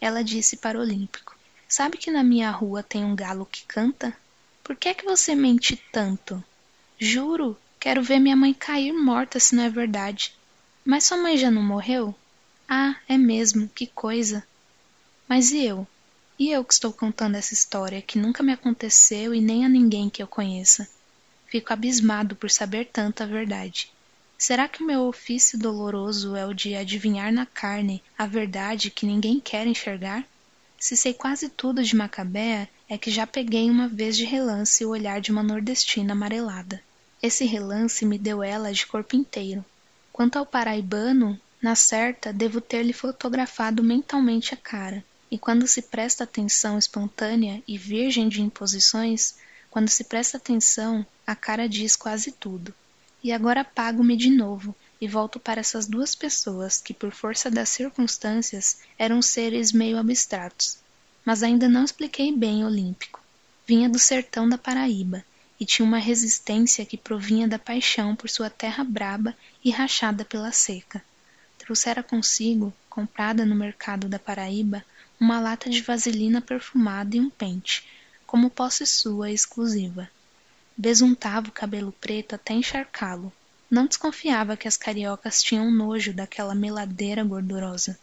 Ela 0.00 0.22
disse 0.22 0.56
para 0.56 0.78
o 0.78 0.82
Olímpico: 0.82 1.36
Sabe 1.68 1.96
que 1.96 2.10
na 2.10 2.22
minha 2.22 2.50
rua 2.50 2.82
tem 2.82 3.04
um 3.04 3.16
galo 3.16 3.48
que 3.50 3.64
canta? 3.66 4.14
Por 4.62 4.76
que 4.76 4.88
é 4.88 4.94
que 4.94 5.04
você 5.04 5.34
mente 5.34 5.80
tanto? 5.90 6.42
Juro, 6.98 7.56
quero 7.78 8.02
ver 8.02 8.18
minha 8.18 8.36
mãe 8.36 8.52
cair 8.52 8.92
morta 8.92 9.40
se 9.40 9.54
não 9.54 9.62
é 9.62 9.70
verdade. 9.70 10.34
Mas 10.84 11.04
sua 11.04 11.16
mãe 11.16 11.36
já 11.36 11.50
não 11.50 11.62
morreu? 11.62 12.14
Ah, 12.68 12.96
é 13.08 13.16
mesmo, 13.16 13.68
que 13.68 13.86
coisa. 13.86 14.46
Mas 15.28 15.50
e 15.52 15.64
eu? 15.64 15.86
E 16.38 16.50
eu 16.50 16.62
que 16.62 16.74
estou 16.74 16.92
contando 16.92 17.36
essa 17.36 17.54
história 17.54 18.02
que 18.02 18.18
nunca 18.18 18.42
me 18.42 18.52
aconteceu 18.52 19.34
e 19.34 19.40
nem 19.40 19.64
a 19.64 19.68
ninguém 19.68 20.10
que 20.10 20.22
eu 20.22 20.26
conheça. 20.26 20.86
Fico 21.46 21.72
abismado 21.72 22.36
por 22.36 22.50
saber 22.50 22.90
tanta 22.92 23.26
verdade. 23.26 23.90
Será 24.36 24.68
que 24.68 24.82
o 24.82 24.86
meu 24.86 25.02
ofício 25.02 25.58
doloroso 25.58 26.36
é 26.36 26.44
o 26.44 26.52
de 26.52 26.74
adivinhar 26.74 27.32
na 27.32 27.46
carne 27.46 28.02
a 28.18 28.26
verdade 28.26 28.90
que 28.90 29.06
ninguém 29.06 29.40
quer 29.40 29.66
enxergar? 29.66 30.26
Se 30.78 30.94
sei 30.94 31.14
quase 31.14 31.48
tudo 31.48 31.82
de 31.82 31.96
Macabea, 31.96 32.68
é 32.86 32.98
que 32.98 33.10
já 33.10 33.26
peguei 33.26 33.70
uma 33.70 33.88
vez 33.88 34.14
de 34.14 34.24
relance 34.26 34.84
o 34.84 34.90
olhar 34.90 35.22
de 35.22 35.32
uma 35.32 35.42
nordestina 35.42 36.12
amarelada. 36.12 36.82
Esse 37.22 37.46
relance 37.46 38.04
me 38.04 38.18
deu 38.18 38.42
ela 38.42 38.70
de 38.72 38.86
corpo 38.86 39.16
inteiro. 39.16 39.64
Quanto 40.12 40.36
ao 40.36 40.44
paraibano, 40.44 41.40
na 41.62 41.74
certa 41.74 42.30
devo 42.30 42.60
ter-lhe 42.60 42.92
fotografado 42.92 43.82
mentalmente 43.82 44.52
a 44.52 44.56
cara. 44.56 45.02
E 45.30 45.38
quando 45.38 45.66
se 45.66 45.82
presta 45.82 46.24
atenção 46.24 46.78
espontânea 46.78 47.62
e 47.66 47.76
virgem 47.76 48.28
de 48.28 48.40
imposições, 48.40 49.34
quando 49.70 49.88
se 49.88 50.04
presta 50.04 50.36
atenção, 50.36 51.04
a 51.26 51.34
cara 51.34 51.68
diz 51.68 51.96
quase 51.96 52.32
tudo. 52.32 52.72
E 53.22 53.32
agora 53.32 53.62
apago-me 53.62 54.16
de 54.16 54.30
novo 54.30 54.74
e 55.00 55.08
volto 55.08 55.38
para 55.40 55.60
essas 55.60 55.86
duas 55.86 56.14
pessoas 56.14 56.78
que, 56.80 56.94
por 56.94 57.10
força 57.12 57.50
das 57.50 57.68
circunstâncias, 57.68 58.78
eram 58.98 59.20
seres 59.20 59.72
meio 59.72 59.98
abstratos. 59.98 60.78
mas 61.26 61.42
ainda 61.42 61.68
não 61.68 61.84
expliquei 61.84 62.30
bem 62.30 62.64
Olímpico. 62.64 63.20
Vinha 63.66 63.88
do 63.88 63.98
sertão 63.98 64.48
da 64.48 64.56
Paraíba 64.56 65.24
e 65.58 65.66
tinha 65.66 65.84
uma 65.84 65.98
resistência 65.98 66.86
que 66.86 66.96
provinha 66.96 67.48
da 67.48 67.58
paixão 67.58 68.14
por 68.14 68.30
sua 68.30 68.48
terra 68.48 68.84
braba 68.84 69.36
e 69.64 69.72
rachada 69.72 70.24
pela 70.24 70.52
seca. 70.52 71.02
Trouxera 71.58 72.00
consigo, 72.00 72.72
comprada 72.88 73.44
no 73.44 73.56
mercado 73.56 74.08
da 74.08 74.20
Paraíba, 74.20 74.84
uma 75.18 75.40
lata 75.40 75.70
de 75.70 75.80
vaselina 75.80 76.40
perfumada 76.40 77.16
e 77.16 77.20
um 77.20 77.30
pente, 77.30 77.86
como 78.26 78.50
posse 78.50 78.86
sua 78.86 79.30
exclusiva. 79.30 80.10
Besuntava 80.76 81.48
o 81.48 81.52
cabelo 81.52 81.92
preto 81.92 82.34
até 82.34 82.52
encharcá-lo. 82.52 83.32
Não 83.70 83.86
desconfiava 83.86 84.56
que 84.56 84.68
as 84.68 84.76
cariocas 84.76 85.42
tinham 85.42 85.70
nojo 85.70 86.12
daquela 86.12 86.54
meladeira 86.54 87.24
gordurosa. 87.24 87.98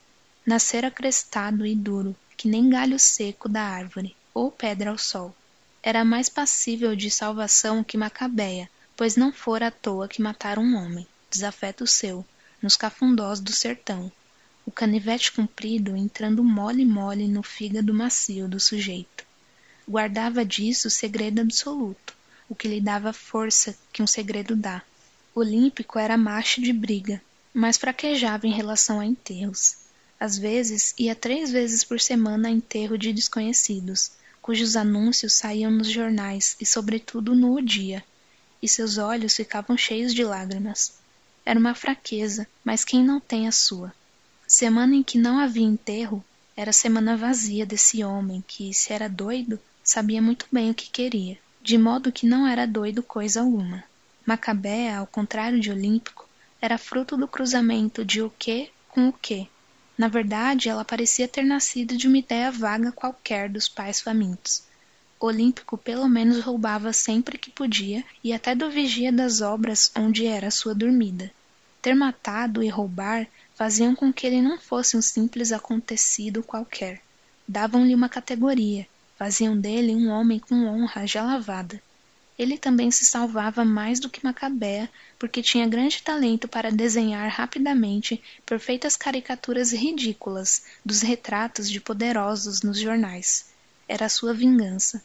Nascera 0.46 0.90
crestado 0.90 1.66
e 1.66 1.76
duro, 1.76 2.16
que 2.36 2.48
nem 2.48 2.70
galho 2.70 3.00
seco 3.00 3.48
da 3.48 3.62
árvore, 3.62 4.16
ou 4.34 4.52
pedra 4.52 4.90
ao 4.90 4.98
sol. 4.98 5.36
Era 5.82 6.04
mais 6.04 6.30
passível 6.30 6.96
de 6.96 7.12
salvação 7.12 7.84
que 7.84 7.98
Macabeia, 7.98 8.70
pois 8.96 9.16
não 9.16 9.32
fora 9.32 9.68
à 9.68 9.72
toa 9.72 10.08
que 10.08 10.22
matara 10.22 10.60
um 10.60 10.76
homem, 10.76 11.08
desafeto 11.30 11.86
seu, 11.86 12.26
nos 12.62 12.76
cafundós 12.76 13.40
do 13.40 13.52
sertão, 13.52 14.12
o 14.66 14.72
canivete 14.72 15.32
comprido 15.32 15.96
entrando 15.96 16.44
mole-mole 16.44 17.28
no 17.28 17.44
fígado 17.44 17.94
macio 17.94 18.48
do 18.48 18.60
sujeito. 18.60 19.26
Guardava 19.88 20.46
disso 20.46 20.90
segredo 20.90 21.42
absoluto, 21.42 22.16
o 22.48 22.56
que 22.56 22.68
lhe 22.68 22.80
dava 22.80 23.12
força 23.12 23.78
que 23.92 24.02
um 24.02 24.08
segredo 24.08 24.56
dá. 24.56 24.82
Olímpico 25.36 26.00
era 26.00 26.18
macho 26.18 26.62
de 26.62 26.72
briga, 26.72 27.22
mas 27.54 27.78
fraquejava 27.78 28.48
em 28.48 28.54
relação 28.54 29.00
a 29.00 29.06
enterros. 29.06 29.78
Às 30.20 30.38
vezes, 30.38 30.94
ia 30.98 31.14
três 31.14 31.52
vezes 31.52 31.84
por 31.84 32.00
semana 32.00 32.48
a 32.48 32.52
enterro 32.52 32.98
de 32.98 33.12
desconhecidos, 33.12 34.12
cujos 34.42 34.76
anúncios 34.76 35.34
saíam 35.34 35.72
nos 35.72 35.90
jornais 35.90 36.56
e, 36.62 36.66
sobretudo, 36.66 37.36
no 37.36 37.56
O 37.56 37.62
Dia, 37.62 38.04
e 38.62 38.68
seus 38.68 38.98
olhos 38.98 39.36
ficavam 39.36 39.78
cheios 39.78 40.14
de 40.14 40.24
lágrimas. 40.24 40.94
Era 41.46 41.60
uma 41.60 41.76
fraqueza, 41.76 42.48
mas 42.64 42.86
quem 42.86 43.04
não 43.04 43.20
tem 43.20 43.48
a 43.48 43.52
sua? 43.52 43.94
Semana 44.48 44.96
em 44.96 45.04
que 45.04 45.18
não 45.18 45.40
havia 45.40 45.66
enterro, 45.66 46.24
era 46.56 46.72
semana 46.72 47.18
vazia 47.18 47.66
desse 47.66 48.04
homem 48.04 48.44
que, 48.48 48.74
se 48.74 48.94
era 48.94 49.10
doido, 49.10 49.60
sabia 49.84 50.22
muito 50.22 50.46
bem 50.52 50.70
o 50.70 50.76
que 50.76 50.90
queria, 50.90 51.38
de 51.62 51.78
modo 51.78 52.12
que 52.12 52.26
não 52.26 52.48
era 52.48 52.68
doido 52.68 53.02
coisa 53.02 53.42
alguma. 53.42 53.84
Macabea, 54.26 54.98
ao 54.98 55.08
contrário 55.08 55.60
de 55.60 55.72
Olímpico, 55.72 56.28
era 56.62 56.78
fruto 56.78 57.18
do 57.18 57.28
cruzamento 57.28 58.06
de 58.06 58.22
o 58.22 58.30
que 58.30 58.70
com 58.90 59.10
o 59.10 59.14
que, 59.14 59.50
na 59.98 60.08
verdade, 60.08 60.70
ela 60.70 60.84
parecia 60.84 61.28
ter 61.28 61.44
nascido 61.44 61.96
de 61.96 62.08
uma 62.08 62.18
ideia 62.18 62.52
vaga 62.52 62.92
qualquer 62.92 63.48
dos 63.48 63.68
pais 63.68 64.02
famintos. 64.02 64.64
Olímpico 65.20 65.78
pelo 65.78 66.10
menos 66.10 66.42
roubava 66.42 66.92
sempre 66.92 67.38
que 67.38 67.52
podia 67.52 68.04
e 68.24 68.34
até 68.34 68.56
do 68.56 68.70
vigia 68.70 69.12
das 69.12 69.40
obras 69.40 69.92
onde 69.96 70.26
era 70.26 70.52
sua 70.52 70.74
dormida. 70.74 71.32
Ter 71.82 71.94
matado 71.94 72.64
e 72.64 72.68
roubar 72.68 73.28
faziam 73.56 73.96
com 73.96 74.12
que 74.12 74.26
ele 74.26 74.42
não 74.42 74.58
fosse 74.58 74.98
um 74.98 75.02
simples 75.02 75.52
acontecido 75.52 76.44
qualquer. 76.44 77.02
Davam-lhe 77.48 77.94
uma 77.94 78.10
categoria, 78.10 78.88
faziam 79.18 79.58
dele 79.58 79.96
um 79.96 80.10
homem 80.10 80.40
com 80.40 80.66
honra 80.66 81.06
já 81.06 81.24
lavada. 81.24 81.82
Ele 82.38 82.58
também 82.58 82.90
se 82.90 83.06
salvava 83.06 83.64
mais 83.64 84.00
do 84.00 84.10
que 84.10 84.24
Macabea, 84.24 84.90
porque 85.20 85.44
tinha 85.44 85.68
grande 85.68 86.02
talento 86.02 86.48
para 86.48 86.72
desenhar 86.72 87.30
rapidamente 87.30 88.22
perfeitas 88.46 88.96
caricaturas 88.96 89.72
ridículas 89.72 90.64
dos 90.84 91.02
retratos 91.02 91.70
de 91.70 91.80
poderosos 91.80 92.64
nos 92.64 92.80
jornais. 92.80 93.46
Era 93.88 94.10
sua 94.10 94.34
vingança. 94.34 95.04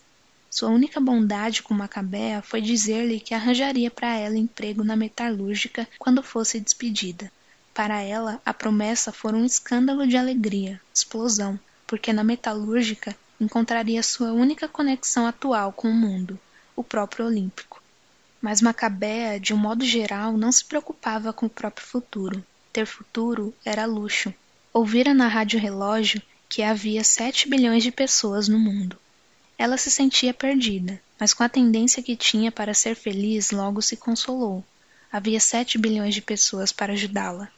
Sua 0.51 0.71
única 0.71 0.99
bondade 0.99 1.63
com 1.63 1.75
Macabea 1.75 2.41
foi 2.41 2.63
dizer-lhe 2.63 3.21
que 3.21 3.35
arranjaria 3.35 3.91
para 3.91 4.17
ela 4.17 4.39
emprego 4.39 4.83
na 4.83 4.97
metalúrgica 4.97 5.87
quando 5.99 6.23
fosse 6.23 6.59
despedida. 6.59 7.31
Para 7.79 8.03
ela, 8.03 8.43
a 8.45 8.53
promessa 8.53 9.13
fora 9.13 9.37
um 9.37 9.45
escândalo 9.45 10.05
de 10.05 10.17
alegria, 10.17 10.81
explosão, 10.93 11.57
porque 11.87 12.13
na 12.13 12.25
metalúrgica 12.25 13.17
encontraria 13.41 14.03
sua 14.03 14.33
única 14.33 14.67
conexão 14.67 15.29
atual 15.29 15.73
com 15.73 15.89
o 15.89 15.95
mundo 15.95 16.37
o 16.75 16.83
próprio 16.83 17.27
Olímpico. 17.27 17.81
Mas 18.43 18.61
Macabea, 18.61 19.39
de 19.39 19.55
um 19.55 19.57
modo 19.57 19.85
geral, 19.85 20.37
não 20.37 20.51
se 20.51 20.65
preocupava 20.65 21.33
com 21.33 21.47
o 21.47 21.49
próprio 21.49 21.87
futuro. 21.87 22.45
Ter 22.73 22.85
futuro 22.85 23.55
era 23.65 23.87
luxo. 23.87 24.35
Ouvira 24.73 25.15
na 25.15 25.29
rádio 25.29 25.61
relógio 25.61 26.21
que 26.49 26.65
havia 26.65 27.05
sete 27.05 27.49
bilhões 27.49 27.85
de 27.85 27.93
pessoas 27.93 28.49
no 28.49 28.59
mundo. 28.59 28.99
Ela 29.57 29.77
se 29.77 29.89
sentia 29.89 30.35
perdida, 30.35 31.01
mas 31.17 31.33
com 31.33 31.45
a 31.45 31.49
tendência 31.49 32.03
que 32.03 32.17
tinha 32.17 32.51
para 32.51 32.75
ser 32.75 32.97
feliz, 32.97 33.53
logo 33.53 33.81
se 33.81 33.97
consolou. 33.97 34.65
Havia 35.13 35.39
sete 35.39 35.79
bilhões 35.79 36.13
de 36.13 36.21
pessoas 36.21 36.73
para 36.73 36.95
ajudá-la. 36.95 37.49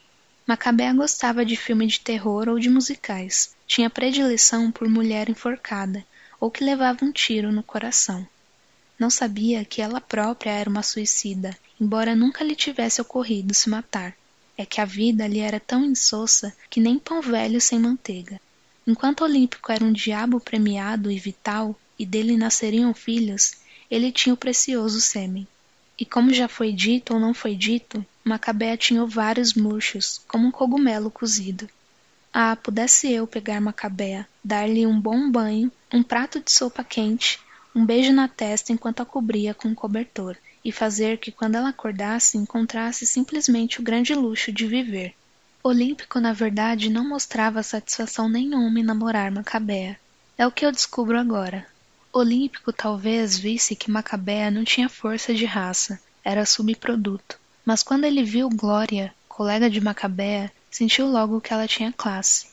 Macabea 0.51 0.93
gostava 0.93 1.45
de 1.45 1.55
filme 1.55 1.87
de 1.87 2.01
terror 2.01 2.49
ou 2.49 2.59
de 2.59 2.69
musicais. 2.69 3.55
Tinha 3.65 3.89
predileção 3.89 4.69
por 4.69 4.85
mulher 4.89 5.29
enforcada 5.29 6.05
ou 6.41 6.51
que 6.51 6.61
levava 6.61 7.05
um 7.05 7.11
tiro 7.13 7.53
no 7.53 7.63
coração. 7.63 8.27
Não 8.99 9.09
sabia 9.09 9.63
que 9.63 9.81
ela 9.81 10.01
própria 10.01 10.51
era 10.51 10.69
uma 10.69 10.83
suicida, 10.83 11.57
embora 11.79 12.17
nunca 12.17 12.43
lhe 12.43 12.53
tivesse 12.53 12.99
ocorrido 12.99 13.53
se 13.53 13.69
matar. 13.69 14.13
É 14.57 14.65
que 14.65 14.81
a 14.81 14.85
vida 14.85 15.25
lhe 15.25 15.39
era 15.39 15.57
tão 15.57 15.85
insossa 15.85 16.53
que 16.69 16.81
nem 16.81 16.99
pão 16.99 17.21
velho 17.21 17.61
sem 17.61 17.79
manteiga. 17.79 18.37
Enquanto 18.85 19.23
Olímpico 19.23 19.71
era 19.71 19.85
um 19.85 19.93
diabo 19.93 20.37
premiado 20.41 21.09
e 21.09 21.17
vital, 21.17 21.79
e 21.97 22.05
dele 22.05 22.35
nasceriam 22.35 22.93
filhos, 22.93 23.53
ele 23.89 24.11
tinha 24.11 24.33
o 24.33 24.37
precioso 24.37 24.99
sêmen. 24.99 25.47
E 25.97 26.03
como 26.03 26.33
já 26.33 26.49
foi 26.49 26.73
dito 26.73 27.13
ou 27.13 27.21
não 27.21 27.33
foi 27.33 27.55
dito, 27.55 28.05
Macabea 28.23 28.77
tinha 28.77 29.05
vários 29.05 29.53
murchos, 29.53 30.21
como 30.27 30.47
um 30.47 30.51
cogumelo 30.51 31.09
cozido. 31.09 31.67
Ah, 32.31 32.55
pudesse 32.55 33.11
eu 33.11 33.25
pegar 33.25 33.59
Macabea, 33.59 34.27
dar-lhe 34.43 34.85
um 34.85 34.99
bom 34.99 35.29
banho, 35.29 35.71
um 35.91 36.03
prato 36.03 36.39
de 36.39 36.51
sopa 36.51 36.83
quente, 36.83 37.39
um 37.73 37.85
beijo 37.85 38.13
na 38.13 38.27
testa 38.27 38.71
enquanto 38.71 39.01
a 39.01 39.05
cobria 39.05 39.53
com 39.53 39.69
um 39.69 39.75
cobertor, 39.75 40.37
e 40.63 40.71
fazer 40.71 41.17
que 41.17 41.31
quando 41.31 41.55
ela 41.55 41.69
acordasse 41.69 42.37
encontrasse 42.37 43.05
simplesmente 43.05 43.79
o 43.79 43.83
grande 43.83 44.13
luxo 44.13 44.51
de 44.51 44.67
viver. 44.67 45.15
Olímpico, 45.63 46.19
na 46.19 46.31
verdade, 46.31 46.89
não 46.89 47.07
mostrava 47.07 47.63
satisfação 47.63 48.29
nenhuma 48.29 48.79
em 48.79 48.83
namorar 48.83 49.31
Macabea. 49.31 49.99
É 50.37 50.45
o 50.45 50.51
que 50.51 50.65
eu 50.65 50.71
descubro 50.71 51.19
agora. 51.19 51.67
Olímpico 52.13 52.71
talvez 52.71 53.37
visse 53.37 53.75
que 53.75 53.89
Macabea 53.89 54.51
não 54.51 54.63
tinha 54.63 54.87
força 54.87 55.33
de 55.33 55.45
raça, 55.45 55.99
era 56.23 56.45
subproduto. 56.45 57.40
Mas 57.63 57.83
quando 57.83 58.05
ele 58.05 58.23
viu 58.23 58.49
Glória, 58.49 59.13
colega 59.27 59.69
de 59.69 59.79
Macabea, 59.79 60.51
sentiu 60.69 61.05
logo 61.05 61.39
que 61.39 61.53
ela 61.53 61.67
tinha 61.67 61.93
classe. 61.93 62.47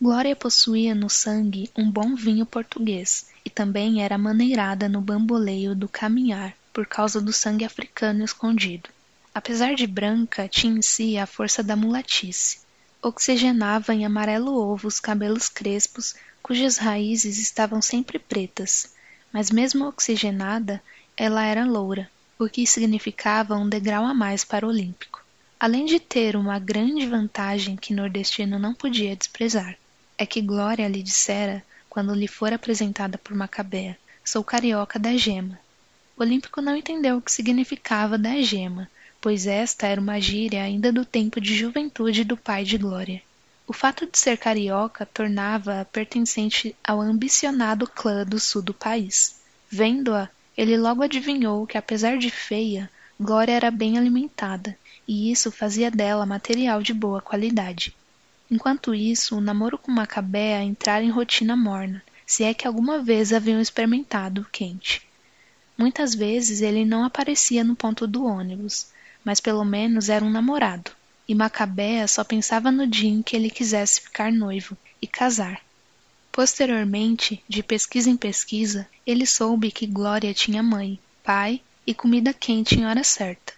Glória 0.00 0.36
possuía 0.36 0.94
no 0.94 1.08
sangue 1.08 1.70
um 1.76 1.90
bom 1.90 2.14
vinho 2.14 2.46
português, 2.46 3.26
e 3.44 3.50
também 3.50 4.02
era 4.02 4.16
maneirada 4.16 4.88
no 4.88 5.00
bamboleio 5.00 5.74
do 5.74 5.88
caminhar, 5.88 6.54
por 6.72 6.86
causa 6.86 7.20
do 7.20 7.32
sangue 7.32 7.64
africano 7.64 8.24
escondido. 8.24 8.90
Apesar 9.34 9.74
de 9.74 9.86
branca, 9.86 10.46
tinha 10.48 10.78
em 10.78 10.82
si 10.82 11.18
a 11.18 11.26
força 11.26 11.62
da 11.62 11.74
mulatice. 11.74 12.60
Oxigenava 13.02 13.92
em 13.92 14.06
amarelo 14.06 14.54
ovo 14.54 14.86
os 14.86 15.00
cabelos 15.00 15.48
crespos, 15.48 16.14
cujas 16.42 16.76
raízes 16.76 17.38
estavam 17.38 17.82
sempre 17.82 18.18
pretas, 18.18 18.92
mas 19.32 19.50
mesmo 19.50 19.86
oxigenada, 19.86 20.82
ela 21.16 21.44
era 21.44 21.64
loura, 21.64 22.10
o 22.38 22.48
que 22.48 22.66
significava 22.66 23.56
um 23.56 23.68
degrau 23.68 24.04
a 24.04 24.14
mais 24.14 24.44
para 24.44 24.66
o 24.66 24.68
olímpico. 24.68 25.24
Além 25.58 25.84
de 25.86 26.00
ter 26.00 26.36
uma 26.36 26.58
grande 26.58 27.06
vantagem 27.06 27.76
que 27.76 27.94
nordestino 27.94 28.58
não 28.58 28.74
podia 28.74 29.16
desprezar 29.16 29.76
é 30.16 30.24
que 30.24 30.40
Glória 30.40 30.86
lhe 30.88 31.02
dissera, 31.02 31.62
quando 31.88 32.14
lhe 32.14 32.28
for 32.28 32.52
apresentada 32.52 33.18
por 33.18 33.36
Macabea, 33.36 33.98
sou 34.24 34.44
carioca 34.44 34.98
da 34.98 35.16
gema. 35.16 35.58
O 36.16 36.22
Olímpico 36.22 36.60
não 36.60 36.76
entendeu 36.76 37.16
o 37.16 37.22
que 37.22 37.32
significava 37.32 38.16
da 38.16 38.40
gema, 38.40 38.88
pois 39.20 39.46
esta 39.46 39.86
era 39.86 40.00
uma 40.00 40.20
gíria 40.20 40.62
ainda 40.62 40.92
do 40.92 41.04
tempo 41.04 41.40
de 41.40 41.56
juventude 41.56 42.24
do 42.24 42.36
pai 42.36 42.64
de 42.64 42.78
Glória. 42.78 43.22
O 43.66 43.72
fato 43.72 44.06
de 44.06 44.18
ser 44.18 44.36
carioca 44.36 45.06
tornava-a 45.06 45.84
pertencente 45.86 46.76
ao 46.84 47.00
ambicionado 47.00 47.86
clã 47.86 48.24
do 48.24 48.38
sul 48.38 48.60
do 48.60 48.74
país. 48.74 49.36
Vendo-a, 49.70 50.28
ele 50.56 50.76
logo 50.76 51.02
adivinhou 51.02 51.66
que, 51.66 51.76
apesar 51.76 52.18
de 52.18 52.30
feia, 52.30 52.90
Glória 53.20 53.52
era 53.52 53.70
bem 53.70 53.96
alimentada, 53.96 54.76
e 55.06 55.30
isso 55.30 55.52
fazia 55.52 55.90
dela 55.90 56.26
material 56.26 56.82
de 56.82 56.92
boa 56.92 57.20
qualidade. 57.20 57.94
Enquanto 58.50 58.94
isso, 58.94 59.36
o 59.36 59.40
namoro 59.40 59.78
com 59.78 59.92
Macabea 59.92 60.62
entrara 60.62 61.04
em 61.04 61.10
rotina 61.10 61.56
morna, 61.56 62.02
se 62.26 62.42
é 62.42 62.52
que 62.52 62.66
alguma 62.66 62.98
vez 62.98 63.32
haviam 63.32 63.60
experimentado 63.60 64.46
quente. 64.50 65.02
Muitas 65.76 66.14
vezes 66.14 66.60
ele 66.60 66.84
não 66.84 67.04
aparecia 67.04 67.64
no 67.64 67.74
ponto 67.74 68.06
do 68.06 68.24
ônibus, 68.24 68.88
mas 69.24 69.40
pelo 69.40 69.64
menos 69.64 70.08
era 70.08 70.24
um 70.24 70.30
namorado, 70.30 70.90
e 71.28 71.34
Macabea 71.34 72.06
só 72.06 72.22
pensava 72.22 72.70
no 72.70 72.86
dia 72.86 73.10
em 73.10 73.22
que 73.22 73.34
ele 73.34 73.50
quisesse 73.50 74.00
ficar 74.00 74.32
noivo 74.32 74.76
e 75.00 75.06
casar. 75.06 75.60
Posteriormente, 76.34 77.40
de 77.48 77.62
pesquisa 77.62 78.10
em 78.10 78.16
pesquisa, 78.16 78.88
ele 79.06 79.24
soube 79.24 79.70
que 79.70 79.86
Glória 79.86 80.34
tinha 80.34 80.64
mãe, 80.64 80.98
pai 81.22 81.62
e 81.86 81.94
comida 81.94 82.34
quente 82.34 82.74
em 82.74 82.84
hora 82.84 83.04
certa. 83.04 83.52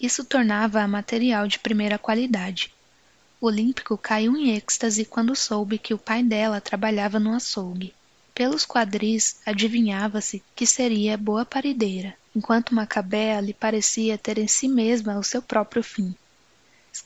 Isso 0.00 0.24
tornava-a 0.24 0.88
material 0.88 1.46
de 1.46 1.60
primeira 1.60 1.96
qualidade. 1.96 2.74
Olímpico 3.40 3.96
caiu 3.96 4.36
em 4.36 4.50
êxtase 4.50 5.04
quando 5.04 5.36
soube 5.36 5.78
que 5.78 5.94
o 5.94 5.98
pai 5.98 6.24
dela 6.24 6.60
trabalhava 6.60 7.20
no 7.20 7.32
açougue. 7.32 7.94
Pelos 8.34 8.66
quadris, 8.66 9.38
adivinhava-se 9.46 10.42
que 10.56 10.66
seria 10.66 11.16
boa 11.16 11.44
parideira, 11.44 12.16
enquanto 12.34 12.74
Macabea 12.74 13.40
lhe 13.40 13.54
parecia 13.54 14.18
ter 14.18 14.38
em 14.38 14.48
si 14.48 14.66
mesma 14.66 15.20
o 15.20 15.22
seu 15.22 15.40
próprio 15.40 15.84
fim. 15.84 16.12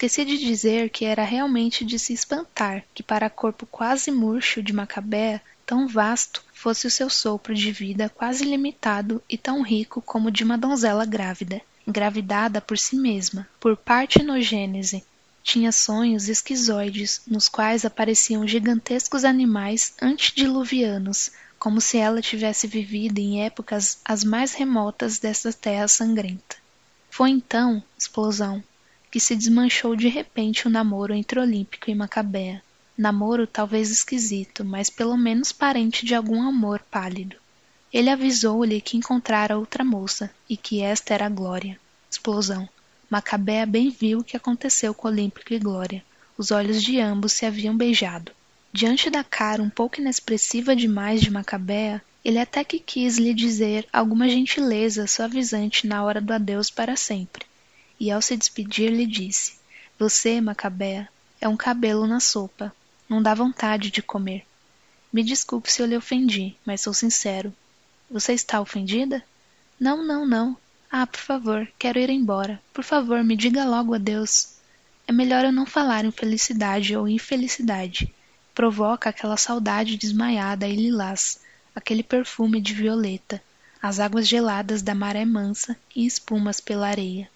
Esqueci 0.05 0.25
de 0.25 0.37
dizer 0.37 0.91
que 0.91 1.05
era 1.05 1.23
realmente 1.23 1.85
de 1.85 1.97
se 1.97 2.13
espantar 2.13 2.83
que 2.93 3.05
para 3.05 3.31
corpo 3.31 3.65
quase 3.65 4.11
murcho 4.11 4.61
de 4.61 4.73
Macabea, 4.73 5.41
tão 5.65 5.87
vasto 5.87 6.45
fosse 6.53 6.89
o 6.89 6.91
seu 6.91 7.09
sopro 7.09 7.55
de 7.55 7.71
vida 7.71 8.09
quase 8.09 8.45
limitado 8.45 9.23
e 9.31 9.39
tão 9.39 9.63
rico 9.63 10.03
como 10.03 10.29
de 10.29 10.43
uma 10.43 10.59
donzela 10.59 11.05
grávida, 11.05 11.61
engravidada 11.87 12.61
por 12.61 12.77
si 12.77 12.97
mesma, 12.97 13.49
por 13.61 13.77
partenogênese. 13.77 15.05
Tinha 15.41 15.71
sonhos 15.71 16.29
esquizoides, 16.29 17.23
nos 17.25 17.49
quais 17.49 17.85
apareciam 17.85 18.45
gigantescos 18.45 19.25
animais 19.25 19.95
antediluvianos, 20.03 21.31
como 21.61 21.81
se 21.81 21.97
ela 21.97 22.21
tivesse 22.21 22.67
vivido 22.67 23.21
em 23.21 23.45
épocas 23.45 24.01
as 24.05 24.25
mais 24.25 24.53
remotas 24.53 25.21
dessa 25.21 25.53
terra 25.53 25.87
sangrenta. 25.87 26.57
Foi 27.09 27.31
então, 27.31 27.81
explosão, 27.97 28.65
que 29.13 29.21
se 29.21 29.37
desmanchou 29.37 29.95
de 29.95 30.09
repente 30.09 30.67
o 30.67 30.71
namoro 30.71 31.13
entre 31.13 31.39
Olímpico 31.39 31.91
e 31.91 31.95
Macabea. 31.95 32.63
Namoro 32.97 33.47
talvez 33.47 33.91
esquisito, 33.91 34.65
mas 34.65 34.89
pelo 34.89 35.19
menos 35.19 35.53
parente 35.53 36.07
de 36.07 36.15
algum 36.15 36.41
amor 36.41 36.81
pálido. 36.91 37.37
Ele 37.93 38.09
avisou-lhe 38.09 38.81
que 38.81 38.97
encontrara 38.97 39.59
outra 39.59 39.85
moça 39.85 40.31
e 40.49 40.57
que 40.57 40.81
esta 40.81 41.13
era 41.13 41.29
Glória. 41.29 41.79
Explosão. 42.11 42.67
Macabea 43.11 43.67
bem 43.67 43.91
viu 43.91 44.21
o 44.21 44.25
que 44.25 44.35
aconteceu 44.35 44.95
com 44.95 45.09
Olímpico 45.09 45.53
e 45.53 45.59
Glória. 45.59 46.03
Os 46.39 46.51
olhos 46.51 46.83
de 46.83 46.99
ambos 46.99 47.35
se 47.35 47.45
haviam 47.45 47.77
beijado. 47.77 48.33
Diante 48.73 49.11
da 49.11 49.23
cara 49.23 49.63
um 49.63 49.69
pouco 49.69 50.01
inexpressiva 50.01 50.75
demais 50.75 51.21
de 51.21 51.31
Macabea, 51.31 52.01
ele 52.25 52.39
até 52.39 52.65
que 52.65 52.79
quis 52.79 53.19
lhe 53.19 53.35
dizer 53.35 53.87
alguma 53.93 54.27
gentileza 54.27 55.07
suavizante 55.07 55.87
na 55.87 56.03
hora 56.03 56.19
do 56.19 56.33
adeus 56.33 56.71
para 56.71 56.97
sempre 56.97 57.45
e 57.99 58.11
ao 58.11 58.23
se 58.23 58.37
despedir 58.37 58.91
lhe 58.91 59.07
disse: 59.07 59.55
Você, 59.99 60.41
Macabea, 60.41 61.09
é 61.41 61.49
um 61.49 61.57
cabelo 61.57 62.07
na 62.07 62.21
sopa. 62.21 62.75
Não 63.09 63.23
dá 63.23 63.35
vontade 63.35 63.91
de 63.91 64.01
comer. 64.01 64.47
Me 65.13 65.23
desculpe 65.23 65.71
se 65.71 65.83
eu 65.83 65.87
lhe 65.87 65.97
ofendi, 65.97 66.57
mas 66.65 66.81
sou 66.81 66.95
sincero. 66.95 67.53
Você 68.11 68.33
está 68.33 68.61
ofendida? 68.61 69.23
Não, 69.79 70.05
não, 70.05 70.27
não. 70.27 70.57
Ah, 70.91 71.07
por 71.07 71.21
favor, 71.21 71.69
quero 71.79 71.99
ir 71.99 72.11
embora. 72.11 72.61
Por 72.73 72.85
favor, 72.85 73.23
me 73.25 73.37
diga 73.37 73.65
logo 73.65 73.95
adeus. 73.95 74.55
É 75.07 75.13
melhor 75.13 75.45
eu 75.45 75.53
não 75.53 75.67
falar 75.67 76.05
em 76.05 76.11
felicidade 76.11 76.97
ou 76.97 77.09
infelicidade. 77.09 78.15
Provoca 78.55 79.11
aquela 79.11 79.37
saudade 79.37 79.97
desmaiada 79.97 80.69
e 80.69 80.77
lilás, 80.77 81.41
aquele 81.75 82.03
perfume 82.03 82.61
de 82.61 82.75
violeta, 82.75 83.43
as 83.81 83.99
águas 83.99 84.29
geladas 84.29 84.83
da 84.83 84.95
maré 84.95 85.25
mansa 85.25 85.77
e 85.97 86.07
espumas 86.07 86.61
pela 86.61 86.89
areia. 86.89 87.31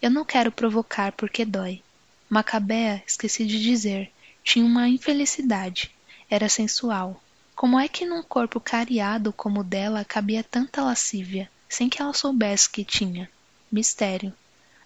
Eu 0.00 0.10
não 0.10 0.24
quero 0.24 0.52
provocar 0.52 1.12
porque 1.12 1.44
dói. 1.44 1.82
Macabea, 2.28 3.02
esqueci 3.06 3.46
de 3.46 3.60
dizer, 3.60 4.12
tinha 4.44 4.64
uma 4.64 4.88
infelicidade. 4.88 5.90
Era 6.30 6.48
sensual. 6.48 7.22
Como 7.54 7.78
é 7.78 7.88
que 7.88 8.06
num 8.06 8.22
corpo 8.22 8.60
cariado 8.60 9.32
como 9.32 9.60
o 9.60 9.64
dela 9.64 10.04
cabia 10.04 10.44
tanta 10.44 10.82
lascívia, 10.82 11.50
sem 11.68 11.88
que 11.88 12.00
ela 12.00 12.12
soubesse 12.12 12.70
que 12.70 12.84
tinha? 12.84 13.28
Mistério. 13.72 14.32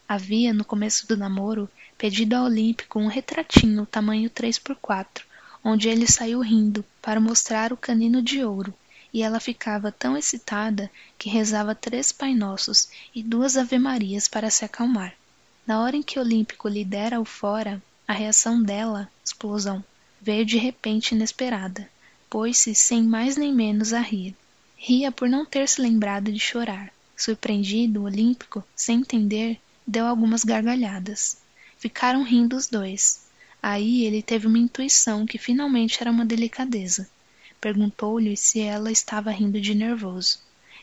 Havia, 0.09 0.53
no 0.53 0.65
começo 0.65 1.07
do 1.07 1.17
namoro, 1.17 1.69
pedido 1.99 2.35
ao 2.35 2.45
Olímpico 2.45 2.99
um 2.99 3.07
retratinho 3.07 3.87
tamanho 3.87 4.31
3 4.31 4.59
por 4.59 4.77
4 4.77 5.33
onde 5.65 5.89
ele 5.89 6.07
saiu 6.07 6.41
rindo 6.41 6.85
para 7.01 7.21
mostrar 7.21 7.73
o 7.73 7.77
canino 7.77 8.21
de 8.21 8.45
ouro, 8.45 8.75
e 9.13 9.23
ela 9.23 9.39
ficava 9.39 9.93
tão 9.93 10.17
excitada 10.17 10.91
que 11.19 11.29
rezava 11.29 11.75
três 11.75 12.13
Pai 12.13 12.35
Nossos 12.35 12.89
e 13.15 13.23
duas 13.23 13.57
Ave-Marias 13.57 14.27
para 14.27 14.51
se 14.51 14.65
acalmar. 14.65 15.15
Na 15.67 15.81
hora 15.81 15.97
em 15.97 16.03
que 16.03 16.19
Olímpico 16.19 16.69
lhe 16.69 16.85
dera 16.85 17.21
o 17.21 17.25
fora, 17.25 17.83
a 18.09 18.13
reação 18.13 18.63
dela, 18.63 19.09
explosão, 19.25 19.85
veio 20.21 20.45
de 20.45 20.57
repente 20.57 21.15
inesperada. 21.15 21.89
Pôs-se 22.29 22.75
sem 22.75 23.03
mais 23.03 23.37
nem 23.37 23.55
menos 23.55 23.93
a 23.93 24.01
rir. 24.01 24.35
Ria 24.77 25.13
por 25.13 25.29
não 25.29 25.45
ter 25.45 25.69
se 25.69 25.81
lembrado 25.81 26.33
de 26.33 26.41
chorar. 26.41 26.93
Surpreendido, 27.17 28.03
Olímpico, 28.03 28.65
sem 28.75 29.01
entender, 29.01 29.61
deu 29.87 30.07
algumas 30.07 30.43
gargalhadas. 30.43 31.37
Ficaram 31.79 32.23
rindo 32.23 32.57
os 32.57 32.69
dois. 32.69 33.23
Aí 33.63 34.05
ele 34.05 34.23
teve 34.23 34.47
uma 34.47 34.59
intuição 34.59 35.27
que 35.27 35.39
finalmente 35.39 36.01
era 36.01 36.11
uma 36.11 36.25
delicadeza. 36.25 37.09
Perguntou-lhe 37.63 38.37
se 38.37 38.59
ela 38.59 38.91
estava 38.91 39.31
rindo 39.31 39.61
de 39.61 39.73
nervoso. 39.73 40.41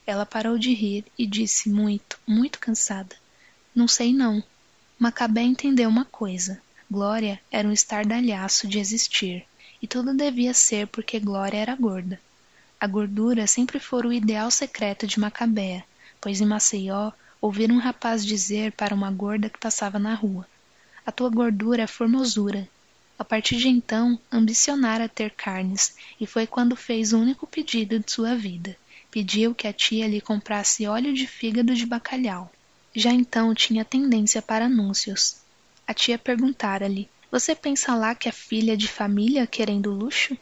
Ela 0.07 0.25
parou 0.25 0.57
de 0.57 0.73
rir 0.73 1.03
e 1.17 1.27
disse 1.27 1.69
muito, 1.69 2.17
muito 2.25 2.57
cansada: 2.57 3.17
Não 3.75 3.85
sei 3.85 4.13
não. 4.13 4.41
Macabé 4.97 5.41
entendeu 5.41 5.89
uma 5.89 6.05
coisa. 6.05 6.61
Glória 6.89 7.37
era 7.51 7.67
um 7.67 7.73
estardalhaço 7.73 8.65
de 8.65 8.79
existir, 8.79 9.45
e 9.81 9.87
tudo 9.87 10.15
devia 10.15 10.53
ser 10.53 10.87
porque 10.87 11.19
Glória 11.19 11.57
era 11.57 11.75
gorda. 11.75 12.17
A 12.79 12.87
gordura 12.87 13.45
sempre 13.45 13.77
fora 13.77 14.07
o 14.07 14.13
ideal 14.13 14.49
secreto 14.49 15.05
de 15.05 15.19
Macabéa, 15.19 15.83
pois 16.21 16.39
em 16.39 16.45
Maceió 16.45 17.11
ouviram 17.41 17.75
um 17.75 17.79
rapaz 17.79 18.25
dizer 18.25 18.71
para 18.71 18.95
uma 18.95 19.11
gorda 19.11 19.49
que 19.49 19.59
passava 19.59 19.99
na 19.99 20.13
rua: 20.13 20.47
A 21.05 21.11
tua 21.11 21.29
gordura 21.29 21.83
é 21.83 21.87
formosura, 21.87 22.69
a 23.19 23.25
partir 23.25 23.57
de 23.57 23.67
então, 23.67 24.17
ambicionara 24.31 25.09
ter 25.09 25.31
carnes, 25.31 25.93
e 26.21 26.25
foi 26.25 26.47
quando 26.47 26.73
fez 26.73 27.11
o 27.11 27.19
único 27.19 27.45
pedido 27.45 27.99
de 27.99 28.09
sua 28.09 28.33
vida. 28.33 28.77
Pediu 29.11 29.53
que 29.53 29.67
a 29.67 29.73
tia 29.73 30.07
lhe 30.07 30.21
comprasse 30.21 30.87
óleo 30.87 31.13
de 31.13 31.27
fígado 31.27 31.75
de 31.75 31.85
bacalhau. 31.85 32.49
Já 32.95 33.11
então 33.11 33.53
tinha 33.53 33.83
tendência 33.83 34.41
para 34.41 34.65
anúncios. 34.65 35.35
A 35.85 35.93
tia 35.93 36.17
perguntara-lhe: 36.17 37.09
Você 37.29 37.53
pensa 37.53 37.93
lá 37.93 38.15
que 38.15 38.29
é 38.29 38.31
filha 38.31 38.77
de 38.77 38.87
família 38.87 39.45
querendo 39.45 39.91
luxo? 39.91 40.37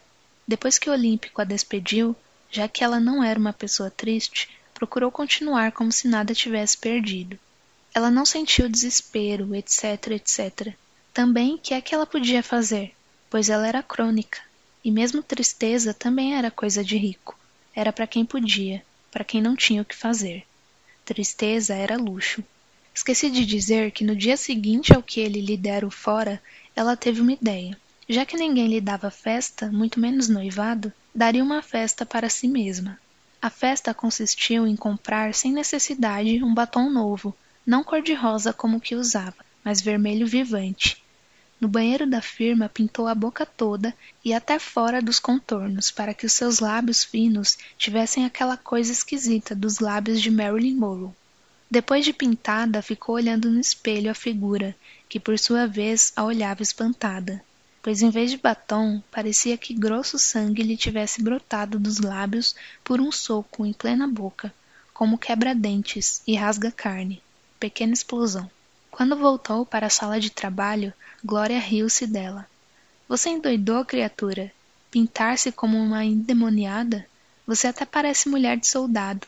Depois 0.48 0.78
que 0.78 0.90
o 0.90 0.94
Olímpico 0.94 1.41
a 1.41 1.45
despediu, 1.45 2.16
já 2.52 2.68
que 2.68 2.84
ela 2.84 2.99
não 2.99 3.24
era 3.24 3.40
uma 3.40 3.54
pessoa 3.54 3.90
triste, 3.90 4.49
procurou 4.72 5.12
continuar 5.12 5.72
como 5.72 5.91
se 5.91 6.08
nada 6.08 6.32
tivesse 6.32 6.78
perdido. 6.78 7.40
Ela 7.91 8.12
não 8.12 8.24
sentiu 8.24 8.70
desespero, 8.70 9.56
etc, 9.56 10.12
etc. 10.12 10.76
Também 11.18 11.57
que 11.57 11.73
é 11.73 11.81
que 11.81 11.95
ela 11.95 12.06
podia 12.06 12.44
fazer, 12.44 12.94
pois 13.27 13.49
ela 13.49 13.68
era 13.68 13.81
crônica, 13.81 14.39
e 14.85 14.91
mesmo 14.91 15.23
tristeza 15.23 15.91
também 15.91 16.35
era 16.35 16.52
coisa 16.52 16.84
de 16.84 16.95
rico. 16.95 17.35
Era 17.73 17.91
para 17.91 18.06
quem 18.06 18.23
podia, 18.23 18.85
para 19.10 19.23
quem 19.23 19.41
não 19.41 19.56
tinha 19.56 19.81
o 19.81 19.85
que 19.85 19.95
fazer. 19.95 20.45
Tristeza 21.03 21.73
era 21.73 21.98
luxo. 21.98 22.44
Esqueci 22.94 23.31
de 23.31 23.48
dizer 23.48 23.89
que 23.89 24.03
no 24.03 24.15
dia 24.15 24.38
seguinte 24.38 24.94
ao 24.94 25.02
que 25.02 25.19
ele 25.19 25.41
lhe 25.41 25.57
dera 25.57 25.88
o 25.88 25.89
fora, 25.89 26.39
ela 26.76 26.95
teve 26.95 27.19
uma 27.19 27.34
ideia. 27.34 27.76
Já 28.07 28.23
que 28.23 28.38
ninguém 28.38 28.68
lhe 28.68 28.80
dava 28.80 29.10
festa, 29.10 29.72
muito 29.72 29.99
menos 29.99 30.30
noivado, 30.30 30.94
daria 31.15 31.44
uma 31.44 31.64
festa 31.64 32.06
para 32.06 32.30
si 32.30 32.48
mesma. 32.48 32.95
A 33.41 33.49
festa 33.49 33.91
consistiu 33.91 34.68
em 34.68 34.76
comprar 34.76 35.34
sem 35.34 35.52
necessidade 35.52 36.44
um 36.44 36.53
batom 36.53 36.91
novo, 36.91 37.35
não 37.65 37.84
cor-de-rosa 37.84 38.53
como 38.53 38.77
o 38.77 38.80
que 38.80 38.94
usava, 38.94 39.44
mas 39.64 39.81
vermelho 39.81 40.27
vivante, 40.27 41.03
no 41.59 41.67
banheiro 41.67 42.05
da 42.05 42.21
firma 42.21 42.69
pintou 42.69 43.07
a 43.07 43.15
boca 43.15 43.45
toda 43.45 43.93
e 44.23 44.34
até 44.34 44.59
fora 44.59 45.01
dos 45.01 45.19
contornos, 45.19 45.89
para 45.89 46.13
que 46.13 46.25
os 46.25 46.34
seus 46.34 46.59
lábios 46.59 47.03
finos 47.03 47.57
tivessem 47.77 48.25
aquela 48.25 48.55
coisa 48.55 48.91
esquisita 48.91 49.55
dos 49.55 49.79
lábios 49.79 50.21
de 50.21 50.29
Marilyn 50.29 50.75
Monroe. 50.75 51.11
Depois 51.69 52.05
de 52.05 52.13
pintada, 52.13 52.81
ficou 52.81 53.15
olhando 53.15 53.49
no 53.49 53.59
espelho 53.59 54.09
a 54.09 54.13
figura, 54.13 54.75
que 55.09 55.19
por 55.19 55.38
sua 55.38 55.67
vez 55.67 56.13
a 56.15 56.23
olhava 56.23 56.61
espantada, 56.61 57.43
pois 57.81 58.01
em 58.01 58.09
vez 58.09 58.31
de 58.31 58.38
batom, 58.38 59.01
parecia 59.11 59.57
que 59.57 59.73
grosso 59.73 60.19
sangue 60.19 60.63
lhe 60.63 60.77
tivesse 60.77 61.21
brotado 61.21 61.79
dos 61.79 61.99
lábios 61.99 62.55
por 62.84 63.01
um 63.01 63.11
soco 63.11 63.65
em 63.65 63.73
plena 63.73 64.07
boca, 64.07 64.53
como 64.93 65.17
quebra-dentes 65.17 66.21
e 66.27 66.35
rasga-carne. 66.35 67.21
Pequena 67.59 67.93
explosão. 67.93 68.49
Quando 68.98 69.15
voltou 69.15 69.64
para 69.64 69.86
a 69.86 69.91
sala 69.91 70.19
de 70.19 70.32
trabalho, 70.32 70.91
Glória 71.24 71.60
riu-se 71.60 72.07
dela. 72.07 72.48
Você 73.07 73.30
endoidou, 73.30 73.86
criatura? 73.86 74.52
Pintar-se 74.90 75.52
como 75.52 75.78
uma 75.78 76.03
endemoniada? 76.03 77.06
Você 77.45 77.68
até 77.68 77.86
parece 77.86 78.28
mulher 78.28 78.57
de 78.57 78.65
soldado. 78.65 79.28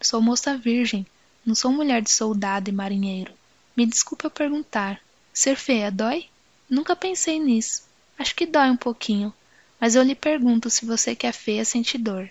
Sou 0.00 0.22
moça 0.22 0.56
virgem, 0.56 1.04
não 1.44 1.56
sou 1.56 1.72
mulher 1.72 2.00
de 2.00 2.10
soldado 2.12 2.70
e 2.70 2.72
marinheiro. 2.72 3.32
Me 3.76 3.84
desculpe 3.84 4.26
eu 4.26 4.30
perguntar. 4.30 5.00
Ser 5.34 5.56
feia 5.56 5.90
dói? 5.90 6.28
Nunca 6.68 6.94
pensei 6.94 7.40
nisso. 7.40 7.82
Acho 8.16 8.32
que 8.32 8.46
dói 8.46 8.70
um 8.70 8.76
pouquinho. 8.76 9.34
Mas 9.80 9.96
eu 9.96 10.04
lhe 10.04 10.14
pergunto 10.14 10.70
se 10.70 10.86
você 10.86 11.16
que 11.16 11.26
é 11.26 11.32
feia 11.32 11.64
sente 11.64 11.98
dor. 11.98 12.30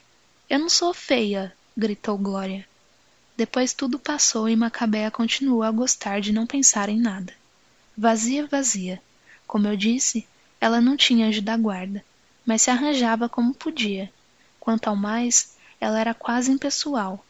Eu 0.50 0.60
não 0.60 0.70
sou 0.70 0.94
feia, 0.94 1.54
gritou 1.76 2.18
Glória. 2.18 2.66
Depois 3.40 3.72
tudo 3.72 3.98
passou 3.98 4.50
e 4.50 4.56
Macabea 4.58 5.10
continuou 5.10 5.64
a 5.64 5.72
gostar 5.72 6.20
de 6.20 6.34
não 6.34 6.46
pensar 6.46 6.90
em 6.90 7.00
nada. 7.00 7.34
Vazia, 7.98 8.46
vazia. 8.46 9.02
Como 9.48 9.66
eu 9.66 9.78
disse, 9.78 10.28
ela 10.60 10.82
não 10.82 10.98
tinha 10.98 11.26
anjo 11.26 11.42
da 11.42 11.56
guarda, 11.56 12.04
mas 12.46 12.64
se 12.64 12.70
arranjava 12.70 13.30
como 13.30 13.54
podia. 13.54 14.12
Quanto 14.60 14.90
ao 14.90 14.96
mais, 14.98 15.56
ela 15.80 15.98
era 15.98 16.14
quase 16.14 16.52
impessoal. 16.52 17.26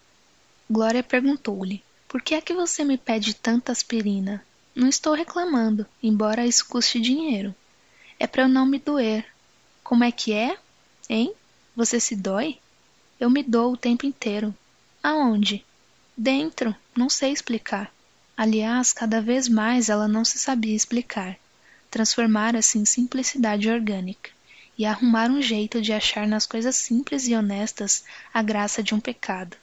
Glória 0.68 1.04
perguntou-lhe: 1.04 1.84
Por 2.08 2.24
que 2.24 2.34
é 2.34 2.42
que 2.42 2.56
você 2.56 2.84
me 2.84 2.98
pede 2.98 3.36
tanta 3.36 3.72
aspirina? 3.72 4.44
Não 4.74 4.90
estou 4.90 5.14
reclamando, 5.14 5.86
embora 6.02 6.44
isso 6.44 6.68
custe 6.68 7.00
dinheiro. 7.00 7.54
É 8.18 8.26
para 8.26 8.42
eu 8.42 8.48
não 8.48 8.66
me 8.66 8.80
doer, 8.80 9.28
como 9.84 10.04
é 10.04 10.12
que 10.12 10.34
é? 10.34 10.58
Hein? 11.08 11.36
Você 11.76 12.00
se 12.00 12.16
dói? 12.16 12.58
Eu 13.20 13.30
me 13.30 13.44
dou 13.44 13.74
o 13.74 13.78
tempo 13.78 14.08
inteiro. 14.08 14.56
Aonde? 15.04 15.64
Dentro, 16.22 16.76
não 16.94 17.10
sei 17.10 17.32
explicar. 17.32 17.90
Aliás, 18.36 18.92
cada 18.92 19.22
vez 19.22 19.48
mais 19.48 19.88
ela 19.88 20.06
não 20.06 20.26
se 20.26 20.38
sabia 20.38 20.76
explicar. 20.76 21.38
Transformara-se 21.90 22.78
em 22.78 22.84
simplicidade 22.84 23.70
orgânica 23.70 24.30
e 24.78 24.86
arrumar 24.86 25.30
um 25.30 25.42
jeito 25.42 25.82
de 25.82 25.94
achar 25.94 26.28
nas 26.28 26.46
coisas 26.46 26.76
simples 26.76 27.26
e 27.30 27.34
honestas 27.34 28.04
a 28.34 28.42
graça 28.42 28.84
de 28.84 28.94
um 28.94 29.00
pecado. 29.00 29.56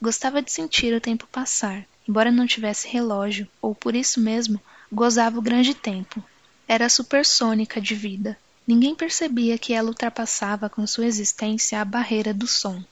Gostava 0.00 0.42
de 0.42 0.50
sentir 0.50 0.92
o 0.92 1.00
tempo 1.00 1.28
passar, 1.30 1.86
embora 2.08 2.32
não 2.32 2.48
tivesse 2.48 2.88
relógio, 2.88 3.46
ou 3.60 3.72
por 3.72 3.94
isso 3.94 4.18
mesmo 4.18 4.60
gozava 4.90 5.38
o 5.38 5.42
grande 5.42 5.72
tempo. 5.72 6.20
Era 6.66 6.88
supersônica 6.88 7.80
de 7.80 7.94
vida, 7.94 8.36
Ninguém 8.66 8.94
percebia 8.94 9.58
que 9.58 9.72
ela 9.72 9.88
ultrapassava 9.88 10.68
com 10.68 10.86
sua 10.86 11.06
existência 11.06 11.80
a 11.80 11.84
barreira 11.84 12.32
do 12.32 12.46
som. 12.46 12.82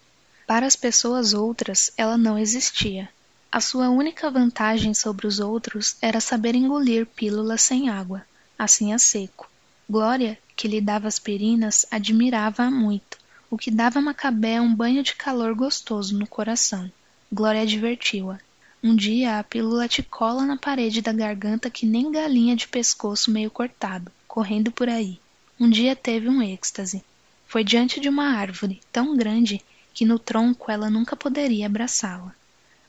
Para 0.51 0.67
as 0.67 0.75
pessoas 0.75 1.33
outras, 1.33 1.93
ela 1.97 2.19
não 2.19 2.37
existia. 2.37 3.09
A 3.53 3.61
sua 3.61 3.89
única 3.89 4.29
vantagem 4.29 4.93
sobre 4.93 5.29
os 5.29 5.39
outros 5.39 5.95
era 6.03 6.21
saber 6.21 6.57
engolir 6.57 7.07
pílulas 7.07 7.63
sem 7.63 7.89
água, 7.89 8.27
assim 8.59 8.93
a 8.93 8.99
seco. 8.99 9.49
Glória, 9.89 10.37
que 10.57 10.67
lhe 10.67 10.81
dava 10.81 11.07
aspirinas, 11.07 11.87
admirava-a 11.89 12.69
muito, 12.69 13.17
o 13.49 13.57
que 13.57 13.71
dava 13.71 14.01
a 14.01 14.03
Macabé 14.03 14.61
um 14.61 14.75
banho 14.75 15.05
de 15.05 15.15
calor 15.15 15.55
gostoso 15.55 16.19
no 16.19 16.27
coração. 16.27 16.91
Glória 17.33 17.63
advertiu-a. 17.63 18.41
Um 18.83 18.97
dia 18.97 19.39
a 19.39 19.45
pílula 19.45 19.87
te 19.87 20.03
cola 20.03 20.45
na 20.45 20.57
parede 20.57 21.01
da 21.01 21.13
garganta 21.13 21.71
que 21.71 21.87
nem 21.87 22.11
galinha 22.11 22.57
de 22.57 22.67
pescoço 22.67 23.31
meio 23.31 23.53
cortado, 23.53 24.11
correndo 24.27 24.73
por 24.73 24.89
aí. 24.89 25.21
Um 25.61 25.71
dia 25.71 25.95
teve 25.95 26.29
um 26.29 26.43
êxtase. 26.43 27.05
Foi 27.47 27.63
diante 27.63 28.01
de 28.01 28.09
uma 28.09 28.37
árvore 28.37 28.81
tão 28.91 29.17
grande 29.17 29.63
que 30.01 30.07
no 30.07 30.19
tronco 30.19 30.73
ela 30.73 30.89
nunca 30.89 31.15
poderia 31.15 31.67
abraçá-la. 31.67 32.35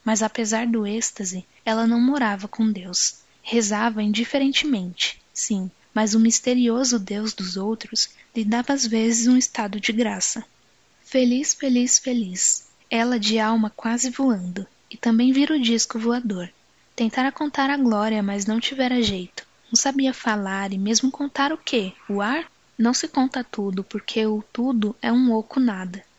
Mas 0.02 0.24
apesar 0.24 0.66
do 0.66 0.88
êxtase, 0.88 1.46
ela 1.66 1.86
não 1.86 2.00
morava 2.00 2.48
com 2.48 2.72
Deus. 2.72 3.18
Rezava 3.44 4.02
indiferentemente, 4.02 5.22
sim, 5.34 5.70
mas 5.94 6.14
o 6.14 6.20
misterioso 6.22 6.98
Deus 6.98 7.34
dos 7.34 7.58
outros 7.58 8.12
lhe 8.34 8.46
dava 8.46 8.72
às 8.72 8.88
vezes 8.88 9.28
um 9.28 9.36
estado 9.36 9.78
de 9.78 9.92
graça. 9.92 10.46
Feliz, 11.04 11.54
feliz, 11.54 12.00
feliz. 12.00 12.70
Ela 12.90 13.20
de 13.20 13.38
alma 13.38 13.70
quase 13.76 14.10
voando, 14.10 14.66
e 14.90 14.96
também 14.96 15.34
vira 15.34 15.56
o 15.56 15.62
disco 15.62 16.00
voador. 16.00 16.50
Tentara 16.96 17.30
contar 17.30 17.70
a 17.70 17.76
glória, 17.76 18.24
mas 18.24 18.46
não 18.46 18.58
tivera 18.58 19.04
jeito. 19.04 19.46
Não 19.70 19.76
sabia 19.76 20.14
falar 20.14 20.72
e 20.72 20.78
mesmo 20.78 21.12
contar 21.12 21.52
o 21.52 21.58
quê? 21.58 21.92
O 22.08 22.22
ar? 22.22 22.50
Não 22.78 22.94
se 22.94 23.10
conta 23.10 23.44
tudo, 23.44 23.84
porque 23.84 24.26
o 24.26 24.42
tudo 24.54 24.96
é 25.02 25.12
um 25.12 25.34
oco 25.34 25.60
nada. 25.60 26.10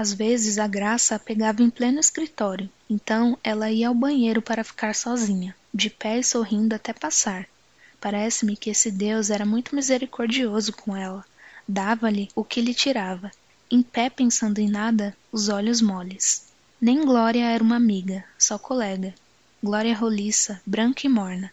Às 0.00 0.14
vezes 0.14 0.56
a 0.56 0.66
graça 0.66 1.16
a 1.16 1.18
pegava 1.18 1.62
em 1.62 1.68
pleno 1.68 2.00
escritório, 2.00 2.70
então 2.88 3.36
ela 3.44 3.70
ia 3.70 3.88
ao 3.88 3.94
banheiro 3.94 4.40
para 4.40 4.64
ficar 4.64 4.94
sozinha, 4.94 5.54
de 5.74 5.90
pé 5.90 6.18
e 6.18 6.24
sorrindo 6.24 6.74
até 6.74 6.94
passar. 6.94 7.46
Parece-me 8.00 8.56
que 8.56 8.70
esse 8.70 8.90
Deus 8.90 9.28
era 9.28 9.44
muito 9.44 9.74
misericordioso 9.74 10.72
com 10.72 10.96
ela, 10.96 11.22
dava-lhe 11.68 12.30
o 12.34 12.42
que 12.42 12.62
lhe 12.62 12.72
tirava, 12.72 13.30
em 13.70 13.82
pé 13.82 14.08
pensando 14.08 14.58
em 14.58 14.70
nada, 14.70 15.14
os 15.30 15.50
olhos 15.50 15.82
moles. 15.82 16.46
Nem 16.80 17.04
Glória 17.04 17.44
era 17.44 17.62
uma 17.62 17.76
amiga, 17.76 18.24
só 18.38 18.58
colega. 18.58 19.14
Glória 19.62 19.94
roliça, 19.94 20.62
branca 20.64 21.02
e 21.04 21.10
morna. 21.10 21.52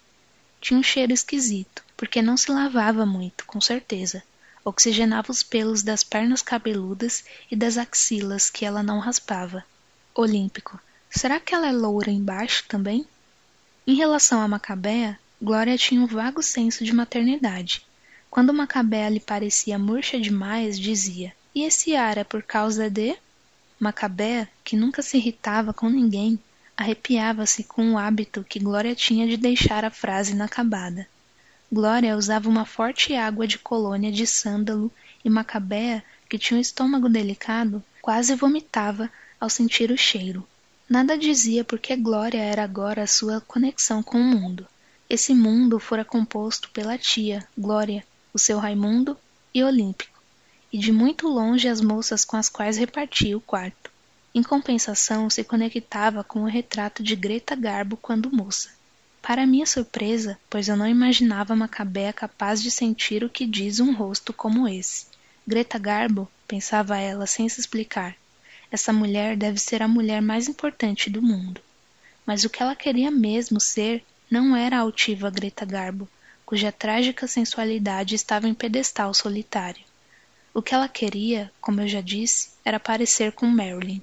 Tinha 0.62 0.80
um 0.80 0.84
cheiro 0.84 1.12
esquisito, 1.12 1.84
porque 1.98 2.22
não 2.22 2.38
se 2.38 2.50
lavava 2.50 3.06
muito, 3.06 3.46
com 3.46 3.60
certeza 3.60 4.24
oxigenava 4.68 5.32
os 5.32 5.44
pelos 5.44 5.82
das 5.82 6.04
pernas 6.04 6.42
cabeludas 6.42 7.24
e 7.50 7.56
das 7.56 7.78
axilas 7.78 8.50
que 8.50 8.66
ela 8.66 8.84
não 8.84 9.00
raspava. 9.00 9.64
Olímpico. 10.14 10.78
Será 11.10 11.40
que 11.40 11.56
ela 11.56 11.68
é 11.68 11.72
loura 11.72 12.12
embaixo 12.12 12.66
também? 12.68 13.08
Em 13.86 13.96
relação 13.96 14.42
a 14.42 14.48
Macabea, 14.48 15.18
Glória 15.42 15.78
tinha 15.78 16.02
um 16.02 16.06
vago 16.06 16.44
senso 16.44 16.84
de 16.84 16.92
maternidade. 16.92 17.86
Quando 18.30 18.54
Macabea 18.54 19.08
lhe 19.08 19.22
parecia 19.22 19.80
murcha 19.80 20.20
demais, 20.20 20.78
dizia: 20.78 21.34
E 21.56 21.64
esse 21.64 21.96
ar 21.96 22.18
é 22.18 22.26
por 22.26 22.44
causa 22.44 22.90
de. 22.90 23.16
Macabea, 23.80 24.50
que 24.66 24.76
nunca 24.76 25.02
se 25.02 25.16
irritava 25.16 25.74
com 25.74 25.88
ninguém, 25.88 26.38
arrepiava-se 26.76 27.64
com 27.64 27.94
o 27.94 27.98
hábito 27.98 28.44
que 28.44 28.60
Glória 28.60 28.94
tinha 28.96 29.26
de 29.28 29.38
deixar 29.38 29.86
a 29.86 29.92
frase 29.92 30.34
inacabada. 30.34 31.08
Glória 31.72 32.16
usava 32.16 32.48
uma 32.48 32.64
forte 32.66 33.14
água 33.14 33.46
de 33.46 33.60
colônia 33.60 34.10
de 34.10 34.26
sândalo 34.26 34.90
e 35.24 35.30
Macabea, 35.30 36.02
que 36.30 36.40
tinha 36.40 36.58
um 36.58 36.62
estômago 36.62 37.10
delicado, 37.10 37.84
quase 38.02 38.36
vomitava 38.36 39.12
ao 39.40 39.50
sentir 39.50 39.92
o 39.92 39.98
cheiro. 39.98 40.48
Nada 40.90 41.18
dizia 41.18 41.66
porque 41.66 41.94
Glória 41.98 42.40
era 42.40 42.64
agora 42.64 43.04
a 43.04 43.08
sua 43.08 43.42
conexão 43.42 44.02
com 44.02 44.18
o 44.18 44.24
mundo. 44.24 44.66
Esse 45.10 45.34
mundo 45.34 45.78
fora 45.78 46.06
composto 46.06 46.70
pela 46.70 46.98
tia, 46.98 47.46
Glória, 47.58 48.06
o 48.34 48.40
seu 48.40 48.60
Raimundo 48.60 49.18
e 49.54 49.62
Olímpico, 49.62 50.22
e 50.72 50.78
de 50.78 50.94
muito 50.94 51.28
longe 51.28 51.68
as 51.68 51.82
moças 51.82 52.24
com 52.24 52.38
as 52.38 52.48
quais 52.48 52.78
repartia 52.78 53.38
o 53.38 53.42
quarto. 53.42 53.92
Em 54.34 54.42
compensação, 54.42 55.30
se 55.30 55.44
conectava 55.44 56.24
com 56.24 56.44
o 56.44 56.48
retrato 56.48 57.04
de 57.04 57.16
Greta 57.16 57.56
Garbo 57.56 57.98
quando 57.98 58.32
moça. 58.32 58.77
Para 59.28 59.46
minha 59.46 59.66
surpresa, 59.66 60.40
pois 60.50 60.70
eu 60.70 60.78
não 60.78 60.88
imaginava 60.88 61.54
Macabea 61.54 62.14
capaz 62.14 62.64
de 62.64 62.72
sentir 62.72 63.26
o 63.26 63.30
que 63.30 63.46
diz 63.46 63.82
um 63.82 63.94
rosto 63.94 64.32
como 64.32 64.70
esse. 64.70 65.06
Greta 65.46 65.78
Garbo, 65.78 66.30
pensava 66.48 66.98
ela 66.98 67.28
sem 67.28 67.50
se 67.50 67.60
explicar. 67.60 68.16
Essa 68.72 68.94
mulher 68.94 69.36
deve 69.36 69.60
ser 69.60 69.84
a 69.84 69.88
mulher 69.88 70.22
mais 70.22 70.48
importante 70.48 71.10
do 71.10 71.22
mundo. 71.22 71.60
Mas 72.26 72.46
o 72.46 72.50
que 72.50 72.64
ela 72.64 72.74
queria 72.74 73.12
mesmo 73.12 73.60
ser 73.60 74.02
não 74.32 74.56
era 74.56 74.78
a 74.78 74.80
altiva 74.80 75.30
Greta 75.30 75.66
Garbo, 75.66 76.08
cuja 76.46 76.72
trágica 76.72 77.28
sensualidade 77.28 78.16
estava 78.16 78.48
em 78.48 78.54
pedestal 78.54 79.14
solitário. 79.14 79.84
O 80.54 80.62
que 80.62 80.74
ela 80.74 80.88
queria, 80.88 81.52
como 81.60 81.82
eu 81.82 81.88
já 81.90 82.00
disse, 82.00 82.52
era 82.64 82.80
parecer 82.80 83.34
com 83.34 83.46
Marilyn. 83.46 84.02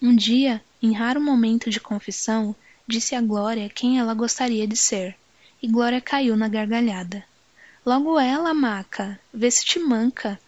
Um 0.00 0.14
dia, 0.14 0.62
em 0.80 0.92
raro 0.92 1.20
momento 1.20 1.68
de 1.68 1.80
confissão, 1.80 2.54
disse 2.88 3.14
a 3.14 3.20
Glória 3.20 3.68
quem 3.68 3.98
ela 3.98 4.14
gostaria 4.14 4.66
de 4.66 4.76
ser, 4.76 5.16
e 5.60 5.66
Glória 5.66 6.00
caiu 6.00 6.36
na 6.36 6.48
gargalhada. 6.48 7.24
Logo 7.84 8.18
ela, 8.18 8.54
Maca, 8.54 9.18
vê 9.32 9.50
se 9.50 9.64
te 9.64 9.78
manca. 9.78 10.38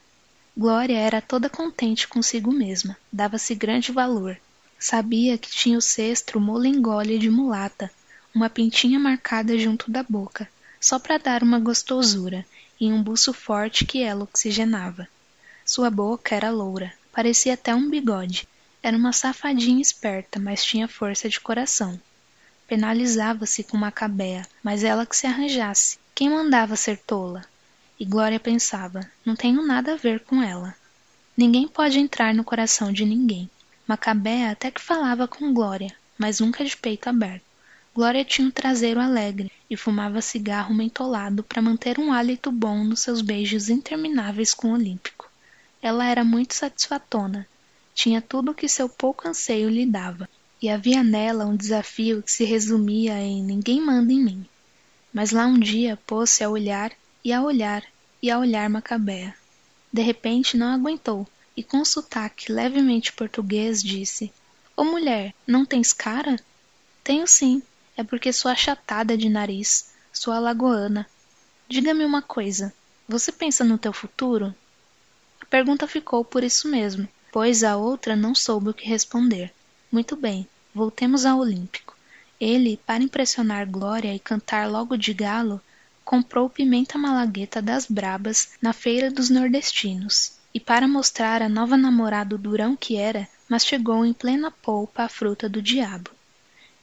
Glória 0.56 0.96
era 0.96 1.20
toda 1.20 1.50
contente 1.50 2.06
consigo 2.06 2.52
mesma, 2.52 2.96
dava-se 3.12 3.54
grande 3.54 3.90
valor. 3.90 4.38
Sabia 4.78 5.36
que 5.36 5.50
tinha 5.50 5.76
o 5.78 5.82
cestro 5.82 6.40
molengole 6.40 7.18
de 7.18 7.28
mulata, 7.28 7.90
uma 8.32 8.48
pintinha 8.48 8.98
marcada 8.98 9.58
junto 9.58 9.90
da 9.90 10.04
boca, 10.04 10.48
só 10.80 10.98
para 10.98 11.18
dar 11.18 11.42
uma 11.42 11.58
gostosura, 11.58 12.46
e 12.80 12.92
um 12.92 13.02
buço 13.02 13.32
forte 13.32 13.84
que 13.84 14.02
ela 14.02 14.22
oxigenava. 14.22 15.08
Sua 15.64 15.90
boca 15.90 16.34
era 16.34 16.50
loura, 16.50 16.92
parecia 17.12 17.54
até 17.54 17.74
um 17.74 17.90
bigode. 17.90 18.48
Era 18.80 18.96
uma 18.96 19.12
safadinha 19.12 19.82
esperta, 19.82 20.38
mas 20.38 20.64
tinha 20.64 20.86
força 20.86 21.28
de 21.28 21.40
coração. 21.40 22.00
Penalizava-se 22.68 23.64
com 23.64 23.78
Macabea, 23.78 24.46
mas 24.62 24.84
ela 24.84 25.06
que 25.06 25.16
se 25.16 25.26
arranjasse. 25.26 25.98
Quem 26.14 26.28
mandava 26.28 26.76
ser 26.76 26.98
tola? 26.98 27.42
E 27.98 28.04
Glória 28.04 28.38
pensava: 28.38 29.10
não 29.24 29.34
tenho 29.34 29.66
nada 29.66 29.94
a 29.94 29.96
ver 29.96 30.20
com 30.20 30.42
ela. 30.42 30.76
Ninguém 31.34 31.66
pode 31.66 31.98
entrar 31.98 32.34
no 32.34 32.44
coração 32.44 32.92
de 32.92 33.06
ninguém. 33.06 33.48
Macabea 33.86 34.50
até 34.50 34.70
que 34.70 34.82
falava 34.82 35.26
com 35.26 35.54
Glória, 35.54 35.96
mas 36.18 36.40
nunca 36.40 36.62
de 36.62 36.76
peito 36.76 37.08
aberto. 37.08 37.42
Glória 37.94 38.22
tinha 38.22 38.46
um 38.46 38.50
traseiro 38.50 39.00
alegre 39.00 39.50
e 39.70 39.74
fumava 39.74 40.20
cigarro 40.20 40.74
mentolado 40.74 41.42
para 41.42 41.62
manter 41.62 41.98
um 41.98 42.12
hálito 42.12 42.52
bom 42.52 42.84
nos 42.84 43.00
seus 43.00 43.22
beijos 43.22 43.70
intermináveis 43.70 44.52
com 44.52 44.68
o 44.68 44.74
Olímpico. 44.74 45.26
Ela 45.80 46.04
era 46.04 46.22
muito 46.22 46.52
satisfatona. 46.52 47.48
Tinha 47.94 48.20
tudo 48.20 48.50
o 48.50 48.54
que 48.54 48.68
seu 48.68 48.90
pouco 48.90 49.26
anseio 49.26 49.70
lhe 49.70 49.86
dava 49.86 50.28
e 50.60 50.68
havia 50.68 51.02
nela 51.02 51.46
um 51.46 51.56
desafio 51.56 52.22
que 52.22 52.32
se 52.32 52.44
resumia 52.44 53.20
em 53.20 53.42
ninguém 53.42 53.80
manda 53.80 54.12
em 54.12 54.22
mim. 54.22 54.46
Mas 55.12 55.30
lá 55.30 55.46
um 55.46 55.58
dia 55.58 55.98
pôs-se 56.06 56.42
a 56.42 56.50
olhar 56.50 56.92
e 57.24 57.32
a 57.32 57.42
olhar 57.42 57.84
e 58.22 58.30
a 58.30 58.38
olhar 58.38 58.68
Macabea. 58.68 59.34
De 59.92 60.02
repente 60.02 60.56
não 60.56 60.72
aguentou 60.72 61.26
e 61.56 61.62
com 61.62 61.84
sotaque 61.84 62.52
levemente 62.52 63.12
português 63.12 63.82
disse: 63.82 64.32
Ô 64.76 64.84
mulher, 64.84 65.34
não 65.46 65.64
tens 65.64 65.92
cara? 65.92 66.36
Tenho 67.02 67.26
sim, 67.26 67.62
é 67.96 68.04
porque 68.04 68.32
sou 68.32 68.50
achatada 68.50 69.16
de 69.16 69.28
nariz, 69.28 69.90
sou 70.12 70.32
alagoana. 70.32 71.08
Diga-me 71.68 72.04
uma 72.04 72.22
coisa, 72.22 72.72
você 73.08 73.32
pensa 73.32 73.64
no 73.64 73.78
teu 73.78 73.92
futuro? 73.92 74.54
A 75.40 75.46
pergunta 75.46 75.86
ficou 75.86 76.24
por 76.24 76.44
isso 76.44 76.68
mesmo, 76.68 77.08
pois 77.32 77.64
a 77.64 77.76
outra 77.76 78.14
não 78.14 78.34
soube 78.34 78.70
o 78.70 78.74
que 78.74 78.86
responder. 78.86 79.52
Muito 79.90 80.16
bem, 80.16 80.46
voltemos 80.74 81.24
ao 81.24 81.38
Olímpico. 81.38 81.96
Ele, 82.38 82.78
para 82.86 83.02
impressionar 83.02 83.66
Glória 83.66 84.14
e 84.14 84.18
cantar 84.18 84.70
logo 84.70 84.98
de 84.98 85.14
galo, 85.14 85.60
comprou 86.04 86.50
pimenta 86.50 86.98
malagueta 86.98 87.62
das 87.62 87.86
brabas 87.86 88.50
na 88.60 88.74
feira 88.74 89.10
dos 89.10 89.30
nordestinos. 89.30 90.32
E 90.52 90.60
para 90.60 90.86
mostrar 90.86 91.40
a 91.40 91.48
nova 91.48 91.76
namorada 91.76 92.34
o 92.34 92.38
durão 92.38 92.76
que 92.76 92.96
era, 92.96 93.26
mastigou 93.48 94.04
em 94.04 94.12
plena 94.12 94.50
polpa 94.50 95.04
a 95.04 95.08
fruta 95.08 95.48
do 95.48 95.62
diabo. 95.62 96.10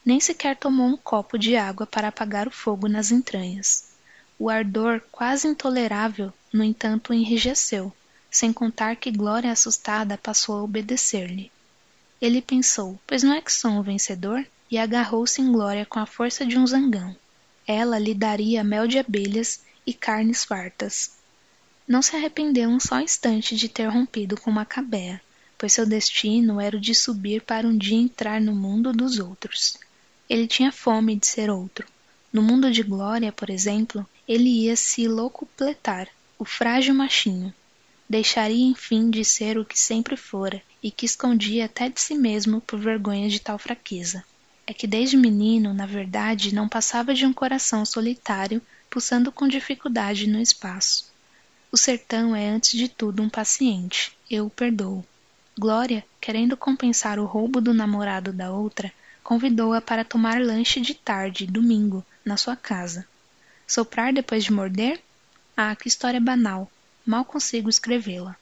Nem 0.04 0.20
sequer 0.20 0.58
tomou 0.58 0.88
um 0.88 0.98
copo 0.98 1.38
de 1.38 1.56
água 1.56 1.86
para 1.86 2.08
apagar 2.08 2.48
o 2.48 2.52
fogo 2.52 2.88
nas 2.88 3.12
entranhas. 3.12 3.86
O 4.40 4.50
ardor, 4.50 5.02
quase 5.12 5.48
intolerável, 5.48 6.34
no 6.52 6.64
entanto, 6.64 7.14
enrijeceu, 7.14 7.94
sem 8.32 8.52
contar 8.52 8.96
que 8.96 9.12
Glória 9.12 9.52
assustada 9.52 10.18
passou 10.18 10.58
a 10.58 10.64
obedecer-lhe. 10.64 11.52
Ele 12.22 12.42
pensou, 12.42 13.00
pois 13.06 13.24
não 13.24 13.34
é 13.34 13.42
que 13.42 13.52
sou 13.52 13.72
um 13.72 13.82
vencedor? 13.82 14.46
E 14.70 14.78
agarrou-se 14.78 15.42
em 15.42 15.52
Glória 15.52 15.86
com 15.86 16.00
a 16.00 16.06
força 16.06 16.46
de 16.46 16.58
um 16.58 16.66
zangão. 16.66 17.16
Ela 17.68 18.00
lhe 18.00 18.14
daria 18.14 18.64
mel 18.64 18.88
de 18.88 18.98
abelhas 18.98 19.62
e 19.86 19.94
carnes 19.94 20.44
fartas. 20.44 21.12
Não 21.88 22.02
se 22.02 22.16
arrependeu 22.16 22.70
um 22.70 22.80
só 22.80 23.00
instante 23.00 23.56
de 23.56 23.70
ter 23.70 23.88
rompido 23.88 24.40
com 24.40 24.50
Macabea, 24.50 25.22
pois 25.58 25.74
seu 25.74 25.86
destino 25.86 26.60
era 26.60 26.76
o 26.76 26.80
de 26.80 26.96
subir 26.96 27.42
para 27.42 27.68
um 27.68 27.78
dia 27.78 27.98
entrar 27.98 28.42
no 28.42 28.56
mundo 28.56 28.92
dos 28.92 29.20
outros. 29.20 29.78
Ele 30.30 30.48
tinha 30.48 30.72
fome 30.72 31.16
de 31.16 31.28
ser 31.28 31.50
outro. 31.50 31.88
No 32.34 32.42
mundo 32.42 32.72
de 32.72 32.82
Glória, 32.82 33.32
por 33.32 33.50
exemplo, 33.50 34.08
ele 34.28 34.50
ia 34.50 34.76
se 34.76 35.08
locupletar, 35.08 36.10
o 36.40 36.44
frágil 36.44 36.96
machinho. 36.96 37.54
Deixaria 38.10 38.66
enfim 38.66 39.10
de 39.10 39.26
ser 39.26 39.58
o 39.58 39.66
que 39.66 39.78
sempre 39.78 40.16
fora 40.16 40.62
e 40.82 40.92
que 40.92 41.06
escondia 41.06 41.66
até 41.66 41.90
de 41.90 42.00
si 42.00 42.16
mesmo 42.16 42.62
por 42.62 42.80
vergonha 42.80 43.28
de 43.28 43.40
tal 43.40 43.58
fraqueza. 43.58 44.24
É 44.68 44.74
que 44.74 44.86
desde 44.86 45.18
menino, 45.18 45.74
na 45.74 45.86
verdade, 45.86 46.54
não 46.54 46.70
passava 46.70 47.14
de 47.14 47.26
um 47.26 47.34
coração 47.34 47.86
solitário, 47.86 48.62
pulsando 48.90 49.32
com 49.32 49.48
dificuldade 49.48 50.28
no 50.28 50.40
espaço. 50.40 51.12
O 51.72 51.78
sertão 51.78 52.36
é 52.36 52.48
antes 52.48 52.72
de 52.72 52.88
tudo 52.88 53.22
um 53.22 53.30
paciente, 53.30 54.16
eu 54.30 54.46
o 54.46 54.50
perdoo. 54.50 55.04
Glória, 55.58 56.06
querendo 56.22 56.56
compensar 56.56 57.20
o 57.20 57.26
roubo 57.26 57.60
do 57.60 57.74
namorado 57.74 58.32
da 58.32 58.52
outra, 58.52 58.92
convidou-a 59.24 59.82
para 59.82 60.06
tomar 60.06 60.40
lanche 60.40 60.80
de 60.80 60.94
tarde, 60.94 61.48
domingo, 61.48 62.06
na 62.24 62.38
sua 62.38 62.56
casa. 62.56 63.08
Soprar 63.68 64.14
depois 64.14 64.44
de 64.44 64.54
morder? 64.54 65.02
Ah, 65.58 65.76
que 65.76 65.88
história 65.88 66.20
banal. 66.20 66.70
Mal 67.06 67.24
consigo 67.24 67.70
escrevê-la. 67.70 68.36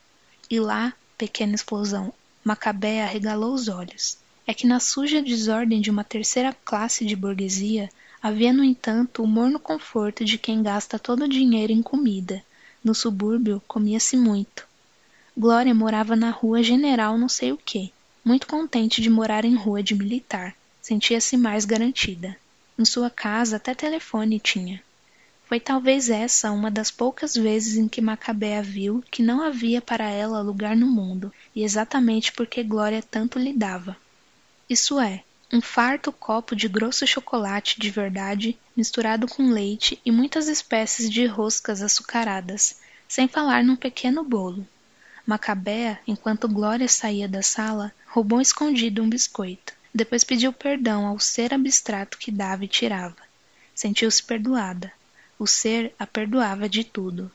E 0.50 0.60
lá, 0.60 0.94
pequena 1.18 1.56
explosão, 1.56 2.14
Macabé 2.44 3.04
arregalou 3.04 3.54
os 3.54 3.68
olhos. 3.68 4.18
É 4.46 4.54
que 4.54 4.68
na 4.68 4.80
suja 4.80 5.22
desordem 5.22 5.82
de 5.82 5.90
uma 5.90 6.04
terceira 6.04 6.56
classe 6.66 7.06
de 7.06 7.16
burguesia 7.16 7.90
havia, 8.22 8.54
no 8.54 8.64
entanto, 8.64 9.22
o 9.22 9.28
morno 9.28 9.60
conforto 9.60 10.24
de 10.24 10.38
quem 10.38 10.64
gasta 10.64 10.98
todo 10.98 11.26
o 11.26 11.30
dinheiro 11.30 11.74
em 11.74 11.82
comida. 11.82 12.44
No 12.84 12.96
subúrbio, 12.96 13.62
comia-se 13.68 14.16
muito. 14.16 14.66
Glória 15.38 15.74
morava 15.74 16.16
na 16.16 16.30
rua 16.30 16.62
General 16.62 17.18
não 17.18 17.28
sei 17.28 17.52
o 17.52 17.58
quê, 17.58 17.92
muito 18.24 18.46
contente 18.46 19.02
de 19.02 19.10
morar 19.10 19.44
em 19.44 19.56
rua 19.56 19.82
de 19.82 19.96
militar. 19.96 20.56
Sentia-se 20.82 21.36
mais 21.36 21.66
garantida. 21.66 22.38
Em 22.78 22.86
sua 22.86 23.10
casa 23.10 23.56
até 23.56 23.74
telefone 23.74 24.40
tinha. 24.40 24.82
Foi 25.54 25.60
talvez 25.60 26.10
essa 26.10 26.52
uma 26.52 26.72
das 26.72 26.90
poucas 26.90 27.36
vezes 27.36 27.78
em 27.78 27.88
que 27.88 28.02
Macabea 28.02 28.64
viu 28.64 29.04
que 29.12 29.22
não 29.22 29.40
havia 29.40 29.80
para 29.80 30.10
ela 30.10 30.42
lugar 30.42 30.76
no 30.76 30.88
mundo, 30.88 31.32
e 31.56 31.64
exatamente 31.64 32.32
porque 32.32 32.64
Glória 32.64 33.04
tanto 33.04 33.38
lhe 33.38 33.54
dava. 33.54 33.96
Isso 34.68 35.00
é, 35.00 35.24
um 35.52 35.62
farto 35.62 36.12
copo 36.12 36.56
de 36.56 36.68
grosso 36.68 37.06
chocolate 37.06 37.80
de 37.80 37.92
verdade 37.92 38.58
misturado 38.76 39.28
com 39.28 39.52
leite 39.52 40.02
e 40.04 40.10
muitas 40.10 40.48
espécies 40.48 41.08
de 41.08 41.28
roscas 41.28 41.84
açucaradas, 41.84 42.80
sem 43.08 43.28
falar 43.28 43.64
num 43.64 43.76
pequeno 43.76 44.24
bolo. 44.24 44.68
Macabea, 45.24 46.00
enquanto 46.08 46.48
Glória 46.48 46.88
saía 46.88 47.28
da 47.28 47.44
sala, 47.44 47.94
roubou 48.08 48.42
escondido 48.42 49.04
um 49.04 49.08
biscoito. 49.08 49.74
Depois 49.94 50.24
pediu 50.24 50.52
perdão 50.52 51.06
ao 51.06 51.20
ser 51.20 51.54
abstrato 51.54 52.18
que 52.18 52.32
dava 52.32 52.66
e 52.66 52.68
tirava. 52.68 53.18
Sentiu-se 53.76 54.24
perdoada. 54.24 54.92
O 55.44 55.46
ser 55.46 55.94
a 56.00 56.08
perdoava 56.08 56.70
de 56.70 56.86
tudo. 56.86 57.30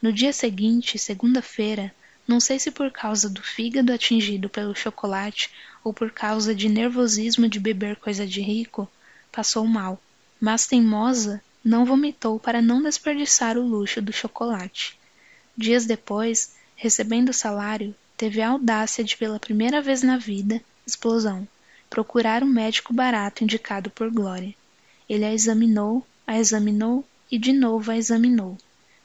No 0.00 0.10
dia 0.10 0.32
seguinte, 0.32 0.98
segunda-feira, 0.98 1.94
não 2.26 2.40
sei 2.40 2.58
se 2.58 2.70
por 2.70 2.90
causa 2.90 3.28
do 3.28 3.42
fígado 3.42 3.92
atingido 3.92 4.48
pelo 4.48 4.74
chocolate 4.74 5.50
ou 5.84 5.92
por 5.92 6.10
causa 6.10 6.54
de 6.54 6.66
nervosismo 6.70 7.46
de 7.46 7.60
beber 7.60 7.96
coisa 7.96 8.26
de 8.26 8.40
rico, 8.40 8.90
passou 9.30 9.66
mal. 9.66 10.00
Mas 10.40 10.66
teimosa, 10.66 11.42
não 11.62 11.84
vomitou 11.84 12.40
para 12.40 12.62
não 12.62 12.82
desperdiçar 12.82 13.58
o 13.58 13.68
luxo 13.68 14.00
do 14.00 14.14
chocolate. 14.14 14.98
Dias 15.54 15.84
depois, 15.84 16.54
recebendo 16.74 17.28
o 17.28 17.34
salário, 17.34 17.94
teve 18.16 18.40
a 18.40 18.48
audácia 18.48 19.04
de 19.04 19.14
pela 19.14 19.38
primeira 19.38 19.82
vez 19.82 20.02
na 20.02 20.16
vida, 20.16 20.58
explosão, 20.86 21.46
procurar 21.90 22.42
um 22.42 22.46
médico 22.46 22.94
barato 22.94 23.44
indicado 23.44 23.90
por 23.90 24.10
Glória. 24.10 24.54
Ele 25.06 25.26
a 25.26 25.34
examinou, 25.34 26.06
a 26.26 26.38
examinou 26.38 27.04
e 27.32 27.38
de 27.38 27.50
novo 27.50 27.90
a 27.90 27.96
examinou. 27.96 28.58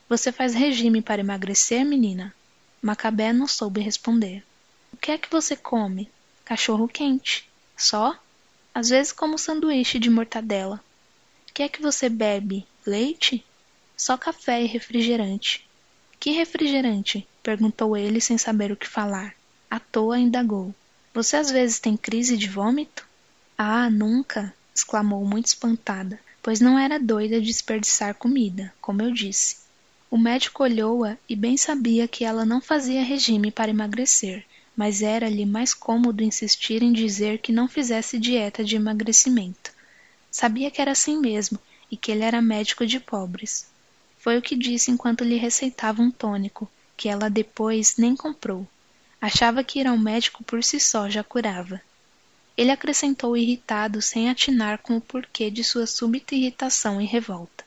Você 0.09 0.33
faz 0.33 0.53
regime 0.53 1.01
para 1.01 1.21
emagrecer, 1.21 1.85
menina? 1.85 2.35
Macabé 2.81 3.31
não 3.31 3.47
soube 3.47 3.79
responder. 3.79 4.43
O 4.91 4.97
que 4.97 5.11
é 5.11 5.17
que 5.17 5.31
você 5.31 5.55
come? 5.55 6.11
Cachorro 6.43 6.89
quente. 6.89 7.49
Só? 7.77 8.19
Às 8.73 8.89
vezes 8.89 9.13
como 9.13 9.37
sanduíche 9.37 9.97
de 9.97 10.09
mortadela. 10.09 10.83
O 11.49 11.53
que 11.53 11.63
é 11.63 11.69
que 11.69 11.81
você 11.81 12.09
bebe? 12.09 12.67
Leite? 12.85 13.45
Só 13.95 14.17
café 14.17 14.61
e 14.61 14.67
refrigerante. 14.67 15.65
Que 16.19 16.31
refrigerante? 16.31 17.25
perguntou 17.41 17.95
ele 17.95 18.19
sem 18.19 18.37
saber 18.37 18.73
o 18.73 18.77
que 18.77 18.87
falar. 18.87 19.35
À 19.71 19.79
toa 19.79 20.19
indagou. 20.19 20.75
Você 21.13 21.37
às 21.37 21.49
vezes 21.49 21.79
tem 21.79 21.95
crise 21.95 22.35
de 22.35 22.49
vômito? 22.49 23.07
Ah, 23.57 23.89
nunca! 23.89 24.53
exclamou 24.75 25.25
muito 25.25 25.45
espantada 25.45 26.19
pois 26.48 26.61
não 26.61 26.80
era 26.80 26.98
doida 26.98 27.41
de 27.41 27.48
desperdiçar 27.48 28.15
comida, 28.15 28.74
como 28.80 29.02
eu 29.02 29.11
disse. 29.11 29.57
O 30.10 30.18
médico 30.18 30.64
olhou-a 30.64 31.18
e 31.28 31.36
bem 31.36 31.57
sabia 31.57 32.07
que 32.07 32.24
ela 32.24 32.45
não 32.45 32.61
fazia 32.61 33.03
regime 33.03 33.52
para 33.52 33.69
emagrecer, 33.69 34.45
mas 34.74 35.02
era-lhe 35.02 35.45
mais 35.45 35.74
cômodo 35.74 36.24
insistir 36.24 36.82
em 36.82 36.94
dizer 36.94 37.40
que 37.40 37.52
não 37.52 37.68
fizesse 37.68 38.18
dieta 38.18 38.64
de 38.64 38.78
emagrecimento. 38.78 39.74
Sabia 40.32 40.72
que 40.72 40.82
era 40.82 40.94
assim 40.94 41.19
mesmo 41.19 41.60
e 41.91 41.98
que 41.98 42.14
ele 42.14 42.24
era 42.24 42.41
médico 42.41 42.86
de 42.86 42.98
pobres. 42.98 43.68
Foi 44.18 44.38
o 44.38 44.41
que 44.41 44.56
disse 44.56 44.90
enquanto 44.90 45.26
lhe 45.26 45.36
receitava 45.36 46.02
um 46.02 46.10
tônico, 46.10 46.72
que 46.95 47.10
ela 47.10 47.30
depois 47.30 47.98
nem 47.98 48.15
comprou. 48.15 48.65
Achava 49.19 49.65
que 49.65 49.80
ir 49.80 49.88
ao 49.88 49.98
médico 49.98 50.45
por 50.45 50.64
si 50.64 50.80
só 50.80 51.10
já 51.10 51.26
curava. 51.26 51.82
Ele 52.57 52.71
acrescentou 52.71 53.38
irritado 53.38 54.01
sem 54.01 54.29
atinar 54.29 54.79
com 54.79 54.97
o 54.97 55.01
porquê 55.01 55.51
de 55.51 55.63
sua 55.63 55.85
súbita 55.85 56.34
irritação 56.34 56.99
e 56.99 57.05
revolta. 57.05 57.63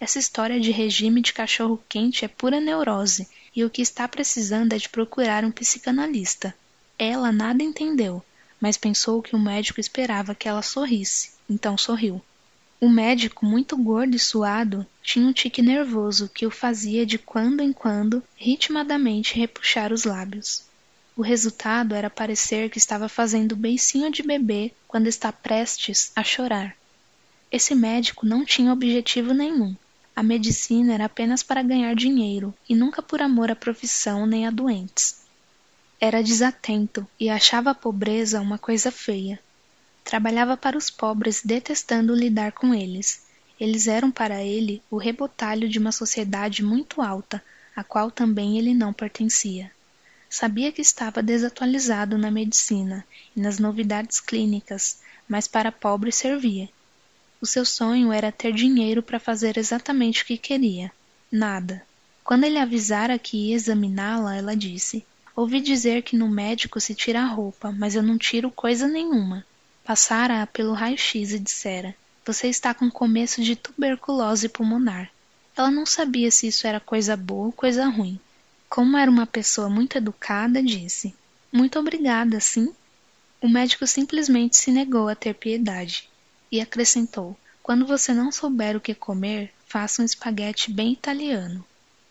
Essa 0.00 0.18
história 0.18 0.58
de 0.58 0.70
regime 0.70 1.20
de 1.20 1.34
cachorro-quente 1.34 2.24
é 2.24 2.28
pura 2.28 2.58
neurose, 2.58 3.28
e 3.54 3.62
o 3.62 3.68
que 3.68 3.82
está 3.82 4.08
precisando 4.08 4.72
é 4.72 4.78
de 4.78 4.88
procurar 4.88 5.44
um 5.44 5.50
psicanalista. 5.50 6.54
Ela 6.98 7.30
nada 7.30 7.62
entendeu, 7.62 8.24
mas 8.58 8.78
pensou 8.78 9.20
que 9.20 9.36
o 9.36 9.38
médico 9.38 9.78
esperava 9.78 10.34
que 10.34 10.48
ela 10.48 10.62
sorrisse, 10.62 11.32
então 11.48 11.76
sorriu. 11.76 12.22
O 12.80 12.88
médico, 12.88 13.44
muito 13.44 13.76
gordo 13.76 14.16
e 14.16 14.18
suado, 14.18 14.86
tinha 15.02 15.26
um 15.26 15.34
tique 15.34 15.60
nervoso 15.60 16.30
que 16.34 16.46
o 16.46 16.50
fazia 16.50 17.04
de 17.04 17.18
quando 17.18 17.60
em 17.60 17.74
quando 17.74 18.22
ritmadamente 18.36 19.34
repuxar 19.34 19.92
os 19.92 20.04
lábios. 20.04 20.62
O 21.20 21.22
resultado 21.22 21.94
era 21.94 22.08
parecer 22.08 22.70
que 22.70 22.78
estava 22.78 23.06
fazendo 23.06 23.54
beicinho 23.54 24.10
de 24.10 24.22
bebê 24.22 24.72
quando 24.88 25.06
está 25.06 25.30
prestes 25.30 26.10
a 26.16 26.24
chorar. 26.24 26.74
Esse 27.52 27.74
médico 27.74 28.24
não 28.24 28.42
tinha 28.42 28.72
objetivo 28.72 29.34
nenhum. 29.34 29.76
A 30.16 30.22
medicina 30.22 30.94
era 30.94 31.04
apenas 31.04 31.42
para 31.42 31.62
ganhar 31.62 31.94
dinheiro 31.94 32.54
e 32.66 32.74
nunca 32.74 33.02
por 33.02 33.20
amor 33.20 33.50
à 33.50 33.54
profissão 33.54 34.24
nem 34.24 34.46
a 34.46 34.50
doentes. 34.50 35.20
Era 36.00 36.22
desatento 36.22 37.06
e 37.20 37.28
achava 37.28 37.72
a 37.72 37.74
pobreza 37.74 38.40
uma 38.40 38.56
coisa 38.56 38.90
feia. 38.90 39.38
Trabalhava 40.02 40.56
para 40.56 40.78
os 40.78 40.88
pobres, 40.88 41.42
detestando 41.44 42.14
lidar 42.14 42.52
com 42.52 42.74
eles. 42.74 43.26
Eles 43.60 43.88
eram 43.88 44.10
para 44.10 44.42
ele 44.42 44.82
o 44.90 44.96
rebotalho 44.96 45.68
de 45.68 45.78
uma 45.78 45.92
sociedade 45.92 46.64
muito 46.64 47.02
alta, 47.02 47.44
a 47.76 47.84
qual 47.84 48.10
também 48.10 48.56
ele 48.56 48.72
não 48.72 48.90
pertencia. 48.90 49.70
Sabia 50.32 50.70
que 50.70 50.80
estava 50.80 51.20
desatualizado 51.20 52.16
na 52.16 52.30
medicina 52.30 53.04
e 53.36 53.40
nas 53.40 53.58
novidades 53.58 54.20
clínicas, 54.20 55.00
mas 55.28 55.48
para 55.48 55.72
pobre 55.72 56.12
servia. 56.12 56.68
O 57.40 57.46
seu 57.46 57.64
sonho 57.64 58.12
era 58.12 58.30
ter 58.30 58.52
dinheiro 58.52 59.02
para 59.02 59.18
fazer 59.18 59.58
exatamente 59.58 60.22
o 60.22 60.26
que 60.26 60.38
queria. 60.38 60.92
Nada. 61.32 61.82
Quando 62.22 62.44
ele 62.44 62.58
avisara 62.58 63.18
que 63.18 63.48
ia 63.48 63.56
examiná-la, 63.56 64.36
ela 64.36 64.54
disse: 64.54 65.04
Ouvi 65.34 65.60
dizer 65.60 66.02
que 66.02 66.16
no 66.16 66.28
médico 66.28 66.80
se 66.80 66.94
tira 66.94 67.22
a 67.22 67.26
roupa, 67.26 67.72
mas 67.72 67.96
eu 67.96 68.02
não 68.02 68.16
tiro 68.16 68.52
coisa 68.52 68.86
nenhuma. 68.86 69.44
Passara-a 69.84 70.46
pelo 70.46 70.74
raio-x 70.74 71.32
e 71.32 71.40
dissera: 71.40 71.92
Você 72.24 72.46
está 72.46 72.72
com 72.72 72.88
começo 72.88 73.42
de 73.42 73.56
tuberculose 73.56 74.48
pulmonar. 74.48 75.10
Ela 75.56 75.72
não 75.72 75.84
sabia 75.84 76.30
se 76.30 76.46
isso 76.46 76.68
era 76.68 76.78
coisa 76.78 77.16
boa 77.16 77.46
ou 77.46 77.52
coisa 77.52 77.88
ruim. 77.88 78.20
Como 78.70 78.96
era 78.96 79.10
uma 79.10 79.26
pessoa 79.26 79.68
muito 79.68 79.98
educada, 79.98 80.62
disse: 80.62 81.12
Muito 81.52 81.76
obrigada, 81.76 82.38
sim. 82.38 82.72
O 83.40 83.48
médico 83.48 83.84
simplesmente 83.84 84.56
se 84.56 84.70
negou 84.70 85.08
a 85.08 85.16
ter 85.16 85.34
piedade 85.34 86.08
e 86.52 86.60
acrescentou: 86.60 87.36
Quando 87.64 87.84
você 87.84 88.14
não 88.14 88.30
souber 88.30 88.76
o 88.76 88.80
que 88.80 88.94
comer, 88.94 89.52
faça 89.66 90.00
um 90.00 90.04
espaguete 90.04 90.70
bem 90.70 90.92
italiano. 90.92 91.64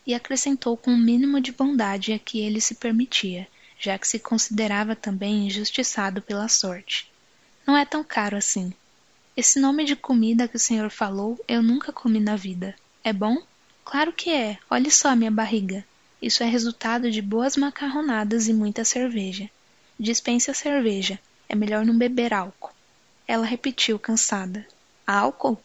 E 0.06 0.12
acrescentou 0.12 0.76
com 0.76 0.90
o 0.90 0.94
um 0.94 0.98
mínimo 0.98 1.40
de 1.40 1.50
bondade 1.50 2.12
a 2.12 2.18
que 2.18 2.40
ele 2.40 2.60
se 2.60 2.74
permitia, 2.74 3.48
já 3.78 3.98
que 3.98 4.06
se 4.06 4.18
considerava 4.18 4.94
também 4.94 5.46
injustiçado 5.46 6.20
pela 6.20 6.46
sorte. 6.46 7.10
Não 7.66 7.74
é 7.74 7.86
tão 7.86 8.04
caro 8.04 8.36
assim. 8.36 8.70
Esse 9.34 9.58
nome 9.58 9.86
de 9.86 9.96
comida 9.96 10.46
que 10.46 10.56
o 10.56 10.60
senhor 10.60 10.90
falou 10.90 11.42
eu 11.48 11.62
nunca 11.62 11.90
comi 11.90 12.20
na 12.20 12.36
vida. 12.36 12.74
É 13.02 13.14
bom? 13.14 13.42
Claro 13.82 14.12
que 14.12 14.28
é. 14.28 14.58
Olhe 14.68 14.90
só 14.90 15.08
a 15.08 15.16
minha 15.16 15.30
barriga. 15.30 15.86
Isso 16.20 16.42
é 16.42 16.46
resultado 16.46 17.10
de 17.10 17.22
boas 17.22 17.56
macarronadas 17.56 18.46
e 18.46 18.52
muita 18.52 18.84
cerveja. 18.84 19.48
Dispense 19.98 20.50
a 20.50 20.54
cerveja. 20.54 21.18
É 21.48 21.54
melhor 21.54 21.84
não 21.84 21.96
beber 21.96 22.34
álcool. 22.34 22.72
Ela 23.26 23.46
repetiu, 23.46 23.98
cansada. 23.98 24.66
Álcool? 25.06 25.58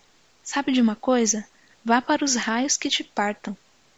Sabe 0.43 0.71
de 0.71 0.81
uma 0.81 0.95
coisa? 0.95 1.45
Vá 1.83 2.01
para 2.01 2.23
os 2.23 2.35
raios 2.35 2.77
que 2.77 2.89
te 2.89 3.03
partam. 3.03 3.55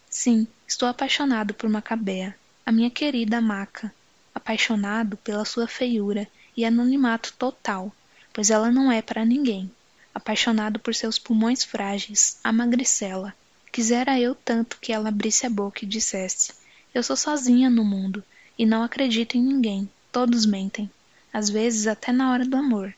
Sim, 0.10 0.48
estou 0.68 0.88
apaixonado 0.90 1.54
por 1.54 1.70
Macabea, 1.70 2.36
a 2.66 2.72
minha 2.72 2.90
querida 2.90 3.40
Maca. 3.40 3.94
Apaixonado 4.34 5.16
pela 5.18 5.46
sua 5.46 5.68
feiura 5.68 6.28
e 6.56 6.66
anonimato 6.66 7.34
total, 7.34 7.94
pois 8.34 8.50
ela 8.50 8.72
não 8.72 8.92
é 8.92 9.02
para 9.02 9.24
ninguém. 9.24 9.72
Apaixonado 10.14 10.80
por 10.80 10.96
seus 10.96 11.20
pulmões 11.20 11.64
frágeis, 11.64 12.40
a 12.44 12.52
magricela, 12.52 13.36
Quisera 13.72 14.19
eu 14.19 14.34
tanto 14.34 14.77
que 14.80 14.91
ela 14.91 15.10
abrisse 15.10 15.45
a 15.45 15.49
boca 15.49 15.84
e 15.84 15.88
dissesse: 15.88 16.53
Eu 16.94 17.03
sou 17.03 17.15
sozinha 17.15 17.69
no 17.69 17.84
mundo 17.84 18.23
e 18.57 18.65
não 18.65 18.84
acredito 18.84 19.38
em 19.38 19.41
ninguém. 19.41 19.89
Todos 20.11 20.45
mentem. 20.45 20.89
Às 21.31 21.49
vezes 21.49 21.88
até 21.88 22.11
na 22.11 22.31
hora 22.31 22.45
do 22.45 22.57
amor. 22.57 22.94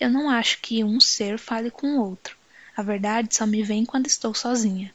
Eu 0.00 0.10
não 0.10 0.30
acho 0.30 0.60
que 0.60 0.82
um 0.82 0.98
ser 0.98 1.38
fale 1.38 1.70
com 1.70 1.96
o 1.96 2.00
outro. 2.00 2.36
A 2.76 2.82
verdade 2.82 3.34
só 3.34 3.46
me 3.46 3.62
vem 3.62 3.84
quando 3.84 4.06
estou 4.06 4.34
sozinha. 4.34 4.92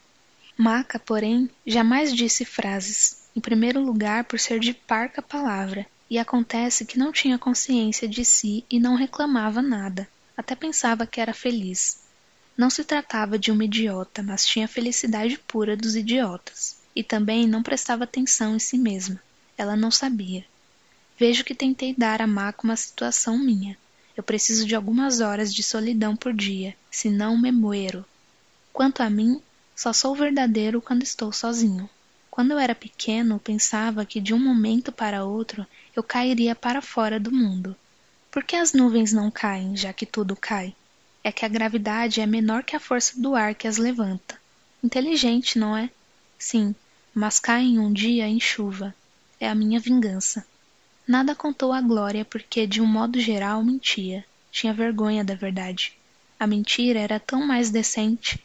Maca, 0.58 0.98
porém, 0.98 1.50
jamais 1.66 2.12
disse 2.12 2.44
frases, 2.44 3.18
em 3.36 3.40
primeiro 3.40 3.80
lugar 3.80 4.24
por 4.24 4.40
ser 4.40 4.60
de 4.60 4.74
parca 4.74 5.22
palavra, 5.22 5.86
e 6.10 6.18
acontece 6.18 6.84
que 6.84 6.98
não 6.98 7.12
tinha 7.12 7.38
consciência 7.38 8.08
de 8.08 8.26
si 8.26 8.66
e 8.70 8.80
não 8.80 8.96
reclamava 8.96 9.62
nada, 9.62 10.08
até 10.36 10.56
pensava 10.56 11.06
que 11.06 11.22
era 11.22 11.34
feliz. 11.34 12.00
Não 12.58 12.72
se 12.72 12.84
tratava 12.84 13.38
de 13.38 13.52
uma 13.52 13.66
idiota, 13.66 14.24
mas 14.24 14.44
tinha 14.44 14.66
a 14.66 14.68
felicidade 14.68 15.38
pura 15.38 15.78
dos 15.78 15.96
idiotas. 15.96 16.76
E 16.96 17.04
também 17.04 17.48
não 17.48 17.62
prestava 17.62 18.04
atenção 18.04 18.56
em 18.56 18.60
si 18.60 18.80
mesma. 18.80 19.22
Ela 19.56 19.76
não 19.76 19.92
sabia. 19.92 20.44
Vejo 21.20 21.44
que 21.44 21.54
tentei 21.54 21.94
dar 21.96 22.20
a 22.20 22.26
Maco 22.26 22.66
uma 22.66 22.76
situação 22.76 23.38
minha. 23.38 23.78
Eu 24.16 24.24
preciso 24.24 24.66
de 24.66 24.74
algumas 24.74 25.20
horas 25.20 25.54
de 25.54 25.62
solidão 25.62 26.16
por 26.16 26.34
dia, 26.34 26.76
senão 26.90 27.38
me 27.38 27.52
muero. 27.52 28.04
Quanto 28.74 29.04
a 29.04 29.10
mim, 29.10 29.40
só 29.76 29.94
sou 29.94 30.16
verdadeiro 30.16 30.82
quando 30.82 31.04
estou 31.04 31.32
sozinho. 31.32 31.88
Quando 32.32 32.52
eu 32.52 32.58
era 32.58 32.74
pequeno, 32.74 33.40
pensava 33.40 34.06
que 34.06 34.20
de 34.20 34.34
um 34.34 34.40
momento 34.40 34.92
para 34.92 35.24
outro 35.24 35.66
eu 35.96 36.02
cairia 36.02 36.56
para 36.56 36.82
fora 36.82 37.20
do 37.20 37.32
mundo. 37.32 37.76
Por 38.32 38.44
que 38.44 38.56
as 38.56 38.74
nuvens 38.74 39.14
não 39.14 39.30
caem, 39.30 39.78
já 39.78 39.94
que 39.94 40.06
tudo 40.06 40.36
cai? 40.36 40.76
É 41.24 41.32
que 41.32 41.46
a 41.46 41.50
gravidade 41.50 42.22
é 42.22 42.26
menor 42.26 42.64
que 42.64 42.76
a 42.76 42.80
força 42.80 43.20
do 43.20 43.36
ar 43.36 43.54
que 43.56 43.68
as 43.68 43.78
levanta. 43.78 44.40
Inteligente, 44.84 45.58
não 45.58 45.76
é? 45.76 45.90
Sim, 46.38 46.76
mas 47.14 47.40
caem 47.40 47.80
um 47.80 47.92
dia 47.92 48.28
em 48.28 48.40
chuva. 48.40 48.94
É 49.40 49.50
a 49.50 49.56
minha 49.56 49.80
vingança. 49.80 50.46
Nada 51.08 51.34
contou 51.34 51.74
a 51.74 51.82
Glória 51.82 52.26
porque, 52.26 52.68
de 52.68 52.82
um 52.82 52.86
modo 52.86 53.20
geral, 53.20 53.64
mentia. 53.64 54.26
Tinha 54.52 54.74
vergonha 54.74 55.24
da 55.24 55.36
verdade. 55.36 55.94
A 56.40 56.46
mentira 56.46 57.00
era 57.00 57.20
tão 57.20 57.46
mais 57.46 57.70
decente. 57.70 58.44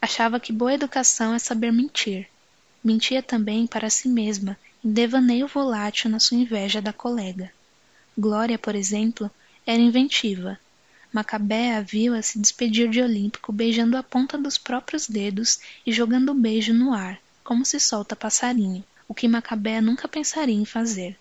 Achava 0.00 0.40
que 0.40 0.52
boa 0.52 0.74
educação 0.74 1.34
é 1.34 1.38
saber 1.38 1.72
mentir. 1.72 2.28
Mentia 2.82 3.22
também 3.22 3.66
para 3.66 3.90
si 3.90 4.08
mesma, 4.08 4.56
em 4.84 4.92
devaneio 4.92 5.46
volátil 5.46 6.10
na 6.10 6.18
sua 6.18 6.36
inveja 6.36 6.80
da 6.80 6.92
colega. 6.92 7.52
Glória, 8.16 8.58
por 8.58 8.74
exemplo, 8.74 9.30
era 9.66 9.80
inventiva, 9.80 10.58
Macabea 11.12 11.82
viu-a 11.82 12.20
se 12.20 12.38
despedir 12.38 12.90
de 12.90 13.00
Olímpico 13.00 13.52
beijando 13.52 13.96
a 13.96 14.02
ponta 14.02 14.36
dos 14.36 14.58
próprios 14.58 15.08
dedos 15.08 15.58
e 15.86 15.92
jogando 15.92 16.30
o 16.32 16.34
beijo 16.34 16.74
no 16.74 16.92
ar, 16.92 17.18
como 17.42 17.64
se 17.64 17.80
solta 17.80 18.14
passarinho, 18.14 18.84
o 19.08 19.14
que 19.14 19.26
Macabea 19.26 19.80
nunca 19.80 20.06
pensaria 20.06 20.54
em 20.54 20.66
fazer. 20.66 21.18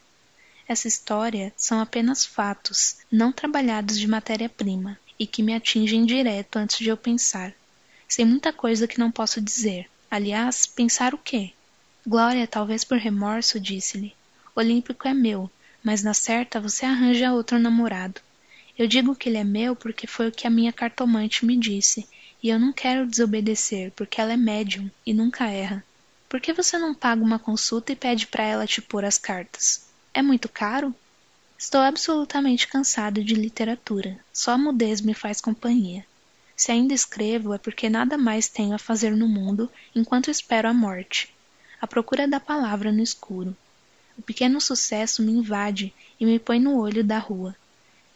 Essa 0.68 0.90
história 0.90 1.54
são 1.56 1.80
apenas 1.80 2.26
fatos, 2.26 2.98
não 3.10 3.32
trabalhados 3.32 3.98
de 3.98 4.06
matéria-prima, 4.06 5.00
e 5.18 5.26
que 5.26 5.42
me 5.42 5.54
atingem 5.54 6.06
direto 6.06 6.58
antes 6.58 6.80
de 6.80 6.90
eu 6.90 6.98
pensar. 6.98 7.54
Sei 8.08 8.26
muita 8.26 8.52
coisa 8.52 8.88
que 8.88 9.00
não 9.00 9.10
posso 9.10 9.40
dizer. 9.40 9.90
Aliás, 10.12 10.66
pensar 10.66 11.14
o 11.14 11.18
quê? 11.18 11.54
Glória, 12.06 12.46
talvez 12.46 12.84
por 12.84 12.98
remorso, 12.98 13.60
disse-lhe. 13.60 14.14
Olímpico 14.54 15.08
é 15.08 15.14
meu, 15.14 15.50
mas 15.82 16.04
na 16.04 16.14
certa 16.14 16.60
você 16.60 16.86
arranja 16.86 17.34
outro 17.34 17.58
namorado. 17.58 18.20
Eu 18.78 18.88
digo 18.88 19.16
que 19.16 19.28
ele 19.28 19.38
é 19.38 19.44
meu 19.44 19.76
porque 19.76 20.06
foi 20.06 20.28
o 20.28 20.32
que 20.32 20.46
a 20.46 20.52
minha 20.52 20.72
cartomante 20.72 21.46
me 21.46 21.58
disse, 21.58 22.08
e 22.44 22.50
eu 22.50 22.60
não 22.60 22.72
quero 22.72 23.08
desobedecer 23.08 23.92
porque 23.96 24.22
ela 24.22 24.34
é 24.34 24.38
médium 24.38 24.92
e 25.06 25.14
nunca 25.14 25.50
erra. 25.50 25.84
Por 26.30 26.40
que 26.40 26.54
você 26.54 26.78
não 26.78 26.94
paga 26.94 27.24
uma 27.24 27.40
consulta 27.40 27.92
e 27.92 27.96
pede 27.96 28.28
para 28.28 28.44
ela 28.44 28.68
te 28.68 28.82
pôr 28.82 29.04
as 29.04 29.18
cartas? 29.18 29.88
É 30.14 30.22
muito 30.22 30.48
caro? 30.48 30.94
Estou 31.58 31.82
absolutamente 31.82 32.68
cansado 32.68 33.24
de 33.24 33.34
literatura. 33.34 34.20
Só 34.32 34.52
a 34.52 34.58
mudez 34.58 35.02
me 35.02 35.16
faz 35.16 35.42
companhia. 35.42 36.06
Se 36.56 36.72
ainda 36.72 36.94
escrevo 36.94 37.54
é 37.54 37.58
porque 37.58 37.90
nada 37.90 38.16
mais 38.16 38.48
tenho 38.48 38.76
a 38.76 38.80
fazer 38.80 39.16
no 39.16 39.28
mundo 39.28 39.72
enquanto 39.96 40.30
espero 40.30 40.68
a 40.68 40.74
morte. 40.74 41.34
A 41.82 41.88
procura 41.88 42.28
da 42.28 42.40
palavra 42.40 42.92
no 42.92 43.02
escuro. 43.02 43.58
O 44.18 44.22
pequeno 44.22 44.62
sucesso 44.62 45.24
me 45.24 45.32
invade 45.32 45.94
e 46.20 46.26
me 46.26 46.38
põe 46.38 46.60
no 46.60 46.78
olho 46.78 47.04
da 47.04 47.18
rua. 47.18 47.56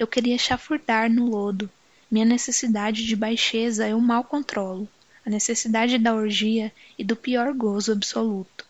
Eu 0.01 0.07
queria 0.07 0.35
chafurdar 0.35 1.11
no 1.11 1.27
lodo. 1.27 1.69
Minha 2.09 2.25
necessidade 2.25 3.05
de 3.05 3.15
baixeza 3.15 3.87
eu 3.87 3.99
mal 3.99 4.23
controlo. 4.23 4.89
A 5.23 5.29
necessidade 5.29 5.99
da 5.99 6.15
orgia 6.15 6.73
e 6.97 7.03
do 7.03 7.15
pior 7.15 7.53
gozo 7.53 7.91
absoluto. 7.91 8.65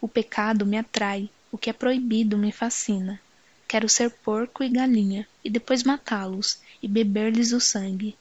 O 0.00 0.08
pecado 0.08 0.66
me 0.66 0.76
atrai, 0.76 1.30
o 1.52 1.56
que 1.56 1.70
é 1.70 1.72
proibido 1.72 2.36
me 2.36 2.50
fascina. 2.50 3.20
Quero 3.68 3.88
ser 3.88 4.10
porco 4.10 4.64
e 4.64 4.68
galinha, 4.68 5.28
e 5.44 5.48
depois 5.48 5.84
matá-los, 5.84 6.58
e 6.82 6.88
beber-lhes 6.88 7.52
o 7.52 7.60
sangue. 7.60 8.16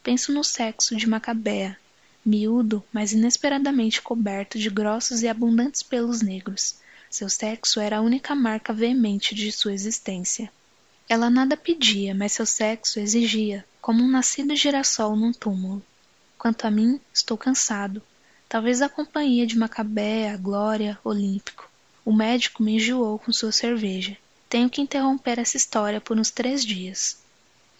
Penso 0.00 0.32
no 0.32 0.44
sexo 0.44 0.94
de 0.94 1.08
Macabea, 1.08 1.76
miúdo, 2.24 2.84
mas 2.92 3.12
inesperadamente 3.12 4.00
coberto 4.00 4.60
de 4.60 4.70
grossos 4.70 5.24
e 5.24 5.28
abundantes 5.28 5.82
pelos 5.82 6.22
negros. 6.22 6.76
Seu 7.10 7.28
sexo 7.28 7.80
era 7.80 7.96
a 7.96 8.00
única 8.00 8.32
marca 8.32 8.72
veemente 8.72 9.34
de 9.34 9.50
sua 9.50 9.72
existência. 9.72 10.52
Ela 11.08 11.30
nada 11.30 11.56
pedia, 11.56 12.14
mas 12.14 12.32
seu 12.32 12.44
sexo 12.44 12.98
exigia, 12.98 13.64
como 13.80 14.02
um 14.02 14.08
nascido 14.08 14.56
girassol 14.56 15.14
num 15.14 15.32
túmulo. 15.32 15.80
Quanto 16.36 16.66
a 16.66 16.70
mim, 16.70 17.00
estou 17.14 17.38
cansado. 17.38 18.02
Talvez 18.48 18.82
a 18.82 18.88
companhia 18.88 19.46
de 19.46 19.56
Macabéa, 19.56 20.36
Glória, 20.36 20.98
Olímpico. 21.04 21.70
O 22.04 22.12
médico 22.12 22.62
me 22.62 22.76
enjoou 22.76 23.18
com 23.18 23.32
sua 23.32 23.52
cerveja. 23.52 24.16
Tenho 24.48 24.68
que 24.68 24.80
interromper 24.80 25.38
essa 25.38 25.56
história 25.56 26.00
por 26.00 26.18
uns 26.18 26.30
três 26.30 26.64
dias. 26.64 27.18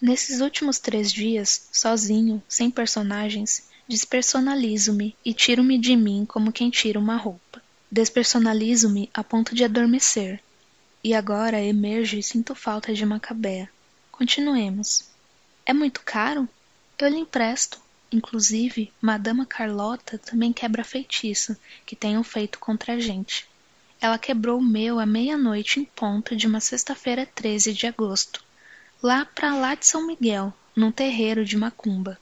Nesses 0.01 0.41
últimos 0.41 0.79
três 0.79 1.11
dias, 1.11 1.67
sozinho, 1.71 2.41
sem 2.47 2.69
personagens, 2.71 3.67
despersonalizo-me 3.87 5.15
e 5.25 5.33
tiro-me 5.33 5.77
de 5.77 5.95
mim 5.95 6.25
como 6.25 6.51
quem 6.51 6.69
tira 6.69 6.99
uma 6.99 7.17
roupa. 7.17 7.61
Despersonalizo-me 7.91 9.09
a 9.13 9.23
ponto 9.23 9.55
de 9.55 9.63
adormecer, 9.63 10.41
e 11.07 11.13
agora 11.13 11.63
emerjo 11.63 12.17
e 12.17 12.21
sinto 12.21 12.53
falta 12.53 12.93
de 12.93 13.05
Macabea. 13.05 13.69
Continuemos. 14.11 15.05
É 15.65 15.71
muito 15.71 16.01
caro? 16.03 16.49
Eu 16.99 17.07
lhe 17.07 17.15
empresto. 17.15 17.79
Inclusive, 18.11 18.91
Madama 18.99 19.45
Carlota 19.45 20.17
também 20.17 20.51
quebra 20.51 20.83
feitiço 20.83 21.55
que 21.85 21.95
tenham 21.95 22.25
feito 22.25 22.59
contra 22.59 22.95
a 22.95 22.99
gente. 22.99 23.47
Ela 24.01 24.17
quebrou 24.19 24.59
o 24.59 24.61
meu 24.61 24.99
à 24.99 25.05
meia-noite 25.05 25.79
em 25.79 25.85
ponto 25.85 26.35
de 26.35 26.45
uma 26.45 26.59
sexta-feira 26.59 27.25
13 27.25 27.71
de 27.71 27.87
agosto, 27.87 28.43
lá 29.01 29.23
para 29.23 29.55
lá 29.55 29.75
de 29.75 29.87
São 29.87 30.05
Miguel, 30.05 30.53
num 30.75 30.91
terreiro 30.91 31.45
de 31.45 31.55
macumba. 31.55 32.19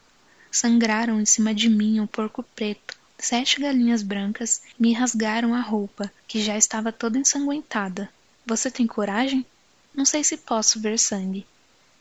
Sangraram 0.52 1.20
em 1.20 1.26
cima 1.26 1.56
de 1.56 1.70
mim 1.70 2.00
um 2.00 2.06
porco 2.06 2.44
preto, 2.56 2.96
sete 3.18 3.60
galinhas 3.60 4.04
brancas 4.04 4.62
me 4.78 4.94
rasgaram 4.94 5.56
a 5.56 5.60
roupa, 5.60 6.14
que 6.28 6.40
já 6.40 6.56
estava 6.56 6.92
toda 6.92 7.18
ensanguentada. 7.18 8.12
Você 8.46 8.70
tem 8.70 8.86
coragem? 8.86 9.46
Não 9.94 10.06
sei 10.06 10.24
se 10.24 10.38
posso 10.38 10.80
ver 10.80 11.00
sangue. 11.00 11.46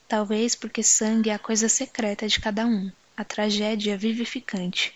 Talvez 0.06 0.54
porque 0.54 0.82
sangue 0.82 1.30
é 1.30 1.34
a 1.34 1.38
coisa 1.38 1.68
secreta 1.68 2.28
de 2.28 2.38
cada 2.40 2.66
um 2.66 2.90
a 3.16 3.24
tragédia 3.24 3.96
vivificante. 3.96 4.92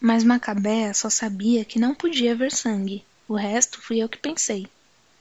Mas 0.00 0.24
Macabea 0.24 0.94
só 0.94 1.10
sabia 1.10 1.64
que 1.64 1.78
não 1.78 1.94
podia 1.94 2.34
ver 2.34 2.50
sangue. 2.50 3.04
O 3.26 3.34
resto 3.34 3.80
fui 3.80 3.98
eu 3.98 4.08
que 4.08 4.18
pensei. 4.18 4.66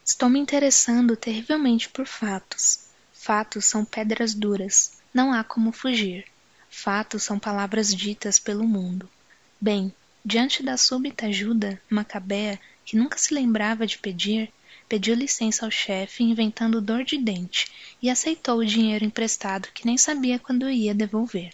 Estou 0.05 0.29
me 0.29 0.39
interessando 0.39 1.17
terrivelmente 1.17 1.89
por 1.89 2.07
fatos. 2.07 2.79
Fatos 3.13 3.65
são 3.65 3.83
pedras 3.83 4.33
duras. 4.33 4.93
Não 5.13 5.33
há 5.33 5.43
como 5.43 5.71
fugir. 5.71 6.25
Fatos 6.69 7.23
são 7.23 7.37
palavras 7.37 7.93
ditas 7.93 8.39
pelo 8.39 8.63
mundo. 8.63 9.09
Bem, 9.59 9.93
diante 10.23 10.63
da 10.63 10.77
súbita 10.77 11.25
ajuda, 11.25 11.81
Macabea, 11.89 12.59
que 12.85 12.95
nunca 12.95 13.17
se 13.17 13.33
lembrava 13.33 13.85
de 13.85 13.97
pedir, 13.97 14.53
pediu 14.87 15.15
licença 15.15 15.65
ao 15.65 15.71
chefe 15.71 16.23
inventando 16.23 16.81
dor 16.81 17.03
de 17.03 17.17
dente 17.17 17.67
e 18.01 18.09
aceitou 18.09 18.59
o 18.59 18.65
dinheiro 18.65 19.03
emprestado 19.05 19.69
que 19.73 19.85
nem 19.85 19.97
sabia 19.97 20.39
quando 20.39 20.69
ia 20.69 20.93
devolver. 20.93 21.53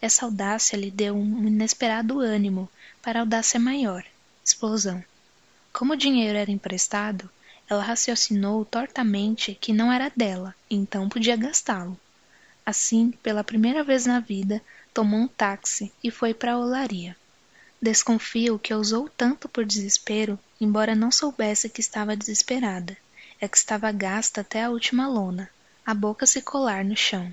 Essa 0.00 0.24
audácia 0.24 0.76
lhe 0.76 0.90
deu 0.90 1.16
um 1.16 1.46
inesperado 1.46 2.20
ânimo 2.20 2.68
para 3.02 3.20
audácia 3.20 3.58
maior, 3.58 4.04
explosão. 4.44 5.02
Como 5.72 5.92
o 5.92 5.96
dinheiro 5.96 6.38
era 6.38 6.50
emprestado, 6.50 7.28
ela 7.68 7.82
raciocinou 7.82 8.64
tortamente 8.64 9.54
que 9.60 9.72
não 9.72 9.92
era 9.92 10.10
dela, 10.14 10.54
então 10.70 11.08
podia 11.08 11.36
gastá-lo. 11.36 11.98
Assim, 12.64 13.12
pela 13.22 13.44
primeira 13.44 13.82
vez 13.84 14.06
na 14.06 14.20
vida, 14.20 14.62
tomou 14.92 15.20
um 15.20 15.28
táxi 15.28 15.92
e 16.02 16.10
foi 16.10 16.32
para 16.32 16.52
a 16.52 16.58
olaria. 16.58 17.16
Desconfio 17.80 18.58
que 18.58 18.74
ousou 18.74 19.08
tanto 19.08 19.48
por 19.48 19.64
desespero, 19.64 20.36
embora 20.60 20.96
não 20.96 21.12
soubesse 21.12 21.68
que 21.68 21.80
estava 21.80 22.16
desesperada. 22.16 22.96
É 23.40 23.46
que 23.46 23.56
estava 23.56 23.92
gasta 23.92 24.40
até 24.40 24.64
a 24.64 24.70
última 24.70 25.06
lona, 25.06 25.48
a 25.86 25.94
boca 25.94 26.26
se 26.26 26.42
colar 26.42 26.84
no 26.84 26.96
chão. 26.96 27.32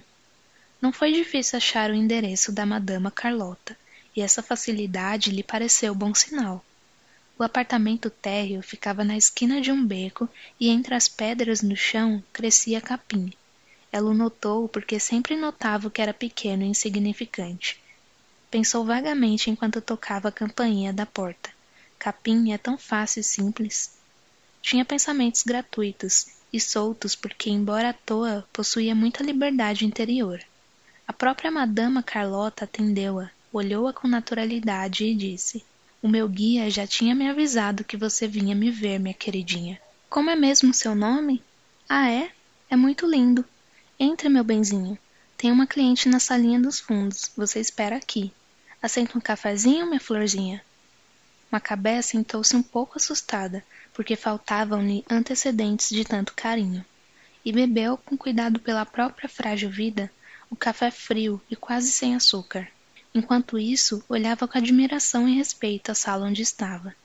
Não 0.80 0.94
foi 0.94 1.12
difícil 1.12 1.58
achar 1.58 1.90
o 1.90 1.96
endereço 1.96 2.52
da 2.52 2.64
Madama 2.64 3.10
Carlota, 3.10 3.76
e 4.16 4.22
essa 4.22 4.44
facilidade 4.44 5.32
lhe 5.32 5.42
pareceu 5.42 5.96
bom 5.96 6.14
sinal. 6.14 6.64
O 7.40 7.44
apartamento 7.44 8.10
térreo 8.12 8.62
ficava 8.62 9.04
na 9.04 9.18
esquina 9.18 9.60
de 9.60 9.72
um 9.72 9.84
beco 9.84 10.30
e 10.60 10.70
entre 10.70 10.94
as 10.94 11.08
pedras 11.08 11.64
no 11.64 11.76
chão 11.76 12.24
crescia 12.32 12.80
capim. 12.80 13.34
Ela 13.92 14.12
o 14.12 14.14
notou 14.14 14.70
porque 14.70 15.00
sempre 15.00 15.36
notava 15.36 15.90
que 15.90 16.02
era 16.02 16.14
pequeno 16.14 16.64
e 16.64 16.68
insignificante. 16.68 17.84
Pensou 18.58 18.86
vagamente 18.86 19.50
enquanto 19.50 19.82
tocava 19.82 20.30
a 20.30 20.32
campainha 20.32 20.94
da 20.94 21.06
porta. 21.06 21.50
Capim 22.00 22.54
é 22.54 22.58
tão 22.58 22.78
fácil 22.78 23.20
e 23.20 23.24
simples. 23.24 23.92
Tinha 24.62 24.86
pensamentos 24.86 25.44
gratuitos 25.44 26.28
e 26.54 26.62
soltos 26.62 27.18
porque, 27.18 27.50
embora 27.50 27.90
à 27.90 27.94
toa, 27.94 28.48
possuía 28.54 28.96
muita 28.96 29.22
liberdade 29.22 29.84
interior. 29.86 30.42
A 31.06 31.12
própria 31.12 31.52
Madama 31.52 32.02
Carlota 32.02 32.64
atendeu-a, 32.64 33.30
olhou-a 33.52 33.92
com 33.92 34.08
naturalidade 34.08 35.04
e 35.04 35.14
disse: 35.14 35.62
O 36.02 36.08
meu 36.08 36.26
guia 36.30 36.72
já 36.72 36.88
tinha 36.88 37.14
me 37.14 37.28
avisado 37.28 37.84
que 37.84 37.98
você 37.98 38.26
vinha 38.26 38.56
me 38.56 38.72
ver, 38.72 39.00
minha 39.00 39.14
queridinha. 39.14 39.82
Como 40.10 40.30
é 40.30 40.36
mesmo 40.38 40.74
seu 40.74 40.96
nome? 40.96 41.44
Ah, 41.90 42.10
é? 42.10 42.32
É 42.70 42.78
muito 42.78 43.06
lindo. 43.06 43.44
Entre, 44.00 44.30
meu 44.30 44.46
benzinho. 44.46 44.98
Tem 45.36 45.52
uma 45.52 45.68
cliente 45.68 46.08
na 46.08 46.22
salinha 46.22 46.58
dos 46.58 46.80
fundos. 46.80 47.30
Você 47.36 47.60
espera 47.60 47.98
aqui. 47.98 48.32
Aceita 48.86 49.18
um 49.18 49.20
cafezinho, 49.20 49.88
minha 49.88 50.00
florzinha? 50.00 50.64
Macabé 51.50 52.00
sentou-se 52.04 52.56
um 52.56 52.62
pouco 52.62 53.00
assustada, 53.00 53.66
porque 53.92 54.16
faltavam-lhe 54.16 55.04
antecedentes 55.10 55.90
de 55.90 56.06
tanto 56.06 56.36
carinho, 56.36 56.86
e 57.44 57.52
bebeu, 57.52 57.98
com 57.98 58.16
cuidado 58.16 58.60
pela 58.60 58.86
própria 58.86 59.28
frágil 59.28 59.72
vida, 59.72 60.12
o 60.52 60.56
café 60.56 60.92
frio 60.92 61.42
e 61.50 61.56
quase 61.56 61.92
sem 61.92 62.16
açúcar. 62.16 62.68
Enquanto 63.12 63.58
isso, 63.58 64.04
olhava 64.08 64.48
com 64.48 64.56
admiração 64.56 65.28
e 65.28 65.36
respeito 65.36 65.92
a 65.92 65.96
sala 65.96 66.28
onde 66.28 66.44
estava. 66.44 66.96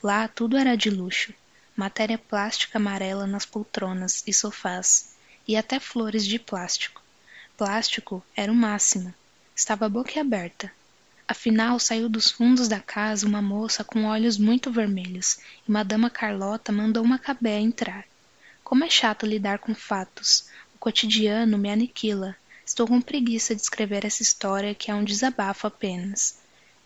Lá 0.00 0.28
tudo 0.28 0.56
era 0.56 0.76
de 0.76 0.88
luxo. 0.88 1.34
Matéria 1.74 2.16
plástica 2.16 2.78
amarela 2.78 3.26
nas 3.26 3.44
poltronas 3.44 4.22
e 4.24 4.32
sofás, 4.32 5.16
e 5.48 5.56
até 5.56 5.80
flores 5.80 6.24
de 6.24 6.38
plástico. 6.38 7.02
Plástico 7.56 8.24
era 8.36 8.52
o 8.52 8.54
máximo. 8.54 9.12
Estava 9.56 9.88
boquiaberta. 9.88 10.70
Afinal, 11.26 11.78
saiu 11.78 12.08
dos 12.08 12.30
fundos 12.30 12.68
da 12.68 12.80
casa 12.80 13.26
uma 13.26 13.40
moça 13.40 13.82
com 13.82 14.04
olhos 14.04 14.36
muito 14.38 14.70
vermelhos, 14.70 15.38
e 15.66 15.70
Madama 15.70 16.10
Carlota 16.10 16.70
mandou 16.70 17.02
uma 17.02 17.18
cabé 17.18 17.58
entrar. 17.58 18.04
Como 18.62 18.84
é 18.84 18.90
chato 18.90 19.26
lidar 19.26 19.58
com 19.58 19.74
fatos. 19.74 20.48
O 20.74 20.78
cotidiano 20.78 21.56
me 21.56 21.70
aniquila, 21.70 22.36
Estou 22.66 22.88
com 22.88 22.98
preguiça 23.00 23.54
de 23.54 23.60
escrever 23.60 24.06
essa 24.06 24.22
história 24.22 24.74
que 24.74 24.90
é 24.90 24.94
um 24.94 25.04
desabafo 25.04 25.66
apenas. 25.66 26.38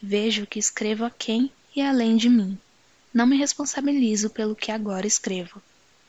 Vejo 0.03 0.45
que 0.45 0.59
escrevo 0.59 1.05
a 1.05 1.11
quem 1.11 1.53
e 1.75 1.81
além 1.81 2.17
de 2.17 2.29
mim. 2.29 2.59
Não 3.15 3.27
me 3.27 3.37
responsabilizo 3.37 4.29
pelo 4.29 4.57
que 4.57 4.73
agora 4.73 5.07
escrevo. 5.07 5.63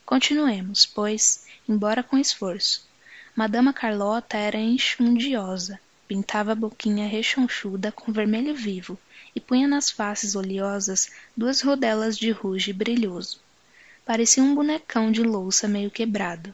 Continuemos, 0.06 0.88
pois, 0.88 1.46
embora 1.68 2.02
com 2.02 2.18
esforço. 2.18 2.88
Madama 3.36 3.72
Carlota 3.72 4.38
era 4.38 4.58
enxundiosa, 4.58 5.80
pintava 6.10 6.54
a 6.54 6.56
boquinha 6.56 7.08
rechonchuda 7.08 7.92
com 7.92 8.12
vermelho 8.12 8.56
vivo 8.56 8.98
e 9.36 9.40
punha 9.40 9.68
nas 9.68 9.92
faces 9.92 10.34
oleosas 10.34 11.12
duas 11.38 11.62
rodelas 11.62 12.18
de 12.18 12.32
ruge 12.32 12.74
brilhoso. 12.74 13.40
Parecia 14.04 14.42
um 14.42 14.56
bonecão 14.56 15.12
de 15.12 15.22
louça 15.22 15.68
meio 15.68 15.92
quebrado. 15.92 16.52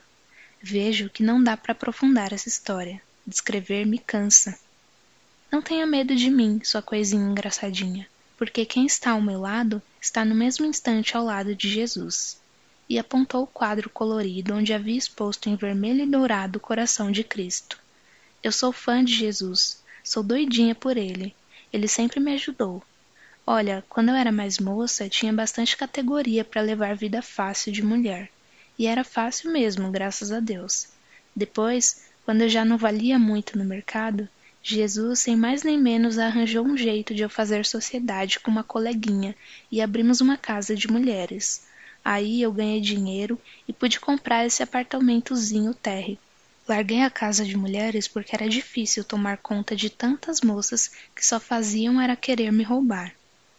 Vejo 0.62 1.10
que 1.10 1.24
não 1.24 1.42
dá 1.42 1.56
para 1.56 1.72
aprofundar 1.72 2.34
essa 2.34 2.50
história. 2.50 3.02
Descrever 3.26 3.86
me 3.86 3.98
cansa. 3.98 4.60
Não 5.50 5.62
tenha 5.62 5.88
medo 5.88 6.14
de 6.14 6.30
mim, 6.30 6.60
sua 6.62 6.82
coisinha 6.82 7.26
engraçadinha, 7.26 8.06
porque 8.38 8.66
quem 8.66 8.86
está 8.86 9.12
ao 9.12 9.22
meu 9.22 9.40
lado 9.40 9.82
está 10.02 10.26
no 10.26 10.36
mesmo 10.36 10.66
instante 10.66 11.16
ao 11.16 11.24
lado 11.24 11.56
de 11.56 11.70
Jesus. 11.70 12.38
E 12.90 13.00
apontou 13.00 13.44
o 13.44 13.48
quadro 13.48 13.90
colorido 13.90 14.54
onde 14.54 14.74
havia 14.74 14.98
exposto 14.98 15.48
em 15.48 15.56
vermelho 15.56 16.04
e 16.04 16.06
dourado 16.06 16.58
o 16.58 16.62
coração 16.62 17.10
de 17.10 17.24
Cristo. 17.24 17.85
Eu 18.46 18.52
sou 18.52 18.72
fã 18.72 19.04
de 19.04 19.12
Jesus, 19.12 19.82
sou 20.04 20.22
doidinha 20.22 20.76
por 20.76 20.98
ele. 20.98 21.36
Ele 21.74 21.88
sempre 21.88 22.20
me 22.20 22.32
ajudou. 22.36 22.84
Olha, 23.44 23.84
quando 23.90 24.10
eu 24.10 24.16
era 24.16 24.32
mais 24.32 24.60
moça, 24.60 25.10
tinha 25.10 25.34
bastante 25.34 25.76
categoria 25.76 26.46
para 26.46 26.62
levar 26.62 26.96
vida 26.96 27.24
fácil 27.24 27.72
de 27.72 27.82
mulher. 27.82 28.30
E 28.78 28.86
era 28.86 29.04
fácil 29.04 29.52
mesmo, 29.52 29.90
graças 29.90 30.32
a 30.32 30.40
Deus. 30.40 30.90
Depois, 31.36 32.06
quando 32.24 32.42
eu 32.42 32.48
já 32.48 32.64
não 32.64 32.78
valia 32.78 33.18
muito 33.18 33.58
no 33.58 33.66
mercado, 33.66 34.30
Jesus, 34.62 35.22
sem 35.22 35.36
mais 35.36 35.64
nem 35.64 35.80
menos, 35.80 36.20
arranjou 36.20 36.64
um 36.64 36.78
jeito 36.78 37.16
de 37.16 37.24
eu 37.24 37.30
fazer 37.32 37.66
sociedade 37.66 38.40
com 38.40 38.52
uma 38.52 38.64
coleguinha 38.64 39.36
e 39.72 39.82
abrimos 39.82 40.22
uma 40.22 40.38
casa 40.38 40.76
de 40.76 40.88
mulheres. 40.88 41.66
Aí 42.04 42.44
eu 42.44 42.54
ganhei 42.54 42.80
dinheiro 42.80 43.42
e 43.68 43.74
pude 43.74 44.00
comprar 44.00 44.46
esse 44.46 44.62
apartamentozinho 44.62 45.74
térreo. 45.74 46.20
Larguei 46.68 47.02
a 47.02 47.10
casa 47.10 47.46
de 47.46 47.56
mulheres 47.56 48.08
porque 48.08 48.36
era 48.36 48.50
difícil 48.50 49.04
tomar 49.04 49.38
conta 49.38 49.76
de 49.76 49.90
tantas 49.90 50.42
moças 50.42 50.92
que 51.16 51.26
só 51.26 51.40
faziam 51.40 52.02
era 52.02 52.16
querer 52.16 52.52
me 52.52 52.64
roubar. 52.64 53.14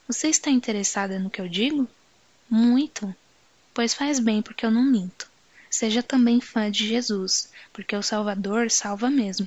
Você 0.09 0.29
está 0.29 0.51
interessada 0.51 1.19
no 1.19 1.31
que 1.31 1.41
eu 1.41 1.49
digo? 1.49 1.89
Muito 2.49 3.15
pois 3.77 3.93
faz 3.93 4.19
bem 4.19 4.41
porque 4.41 4.65
eu 4.65 4.71
não 4.71 4.83
minto. 4.83 5.29
Seja 5.69 6.03
também 6.03 6.41
fã 6.41 6.71
de 6.71 6.89
Jesus, 6.89 7.51
porque 7.75 7.95
o 7.95 8.03
Salvador 8.03 8.71
salva 8.71 9.11
mesmo. 9.11 9.47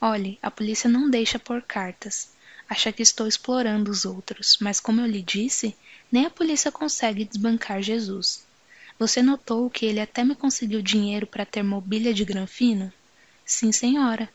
Olhe, 0.00 0.38
a 0.40 0.52
polícia 0.52 0.88
não 0.88 1.10
deixa 1.10 1.36
por 1.36 1.60
cartas. 1.62 2.28
Acha 2.70 2.92
que 2.92 3.02
estou 3.02 3.26
explorando 3.26 3.90
os 3.90 4.04
outros, 4.04 4.58
mas 4.60 4.78
como 4.78 5.00
eu 5.00 5.06
lhe 5.06 5.20
disse, 5.20 5.76
nem 6.12 6.26
a 6.26 6.30
polícia 6.30 6.70
consegue 6.70 7.24
desbancar 7.24 7.82
Jesus. 7.82 8.45
Você 8.98 9.22
notou 9.22 9.68
que 9.68 9.84
ele 9.84 10.00
até 10.00 10.24
me 10.24 10.34
conseguiu 10.34 10.80
dinheiro 10.80 11.26
para 11.26 11.44
ter 11.44 11.62
mobília 11.62 12.14
de 12.14 12.24
granfino? 12.24 12.90
Sim, 13.44 13.70
senhora. 13.70 14.28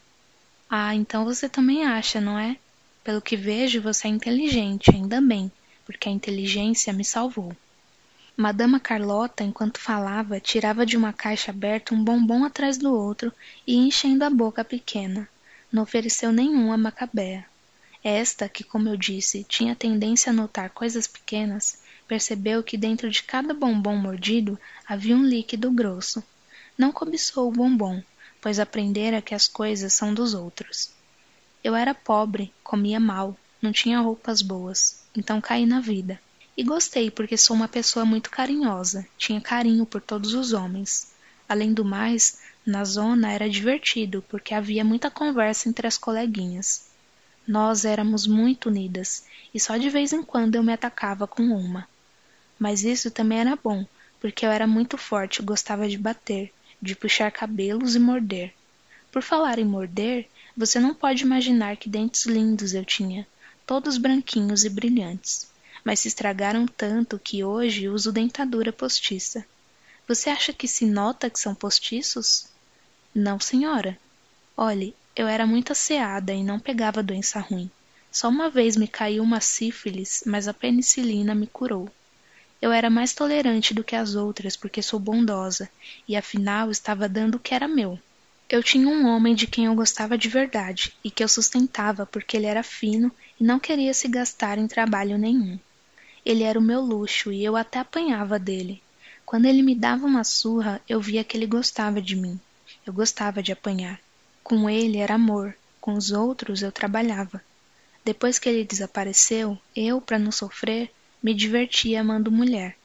Ah, 0.70 0.94
então 0.96 1.26
você 1.26 1.50
também 1.50 1.84
acha, 1.84 2.22
não 2.22 2.38
é? 2.38 2.58
Pelo 3.04 3.22
que 3.22 3.36
vejo, 3.36 3.82
você 3.82 4.08
é 4.08 4.12
inteligente, 4.12 4.92
ainda 4.92 5.20
bem, 5.20 5.52
porque 5.86 6.08
a 6.08 6.12
inteligência 6.12 6.94
me 6.94 7.04
salvou. 7.04 7.56
Madama 8.38 8.80
Carlota, 8.80 9.44
enquanto 9.44 9.80
falava, 9.80 10.40
tirava 10.40 10.86
de 10.86 10.96
uma 10.96 11.12
caixa 11.12 11.52
aberta 11.52 11.94
um 11.94 12.04
bombom 12.04 12.46
atrás 12.46 12.78
do 12.78 12.94
outro 12.94 13.34
e 13.66 13.76
enchendo 13.76 14.24
a 14.24 14.30
boca 14.30 14.64
pequena. 14.64 15.28
Não 15.72 15.84
ofereceu 15.84 16.32
nenhum 16.32 16.72
a 16.72 16.78
Macabea. 16.78 17.46
Esta, 18.04 18.48
que, 18.48 18.64
como 18.64 18.90
eu 18.90 18.96
disse, 18.96 19.44
tinha 19.44 19.76
tendência 19.76 20.30
a 20.30 20.34
notar 20.34 20.70
coisas 20.70 21.08
pequenas, 21.08 21.81
percebeu 22.12 22.62
que 22.62 22.76
dentro 22.76 23.10
de 23.10 23.24
cada 23.24 23.54
bombom 23.54 23.96
mordido 23.96 24.60
havia 24.86 25.16
um 25.16 25.24
líquido 25.24 25.72
grosso. 25.72 26.22
Não 26.78 26.92
cobiçou 26.92 27.48
o 27.48 27.54
bombom, 27.54 28.04
pois 28.42 28.60
aprendera 28.60 29.22
que 29.22 29.34
as 29.34 29.48
coisas 29.48 29.94
são 29.94 30.14
dos 30.14 30.34
outros. 30.34 30.92
Eu 31.64 31.74
era 31.74 31.96
pobre, 31.96 32.54
comia 32.62 33.00
mal, 33.00 33.34
não 33.62 33.72
tinha 33.72 34.02
roupas 34.02 34.42
boas, 34.42 35.02
então 35.16 35.40
caí 35.40 35.66
na 35.66 35.80
vida. 35.80 36.20
E 36.58 36.66
gostei 36.66 37.10
porque 37.10 37.38
sou 37.38 37.56
uma 37.56 37.70
pessoa 37.70 38.04
muito 38.04 38.30
carinhosa, 38.30 39.08
tinha 39.18 39.40
carinho 39.40 39.86
por 39.86 40.02
todos 40.02 40.34
os 40.34 40.52
homens. 40.52 41.14
Além 41.48 41.74
do 41.74 41.86
mais, 41.86 42.40
na 42.66 42.84
zona 42.84 43.32
era 43.32 43.50
divertido 43.50 44.22
porque 44.28 44.54
havia 44.54 44.84
muita 44.84 45.10
conversa 45.10 45.70
entre 45.70 45.88
as 45.88 45.98
coleguinhas. 45.98 46.90
Nós 47.48 47.86
éramos 47.86 48.28
muito 48.28 48.68
unidas 48.68 49.24
e 49.54 49.62
só 49.62 49.78
de 49.78 49.90
vez 49.90 50.12
em 50.12 50.22
quando 50.22 50.56
eu 50.56 50.64
me 50.64 50.74
atacava 50.74 51.26
com 51.26 51.44
uma. 51.44 51.90
Mas 52.62 52.84
isso 52.84 53.10
também 53.10 53.40
era 53.40 53.56
bom, 53.56 53.84
porque 54.20 54.46
eu 54.46 54.52
era 54.52 54.68
muito 54.68 54.96
forte 54.96 55.42
gostava 55.42 55.90
de 55.90 55.98
bater, 55.98 56.54
de 56.80 56.96
puxar 56.96 57.32
cabelos 57.32 57.96
e 57.96 58.00
morder. 58.00 58.54
Por 59.12 59.24
falar 59.24 59.58
em 59.58 59.66
morder, 59.66 60.30
você 60.56 60.80
não 60.80 60.94
pode 60.94 61.24
imaginar 61.24 61.76
que 61.76 61.90
dentes 61.90 62.28
lindos 62.28 62.76
eu 62.76 62.86
tinha, 62.86 63.28
todos 63.66 63.98
branquinhos 63.98 64.64
e 64.64 64.70
brilhantes, 64.70 65.50
mas 65.84 66.02
se 66.02 66.08
estragaram 66.08 66.68
tanto 66.68 67.18
que 67.18 67.44
hoje 67.44 67.90
uso 67.90 68.12
dentadura 68.12 68.72
postiça. 68.72 69.44
Você 70.08 70.30
acha 70.30 70.54
que 70.54 70.68
se 70.68 70.86
nota 70.86 71.32
que 71.32 71.40
são 71.40 71.56
postiços? 71.56 72.46
Não, 73.12 73.40
senhora. 73.40 73.98
Olhe, 74.56 74.96
eu 75.16 75.28
era 75.28 75.48
muito 75.48 75.72
asseada 75.72 76.32
e 76.32 76.44
não 76.44 76.60
pegava 76.60 77.02
doença 77.02 77.40
ruim. 77.40 77.72
Só 78.12 78.30
uma 78.30 78.52
vez 78.52 78.78
me 78.78 78.88
caiu 78.88 79.24
uma 79.24 79.42
sífilis, 79.42 80.22
mas 80.28 80.48
a 80.48 80.54
penicilina 80.54 81.34
me 81.34 81.48
curou. 81.48 81.90
Eu 82.62 82.72
era 82.72 82.90
mais 82.90 83.14
tolerante 83.14 83.74
do 83.74 83.84
que 83.84 83.96
as 83.96 84.14
outras 84.14 84.56
porque 84.56 84.82
sou 84.82 85.00
bondosa, 85.00 85.68
e 86.08 86.16
afinal 86.16 86.70
estava 86.70 87.10
dando 87.10 87.36
o 87.36 87.40
que 87.40 87.56
era 87.56 87.68
meu. 87.68 87.98
Eu 88.48 88.62
tinha 88.62 88.88
um 88.88 89.08
homem 89.08 89.34
de 89.34 89.48
quem 89.48 89.66
eu 89.66 89.74
gostava 89.74 90.18
de 90.18 90.28
verdade 90.28 90.94
e 91.04 91.10
que 91.10 91.24
eu 91.24 91.28
sustentava 91.28 92.06
porque 92.06 92.38
ele 92.38 92.46
era 92.46 92.62
fino 92.62 93.12
e 93.40 93.44
não 93.44 93.60
queria 93.60 93.94
se 93.94 94.08
gastar 94.08 94.58
em 94.58 94.68
trabalho 94.68 95.18
nenhum. 95.18 95.58
Ele 96.26 96.44
era 96.44 96.60
o 96.60 96.62
meu 96.62 96.82
luxo 96.82 97.32
e 97.32 97.44
eu 97.44 97.56
até 97.56 97.80
apanhava 97.80 98.38
dele. 98.38 98.84
Quando 99.26 99.46
ele 99.46 99.64
me 99.64 99.74
dava 99.74 100.06
uma 100.06 100.24
surra, 100.24 100.82
eu 100.88 101.00
via 101.00 101.24
que 101.24 101.38
ele 101.38 101.48
gostava 101.48 102.02
de 102.02 102.16
mim. 102.16 102.40
Eu 102.86 102.94
gostava 102.94 103.42
de 103.42 103.52
apanhar. 103.52 104.00
Com 104.44 104.70
ele 104.70 104.98
era 104.98 105.16
amor, 105.16 105.56
com 105.80 105.94
os 105.94 106.12
outros 106.12 106.62
eu 106.62 106.72
trabalhava. 106.72 107.42
Depois 108.04 108.38
que 108.38 108.50
ele 108.50 108.66
desapareceu, 108.66 109.58
eu, 109.76 110.02
para 110.02 110.20
não 110.20 110.32
sofrer, 110.32 110.92
me 111.22 111.34
divertia 111.34 112.02
amando 112.02 112.32
mulher. 112.32 112.76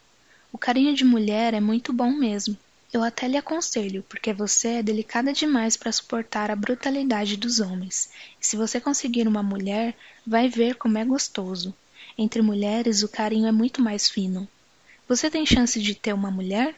O 0.53 0.59
carinho 0.59 0.95
de 0.95 1.05
mulher 1.05 1.55
é 1.55 1.61
muito 1.61 1.93
bom 1.93 2.11
mesmo. 2.11 2.57
Eu 2.93 3.03
até 3.03 3.27
lhe 3.27 3.37
aconselho, 3.37 4.05
porque 4.09 4.33
você 4.33 4.69
é 4.69 4.83
delicada 4.83 5.33
demais 5.33 5.77
para 5.77 5.93
suportar 5.93 6.51
a 6.51 6.57
brutalidade 6.57 7.37
dos 7.37 7.61
homens. 7.61 8.11
E 8.41 8.47
se 8.47 8.57
você 8.57 8.81
conseguir 8.81 9.27
uma 9.27 9.43
mulher, 9.43 9.97
vai 10.27 10.49
ver 10.49 10.77
como 10.77 10.99
é 10.99 11.05
gostoso. 11.05 11.75
Entre 12.17 12.41
mulheres, 12.41 13.03
o 13.03 13.09
carinho 13.09 13.47
é 13.47 13.53
muito 13.53 13.83
mais 13.83 14.09
fino. 14.09 14.49
Você 15.09 15.31
tem 15.31 15.45
chance 15.45 15.81
de 15.81 15.95
ter 15.95 16.13
uma 16.13 16.31
mulher? 16.31 16.75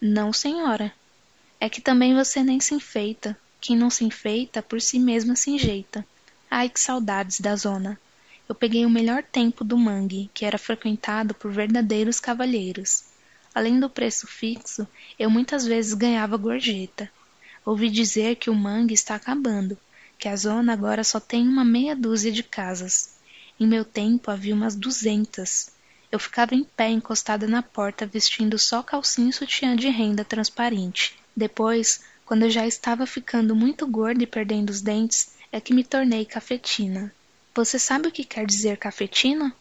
Não, 0.00 0.32
senhora. 0.32 0.92
É 1.60 1.68
que 1.68 1.80
também 1.80 2.14
você 2.14 2.42
nem 2.42 2.60
se 2.60 2.74
enfeita. 2.74 3.36
Quem 3.60 3.76
não 3.76 3.90
se 3.90 4.04
enfeita, 4.04 4.62
por 4.62 4.80
si 4.80 4.98
mesma 4.98 5.34
se 5.34 5.50
enjeita. 5.50 6.06
Ai, 6.50 6.68
que 6.68 6.78
saudades 6.80 7.40
da 7.40 7.56
zona. 7.56 7.98
Eu 8.46 8.54
peguei 8.54 8.84
o 8.84 8.90
melhor 8.90 9.22
tempo 9.22 9.64
do 9.64 9.78
mangue, 9.78 10.30
que 10.34 10.44
era 10.44 10.58
frequentado 10.58 11.34
por 11.34 11.50
verdadeiros 11.50 12.20
cavalheiros. 12.20 13.04
Além 13.54 13.80
do 13.80 13.88
preço 13.88 14.26
fixo, 14.26 14.86
eu 15.18 15.30
muitas 15.30 15.64
vezes 15.64 15.94
ganhava 15.94 16.36
gorjeta. 16.36 17.10
Ouvi 17.64 17.88
dizer 17.88 18.36
que 18.36 18.50
o 18.50 18.54
mangue 18.54 18.92
está 18.92 19.14
acabando, 19.14 19.78
que 20.18 20.28
a 20.28 20.36
zona 20.36 20.72
agora 20.72 21.02
só 21.02 21.18
tem 21.18 21.48
uma 21.48 21.64
meia 21.64 21.96
dúzia 21.96 22.30
de 22.30 22.42
casas. 22.42 23.14
Em 23.58 23.66
meu 23.66 23.84
tempo 23.84 24.30
havia 24.30 24.54
umas 24.54 24.74
duzentas. 24.74 25.70
Eu 26.12 26.18
ficava 26.18 26.54
em 26.54 26.64
pé 26.64 26.90
encostada 26.90 27.46
na 27.46 27.62
porta 27.62 28.04
vestindo 28.04 28.58
só 28.58 28.82
calcinha 28.82 29.30
e 29.30 29.32
sutiã 29.32 29.74
de 29.74 29.88
renda 29.88 30.24
transparente. 30.24 31.16
Depois, 31.34 32.02
quando 32.26 32.42
eu 32.42 32.50
já 32.50 32.66
estava 32.66 33.06
ficando 33.06 33.56
muito 33.56 33.86
gorda 33.86 34.22
e 34.22 34.26
perdendo 34.26 34.70
os 34.70 34.80
dentes, 34.80 35.30
é 35.50 35.60
que 35.60 35.72
me 35.72 35.82
tornei 35.82 36.24
cafetina. 36.24 37.12
Você 37.54 37.78
sabe 37.78 38.08
o 38.08 38.10
que 38.10 38.24
quer 38.24 38.44
dizer 38.44 38.76
cafetina? 38.76 39.54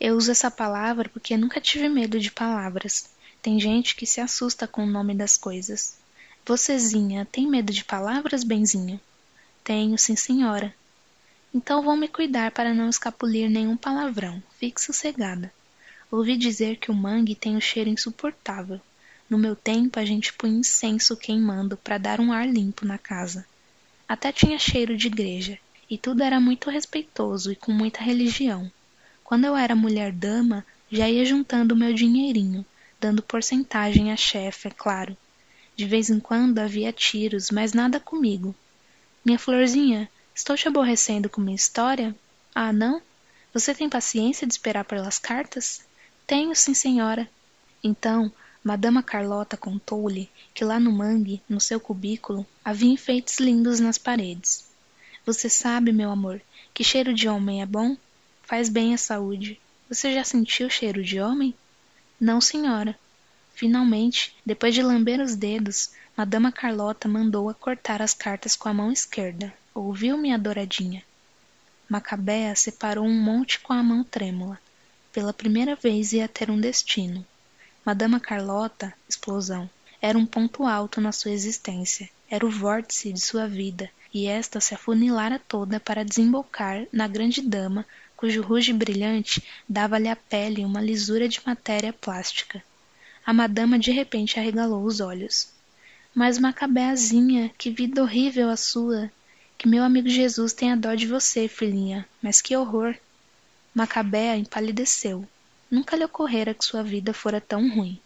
Eu 0.00 0.16
uso 0.16 0.30
essa 0.30 0.50
palavra 0.50 1.06
porque 1.10 1.36
nunca 1.36 1.60
tive 1.60 1.86
medo 1.86 2.18
de 2.18 2.30
palavras. 2.30 3.10
Tem 3.42 3.60
gente 3.60 3.94
que 3.94 4.06
se 4.06 4.22
assusta 4.22 4.66
com 4.66 4.84
o 4.84 4.90
nome 4.90 5.14
das 5.14 5.36
coisas. 5.36 5.98
Vocêzinha, 6.46 7.28
tem 7.30 7.46
medo 7.46 7.74
de 7.74 7.84
palavras, 7.84 8.42
benzinho? 8.42 8.98
Tenho, 9.62 9.98
sim, 9.98 10.16
senhora. 10.16 10.74
Então 11.52 11.82
vou 11.82 11.94
me 11.94 12.08
cuidar 12.08 12.52
para 12.52 12.72
não 12.72 12.88
escapulir 12.88 13.50
nenhum 13.50 13.76
palavrão. 13.76 14.42
Fique 14.58 14.80
sossegada. 14.80 15.52
Ouvi 16.10 16.38
dizer 16.38 16.78
que 16.78 16.90
o 16.90 16.94
mangue 16.94 17.34
tem 17.34 17.54
um 17.54 17.60
cheiro 17.60 17.90
insuportável. 17.90 18.80
No 19.28 19.36
meu 19.36 19.54
tempo 19.54 20.00
a 20.00 20.06
gente 20.06 20.32
punha 20.32 20.60
incenso 20.60 21.14
queimando 21.14 21.76
para 21.76 21.98
dar 21.98 22.18
um 22.18 22.32
ar 22.32 22.48
limpo 22.48 22.86
na 22.86 22.96
casa. 22.96 23.44
Até 24.08 24.32
tinha 24.32 24.58
cheiro 24.58 24.96
de 24.96 25.08
igreja, 25.08 25.58
e 25.88 25.96
tudo 25.96 26.22
era 26.22 26.40
muito 26.40 26.70
respeitoso 26.70 27.52
e 27.52 27.56
com 27.56 27.72
muita 27.72 28.02
religião. 28.02 28.70
Quando 29.22 29.44
eu 29.44 29.56
era 29.56 29.74
mulher 29.74 30.12
dama, 30.12 30.64
já 30.90 31.08
ia 31.08 31.24
juntando 31.24 31.76
meu 31.76 31.92
dinheirinho, 31.92 32.64
dando 33.00 33.22
porcentagem 33.22 34.12
à 34.12 34.16
chefe, 34.16 34.68
é 34.68 34.70
claro. 34.70 35.16
De 35.76 35.84
vez 35.84 36.10
em 36.10 36.18
quando 36.18 36.58
havia 36.58 36.92
tiros, 36.92 37.50
mas 37.50 37.72
nada 37.72 38.00
comigo. 38.00 38.54
Minha 39.24 39.38
florzinha, 39.38 40.08
estou 40.34 40.56
te 40.56 40.68
aborrecendo 40.68 41.28
com 41.28 41.40
minha 41.40 41.56
história? 41.56 42.14
Ah, 42.54 42.72
não? 42.72 43.02
Você 43.52 43.74
tem 43.74 43.88
paciência 43.88 44.46
de 44.46 44.52
esperar 44.52 44.84
pelas 44.84 45.18
cartas? 45.18 45.80
Tenho, 46.26 46.54
sim, 46.54 46.74
senhora. 46.74 47.28
Então, 47.82 48.32
Madama 48.62 49.02
Carlota 49.02 49.56
contou-lhe 49.56 50.28
que 50.52 50.64
lá 50.64 50.80
no 50.80 50.90
mangue, 50.90 51.40
no 51.48 51.60
seu 51.60 51.78
cubículo, 51.78 52.44
havia 52.64 52.90
enfeites 52.90 53.38
lindos 53.38 53.78
nas 53.78 53.96
paredes. 53.96 54.65
Você 55.26 55.50
sabe, 55.50 55.90
meu 55.92 56.12
amor, 56.12 56.40
que 56.72 56.84
cheiro 56.84 57.12
de 57.12 57.28
homem 57.28 57.60
é 57.60 57.66
bom? 57.66 57.96
Faz 58.44 58.68
bem 58.68 58.94
à 58.94 58.96
saúde. 58.96 59.60
Você 59.88 60.14
já 60.14 60.22
sentiu 60.22 60.70
cheiro 60.70 61.02
de 61.02 61.20
homem? 61.20 61.52
Não, 62.20 62.40
senhora. 62.40 62.96
Finalmente, 63.52 64.36
depois 64.46 64.72
de 64.72 64.84
lamber 64.84 65.20
os 65.20 65.34
dedos, 65.34 65.90
Madama 66.16 66.52
Carlota 66.52 67.08
mandou-a 67.08 67.52
cortar 67.54 68.00
as 68.00 68.14
cartas 68.14 68.54
com 68.54 68.68
a 68.68 68.72
mão 68.72 68.92
esquerda. 68.92 69.52
Ouviu, 69.74 70.16
minha 70.16 70.38
douradinha? 70.38 71.02
Macabea 71.88 72.54
separou 72.54 73.04
um 73.04 73.20
monte 73.20 73.58
com 73.58 73.72
a 73.72 73.82
mão 73.82 74.04
trêmula. 74.04 74.60
Pela 75.12 75.32
primeira 75.32 75.74
vez 75.74 76.12
ia 76.12 76.28
ter 76.28 76.52
um 76.52 76.60
destino. 76.60 77.26
Madama 77.84 78.20
Carlota, 78.20 78.94
explosão, 79.08 79.68
era 80.00 80.16
um 80.16 80.24
ponto 80.24 80.64
alto 80.64 81.00
na 81.00 81.10
sua 81.10 81.32
existência. 81.32 82.08
Era 82.30 82.46
o 82.46 82.50
vórtice 82.50 83.12
de 83.12 83.20
sua 83.20 83.48
vida, 83.48 83.90
e 84.12 84.26
esta 84.26 84.60
se 84.60 84.74
afunilara 84.74 85.38
toda 85.38 85.78
para 85.80 86.04
desembocar 86.04 86.86
na 86.92 87.06
grande 87.06 87.40
dama 87.42 87.84
cujo 88.16 88.40
ruge 88.40 88.72
brilhante 88.72 89.42
dava-lhe 89.68 90.08
à 90.08 90.16
pele 90.16 90.64
uma 90.64 90.80
lisura 90.80 91.28
de 91.28 91.40
matéria 91.44 91.92
plástica. 91.92 92.62
A 93.24 93.32
madama 93.32 93.78
de 93.78 93.90
repente 93.90 94.38
arregalou 94.38 94.84
os 94.84 95.00
olhos. 95.00 95.48
Mas 96.14 96.38
Macabeazinha, 96.38 97.50
que 97.58 97.70
vida 97.70 98.02
horrível 98.02 98.48
a 98.48 98.56
sua! 98.56 99.10
Que 99.58 99.68
meu 99.68 99.84
amigo 99.84 100.08
Jesus 100.08 100.52
tenha 100.52 100.76
dó 100.76 100.94
de 100.94 101.06
você, 101.06 101.48
filhinha, 101.48 102.08
mas 102.22 102.40
que 102.40 102.56
horror! 102.56 102.94
Macabea 103.74 104.36
empalideceu. 104.38 105.26
Nunca 105.70 105.96
lhe 105.96 106.04
ocorrera 106.04 106.54
que 106.54 106.64
sua 106.64 106.82
vida 106.82 107.12
fora 107.12 107.40
tão 107.40 107.68
ruim. 107.68 108.00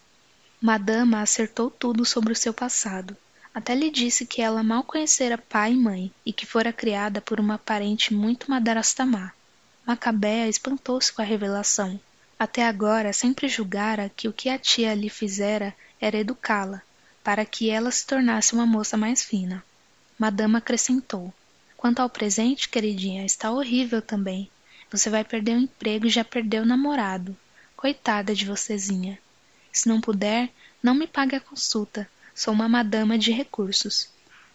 Madama 0.59 1.21
acertou 1.21 1.71
tudo 1.71 2.03
sobre 2.03 2.33
o 2.33 2.35
seu 2.35 2.53
passado. 2.53 3.15
Até 3.53 3.75
lhe 3.75 3.89
disse 3.89 4.25
que 4.25 4.41
ela 4.41 4.63
mal 4.63 4.83
conhecera 4.83 5.37
pai 5.37 5.73
e 5.73 5.75
mãe 5.75 6.11
e 6.25 6.31
que 6.31 6.45
fora 6.45 6.71
criada 6.71 7.19
por 7.19 7.39
uma 7.39 7.57
parente 7.57 8.13
muito 8.13 8.49
madrastamá. 8.49 9.33
Macabea 9.85 10.47
espantou-se 10.47 11.11
com 11.11 11.21
a 11.21 11.25
revelação. 11.25 11.99
Até 12.39 12.65
agora 12.65 13.11
sempre 13.11 13.47
julgara 13.47 14.09
que 14.15 14.27
o 14.27 14.33
que 14.33 14.49
a 14.49 14.57
tia 14.57 14.95
lhe 14.95 15.09
fizera 15.09 15.75
era 15.99 16.17
educá-la, 16.17 16.81
para 17.23 17.45
que 17.45 17.69
ela 17.69 17.91
se 17.91 18.05
tornasse 18.05 18.53
uma 18.53 18.65
moça 18.65 18.95
mais 18.95 19.23
fina. 19.23 19.63
Madama 20.17 20.59
acrescentou: 20.59 21.33
Quanto 21.75 21.99
ao 21.99 22.09
presente, 22.09 22.69
queridinha, 22.69 23.25
está 23.25 23.51
horrível 23.51 24.01
também. 24.01 24.49
Você 24.89 25.09
vai 25.09 25.23
perder 25.23 25.57
o 25.57 25.61
emprego 25.61 26.05
e 26.05 26.09
já 26.09 26.23
perdeu 26.23 26.63
o 26.63 26.65
namorado. 26.65 27.35
Coitada 27.75 28.33
de 28.33 28.45
vocêzinha. 28.45 29.19
Se 29.71 29.89
não 29.89 29.99
puder, 29.99 30.49
não 30.81 30.93
me 30.93 31.07
pague 31.07 31.35
a 31.35 31.39
consulta. 31.39 32.09
Sou 32.33 32.53
uma 32.53 32.69
madama 32.69 33.17
de 33.17 33.31
recursos. 33.31 34.09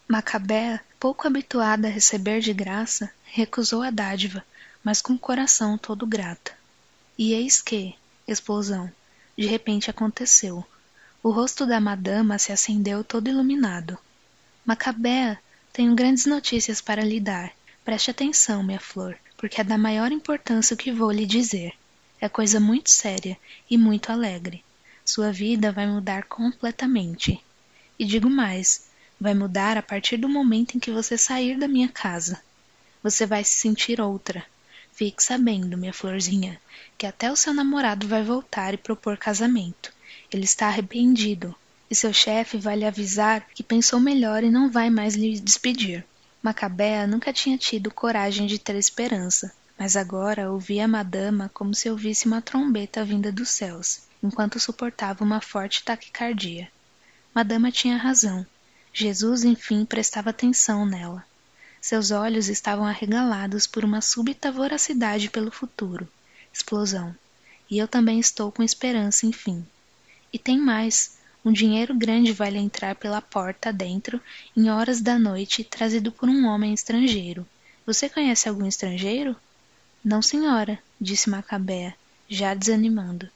Macabea, 0.08 0.80
pouco 0.98 1.26
habituada 1.26 1.88
a 1.88 1.90
receber 1.90 2.40
de 2.40 2.52
graça, 2.52 3.10
recusou 3.24 3.82
a 3.82 3.90
dádiva, 3.90 4.44
mas 4.82 5.02
com 5.02 5.14
o 5.14 5.18
coração 5.18 5.76
todo 5.76 6.06
grata. 6.06 6.52
E 7.18 7.32
eis 7.32 7.60
que, 7.60 7.94
explosão, 8.26 8.90
de 9.36 9.46
repente 9.46 9.90
aconteceu. 9.90 10.64
O 11.22 11.30
rosto 11.30 11.66
da 11.66 11.80
madama 11.80 12.38
se 12.38 12.52
acendeu 12.52 13.02
todo 13.02 13.28
iluminado. 13.28 13.98
Macabea, 14.64 15.38
tenho 15.72 15.94
grandes 15.94 16.24
notícias 16.24 16.80
para 16.80 17.04
lhe 17.04 17.20
dar. 17.20 17.52
Preste 17.84 18.10
atenção, 18.10 18.62
minha 18.62 18.80
flor, 18.80 19.16
porque 19.36 19.60
é 19.60 19.64
da 19.64 19.76
maior 19.76 20.10
importância 20.10 20.74
o 20.74 20.76
que 20.76 20.90
vou 20.90 21.10
lhe 21.10 21.26
dizer. 21.26 21.72
É 22.20 22.28
coisa 22.28 22.58
muito 22.58 22.90
séria 22.90 23.36
e 23.68 23.76
muito 23.76 24.10
alegre. 24.10 24.64
Sua 25.04 25.30
vida 25.30 25.70
vai 25.70 25.86
mudar 25.86 26.24
completamente. 26.24 27.44
E 27.98 28.04
digo 28.04 28.28
mais, 28.28 28.86
vai 29.20 29.34
mudar 29.34 29.76
a 29.76 29.82
partir 29.82 30.16
do 30.16 30.28
momento 30.28 30.76
em 30.76 30.80
que 30.80 30.90
você 30.90 31.16
sair 31.16 31.58
da 31.58 31.66
minha 31.66 31.88
casa. 31.88 32.40
Você 33.02 33.24
vai 33.24 33.42
se 33.42 33.54
sentir 33.54 34.00
outra. 34.00 34.44
Fique 34.92 35.22
sabendo, 35.22 35.76
minha 35.76 35.92
florzinha, 35.92 36.60
que 36.98 37.06
até 37.06 37.30
o 37.30 37.36
seu 37.36 37.54
namorado 37.54 38.08
vai 38.08 38.22
voltar 38.22 38.74
e 38.74 38.78
propor 38.78 39.16
casamento. 39.16 39.92
Ele 40.32 40.44
está 40.44 40.66
arrependido, 40.66 41.54
e 41.90 41.94
seu 41.94 42.12
chefe 42.12 42.58
vai 42.58 42.76
lhe 42.76 42.84
avisar 42.84 43.46
que 43.54 43.62
pensou 43.62 44.00
melhor 44.00 44.42
e 44.42 44.50
não 44.50 44.70
vai 44.70 44.90
mais 44.90 45.14
lhe 45.14 45.38
despedir. 45.40 46.04
Macabea 46.42 47.06
nunca 47.06 47.32
tinha 47.32 47.56
tido 47.56 47.90
coragem 47.90 48.46
de 48.46 48.58
ter 48.58 48.76
esperança, 48.76 49.52
mas 49.78 49.96
agora 49.96 50.50
ouvia 50.50 50.84
a 50.84 50.88
madama 50.88 51.50
como 51.52 51.74
se 51.74 51.90
ouvisse 51.90 52.26
uma 52.26 52.42
trombeta 52.42 53.04
vinda 53.04 53.30
dos 53.32 53.50
céus, 53.50 54.02
enquanto 54.22 54.60
suportava 54.60 55.24
uma 55.24 55.40
forte 55.40 55.82
taquicardia. 55.84 56.70
Madama 57.36 57.70
tinha 57.70 57.98
razão. 57.98 58.46
Jesus, 58.94 59.44
enfim, 59.44 59.84
prestava 59.84 60.30
atenção 60.30 60.86
nela. 60.86 61.22
Seus 61.82 62.10
olhos 62.10 62.48
estavam 62.48 62.86
arregalados 62.86 63.66
por 63.66 63.84
uma 63.84 64.00
súbita 64.00 64.50
voracidade 64.50 65.28
pelo 65.28 65.50
futuro. 65.50 66.08
Explosão. 66.50 67.14
E 67.70 67.76
eu 67.76 67.86
também 67.86 68.18
estou 68.18 68.50
com 68.50 68.62
esperança, 68.62 69.26
enfim. 69.26 69.66
E 70.32 70.38
tem 70.38 70.58
mais. 70.58 71.18
Um 71.44 71.52
dinheiro 71.52 71.94
grande 71.94 72.32
vai 72.32 72.48
lhe 72.48 72.58
entrar 72.58 72.94
pela 72.94 73.20
porta 73.20 73.70
dentro, 73.70 74.18
em 74.56 74.70
horas 74.70 75.02
da 75.02 75.18
noite, 75.18 75.62
trazido 75.62 76.10
por 76.10 76.30
um 76.30 76.46
homem 76.46 76.72
estrangeiro. 76.72 77.46
Você 77.84 78.08
conhece 78.08 78.48
algum 78.48 78.64
estrangeiro? 78.64 79.36
Não, 80.02 80.22
senhora, 80.22 80.78
disse 80.98 81.28
Macabea, 81.28 81.94
já 82.30 82.54
desanimando. 82.54 83.28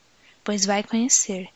Pois 0.42 0.64
vai 0.64 0.82
conhecer. 0.82 1.50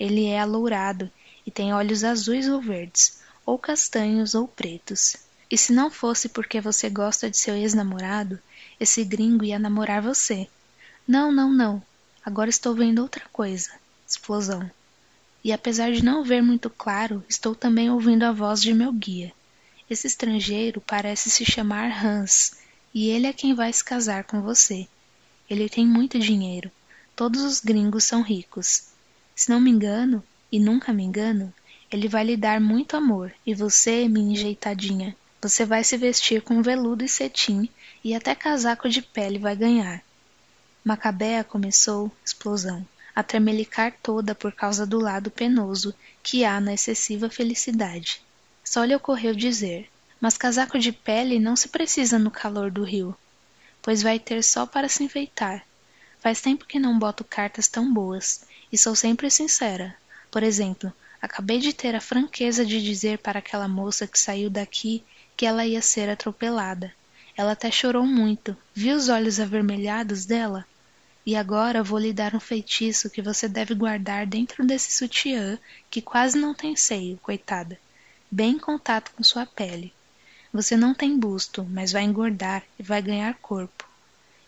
Ele 0.00 0.24
é 0.24 0.40
alourado 0.40 1.10
e 1.46 1.50
tem 1.50 1.72
olhos 1.72 2.04
azuis 2.04 2.48
ou 2.48 2.60
verdes, 2.60 3.20
ou 3.44 3.58
castanhos 3.58 4.34
ou 4.34 4.46
pretos. 4.46 5.16
E 5.50 5.58
se 5.58 5.72
não 5.72 5.90
fosse 5.90 6.28
porque 6.28 6.60
você 6.60 6.88
gosta 6.88 7.30
de 7.30 7.36
seu 7.36 7.54
ex-namorado, 7.54 8.38
esse 8.80 9.04
gringo 9.04 9.44
ia 9.44 9.58
namorar 9.58 10.00
você. 10.00 10.48
Não, 11.06 11.30
não, 11.30 11.52
não. 11.52 11.82
Agora 12.24 12.48
estou 12.48 12.74
vendo 12.74 13.02
outra 13.02 13.24
coisa. 13.32 13.70
Explosão 14.08 14.70
e 15.44 15.52
apesar 15.52 15.90
de 15.90 16.04
não 16.04 16.22
ver 16.22 16.40
muito 16.40 16.70
claro, 16.70 17.24
estou 17.28 17.54
também 17.54 17.90
ouvindo 17.90 18.22
a 18.22 18.32
voz 18.32 18.60
de 18.60 18.72
meu 18.72 18.92
guia. 18.92 19.32
Esse 19.90 20.06
estrangeiro 20.06 20.80
parece 20.80 21.28
se 21.30 21.44
chamar 21.44 22.04
Hans, 22.04 22.52
e 22.94 23.08
ele 23.08 23.26
é 23.26 23.32
quem 23.32 23.52
vai 23.52 23.72
se 23.72 23.84
casar 23.84 24.24
com 24.24 24.40
você. 24.40 24.86
Ele 25.50 25.68
tem 25.68 25.84
muito 25.84 26.18
dinheiro. 26.18 26.70
Todos 27.16 27.42
os 27.42 27.60
gringos 27.60 28.04
são 28.04 28.22
ricos. 28.22 28.84
Se 29.34 29.50
não 29.50 29.60
me 29.60 29.70
engano, 29.70 30.22
e 30.52 30.60
nunca 30.60 30.92
me 30.92 31.02
engano, 31.02 31.52
ele 31.90 32.06
vai 32.06 32.24
lhe 32.24 32.36
dar 32.36 32.60
muito 32.60 32.94
amor, 32.96 33.32
e 33.44 33.54
você, 33.54 34.06
minha 34.06 34.34
enjeitadinha, 34.34 35.16
você 35.40 35.64
vai 35.64 35.82
se 35.82 35.96
vestir 35.96 36.42
com 36.42 36.62
veludo 36.62 37.02
e 37.02 37.08
cetim, 37.08 37.68
e 38.04 38.14
até 38.14 38.34
casaco 38.34 38.88
de 38.88 39.00
pele 39.00 39.38
vai 39.38 39.56
ganhar. 39.56 40.02
Macabea 40.84 41.42
começou 41.42 42.12
explosão 42.24 42.86
a 43.14 43.22
tremelicar 43.22 43.94
toda 44.02 44.34
por 44.34 44.52
causa 44.52 44.86
do 44.86 44.98
lado 44.98 45.30
penoso 45.30 45.94
que 46.22 46.44
há 46.44 46.60
na 46.60 46.74
excessiva 46.74 47.28
felicidade. 47.28 48.20
Só 48.64 48.84
lhe 48.84 48.94
ocorreu 48.94 49.34
dizer: 49.34 49.88
Mas 50.20 50.38
casaco 50.38 50.78
de 50.78 50.92
pele 50.92 51.38
não 51.38 51.56
se 51.56 51.68
precisa 51.68 52.18
no 52.18 52.30
calor 52.30 52.70
do 52.70 52.84
rio, 52.84 53.16
pois 53.80 54.02
vai 54.02 54.18
ter 54.18 54.42
só 54.42 54.66
para 54.66 54.88
se 54.88 55.02
enfeitar. 55.04 55.64
Faz 56.20 56.40
tempo 56.40 56.66
que 56.66 56.78
não 56.78 56.98
boto 56.98 57.24
cartas 57.24 57.68
tão 57.68 57.92
boas, 57.92 58.44
e 58.72 58.78
sou 58.78 58.94
sempre 58.94 59.30
sincera. 59.30 59.94
Por 60.32 60.42
exemplo, 60.42 60.90
acabei 61.20 61.58
de 61.58 61.74
ter 61.74 61.94
a 61.94 62.00
franqueza 62.00 62.64
de 62.64 62.82
dizer 62.82 63.18
para 63.18 63.38
aquela 63.38 63.68
moça 63.68 64.06
que 64.06 64.18
saiu 64.18 64.48
daqui 64.48 65.04
que 65.36 65.44
ela 65.44 65.66
ia 65.66 65.82
ser 65.82 66.08
atropelada. 66.08 66.90
Ela 67.36 67.52
até 67.52 67.70
chorou 67.70 68.06
muito. 68.06 68.56
Viu 68.74 68.96
os 68.96 69.10
olhos 69.10 69.38
avermelhados 69.38 70.24
dela? 70.24 70.64
E 71.26 71.36
agora 71.36 71.82
vou 71.82 71.98
lhe 71.98 72.14
dar 72.14 72.34
um 72.34 72.40
feitiço 72.40 73.10
que 73.10 73.20
você 73.20 73.46
deve 73.46 73.74
guardar 73.74 74.26
dentro 74.26 74.66
desse 74.66 74.90
sutiã 74.92 75.58
que 75.90 76.00
quase 76.00 76.38
não 76.38 76.54
tem 76.54 76.74
seio, 76.76 77.18
coitada, 77.18 77.78
bem 78.30 78.52
em 78.52 78.58
contato 78.58 79.12
com 79.14 79.22
sua 79.22 79.44
pele. 79.44 79.92
Você 80.50 80.78
não 80.78 80.94
tem 80.94 81.18
busto, 81.18 81.62
mas 81.62 81.92
vai 81.92 82.04
engordar 82.04 82.62
e 82.78 82.82
vai 82.82 83.02
ganhar 83.02 83.34
corpo. 83.34 83.86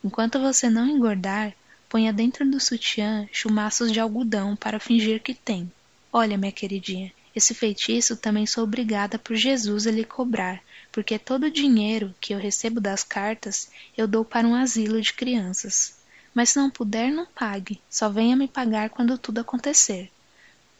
Enquanto 0.02 0.40
você 0.40 0.70
não 0.70 0.89
engordar, 0.89 1.52
ponha 1.95 2.12
dentro 2.12 2.45
do 2.45 2.59
sutiã 2.59 3.29
chumaços 3.31 3.93
de 3.93 4.01
algodão 4.01 4.57
para 4.57 4.81
fingir 4.81 5.23
que 5.23 5.33
tem. 5.33 5.71
Olha, 6.12 6.37
minha 6.37 6.51
queridinha, 6.51 7.12
esse 7.37 7.55
feitiço 7.55 8.16
também 8.16 8.47
sou 8.47 8.65
obrigada 8.65 9.16
por 9.16 9.37
Jesus 9.37 9.87
a 9.87 9.93
lhe 9.93 10.05
cobrar, 10.05 10.61
porque 10.91 11.21
todo 11.21 11.45
o 11.45 11.51
dinheiro 11.53 12.12
que 12.21 12.35
eu 12.35 12.39
recebo 12.41 12.81
das 12.81 13.05
cartas 13.05 13.71
eu 13.97 14.09
dou 14.09 14.25
para 14.25 14.45
um 14.45 14.57
asilo 14.57 15.01
de 15.01 15.12
crianças. 15.12 15.95
Mas 16.35 16.49
se 16.49 16.59
não 16.59 16.69
puder, 16.69 17.12
não 17.12 17.27
pague. 17.27 17.81
Só 17.89 18.09
venha 18.09 18.35
me 18.35 18.49
pagar 18.49 18.91
quando 18.91 19.16
tudo 19.16 19.39
acontecer. 19.39 20.11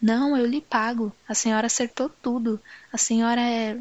Não, 0.03 0.36
eu 0.36 0.45
lhe 0.45 0.61
pago. 0.61 1.15
A 1.28 1.35
senhora 1.35 1.69
acertou 1.69 2.09
tudo. 2.09 2.61
A 2.93 2.99
senhora 2.99 3.41
é. 3.41 3.78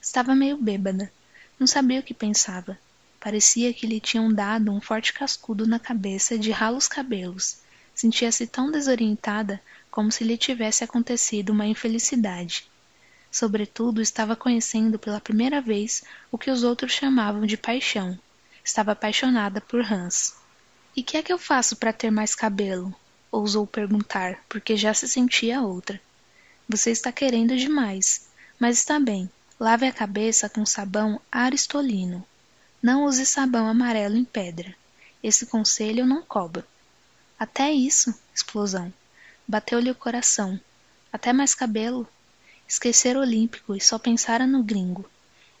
Estava 0.00 0.34
meio 0.34 0.56
bêbada. 0.56 1.12
Não 1.60 1.66
sabia 1.66 2.00
o 2.00 2.02
que 2.02 2.14
pensava. 2.14 2.78
Parecia 3.26 3.74
que 3.74 3.88
lhe 3.88 3.98
tinham 3.98 4.32
dado 4.32 4.70
um 4.70 4.80
forte 4.80 5.12
cascudo 5.12 5.66
na 5.66 5.80
cabeça 5.80 6.38
de 6.38 6.52
ralos 6.52 6.86
cabelos. 6.86 7.56
Sentia-se 7.92 8.46
tão 8.46 8.70
desorientada 8.70 9.60
como 9.90 10.12
se 10.12 10.22
lhe 10.22 10.38
tivesse 10.38 10.84
acontecido 10.84 11.50
uma 11.50 11.66
infelicidade. 11.66 12.70
Sobretudo, 13.28 14.00
estava 14.00 14.36
conhecendo 14.36 14.96
pela 14.96 15.20
primeira 15.20 15.60
vez 15.60 16.04
o 16.30 16.38
que 16.38 16.52
os 16.52 16.62
outros 16.62 16.92
chamavam 16.92 17.44
de 17.44 17.56
paixão. 17.56 18.16
Estava 18.64 18.92
apaixonada 18.92 19.60
por 19.60 19.80
Hans. 19.80 20.36
E 20.94 21.02
que 21.02 21.16
é 21.16 21.22
que 21.24 21.32
eu 21.32 21.38
faço 21.38 21.74
para 21.74 21.92
ter 21.92 22.12
mais 22.12 22.32
cabelo? 22.32 22.94
Ousou 23.32 23.66
perguntar, 23.66 24.38
porque 24.48 24.76
já 24.76 24.94
se 24.94 25.08
sentia 25.08 25.62
outra. 25.62 26.00
Você 26.68 26.92
está 26.92 27.10
querendo 27.10 27.56
demais. 27.56 28.28
Mas 28.56 28.78
está 28.78 29.00
bem. 29.00 29.28
Lave 29.58 29.84
a 29.84 29.92
cabeça 29.92 30.48
com 30.48 30.64
sabão 30.64 31.20
aristolino. 31.32 32.24
Não 32.82 33.04
use 33.04 33.24
sabão 33.24 33.68
amarelo 33.68 34.16
em 34.16 34.24
pedra. 34.24 34.74
Esse 35.22 35.46
conselho 35.46 36.00
eu 36.00 36.06
não 36.06 36.22
cobro. 36.22 36.64
Até 37.38 37.72
isso, 37.72 38.14
explosão. 38.34 38.92
Bateu-lhe 39.48 39.90
o 39.90 39.94
coração. 39.94 40.60
Até 41.12 41.32
mais 41.32 41.54
cabelo. 41.54 42.08
Esquecer 42.68 43.16
olímpico 43.16 43.74
e 43.74 43.80
só 43.80 43.98
pensara 43.98 44.46
no 44.46 44.62
gringo. 44.62 45.08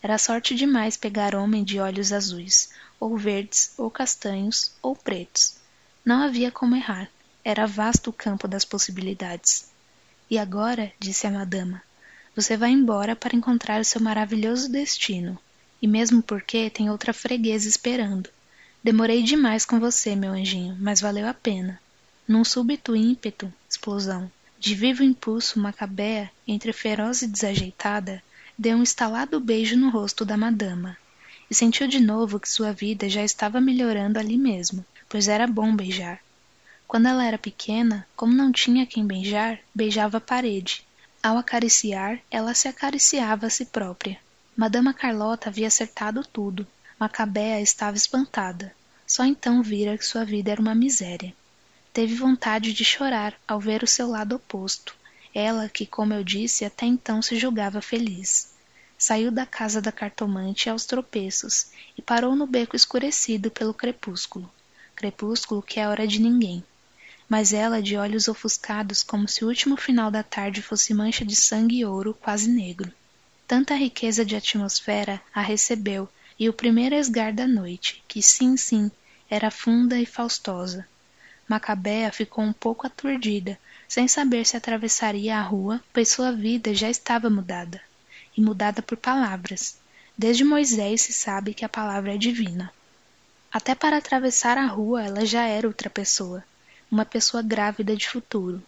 Era 0.02 0.18
sorte 0.18 0.54
demais 0.54 0.96
pegar 0.96 1.34
homem 1.34 1.64
de 1.64 1.80
olhos 1.80 2.12
azuis, 2.12 2.70
ou 3.00 3.16
verdes, 3.16 3.72
ou 3.76 3.90
castanhos, 3.90 4.72
ou 4.82 4.94
pretos. 4.94 5.56
Não 6.04 6.22
havia 6.22 6.52
como 6.52 6.76
errar. 6.76 7.10
Era 7.44 7.66
vasto 7.66 8.10
o 8.10 8.12
campo 8.12 8.46
das 8.46 8.64
possibilidades. 8.64 9.68
E 10.30 10.38
agora, 10.38 10.92
disse 10.98 11.26
a 11.26 11.30
madama, 11.30 11.82
você 12.34 12.56
vai 12.56 12.70
embora 12.70 13.16
para 13.16 13.36
encontrar 13.36 13.80
o 13.80 13.84
seu 13.84 14.00
maravilhoso 14.00 14.70
destino. 14.70 15.38
E 15.80 15.86
mesmo 15.86 16.22
porque 16.22 16.70
tem 16.70 16.90
outra 16.90 17.12
freguesa 17.12 17.68
esperando. 17.68 18.28
Demorei 18.82 19.22
demais 19.22 19.64
com 19.64 19.80
você, 19.80 20.14
meu 20.14 20.32
anjinho, 20.32 20.76
mas 20.80 21.00
valeu 21.00 21.28
a 21.28 21.34
pena. 21.34 21.80
Num 22.26 22.44
súbito 22.44 22.96
ímpeto, 22.96 23.52
explosão, 23.68 24.30
de 24.58 24.74
vivo 24.74 25.02
impulso 25.02 25.58
macabea, 25.58 26.30
entre 26.46 26.72
feroz 26.72 27.22
e 27.22 27.26
desajeitada, 27.26 28.22
deu 28.58 28.76
um 28.76 28.82
estalado 28.82 29.38
beijo 29.38 29.76
no 29.76 29.90
rosto 29.90 30.24
da 30.24 30.36
madama 30.36 30.96
e 31.50 31.54
sentiu 31.54 31.86
de 31.86 32.00
novo 32.00 32.40
que 32.40 32.48
sua 32.48 32.72
vida 32.72 33.08
já 33.08 33.22
estava 33.22 33.60
melhorando 33.60 34.18
ali 34.18 34.36
mesmo, 34.36 34.84
pois 35.08 35.28
era 35.28 35.46
bom 35.46 35.74
beijar. 35.74 36.20
Quando 36.86 37.06
ela 37.06 37.24
era 37.24 37.38
pequena, 37.38 38.06
como 38.14 38.32
não 38.32 38.52
tinha 38.52 38.86
quem 38.86 39.06
beijar, 39.06 39.58
beijava 39.74 40.18
a 40.18 40.20
parede. 40.20 40.84
Ao 41.22 41.36
acariciar, 41.36 42.20
ela 42.30 42.54
se 42.54 42.68
acariciava 42.68 43.46
a 43.46 43.50
si 43.50 43.66
própria. 43.66 44.18
Madama 44.56 44.94
Carlota 44.94 45.50
havia 45.50 45.66
acertado 45.66 46.24
tudo. 46.24 46.66
Macabea 46.98 47.60
estava 47.60 47.94
espantada. 47.94 48.74
Só 49.06 49.22
então 49.22 49.62
vira 49.62 49.98
que 49.98 50.06
sua 50.06 50.24
vida 50.24 50.50
era 50.50 50.60
uma 50.62 50.74
miséria. 50.74 51.34
Teve 51.92 52.14
vontade 52.14 52.72
de 52.72 52.82
chorar 52.82 53.34
ao 53.46 53.60
ver 53.60 53.82
o 53.82 53.86
seu 53.86 54.08
lado 54.08 54.36
oposto, 54.36 54.96
ela 55.34 55.68
que, 55.68 55.84
como 55.84 56.14
eu 56.14 56.24
disse, 56.24 56.64
até 56.64 56.86
então 56.86 57.20
se 57.20 57.36
julgava 57.36 57.82
feliz. 57.82 58.50
Saiu 58.96 59.30
da 59.30 59.44
casa 59.44 59.82
da 59.82 59.92
cartomante 59.92 60.70
aos 60.70 60.86
tropeços 60.86 61.66
e 61.94 62.00
parou 62.00 62.34
no 62.34 62.46
beco 62.46 62.74
escurecido 62.74 63.50
pelo 63.50 63.74
crepúsculo. 63.74 64.50
Crepúsculo 64.94 65.60
que 65.60 65.78
é 65.78 65.86
hora 65.86 66.06
de 66.06 66.18
ninguém. 66.18 66.64
Mas 67.28 67.52
ela 67.52 67.82
de 67.82 67.94
olhos 67.94 68.26
ofuscados 68.26 69.02
como 69.02 69.28
se 69.28 69.44
o 69.44 69.48
último 69.48 69.76
final 69.76 70.10
da 70.10 70.22
tarde 70.22 70.62
fosse 70.62 70.94
mancha 70.94 71.26
de 71.26 71.36
sangue 71.36 71.80
e 71.80 71.84
ouro 71.84 72.14
quase 72.14 72.48
negro. 72.48 72.90
Tanta 73.46 73.74
riqueza 73.74 74.24
de 74.24 74.34
atmosfera 74.34 75.22
a 75.32 75.40
recebeu 75.40 76.08
e 76.38 76.48
o 76.48 76.52
primeiro 76.52 76.96
esgar 76.96 77.32
da 77.32 77.46
noite, 77.46 78.02
que 78.08 78.20
sim, 78.20 78.56
sim, 78.56 78.90
era 79.30 79.50
funda 79.50 79.98
e 80.00 80.04
faustosa. 80.04 80.86
Macabea 81.48 82.10
ficou 82.10 82.44
um 82.44 82.52
pouco 82.52 82.86
aturdida, 82.86 83.56
sem 83.88 84.08
saber 84.08 84.44
se 84.44 84.56
atravessaria 84.56 85.36
a 85.36 85.42
rua, 85.42 85.80
pois 85.92 86.08
sua 86.08 86.32
vida 86.32 86.74
já 86.74 86.90
estava 86.90 87.30
mudada 87.30 87.80
e 88.36 88.40
mudada 88.40 88.82
por 88.82 88.96
palavras. 88.96 89.78
Desde 90.18 90.42
Moisés 90.42 91.02
se 91.02 91.12
sabe 91.12 91.54
que 91.54 91.64
a 91.64 91.68
palavra 91.68 92.14
é 92.14 92.18
divina. 92.18 92.72
Até 93.52 93.74
para 93.74 93.98
atravessar 93.98 94.58
a 94.58 94.66
rua 94.66 95.04
ela 95.04 95.24
já 95.24 95.46
era 95.46 95.68
outra 95.68 95.88
pessoa, 95.88 96.42
uma 96.90 97.04
pessoa 97.04 97.42
grávida 97.42 97.94
de 97.94 98.08
futuro. 98.08 98.60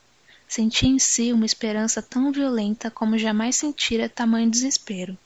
Sentia 0.49 0.89
em 0.89 0.99
si 0.99 1.31
uma 1.31 1.45
esperança 1.45 2.01
tão 2.01 2.33
violenta 2.33 2.91
como 2.91 3.19
jamais 3.19 3.55
sentira 3.57 4.09
tamanho 4.09 4.51
desespero. 4.51 5.17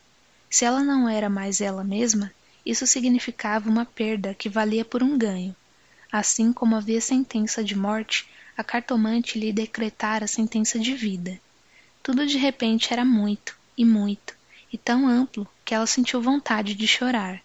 Se 0.51 0.65
ela 0.65 0.83
não 0.83 1.09
era 1.09 1.31
mais 1.31 1.61
ela 1.61 1.85
mesma, 1.85 2.33
isso 2.67 2.87
significava 2.87 3.71
uma 3.71 3.87
perda 3.87 4.35
que 4.35 4.49
valia 4.49 4.85
por 4.85 5.03
um 5.03 5.17
ganho. 5.17 5.55
Assim 6.11 6.53
como 6.53 6.77
havia 6.77 7.01
sentença 7.01 7.63
de 7.63 7.77
morte, 7.77 8.29
a 8.57 8.65
cartomante 8.65 9.39
lhe 9.39 9.53
decretara 9.53 10.27
sentença 10.27 10.79
de 10.79 10.95
vida. 10.95 11.41
Tudo 12.03 12.27
de 12.27 12.37
repente 12.37 12.93
era 12.93 13.05
muito, 13.05 13.57
e 13.79 13.85
muito, 13.85 14.35
e 14.73 14.77
tão 14.77 15.07
amplo 15.07 15.47
que 15.65 15.75
ela 15.75 15.87
sentiu 15.87 16.21
vontade 16.21 16.75
de 16.75 16.87
chorar, 16.87 17.41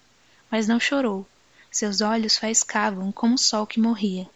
mas 0.52 0.68
não 0.68 0.80
chorou. 0.80 1.28
Seus 1.72 2.02
olhos 2.02 2.38
faiscavam 2.38 3.12
como 3.12 3.36
o 3.36 3.38
sol 3.38 3.68
que 3.68 3.80
morria. 3.80 4.28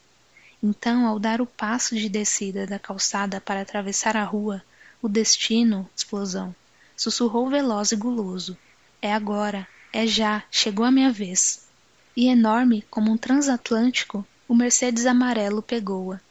Então, 0.64 1.08
ao 1.08 1.18
dar 1.18 1.42
o 1.42 1.46
passo 1.48 1.96
de 1.96 2.08
descida 2.08 2.68
da 2.68 2.78
calçada 2.78 3.42
para 3.42 3.62
atravessar 3.62 4.16
a 4.16 4.24
rua, 4.24 4.64
o 5.02 5.10
destino, 5.10 5.90
explosão, 5.96 6.54
sussurrou 6.96 7.50
veloz 7.50 7.92
e 7.92 7.96
guloso: 7.96 8.56
É 9.02 9.12
agora, 9.12 9.68
é 9.92 10.06
já, 10.06 10.44
chegou 10.52 10.86
a 10.86 10.92
minha 10.92 11.12
vez. 11.12 11.68
E 12.16 12.28
enorme 12.28 12.86
como 12.92 13.12
um 13.12 13.18
transatlântico, 13.18 14.24
o 14.48 14.54
Mercedes 14.54 15.08
amarelo 15.08 15.64
pegou-a. 15.64 16.22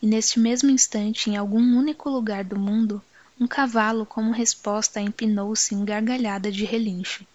E 0.00 0.06
neste 0.06 0.38
mesmo 0.38 0.70
instante, 0.70 1.28
em 1.28 1.36
algum 1.36 1.60
único 1.76 2.08
lugar 2.08 2.44
do 2.44 2.58
mundo, 2.58 3.02
um 3.40 3.46
cavalo 3.46 4.06
como 4.06 4.30
resposta 4.30 5.00
empinou-se 5.00 5.74
em 5.74 5.84
gargalhada 5.84 6.52
de 6.52 6.64
relincho. 6.64 7.26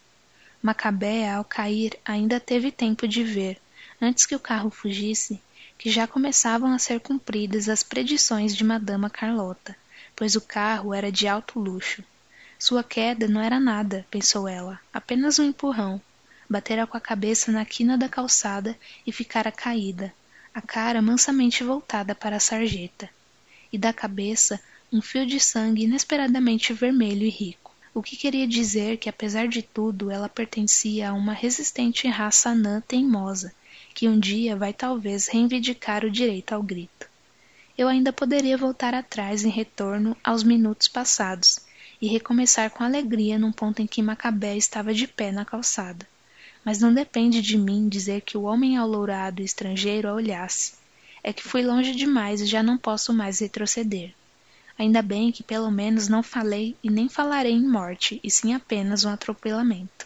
Macabea, 0.62 1.36
ao 1.36 1.44
cair, 1.44 2.00
ainda 2.06 2.40
teve 2.40 2.72
tempo 2.72 3.08
de 3.08 3.24
ver, 3.24 3.60
antes 4.02 4.26
que 4.26 4.36
o 4.36 4.40
carro 4.40 4.70
fugisse, 4.70 5.42
que 5.78 5.90
já 5.90 6.08
começavam 6.08 6.74
a 6.74 6.80
ser 6.80 7.00
cumpridas 7.00 7.70
as 7.70 7.84
predições 7.84 8.56
de 8.56 8.64
Madama 8.64 9.10
Carlota, 9.10 9.76
pois 10.16 10.36
o 10.36 10.42
carro 10.42 10.94
era 10.94 11.12
de 11.12 11.28
alto 11.28 11.60
luxo. 11.60 12.04
Sua 12.58 12.84
queda 12.84 13.28
não 13.28 13.42
era 13.42 13.60
nada, 13.60 14.06
pensou 14.10 14.48
ela, 14.48 14.80
apenas 14.94 15.40
um 15.40 15.44
empurrão. 15.44 16.02
Batera 16.50 16.88
com 16.88 16.96
a 16.96 17.02
cabeça 17.02 17.52
na 17.52 17.66
quina 17.66 17.98
da 17.98 18.08
calçada 18.08 18.78
e 19.06 19.12
ficara 19.12 19.52
caída, 19.52 20.14
a 20.54 20.62
cara 20.62 21.02
mansamente 21.02 21.64
voltada 21.64 22.16
para 22.16 22.38
a 22.38 22.40
sarjeta. 22.40 23.10
E 23.74 23.78
da 23.78 23.92
cabeça 23.92 24.60
um 24.92 25.02
fio 25.02 25.26
de 25.26 25.40
sangue 25.40 25.84
inesperadamente 25.84 26.72
vermelho 26.72 27.24
e 27.24 27.30
rico, 27.30 27.76
o 27.94 28.02
que 28.02 28.16
queria 28.16 28.48
dizer 28.48 28.98
que, 28.98 29.10
apesar 29.10 29.48
de 29.48 29.62
tudo, 29.62 30.12
ela 30.12 30.30
pertencia 30.30 31.10
a 31.10 31.14
uma 31.14 31.34
resistente 31.34 32.08
raça 32.08 32.50
anã 32.50 32.82
teimosa, 32.88 33.54
que 33.96 34.10
um 34.10 34.20
dia 34.20 34.58
vai 34.58 34.74
talvez 34.74 35.28
reivindicar 35.28 36.04
o 36.04 36.12
direito 36.12 36.52
ao 36.52 36.62
grito. 36.62 37.08
Eu 37.78 37.88
ainda 37.88 38.12
poderia 38.12 38.58
voltar 38.58 38.94
atrás 38.94 39.46
em 39.46 39.50
retorno 39.50 40.18
aos 40.22 40.44
minutos 40.44 40.90
passados 40.90 41.62
e 42.02 42.08
recomeçar 42.10 42.70
com 42.70 42.84
alegria 42.84 43.40
num 43.40 43.54
ponto 43.54 43.82
em 43.82 43.88
que 43.88 44.02
Macabé 44.02 44.58
estava 44.58 44.94
de 44.94 45.08
pé 45.08 45.32
na 45.32 45.46
calçada. 45.46 46.06
Mas 46.64 46.82
não 46.82 46.94
depende 46.94 47.42
de 47.42 47.58
mim 47.58 47.88
dizer 47.88 48.20
que 48.20 48.38
o 48.38 48.44
homem 48.44 48.78
alourado 48.78 49.42
e 49.42 49.46
estrangeiro 49.46 50.10
a 50.10 50.14
olhasse. 50.14 50.74
É 51.24 51.32
que 51.32 51.44
fui 51.44 51.64
longe 51.64 51.96
demais 51.96 52.42
e 52.42 52.46
já 52.46 52.62
não 52.62 52.78
posso 52.78 53.14
mais 53.14 53.40
retroceder. 53.40 54.14
Ainda 54.78 55.02
bem 55.02 55.32
que 55.32 55.42
pelo 55.42 55.72
menos 55.72 56.10
não 56.10 56.22
falei 56.22 56.76
e 56.84 56.90
nem 56.90 57.08
falarei 57.08 57.54
em 57.54 57.66
morte, 57.66 58.20
e 58.22 58.30
sim 58.30 58.54
apenas 58.54 59.06
um 59.06 59.10
atropelamento. 59.10 60.06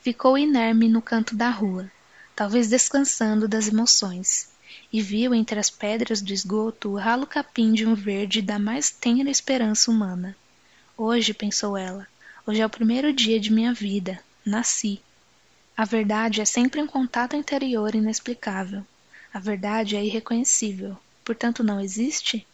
Ficou 0.00 0.38
inerme 0.38 0.88
no 0.88 1.02
canto 1.02 1.36
da 1.36 1.50
rua, 1.50 1.90
talvez 2.36 2.68
descansando 2.68 3.48
das 3.48 3.66
emoções, 3.66 4.50
e 4.92 5.00
viu 5.00 5.34
entre 5.34 5.58
as 5.58 5.70
pedras 5.70 6.20
do 6.20 6.34
esgoto 6.34 6.90
o 6.90 6.96
ralo 6.96 7.26
capim 7.26 7.72
de 7.72 7.86
um 7.86 7.94
verde 7.94 8.42
da 8.42 8.58
mais 8.58 8.90
tenra 8.90 9.30
esperança 9.30 9.90
humana. 9.90 10.36
Hoje, 10.98 11.32
pensou 11.32 11.78
ela, 11.78 12.06
hoje 12.46 12.60
é 12.60 12.66
o 12.66 12.70
primeiro 12.70 13.10
dia 13.10 13.40
de 13.40 13.50
minha 13.50 13.72
vida. 13.72 14.20
Nasci. 14.44 15.00
A 15.76 15.84
verdade 15.84 16.40
é 16.40 16.44
sempre 16.44 16.80
um 16.80 16.86
contato 16.86 17.34
interior 17.34 17.94
inexplicável. 17.94 18.86
A 19.32 19.38
verdade 19.38 19.96
é 19.96 20.04
irreconhecível. 20.04 20.96
Portanto, 21.24 21.64
não 21.64 21.80
existe? 21.80 22.46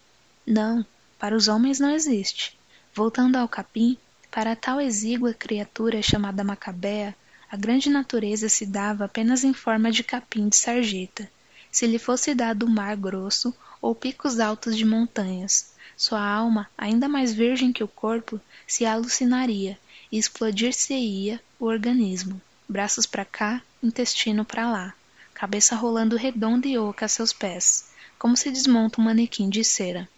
Não, 0.46 0.86
para 1.18 1.36
os 1.36 1.48
homens 1.48 1.78
não 1.78 1.90
existe. 1.90 2.56
Voltando 2.94 3.36
ao 3.36 3.48
capim, 3.48 3.98
para 4.30 4.56
tal 4.56 4.80
exígua 4.80 5.34
criatura 5.34 6.00
chamada 6.02 6.42
Macabea, 6.42 7.14
a 7.53 7.57
grande 7.59 7.91
natureza 7.91 8.49
se 8.49 8.65
dava 8.65 9.05
apenas 9.05 9.45
em 9.45 9.53
forma 9.53 9.93
de 9.93 10.03
capim 10.03 10.49
de 10.49 10.57
sarjeta. 10.57 11.31
Se 11.70 11.87
lhe 11.87 11.99
fosse 11.99 12.35
dado 12.35 12.65
o 12.65 12.70
mar 12.70 12.97
grosso 12.97 13.55
ou 13.79 13.95
picos 13.95 14.41
altos 14.41 14.74
de 14.74 14.87
montanhas, 14.87 15.74
sua 15.95 16.27
alma, 16.27 16.66
ainda 16.79 17.11
mais 17.11 17.35
virgem 17.35 17.70
que 17.70 17.85
o 17.85 17.89
corpo, 17.89 18.41
se 18.66 18.87
alucinaria 18.87 19.79
e 20.11 20.16
explodir-se-ia 20.16 21.39
o 21.61 21.66
organismo. 21.66 22.41
Braços 22.66 23.05
para 23.05 23.27
cá, 23.27 23.61
intestino 23.83 24.47
para 24.47 24.70
lá, 24.70 24.95
cabeça 25.35 25.77
rolando 25.77 26.16
redonda 26.16 26.66
e 26.66 26.79
oca 26.79 27.05
a 27.05 27.09
seus 27.09 27.35
pés, 27.35 27.91
como 28.19 28.35
se 28.35 28.51
desmonta 28.51 28.99
um 28.99 29.05
manequim 29.05 29.51
de 29.51 29.62
cera. 29.62 30.09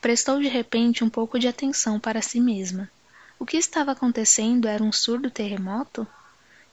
Prestou 0.00 0.40
de 0.40 0.48
repente 0.48 1.04
um 1.04 1.08
pouco 1.08 1.38
de 1.38 1.46
atenção 1.46 2.00
para 2.00 2.20
si 2.20 2.40
mesma. 2.40 2.90
O 3.38 3.46
que 3.46 3.56
estava 3.56 3.92
acontecendo 3.92 4.66
era 4.66 4.82
um 4.82 4.90
surdo 4.90 5.30
terremoto? 5.30 6.04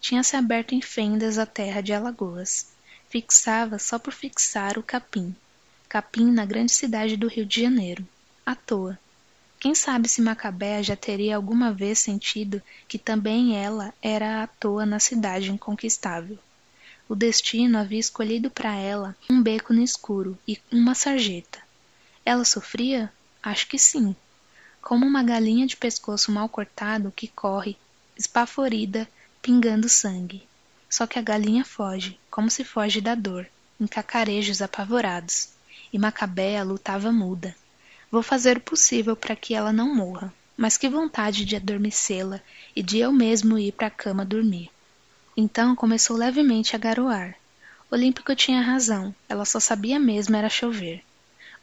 Tinha-se 0.01 0.35
aberto 0.35 0.73
em 0.73 0.81
fendas 0.81 1.37
a 1.37 1.45
terra 1.45 1.81
de 1.81 1.93
Alagoas. 1.93 2.67
Fixava 3.09 3.77
só 3.79 3.99
por 3.99 4.13
fixar 4.13 4.77
o 4.77 4.83
capim. 4.83 5.35
Capim 5.87 6.31
na 6.31 6.45
grande 6.45 6.71
cidade 6.71 7.17
do 7.17 7.27
Rio 7.27 7.45
de 7.45 7.61
Janeiro. 7.61 8.07
À 8.45 8.55
toa. 8.55 8.97
Quem 9.59 9.75
sabe 9.75 10.07
se 10.07 10.21
Macabé 10.21 10.81
já 10.81 10.95
teria 10.95 11.35
alguma 11.35 11.73
vez 11.73 11.99
sentido 11.99 12.61
que 12.87 12.97
também 12.97 13.57
ela 13.57 13.93
era 14.01 14.41
à 14.43 14.47
toa 14.47 14.85
na 14.85 14.99
cidade 14.99 15.51
inconquistável. 15.51 16.39
O 17.09 17.15
destino 17.15 17.77
havia 17.77 17.99
escolhido 17.99 18.49
para 18.49 18.73
ela 18.75 19.15
um 19.29 19.41
beco 19.41 19.73
no 19.73 19.81
escuro 19.81 20.37
e 20.47 20.57
uma 20.71 20.95
sarjeta. 20.95 21.59
Ela 22.23 22.45
sofria? 22.45 23.11
Acho 23.43 23.67
que 23.67 23.79
sim. 23.79 24.15
Como 24.81 25.05
uma 25.05 25.23
galinha 25.23 25.67
de 25.67 25.75
pescoço 25.75 26.31
mal 26.31 26.47
cortado 26.47 27.11
que 27.13 27.27
corre, 27.27 27.75
espaforida, 28.15 29.09
pingando 29.41 29.89
sangue. 29.89 30.47
Só 30.89 31.05
que 31.05 31.19
a 31.19 31.21
galinha 31.21 31.63
foge, 31.63 32.19
como 32.29 32.49
se 32.49 32.63
foge 32.63 32.99
da 32.99 33.15
dor, 33.15 33.47
em 33.79 33.87
cacarejos 33.87 34.61
apavorados. 34.61 35.49
E 35.91 35.97
Macabéa 35.97 36.63
lutava 36.63 37.11
muda. 37.11 37.55
Vou 38.11 38.23
fazer 38.23 38.57
o 38.57 38.61
possível 38.61 39.15
para 39.15 39.35
que 39.35 39.53
ela 39.53 39.71
não 39.71 39.93
morra, 39.93 40.33
mas 40.57 40.77
que 40.77 40.89
vontade 40.89 41.45
de 41.45 41.55
adormecê-la 41.55 42.41
e 42.75 42.83
de 42.83 42.99
eu 42.99 43.11
mesmo 43.11 43.57
ir 43.57 43.71
para 43.71 43.87
a 43.87 43.91
cama 43.91 44.25
dormir. 44.25 44.69
Então 45.37 45.75
começou 45.75 46.17
levemente 46.17 46.75
a 46.75 46.79
garoar. 46.79 47.35
Olímpico 47.89 48.35
tinha 48.35 48.61
razão, 48.61 49.15
ela 49.27 49.45
só 49.45 49.59
sabia 49.59 49.99
mesmo 49.99 50.35
era 50.35 50.49
chover. 50.49 51.03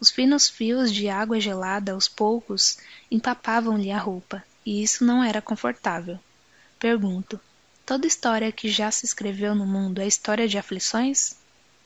Os 0.01 0.11
finos 0.11 0.49
fios 0.49 0.93
de 0.93 1.09
água 1.09 1.41
gelada, 1.41 1.93
aos 1.93 2.09
poucos, 2.09 2.79
empapavam-lhe 3.11 3.91
a 3.91 3.99
roupa, 3.99 4.43
e 4.65 4.83
isso 4.83 5.05
não 5.05 5.23
era 5.23 5.41
confortável. 5.41 6.19
Pergunto: 6.79 7.41
toda 7.87 8.07
história 8.07 8.51
que 8.51 8.69
já 8.69 8.91
se 8.91 9.07
escreveu 9.07 9.55
no 9.55 9.65
mundo 9.65 10.01
é 10.01 10.07
história 10.09 10.49
de 10.49 10.59
aflições? 10.59 11.37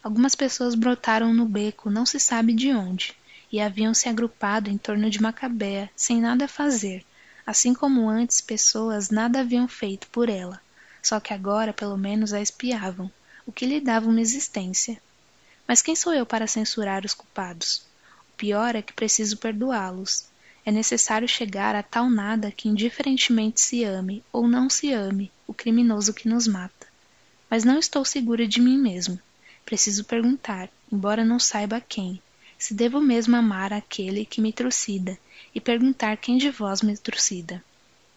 Algumas 0.03 0.35
pessoas 0.35 0.75
brotaram 0.75 1.35
no 1.35 1.45
beco, 1.45 1.91
não 1.91 2.07
se 2.07 2.19
sabe 2.19 2.55
de 2.55 2.73
onde, 2.73 3.15
e 3.53 3.61
haviam 3.61 3.93
se 3.93 4.09
agrupado 4.09 4.71
em 4.71 4.79
torno 4.79 5.11
de 5.11 5.21
Macabea, 5.21 5.91
sem 5.95 6.19
nada 6.19 6.49
fazer, 6.49 7.05
assim 7.47 7.75
como 7.75 8.09
antes 8.09 8.41
pessoas 8.41 9.11
nada 9.11 9.41
haviam 9.41 9.69
feito 9.69 10.09
por 10.09 10.31
ela, 10.31 10.59
só 11.03 11.21
que 11.21 11.35
agora 11.35 11.71
pelo 11.71 11.99
menos 11.99 12.33
a 12.33 12.41
espiavam, 12.41 13.13
o 13.45 13.53
que 13.53 13.67
lhe 13.67 13.79
dava 13.79 14.09
uma 14.09 14.23
existência. 14.23 14.99
Mas 15.69 15.83
quem 15.83 15.95
sou 15.95 16.15
eu 16.15 16.25
para 16.25 16.47
censurar 16.47 17.05
os 17.05 17.13
culpados? 17.13 17.83
pior 18.39 18.75
é 18.75 18.81
que 18.81 18.95
preciso 18.95 19.37
perdoá-los. 19.37 20.25
É 20.65 20.71
necessário 20.71 21.27
chegar 21.27 21.75
a 21.75 21.83
tal 21.83 22.11
nada 22.11 22.51
que 22.51 22.69
indiferentemente 22.69 23.61
se 23.61 23.83
ame 23.83 24.23
ou 24.33 24.47
não 24.47 24.69
se 24.69 24.93
ame 24.93 25.33
o 25.47 25.55
criminoso 25.55 26.13
que 26.13 26.29
nos 26.29 26.47
mata. 26.47 26.87
Mas 27.49 27.65
não 27.65 27.79
estou 27.79 28.05
segura 28.05 28.47
de 28.47 28.61
mim 28.61 28.79
mesmo. 28.79 29.19
Preciso 29.65 30.05
perguntar, 30.05 30.69
embora 30.93 31.25
não 31.25 31.39
saiba 31.39 31.81
quem, 31.81 32.21
se 32.59 32.75
devo 32.75 33.01
mesmo 33.01 33.37
amar 33.37 33.73
aquele 33.73 34.27
que 34.27 34.41
me 34.41 34.53
trucida, 34.53 35.19
e 35.55 35.61
perguntar 35.61 36.17
quem 36.19 36.37
de 36.37 36.51
vós 36.51 36.83
me 36.83 36.97
trucida. 36.97 37.65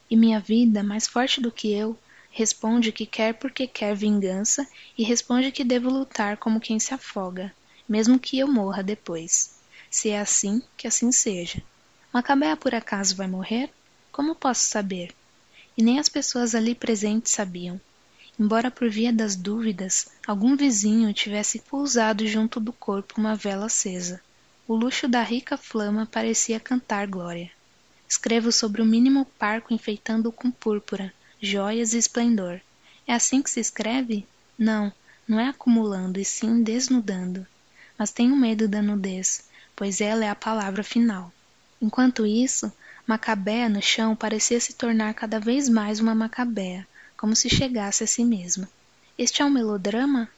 E 0.09 0.17
minha 0.17 0.39
vida, 0.39 0.83
mais 0.83 1.07
forte 1.07 1.39
do 1.39 1.51
que 1.51 1.71
eu, 1.73 1.97
responde 2.29 2.91
que 2.91 3.05
quer 3.05 3.33
porque 3.35 3.65
quer 3.65 3.95
vingança 3.95 4.67
e 4.97 5.03
responde 5.03 5.51
que 5.51 5.63
devo 5.63 5.89
lutar 5.89 6.37
como 6.37 6.59
quem 6.59 6.79
se 6.79 6.93
afoga, 6.93 7.53
mesmo 7.87 8.19
que 8.19 8.37
eu 8.37 8.47
morra 8.47 8.83
depois. 8.83 9.55
Se 9.89 10.09
é 10.09 10.19
assim, 10.19 10.61
que 10.75 10.87
assim 10.87 11.11
seja. 11.11 11.63
Macabea 12.13 12.55
por 12.55 12.75
acaso 12.75 13.15
vai 13.15 13.25
morrer? 13.25 13.71
Como 14.11 14.35
posso 14.35 14.67
saber? 14.67 15.15
E 15.75 15.81
nem 15.81 15.97
as 15.97 16.07
pessoas 16.07 16.53
ali 16.53 16.75
presentes 16.75 17.31
sabiam. 17.31 17.81
Embora 18.39 18.69
por 18.69 18.87
via 18.87 19.11
das 19.11 19.35
dúvidas, 19.35 20.07
algum 20.27 20.55
vizinho 20.55 21.11
tivesse 21.11 21.57
pousado 21.57 22.27
junto 22.27 22.59
do 22.59 22.71
corpo 22.71 23.15
uma 23.19 23.35
vela 23.35 23.65
acesa. 23.65 24.21
O 24.67 24.75
luxo 24.75 25.07
da 25.07 25.23
rica 25.23 25.57
flama 25.57 26.05
parecia 26.05 26.59
cantar 26.59 27.07
glória. 27.07 27.49
Escrevo 28.07 28.51
sobre 28.51 28.83
o 28.83 28.85
mínimo 28.85 29.25
parco 29.39 29.73
enfeitando-o 29.73 30.31
com 30.31 30.51
púrpura, 30.51 31.11
joias 31.41 31.95
e 31.95 31.97
esplendor. 31.97 32.61
É 33.07 33.13
assim 33.13 33.41
que 33.41 33.49
se 33.49 33.59
escreve? 33.59 34.27
Não, 34.55 34.93
não 35.27 35.39
é 35.39 35.47
acumulando, 35.47 36.19
e 36.19 36.25
sim 36.25 36.61
desnudando. 36.61 37.47
Mas 37.97 38.11
tenho 38.11 38.35
medo 38.35 38.67
da 38.67 38.83
nudez, 38.83 39.49
pois 39.75 39.99
ela 39.99 40.23
é 40.23 40.29
a 40.29 40.35
palavra 40.35 40.83
final. 40.83 41.33
Enquanto 41.83 42.25
isso, 42.25 42.71
Macabea 43.05 43.67
no 43.67 43.81
chão 43.81 44.15
parecia 44.15 44.57
se 44.57 44.71
tornar 44.71 45.13
cada 45.13 45.37
vez 45.37 45.67
mais 45.67 45.99
uma 45.99 46.15
Macabea, 46.15 46.87
como 47.17 47.35
se 47.35 47.49
chegasse 47.49 48.05
a 48.05 48.07
si 48.07 48.23
mesma. 48.23 48.69
Este 49.17 49.41
é 49.41 49.45
um 49.45 49.49
melodrama? 49.49 50.29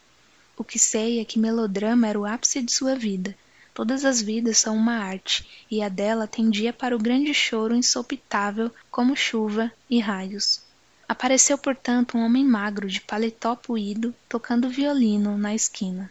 O 0.56 0.64
que 0.64 0.76
sei 0.76 1.20
é 1.20 1.24
que 1.24 1.38
melodrama 1.38 2.08
era 2.08 2.18
o 2.18 2.24
ápice 2.24 2.60
de 2.60 2.72
sua 2.72 2.96
vida. 2.96 3.32
Todas 3.72 4.04
as 4.04 4.20
vidas 4.20 4.58
são 4.58 4.76
uma 4.76 4.94
arte, 4.94 5.46
e 5.70 5.80
a 5.80 5.88
dela 5.88 6.26
tendia 6.26 6.72
para 6.72 6.96
o 6.96 6.98
grande 6.98 7.32
choro 7.32 7.76
insopitável 7.76 8.68
como 8.90 9.14
chuva 9.14 9.70
e 9.88 10.00
raios. 10.00 10.60
Apareceu, 11.08 11.56
portanto, 11.56 12.18
um 12.18 12.24
homem 12.24 12.44
magro 12.44 12.88
de 12.88 13.00
paletó 13.00 13.54
puído, 13.54 14.12
tocando 14.28 14.68
violino 14.68 15.38
na 15.38 15.54
esquina. 15.54 16.10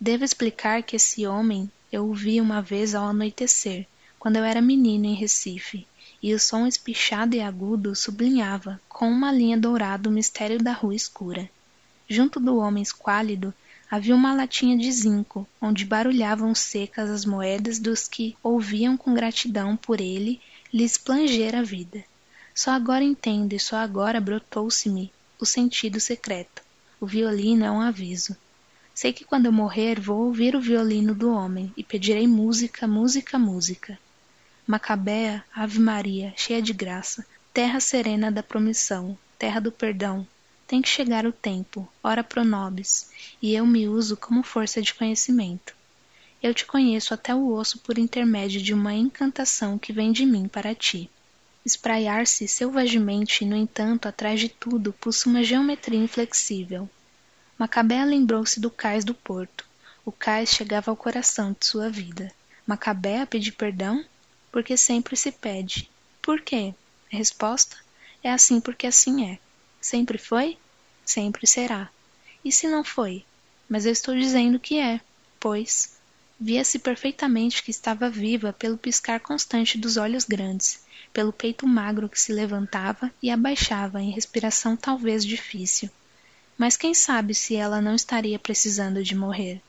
Devo 0.00 0.24
explicar 0.24 0.82
que 0.82 0.96
esse 0.96 1.26
homem 1.26 1.70
eu 1.92 2.08
o 2.08 2.14
vi 2.14 2.40
uma 2.40 2.62
vez 2.62 2.94
ao 2.94 3.08
anoitecer, 3.08 3.86
quando 4.24 4.36
eu 4.36 4.44
era 4.44 4.62
menino 4.62 5.04
em 5.04 5.12
Recife, 5.12 5.86
e 6.22 6.32
o 6.32 6.40
som 6.40 6.66
espichado 6.66 7.36
e 7.36 7.42
agudo 7.42 7.94
sublinhava, 7.94 8.80
com 8.88 9.06
uma 9.06 9.30
linha 9.30 9.54
dourada, 9.54 10.08
o 10.08 10.12
mistério 10.12 10.58
da 10.58 10.72
rua 10.72 10.94
escura. 10.94 11.46
Junto 12.08 12.40
do 12.40 12.56
homem 12.56 12.82
esquálido 12.82 13.52
havia 13.90 14.14
uma 14.14 14.32
latinha 14.32 14.78
de 14.78 14.90
zinco, 14.90 15.46
onde 15.60 15.84
barulhavam 15.84 16.54
secas 16.54 17.10
as 17.10 17.26
moedas 17.26 17.78
dos 17.78 18.08
que 18.08 18.34
ouviam 18.42 18.96
com 18.96 19.12
gratidão 19.12 19.76
por 19.76 20.00
ele 20.00 20.40
lhes 20.72 20.96
planger 20.96 21.54
a 21.54 21.60
vida. 21.60 22.02
Só 22.54 22.70
agora 22.70 23.04
entendo 23.04 23.52
e 23.52 23.60
só 23.60 23.76
agora 23.76 24.22
brotou-se-me 24.22 25.12
o 25.38 25.44
sentido 25.44 26.00
secreto. 26.00 26.62
O 26.98 27.04
violino 27.04 27.62
é 27.62 27.70
um 27.70 27.82
aviso. 27.82 28.34
Sei 28.94 29.12
que 29.12 29.26
quando 29.26 29.44
eu 29.44 29.52
morrer 29.52 30.00
vou 30.00 30.24
ouvir 30.24 30.56
o 30.56 30.60
violino 30.62 31.14
do 31.14 31.30
homem 31.30 31.70
e 31.76 31.84
pedirei 31.84 32.26
música, 32.26 32.86
música, 32.86 33.38
música. 33.38 33.98
Macabea, 34.66 35.44
Ave 35.54 35.78
Maria, 35.78 36.32
cheia 36.38 36.62
de 36.62 36.72
graça, 36.72 37.26
terra 37.52 37.80
serena 37.80 38.32
da 38.32 38.42
promissão, 38.42 39.16
terra 39.38 39.60
do 39.60 39.70
perdão. 39.70 40.26
Tem 40.66 40.80
que 40.80 40.88
chegar 40.88 41.26
o 41.26 41.32
tempo, 41.32 41.86
ora 42.02 42.24
pro 42.24 42.42
nobis, 42.42 43.10
e 43.42 43.54
eu 43.54 43.66
me 43.66 43.86
uso 43.86 44.16
como 44.16 44.42
força 44.42 44.80
de 44.80 44.94
conhecimento. 44.94 45.76
Eu 46.42 46.54
te 46.54 46.64
conheço 46.64 47.12
até 47.12 47.34
o 47.34 47.52
osso 47.52 47.78
por 47.80 47.98
intermédio 47.98 48.62
de 48.62 48.72
uma 48.72 48.94
encantação 48.94 49.78
que 49.78 49.92
vem 49.92 50.12
de 50.12 50.24
mim 50.24 50.48
para 50.48 50.74
ti. 50.74 51.10
Espraiar-se 51.62 52.48
selvagemente, 52.48 53.44
no 53.44 53.54
entanto, 53.54 54.08
atrás 54.08 54.40
de 54.40 54.48
tudo, 54.48 54.94
pulsa 54.94 55.28
uma 55.28 55.44
geometria 55.44 55.98
inflexível. 55.98 56.88
Macabea 57.58 58.06
lembrou-se 58.06 58.58
do 58.58 58.70
cais 58.70 59.04
do 59.04 59.12
porto. 59.12 59.66
O 60.06 60.10
cais 60.10 60.48
chegava 60.48 60.90
ao 60.90 60.96
coração 60.96 61.54
de 61.58 61.66
sua 61.66 61.90
vida. 61.90 62.32
Macabea 62.66 63.26
pedir 63.26 63.52
perdão? 63.52 64.02
Porque 64.54 64.76
sempre 64.76 65.16
se 65.16 65.32
pede. 65.32 65.90
Por 66.22 66.40
quê? 66.40 66.72
A 67.12 67.16
resposta 67.16 67.76
é 68.22 68.30
assim 68.30 68.60
porque 68.60 68.86
assim 68.86 69.28
é. 69.28 69.40
Sempre 69.80 70.16
foi? 70.16 70.56
Sempre 71.04 71.44
será. 71.44 71.90
E 72.44 72.52
se 72.52 72.68
não 72.68 72.84
foi? 72.84 73.24
Mas 73.68 73.84
eu 73.84 73.90
estou 73.90 74.14
dizendo 74.14 74.60
que 74.60 74.78
é, 74.78 75.00
pois 75.40 75.96
via-se 76.38 76.78
perfeitamente 76.78 77.64
que 77.64 77.72
estava 77.72 78.08
viva 78.08 78.52
pelo 78.52 78.78
piscar 78.78 79.18
constante 79.18 79.76
dos 79.76 79.96
olhos 79.96 80.24
grandes, 80.24 80.78
pelo 81.12 81.32
peito 81.32 81.66
magro 81.66 82.08
que 82.08 82.20
se 82.20 82.32
levantava 82.32 83.12
e 83.20 83.30
abaixava 83.30 84.00
em 84.00 84.12
respiração 84.12 84.76
talvez 84.76 85.26
difícil. 85.26 85.90
Mas 86.56 86.76
quem 86.76 86.94
sabe 86.94 87.34
se 87.34 87.56
ela 87.56 87.80
não 87.80 87.96
estaria 87.96 88.38
precisando 88.38 89.02
de 89.02 89.16
morrer? 89.16 89.60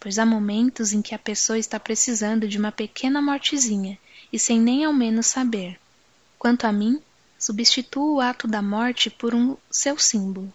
Pois 0.00 0.18
há 0.18 0.26
momentos 0.26 0.92
em 0.92 1.00
que 1.00 1.14
a 1.14 1.20
pessoa 1.20 1.56
está 1.56 1.78
precisando 1.78 2.48
de 2.48 2.58
uma 2.58 2.72
pequena 2.72 3.22
mortezinha 3.22 3.96
e 4.34 4.38
sem 4.38 4.60
nem 4.60 4.84
ao 4.84 4.92
menos 4.92 5.28
saber. 5.28 5.78
Quanto 6.36 6.64
a 6.64 6.72
mim, 6.72 7.00
substituo 7.38 8.16
o 8.16 8.20
ato 8.20 8.48
da 8.48 8.60
morte 8.60 9.08
por 9.08 9.32
um 9.32 9.56
seu 9.70 9.96
símbolo. 9.96 10.52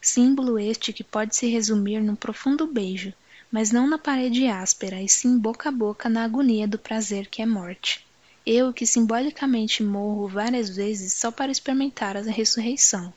Símbolo 0.00 0.58
este 0.58 0.94
que 0.94 1.04
pode 1.04 1.36
se 1.36 1.46
resumir 1.46 2.00
num 2.00 2.16
profundo 2.16 2.66
beijo, 2.66 3.12
mas 3.52 3.70
não 3.70 3.86
na 3.86 3.98
parede 3.98 4.46
áspera, 4.46 5.02
e 5.02 5.10
sim 5.10 5.38
boca 5.38 5.68
a 5.68 5.72
boca 5.72 6.08
na 6.08 6.24
agonia 6.24 6.66
do 6.66 6.78
prazer 6.78 7.26
que 7.26 7.42
é 7.42 7.46
morte. 7.46 8.02
Eu 8.46 8.72
que 8.72 8.86
simbolicamente 8.86 9.82
morro 9.82 10.26
várias 10.26 10.74
vezes 10.74 11.12
só 11.12 11.30
para 11.30 11.52
experimentar 11.52 12.16
a 12.16 12.22
ressurreição. 12.22 13.12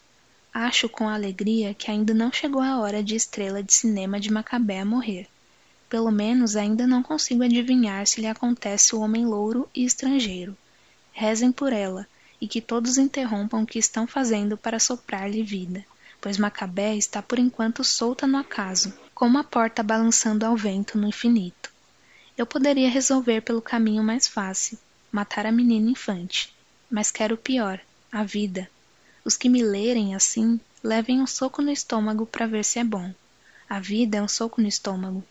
Acho 0.53 0.89
com 0.89 1.07
alegria 1.07 1.73
que 1.73 1.89
ainda 1.89 2.13
não 2.13 2.33
chegou 2.33 2.61
a 2.61 2.81
hora 2.81 3.01
de 3.01 3.15
estrela 3.15 3.63
de 3.63 3.73
cinema 3.73 4.19
de 4.19 4.29
Macabé 4.29 4.81
a 4.81 4.85
morrer. 4.85 5.29
Pelo 5.91 6.09
menos 6.09 6.55
ainda 6.55 6.87
não 6.87 7.03
consigo 7.03 7.43
adivinhar 7.43 8.07
se 8.07 8.21
lhe 8.21 8.27
acontece 8.27 8.95
o 8.95 9.01
homem 9.01 9.25
louro 9.25 9.67
e 9.75 9.83
estrangeiro. 9.83 10.57
Rezem 11.11 11.51
por 11.51 11.73
ela, 11.73 12.07
e 12.39 12.47
que 12.47 12.61
todos 12.61 12.97
interrompam 12.97 13.61
o 13.61 13.65
que 13.65 13.77
estão 13.77 14.07
fazendo 14.07 14.55
para 14.55 14.79
soprar-lhe 14.79 15.43
vida, 15.43 15.85
pois 16.21 16.37
Macabé 16.37 16.95
está 16.95 17.21
por 17.21 17.37
enquanto 17.37 17.83
solta 17.83 18.25
no 18.25 18.37
acaso, 18.37 18.93
como 19.13 19.37
a 19.37 19.43
porta 19.43 19.83
balançando 19.83 20.45
ao 20.45 20.55
vento 20.55 20.97
no 20.97 21.09
infinito. 21.09 21.69
Eu 22.37 22.45
poderia 22.45 22.89
resolver 22.89 23.41
pelo 23.41 23.61
caminho 23.61 24.01
mais 24.01 24.29
fácil, 24.29 24.79
matar 25.11 25.45
a 25.45 25.51
menina 25.51 25.91
infante, 25.91 26.55
mas 26.89 27.11
quero 27.11 27.35
o 27.35 27.37
pior, 27.37 27.81
a 28.09 28.23
vida. 28.23 28.71
Os 29.25 29.35
que 29.35 29.49
me 29.49 29.61
lerem 29.61 30.15
assim, 30.15 30.57
levem 30.81 31.21
um 31.21 31.27
soco 31.27 31.61
no 31.61 31.69
estômago 31.69 32.25
para 32.25 32.47
ver 32.47 32.63
se 32.63 32.79
é 32.79 32.83
bom. 32.85 33.13
A 33.69 33.81
vida 33.81 34.19
é 34.19 34.21
um 34.21 34.27
soco 34.29 34.61
no 34.61 34.69
estômago, 34.69 35.21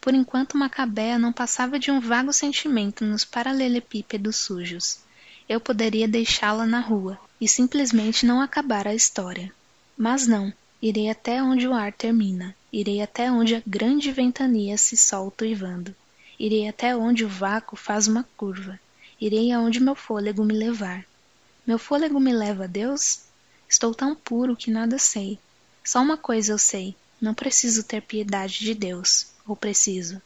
por 0.00 0.14
enquanto 0.14 0.56
Macabea 0.56 1.18
não 1.18 1.32
passava 1.32 1.78
de 1.78 1.90
um 1.90 2.00
vago 2.00 2.32
sentimento 2.32 3.04
nos 3.04 3.24
paralelepípedos 3.24 4.36
sujos. 4.36 5.00
Eu 5.46 5.60
poderia 5.60 6.08
deixá-la 6.08 6.64
na 6.64 6.80
rua 6.80 7.20
e 7.38 7.46
simplesmente 7.46 8.24
não 8.24 8.40
acabar 8.40 8.86
a 8.86 8.94
história. 8.94 9.52
Mas 9.96 10.26
não, 10.26 10.52
irei 10.80 11.10
até 11.10 11.42
onde 11.42 11.68
o 11.68 11.74
ar 11.74 11.92
termina, 11.92 12.56
irei 12.72 13.02
até 13.02 13.30
onde 13.30 13.56
a 13.56 13.62
grande 13.66 14.10
ventania 14.10 14.78
se 14.78 14.96
solta 14.96 15.44
uivando, 15.44 15.94
irei 16.38 16.66
até 16.66 16.96
onde 16.96 17.24
o 17.24 17.28
vácuo 17.28 17.76
faz 17.76 18.08
uma 18.08 18.26
curva, 18.38 18.80
irei 19.20 19.52
aonde 19.52 19.80
meu 19.80 19.94
fôlego 19.94 20.44
me 20.44 20.54
levar. 20.54 21.04
Meu 21.66 21.78
fôlego 21.78 22.18
me 22.18 22.32
leva 22.32 22.64
a 22.64 22.66
Deus? 22.66 23.20
Estou 23.68 23.94
tão 23.94 24.14
puro 24.14 24.56
que 24.56 24.70
nada 24.70 24.98
sei. 24.98 25.38
Só 25.84 26.00
uma 26.00 26.16
coisa 26.16 26.52
eu 26.52 26.58
sei, 26.58 26.96
não 27.20 27.34
preciso 27.34 27.84
ter 27.84 28.00
piedade 28.00 28.60
de 28.60 28.74
Deus 28.74 29.29
ou 29.50 29.56
preciso. 29.56 30.22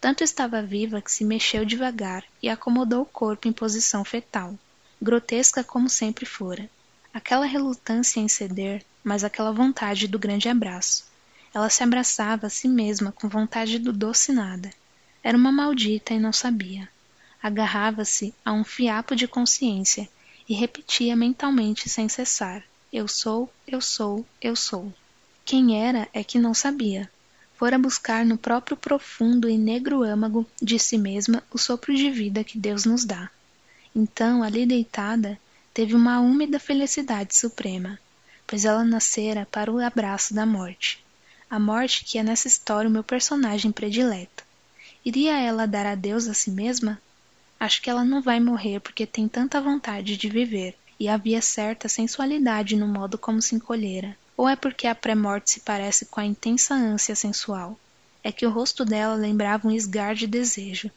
Tanto 0.00 0.22
estava 0.22 0.62
viva 0.62 1.00
que 1.00 1.10
se 1.10 1.24
mexeu 1.24 1.64
devagar 1.64 2.24
e 2.42 2.48
acomodou 2.48 3.02
o 3.02 3.06
corpo 3.06 3.48
em 3.48 3.52
posição 3.52 4.04
fetal, 4.04 4.58
grotesca 5.00 5.64
como 5.64 5.88
sempre 5.88 6.26
fora. 6.26 6.68
Aquela 7.14 7.46
relutância 7.46 8.20
em 8.20 8.28
ceder, 8.28 8.84
mas 9.02 9.24
aquela 9.24 9.52
vontade 9.52 10.06
do 10.06 10.18
grande 10.18 10.48
abraço. 10.48 11.04
Ela 11.54 11.70
se 11.70 11.82
abraçava 11.82 12.46
a 12.46 12.50
si 12.50 12.68
mesma 12.68 13.12
com 13.12 13.28
vontade 13.28 13.78
do 13.78 13.92
doce 13.92 14.32
nada. 14.32 14.70
Era 15.22 15.36
uma 15.36 15.52
maldita 15.52 16.12
e 16.12 16.18
não 16.18 16.32
sabia. 16.32 16.88
Agarrava-se 17.42 18.34
a 18.44 18.52
um 18.52 18.64
fiapo 18.64 19.16
de 19.16 19.26
consciência 19.26 20.08
e 20.48 20.54
repetia 20.54 21.16
mentalmente 21.16 21.88
sem 21.88 22.08
cessar: 22.08 22.62
Eu 22.92 23.08
sou, 23.08 23.52
eu 23.66 23.80
sou, 23.80 24.26
eu 24.40 24.56
sou. 24.56 24.92
Quem 25.44 25.82
era 25.82 26.08
é 26.12 26.22
que 26.22 26.38
não 26.38 26.54
sabia, 26.54 27.10
fora 27.62 27.78
buscar 27.78 28.26
no 28.26 28.36
próprio 28.36 28.76
profundo 28.76 29.48
e 29.48 29.56
negro 29.56 30.02
âmago 30.02 30.44
de 30.60 30.80
si 30.80 30.98
mesma 30.98 31.44
o 31.48 31.56
sopro 31.56 31.94
de 31.94 32.10
vida 32.10 32.42
que 32.42 32.58
Deus 32.58 32.84
nos 32.84 33.04
dá. 33.04 33.30
Então, 33.94 34.42
ali 34.42 34.66
deitada, 34.66 35.38
teve 35.72 35.94
uma 35.94 36.18
úmida 36.18 36.58
felicidade 36.58 37.36
suprema, 37.36 38.00
pois 38.48 38.64
ela 38.64 38.82
nascera 38.82 39.46
para 39.48 39.70
o 39.70 39.78
abraço 39.78 40.34
da 40.34 40.44
morte. 40.44 41.04
A 41.48 41.56
morte 41.56 42.04
que 42.04 42.18
é 42.18 42.24
nessa 42.24 42.48
história 42.48 42.90
o 42.90 42.92
meu 42.92 43.04
personagem 43.04 43.70
predileto. 43.70 44.42
Iria 45.04 45.38
ela 45.38 45.64
dar 45.64 45.86
adeus 45.86 46.26
a 46.26 46.34
si 46.34 46.50
mesma? 46.50 47.00
Acho 47.60 47.80
que 47.80 47.88
ela 47.88 48.04
não 48.04 48.20
vai 48.20 48.40
morrer 48.40 48.80
porque 48.80 49.06
tem 49.06 49.28
tanta 49.28 49.60
vontade 49.60 50.16
de 50.16 50.28
viver, 50.28 50.76
e 50.98 51.08
havia 51.08 51.40
certa 51.40 51.88
sensualidade 51.88 52.74
no 52.74 52.88
modo 52.88 53.16
como 53.16 53.40
se 53.40 53.54
encolhera. 53.54 54.16
Ou 54.42 54.48
é 54.48 54.56
porque 54.56 54.88
a 54.88 54.94
pré-morte 54.94 55.52
se 55.52 55.60
parece 55.60 56.06
com 56.06 56.18
a 56.18 56.26
intensa 56.26 56.74
ânsia 56.74 57.14
sensual? 57.14 57.78
É 58.24 58.32
que 58.32 58.44
o 58.44 58.50
rosto 58.50 58.84
dela 58.84 59.14
lembrava 59.14 59.68
um 59.68 59.70
esgar 59.70 60.16
de 60.16 60.26
desejo, 60.26 60.90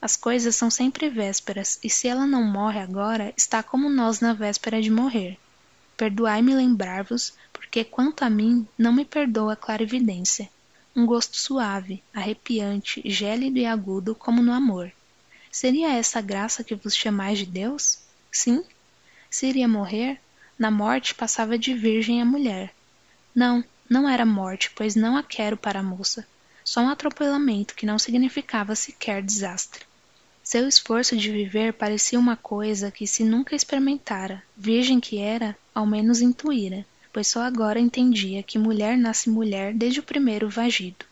as 0.00 0.14
coisas 0.14 0.54
são 0.54 0.70
sempre 0.70 1.08
vésperas, 1.10 1.76
e 1.82 1.90
se 1.90 2.06
ela 2.06 2.24
não 2.24 2.44
morre 2.44 2.78
agora, 2.78 3.34
está 3.36 3.64
como 3.64 3.90
nós 3.90 4.20
na 4.20 4.32
véspera 4.32 4.80
de 4.80 4.92
morrer. 4.92 5.36
Perdoai-me 5.96 6.54
lembrar-vos, 6.54 7.32
porque 7.52 7.82
quanto 7.82 8.22
a 8.22 8.30
mim, 8.30 8.64
não 8.78 8.92
me 8.92 9.04
perdoa 9.04 9.54
a 9.54 9.56
clarividência. 9.56 10.48
Um 10.94 11.04
gosto 11.04 11.36
suave, 11.36 12.00
arrepiante, 12.14 13.02
gélido 13.06 13.58
e 13.58 13.66
agudo, 13.66 14.14
como 14.14 14.40
no 14.40 14.52
amor. 14.52 14.92
Seria 15.50 15.92
essa 15.94 16.20
graça 16.20 16.62
que 16.62 16.76
vos 16.76 16.94
chamais 16.94 17.40
de 17.40 17.46
Deus? 17.46 17.98
Sim? 18.30 18.62
Se 19.28 19.46
iria 19.46 19.66
morrer, 19.66 20.20
na 20.56 20.70
morte 20.70 21.12
passava 21.12 21.58
de 21.58 21.74
virgem 21.74 22.22
a 22.22 22.24
mulher. 22.24 22.72
Não, 23.34 23.64
não 23.90 24.08
era 24.08 24.24
morte, 24.24 24.70
pois 24.74 24.94
não 24.94 25.16
a 25.16 25.22
quero 25.22 25.56
para 25.56 25.80
a 25.80 25.82
moça. 25.82 26.26
Só 26.64 26.80
um 26.80 26.88
atropelamento 26.88 27.74
que 27.74 27.84
não 27.84 27.98
significava 27.98 28.74
sequer 28.74 29.22
desastre. 29.22 29.84
Seu 30.42 30.68
esforço 30.68 31.16
de 31.16 31.32
viver 31.32 31.72
parecia 31.72 32.18
uma 32.18 32.36
coisa 32.36 32.90
que 32.90 33.06
se 33.06 33.24
nunca 33.24 33.56
experimentara, 33.56 34.42
virgem 34.56 35.00
que 35.00 35.18
era, 35.18 35.56
ao 35.74 35.86
menos 35.86 36.20
intuíra, 36.20 36.86
pois 37.12 37.28
só 37.28 37.42
agora 37.42 37.80
entendia 37.80 38.42
que 38.42 38.58
mulher 38.58 38.96
nasce 38.96 39.30
mulher 39.30 39.74
desde 39.74 40.00
o 40.00 40.02
primeiro 40.02 40.48
vagido. 40.48 41.04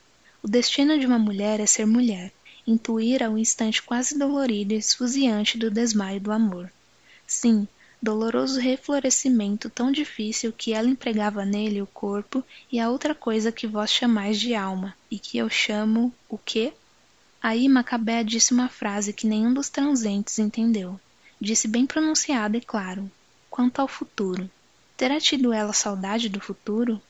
O 0.43 0.49
destino 0.49 0.99
de 0.99 1.07
uma 1.07 1.19
mulher 1.19 1.61
é 1.61 1.67
ser 1.67 1.87
mulher, 1.87 2.33
intuíra 2.67 3.31
o 3.31 3.39
instante 3.39 3.83
quase 3.83 4.19
dolorido 4.19 4.75
e 4.75 4.77
esfuziante 4.77 5.57
do 5.57 5.71
desmaio 5.71 6.21
do 6.21 6.31
amor. 6.31 6.71
Sim, 7.27 7.67
doloroso 8.03 8.59
reflorescimento 8.59 9.71
tão 9.71 9.93
difícil 9.93 10.53
que 10.53 10.73
ela 10.73 10.89
empregava 10.89 11.45
nele 11.45 11.81
o 11.81 11.87
corpo 11.87 12.45
e 12.71 12.81
a 12.81 12.91
outra 12.91 13.15
coisa 13.15 13.53
que 13.53 13.65
vós 13.65 13.93
chamais 13.93 14.41
de 14.41 14.57
alma, 14.57 14.93
e 15.09 15.21
que 15.21 15.39
eu 15.39 15.49
chamo 15.49 16.13
o 16.29 16.37
quê? 16.37 16.73
Aí 17.41 17.69
Macabé 17.69 18.25
disse 18.25 18.53
uma 18.53 18.69
frase 18.69 19.13
que 19.13 19.27
nenhum 19.27 19.55
dos 19.55 19.69
transentes 19.69 20.41
entendeu. 20.41 20.99
Disse 21.41 21.69
bem 21.69 21.87
pronunciada 21.87 22.57
e 22.57 22.61
claro: 22.61 23.09
Quanto 23.49 23.81
ao 23.81 23.87
futuro. 23.87 24.51
Terá 24.97 25.21
tido 25.21 25.53
ela 25.53 25.73
saudade 25.73 26.29
do 26.29 26.41
futuro? 26.41 27.01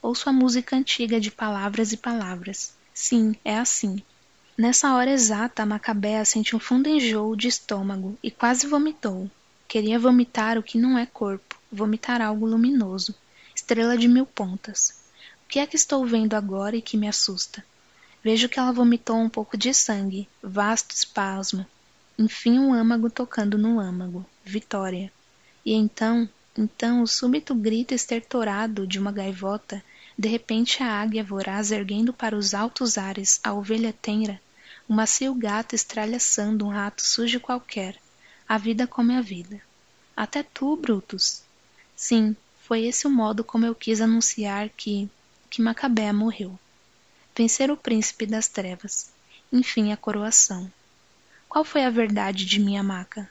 Ou 0.00 0.14
sua 0.14 0.32
música 0.32 0.76
antiga 0.76 1.20
de 1.20 1.32
palavras 1.32 1.92
e 1.92 1.96
palavras. 1.96 2.74
Sim, 2.94 3.34
é 3.44 3.58
assim. 3.58 4.00
Nessa 4.56 4.94
hora 4.94 5.10
exata, 5.10 5.66
Macabéa 5.66 6.24
sente 6.24 6.54
um 6.54 6.58
fundo 6.58 6.88
enjoo 6.88 7.36
de 7.36 7.48
estômago 7.48 8.18
e 8.22 8.30
quase 8.30 8.66
vomitou. 8.66 9.30
Queria 9.68 9.98
vomitar 9.98 10.56
o 10.56 10.62
que 10.62 10.78
não 10.78 10.96
é 10.96 11.04
corpo, 11.04 11.54
vomitar 11.70 12.22
algo 12.22 12.46
luminoso, 12.46 13.14
estrela 13.54 13.98
de 13.98 14.08
mil 14.08 14.24
pontas. 14.24 14.98
O 15.44 15.48
que 15.48 15.58
é 15.58 15.66
que 15.66 15.76
estou 15.76 16.06
vendo 16.06 16.32
agora 16.32 16.74
e 16.74 16.80
que 16.80 16.96
me 16.96 17.06
assusta? 17.06 17.62
Vejo 18.24 18.48
que 18.48 18.58
ela 18.58 18.72
vomitou 18.72 19.18
um 19.18 19.28
pouco 19.28 19.58
de 19.58 19.74
sangue, 19.74 20.26
vasto 20.42 20.92
espasmo. 20.92 21.66
Enfim 22.18 22.58
um 22.58 22.72
âmago 22.72 23.10
tocando 23.10 23.58
no 23.58 23.78
âmago. 23.78 24.24
Vitória. 24.42 25.12
E 25.62 25.74
então, 25.74 26.26
então 26.56 27.02
o 27.02 27.06
súbito 27.06 27.54
grito 27.54 27.92
estertorado 27.92 28.86
de 28.86 28.98
uma 28.98 29.12
gaivota, 29.12 29.84
de 30.18 30.28
repente 30.28 30.82
a 30.82 30.90
águia 30.98 31.22
voraz 31.22 31.70
erguendo 31.70 32.10
para 32.10 32.34
os 32.34 32.54
altos 32.54 32.96
ares 32.96 33.38
a 33.44 33.52
ovelha 33.52 33.92
tenra, 33.92 34.40
o 34.88 34.94
macio 34.94 35.34
gato 35.34 35.74
estralhaçando 35.74 36.64
um 36.64 36.70
rato 36.70 37.02
sujo 37.02 37.38
qualquer. 37.38 38.00
A 38.48 38.56
vida 38.58 38.86
come 38.86 39.14
a 39.14 39.20
vida. 39.20 39.60
Até 40.16 40.42
tu, 40.42 40.76
Brutus. 40.76 41.42
Sim, 41.94 42.34
foi 42.66 42.84
esse 42.86 43.06
o 43.06 43.10
modo 43.10 43.44
como 43.44 43.66
eu 43.66 43.74
quis 43.74 44.00
anunciar 44.00 44.68
que 44.70 45.08
que 45.50 45.62
Macabé 45.62 46.12
morreu 46.12 46.58
vencer 47.38 47.70
o 47.70 47.76
príncipe 47.76 48.26
das 48.26 48.48
trevas, 48.48 49.12
enfim 49.52 49.92
a 49.92 49.96
coroação. 49.96 50.68
Qual 51.48 51.64
foi 51.64 51.84
a 51.84 51.90
verdade 51.90 52.44
de 52.44 52.58
minha 52.58 52.82
maca? 52.82 53.30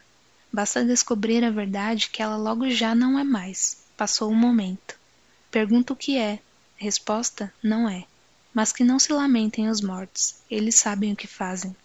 Basta 0.51 0.85
descobrir 0.85 1.43
a 1.43 1.51
verdade 1.51 2.09
que 2.09 2.21
ela 2.23 2.37
logo 2.37 2.69
já 2.69 2.95
não 2.95 3.19
é 3.19 3.23
mais. 3.25 3.79
Passou 3.97 4.31
o 4.31 4.35
momento. 4.35 4.97
Pergunto 5.51 5.91
o 5.91 5.95
que 5.95 6.17
é. 6.17 6.39
Resposta: 6.77 7.53
não 7.61 7.89
é. 7.89 8.05
Mas 8.53 8.71
que 8.71 8.81
não 8.81 8.97
se 8.97 9.11
lamentem 9.11 9.67
os 9.69 9.81
mortos, 9.81 10.35
eles 10.49 10.75
sabem 10.75 11.11
o 11.11 11.15
que 11.15 11.27
fazem. 11.27 11.75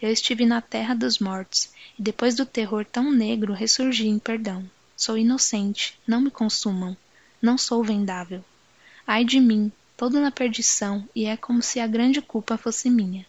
Eu 0.00 0.12
estive 0.12 0.46
na 0.46 0.60
terra 0.60 0.94
dos 0.94 1.18
mortos, 1.18 1.70
e 1.98 2.02
depois 2.02 2.36
do 2.36 2.46
terror 2.46 2.84
tão 2.84 3.10
negro 3.10 3.52
ressurgi 3.52 4.06
em 4.06 4.16
perdão. 4.16 4.64
Sou 4.96 5.18
inocente, 5.18 5.98
não 6.06 6.20
me 6.20 6.30
consumam. 6.30 6.96
Não 7.42 7.58
sou 7.58 7.82
vendável. 7.82 8.44
Ai 9.04 9.24
de 9.24 9.40
mim, 9.40 9.72
todo 9.96 10.20
na 10.20 10.30
perdição, 10.30 11.08
e 11.16 11.24
é 11.24 11.36
como 11.36 11.60
se 11.60 11.80
a 11.80 11.86
grande 11.88 12.22
culpa 12.22 12.56
fosse 12.56 12.88
minha. 12.88 13.26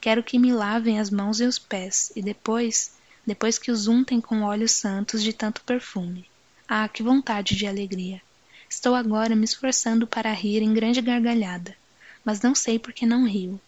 Quero 0.00 0.24
que 0.24 0.40
me 0.40 0.52
lavem 0.52 0.98
as 0.98 1.08
mãos 1.08 1.38
e 1.38 1.44
os 1.44 1.56
pés, 1.56 2.10
e 2.16 2.20
depois, 2.20 2.90
depois 3.24 3.56
que 3.56 3.70
os 3.70 3.86
untem 3.86 4.20
com 4.20 4.42
óleos 4.42 4.72
santos 4.72 5.22
de 5.22 5.32
tanto 5.32 5.60
perfume. 5.62 6.28
Ah, 6.66 6.88
que 6.88 7.00
vontade 7.00 7.54
de 7.54 7.64
alegria! 7.64 8.20
Estou 8.68 8.96
agora 8.96 9.36
me 9.36 9.44
esforçando 9.44 10.04
para 10.04 10.32
rir 10.32 10.62
em 10.62 10.74
grande 10.74 11.00
gargalhada, 11.00 11.76
mas 12.24 12.40
não 12.40 12.56
sei 12.56 12.76
por 12.76 12.92
que 12.92 13.06
não 13.06 13.24
rio. 13.24 13.60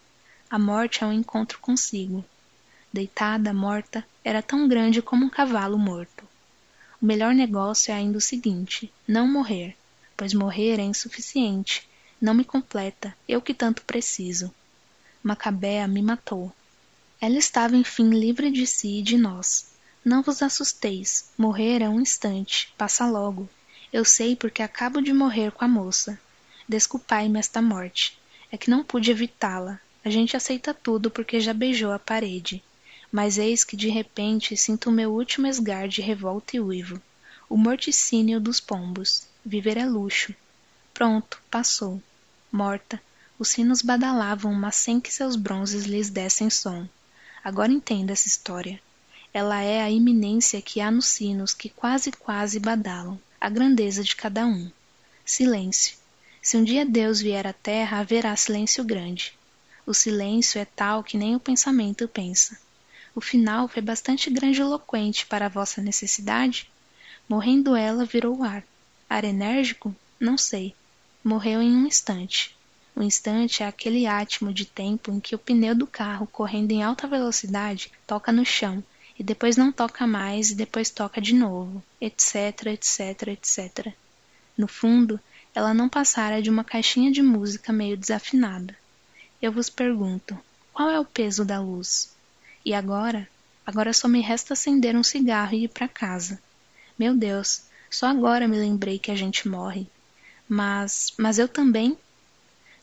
A 0.50 0.58
morte 0.58 1.04
é 1.04 1.06
um 1.06 1.12
encontro 1.12 1.60
consigo. 1.60 2.24
Deitada, 2.92 3.54
morta, 3.54 4.04
era 4.24 4.42
tão 4.42 4.66
grande 4.66 5.00
como 5.00 5.24
um 5.24 5.30
cavalo 5.30 5.78
morto. 5.78 6.28
O 7.00 7.06
melhor 7.06 7.32
negócio 7.32 7.92
é 7.92 7.94
ainda 7.94 8.18
o 8.18 8.20
seguinte: 8.20 8.92
não 9.06 9.28
morrer, 9.28 9.76
pois 10.16 10.34
morrer 10.34 10.80
é 10.80 10.82
insuficiente, 10.82 11.88
não 12.20 12.34
me 12.34 12.44
completa, 12.44 13.16
eu 13.28 13.40
que 13.40 13.54
tanto 13.54 13.82
preciso. 13.82 14.52
Macabéa 15.22 15.86
me 15.86 16.02
matou. 16.02 16.52
Ela 17.20 17.38
estava 17.38 17.76
enfim 17.76 18.10
livre 18.10 18.50
de 18.50 18.66
si 18.66 18.98
e 18.98 19.02
de 19.02 19.16
nós. 19.16 19.66
Não 20.04 20.20
vos 20.20 20.42
assusteis, 20.42 21.30
morrer 21.38 21.82
é 21.82 21.88
um 21.88 22.00
instante, 22.00 22.74
passa 22.76 23.06
logo. 23.06 23.48
Eu 23.92 24.04
sei 24.04 24.34
porque 24.34 24.62
acabo 24.62 25.00
de 25.00 25.12
morrer 25.12 25.52
com 25.52 25.64
a 25.64 25.68
moça. 25.68 26.18
Desculpai-me 26.68 27.38
esta 27.38 27.62
morte. 27.62 28.18
É 28.50 28.58
que 28.58 28.68
não 28.68 28.82
pude 28.82 29.10
evitá-la. 29.10 29.80
A 30.04 30.10
gente 30.10 30.36
aceita 30.36 30.74
tudo 30.74 31.10
porque 31.10 31.38
já 31.38 31.52
beijou 31.52 31.92
a 31.92 31.98
parede. 31.98 32.62
Mas 33.10 33.38
eis 33.38 33.64
que 33.64 33.76
de 33.76 33.88
repente 33.88 34.56
sinto 34.56 34.88
o 34.88 34.92
meu 34.92 35.12
último 35.12 35.46
esgar 35.46 35.88
de 35.88 36.00
revolta 36.00 36.56
e 36.56 36.60
uivo. 36.60 37.00
O 37.48 37.56
morticínio 37.56 38.40
dos 38.40 38.60
pombos. 38.60 39.26
Viver 39.44 39.76
é 39.76 39.86
luxo. 39.86 40.34
Pronto, 40.94 41.42
passou 41.50 42.00
morta, 42.52 43.00
os 43.38 43.48
sinos 43.48 43.80
badalavam, 43.80 44.52
mas 44.52 44.76
sem 44.76 45.00
que 45.00 45.12
seus 45.12 45.36
bronzes 45.36 45.84
lhes 45.84 46.10
dessem 46.10 46.50
som. 46.50 46.86
Agora 47.42 47.72
entenda 47.72 48.12
essa 48.12 48.26
história. 48.26 48.80
Ela 49.32 49.62
é 49.62 49.80
a 49.80 49.90
iminência 49.90 50.60
que 50.60 50.80
há 50.80 50.90
nos 50.90 51.06
sinos 51.06 51.54
que 51.54 51.68
quase 51.68 52.10
quase 52.10 52.58
badalam, 52.58 53.18
a 53.40 53.48
grandeza 53.48 54.02
de 54.02 54.16
cada 54.16 54.44
um. 54.46 54.70
Silêncio. 55.24 55.96
Se 56.42 56.56
um 56.56 56.64
dia 56.64 56.84
Deus 56.84 57.20
vier 57.20 57.46
à 57.46 57.52
terra, 57.52 58.00
haverá 58.00 58.34
silêncio 58.34 58.82
grande. 58.82 59.32
O 59.86 59.94
silêncio 59.94 60.60
é 60.60 60.64
tal 60.64 61.04
que 61.04 61.16
nem 61.16 61.36
o 61.36 61.40
pensamento 61.40 62.08
pensa. 62.08 62.58
O 63.20 63.22
final 63.22 63.68
foi 63.68 63.82
bastante 63.82 64.30
grandiloquente 64.30 65.26
para 65.26 65.44
a 65.44 65.50
vossa 65.50 65.82
necessidade? 65.82 66.70
Morrendo 67.28 67.76
ela, 67.76 68.06
virou 68.06 68.42
ar. 68.42 68.64
Ar 69.10 69.24
enérgico? 69.24 69.94
Não 70.18 70.38
sei 70.38 70.74
morreu 71.22 71.60
em 71.60 71.70
um 71.70 71.86
instante. 71.86 72.56
O 72.96 73.02
instante 73.02 73.62
é 73.62 73.66
aquele 73.66 74.06
átimo 74.06 74.54
de 74.54 74.64
tempo 74.64 75.12
em 75.12 75.20
que 75.20 75.34
o 75.34 75.38
pneu 75.38 75.74
do 75.74 75.86
carro 75.86 76.26
correndo 76.26 76.70
em 76.70 76.82
alta 76.82 77.06
velocidade 77.06 77.92
toca 78.06 78.32
no 78.32 78.42
chão 78.42 78.82
e 79.18 79.22
depois 79.22 79.54
não 79.54 79.70
toca 79.70 80.06
mais 80.06 80.50
e 80.50 80.54
depois 80.54 80.88
toca 80.88 81.20
de 81.20 81.34
novo, 81.34 81.84
etc, 82.00 82.68
etc, 82.68 83.28
etc. 83.28 83.92
No 84.56 84.66
fundo, 84.66 85.20
ela 85.54 85.74
não 85.74 85.90
passara 85.90 86.40
de 86.40 86.48
uma 86.48 86.64
caixinha 86.64 87.12
de 87.12 87.20
música 87.20 87.70
meio 87.70 87.98
desafinada. 87.98 88.74
Eu 89.42 89.52
vos 89.52 89.68
pergunto, 89.68 90.38
qual 90.72 90.88
é 90.88 90.98
o 90.98 91.04
peso 91.04 91.44
da 91.44 91.60
luz? 91.60 92.18
E 92.64 92.74
agora? 92.74 93.28
Agora 93.64 93.92
só 93.92 94.08
me 94.08 94.20
resta 94.20 94.52
acender 94.54 94.96
um 94.96 95.02
cigarro 95.02 95.54
e 95.54 95.64
ir 95.64 95.68
para 95.68 95.88
casa. 95.88 96.40
Meu 96.98 97.14
Deus, 97.14 97.62
só 97.90 98.06
agora 98.06 98.46
me 98.46 98.58
lembrei 98.58 98.98
que 98.98 99.10
a 99.10 99.14
gente 99.14 99.48
morre. 99.48 99.86
Mas, 100.48 101.12
mas 101.16 101.38
eu 101.38 101.48
também. 101.48 101.96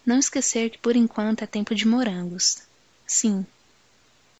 Não 0.06 0.18
esquecer 0.18 0.70
que 0.70 0.78
por 0.78 0.96
enquanto 0.96 1.44
é 1.44 1.48
tempo 1.48 1.76
de 1.76 1.88
morangos. 1.88 2.64
Sim, 3.06 3.46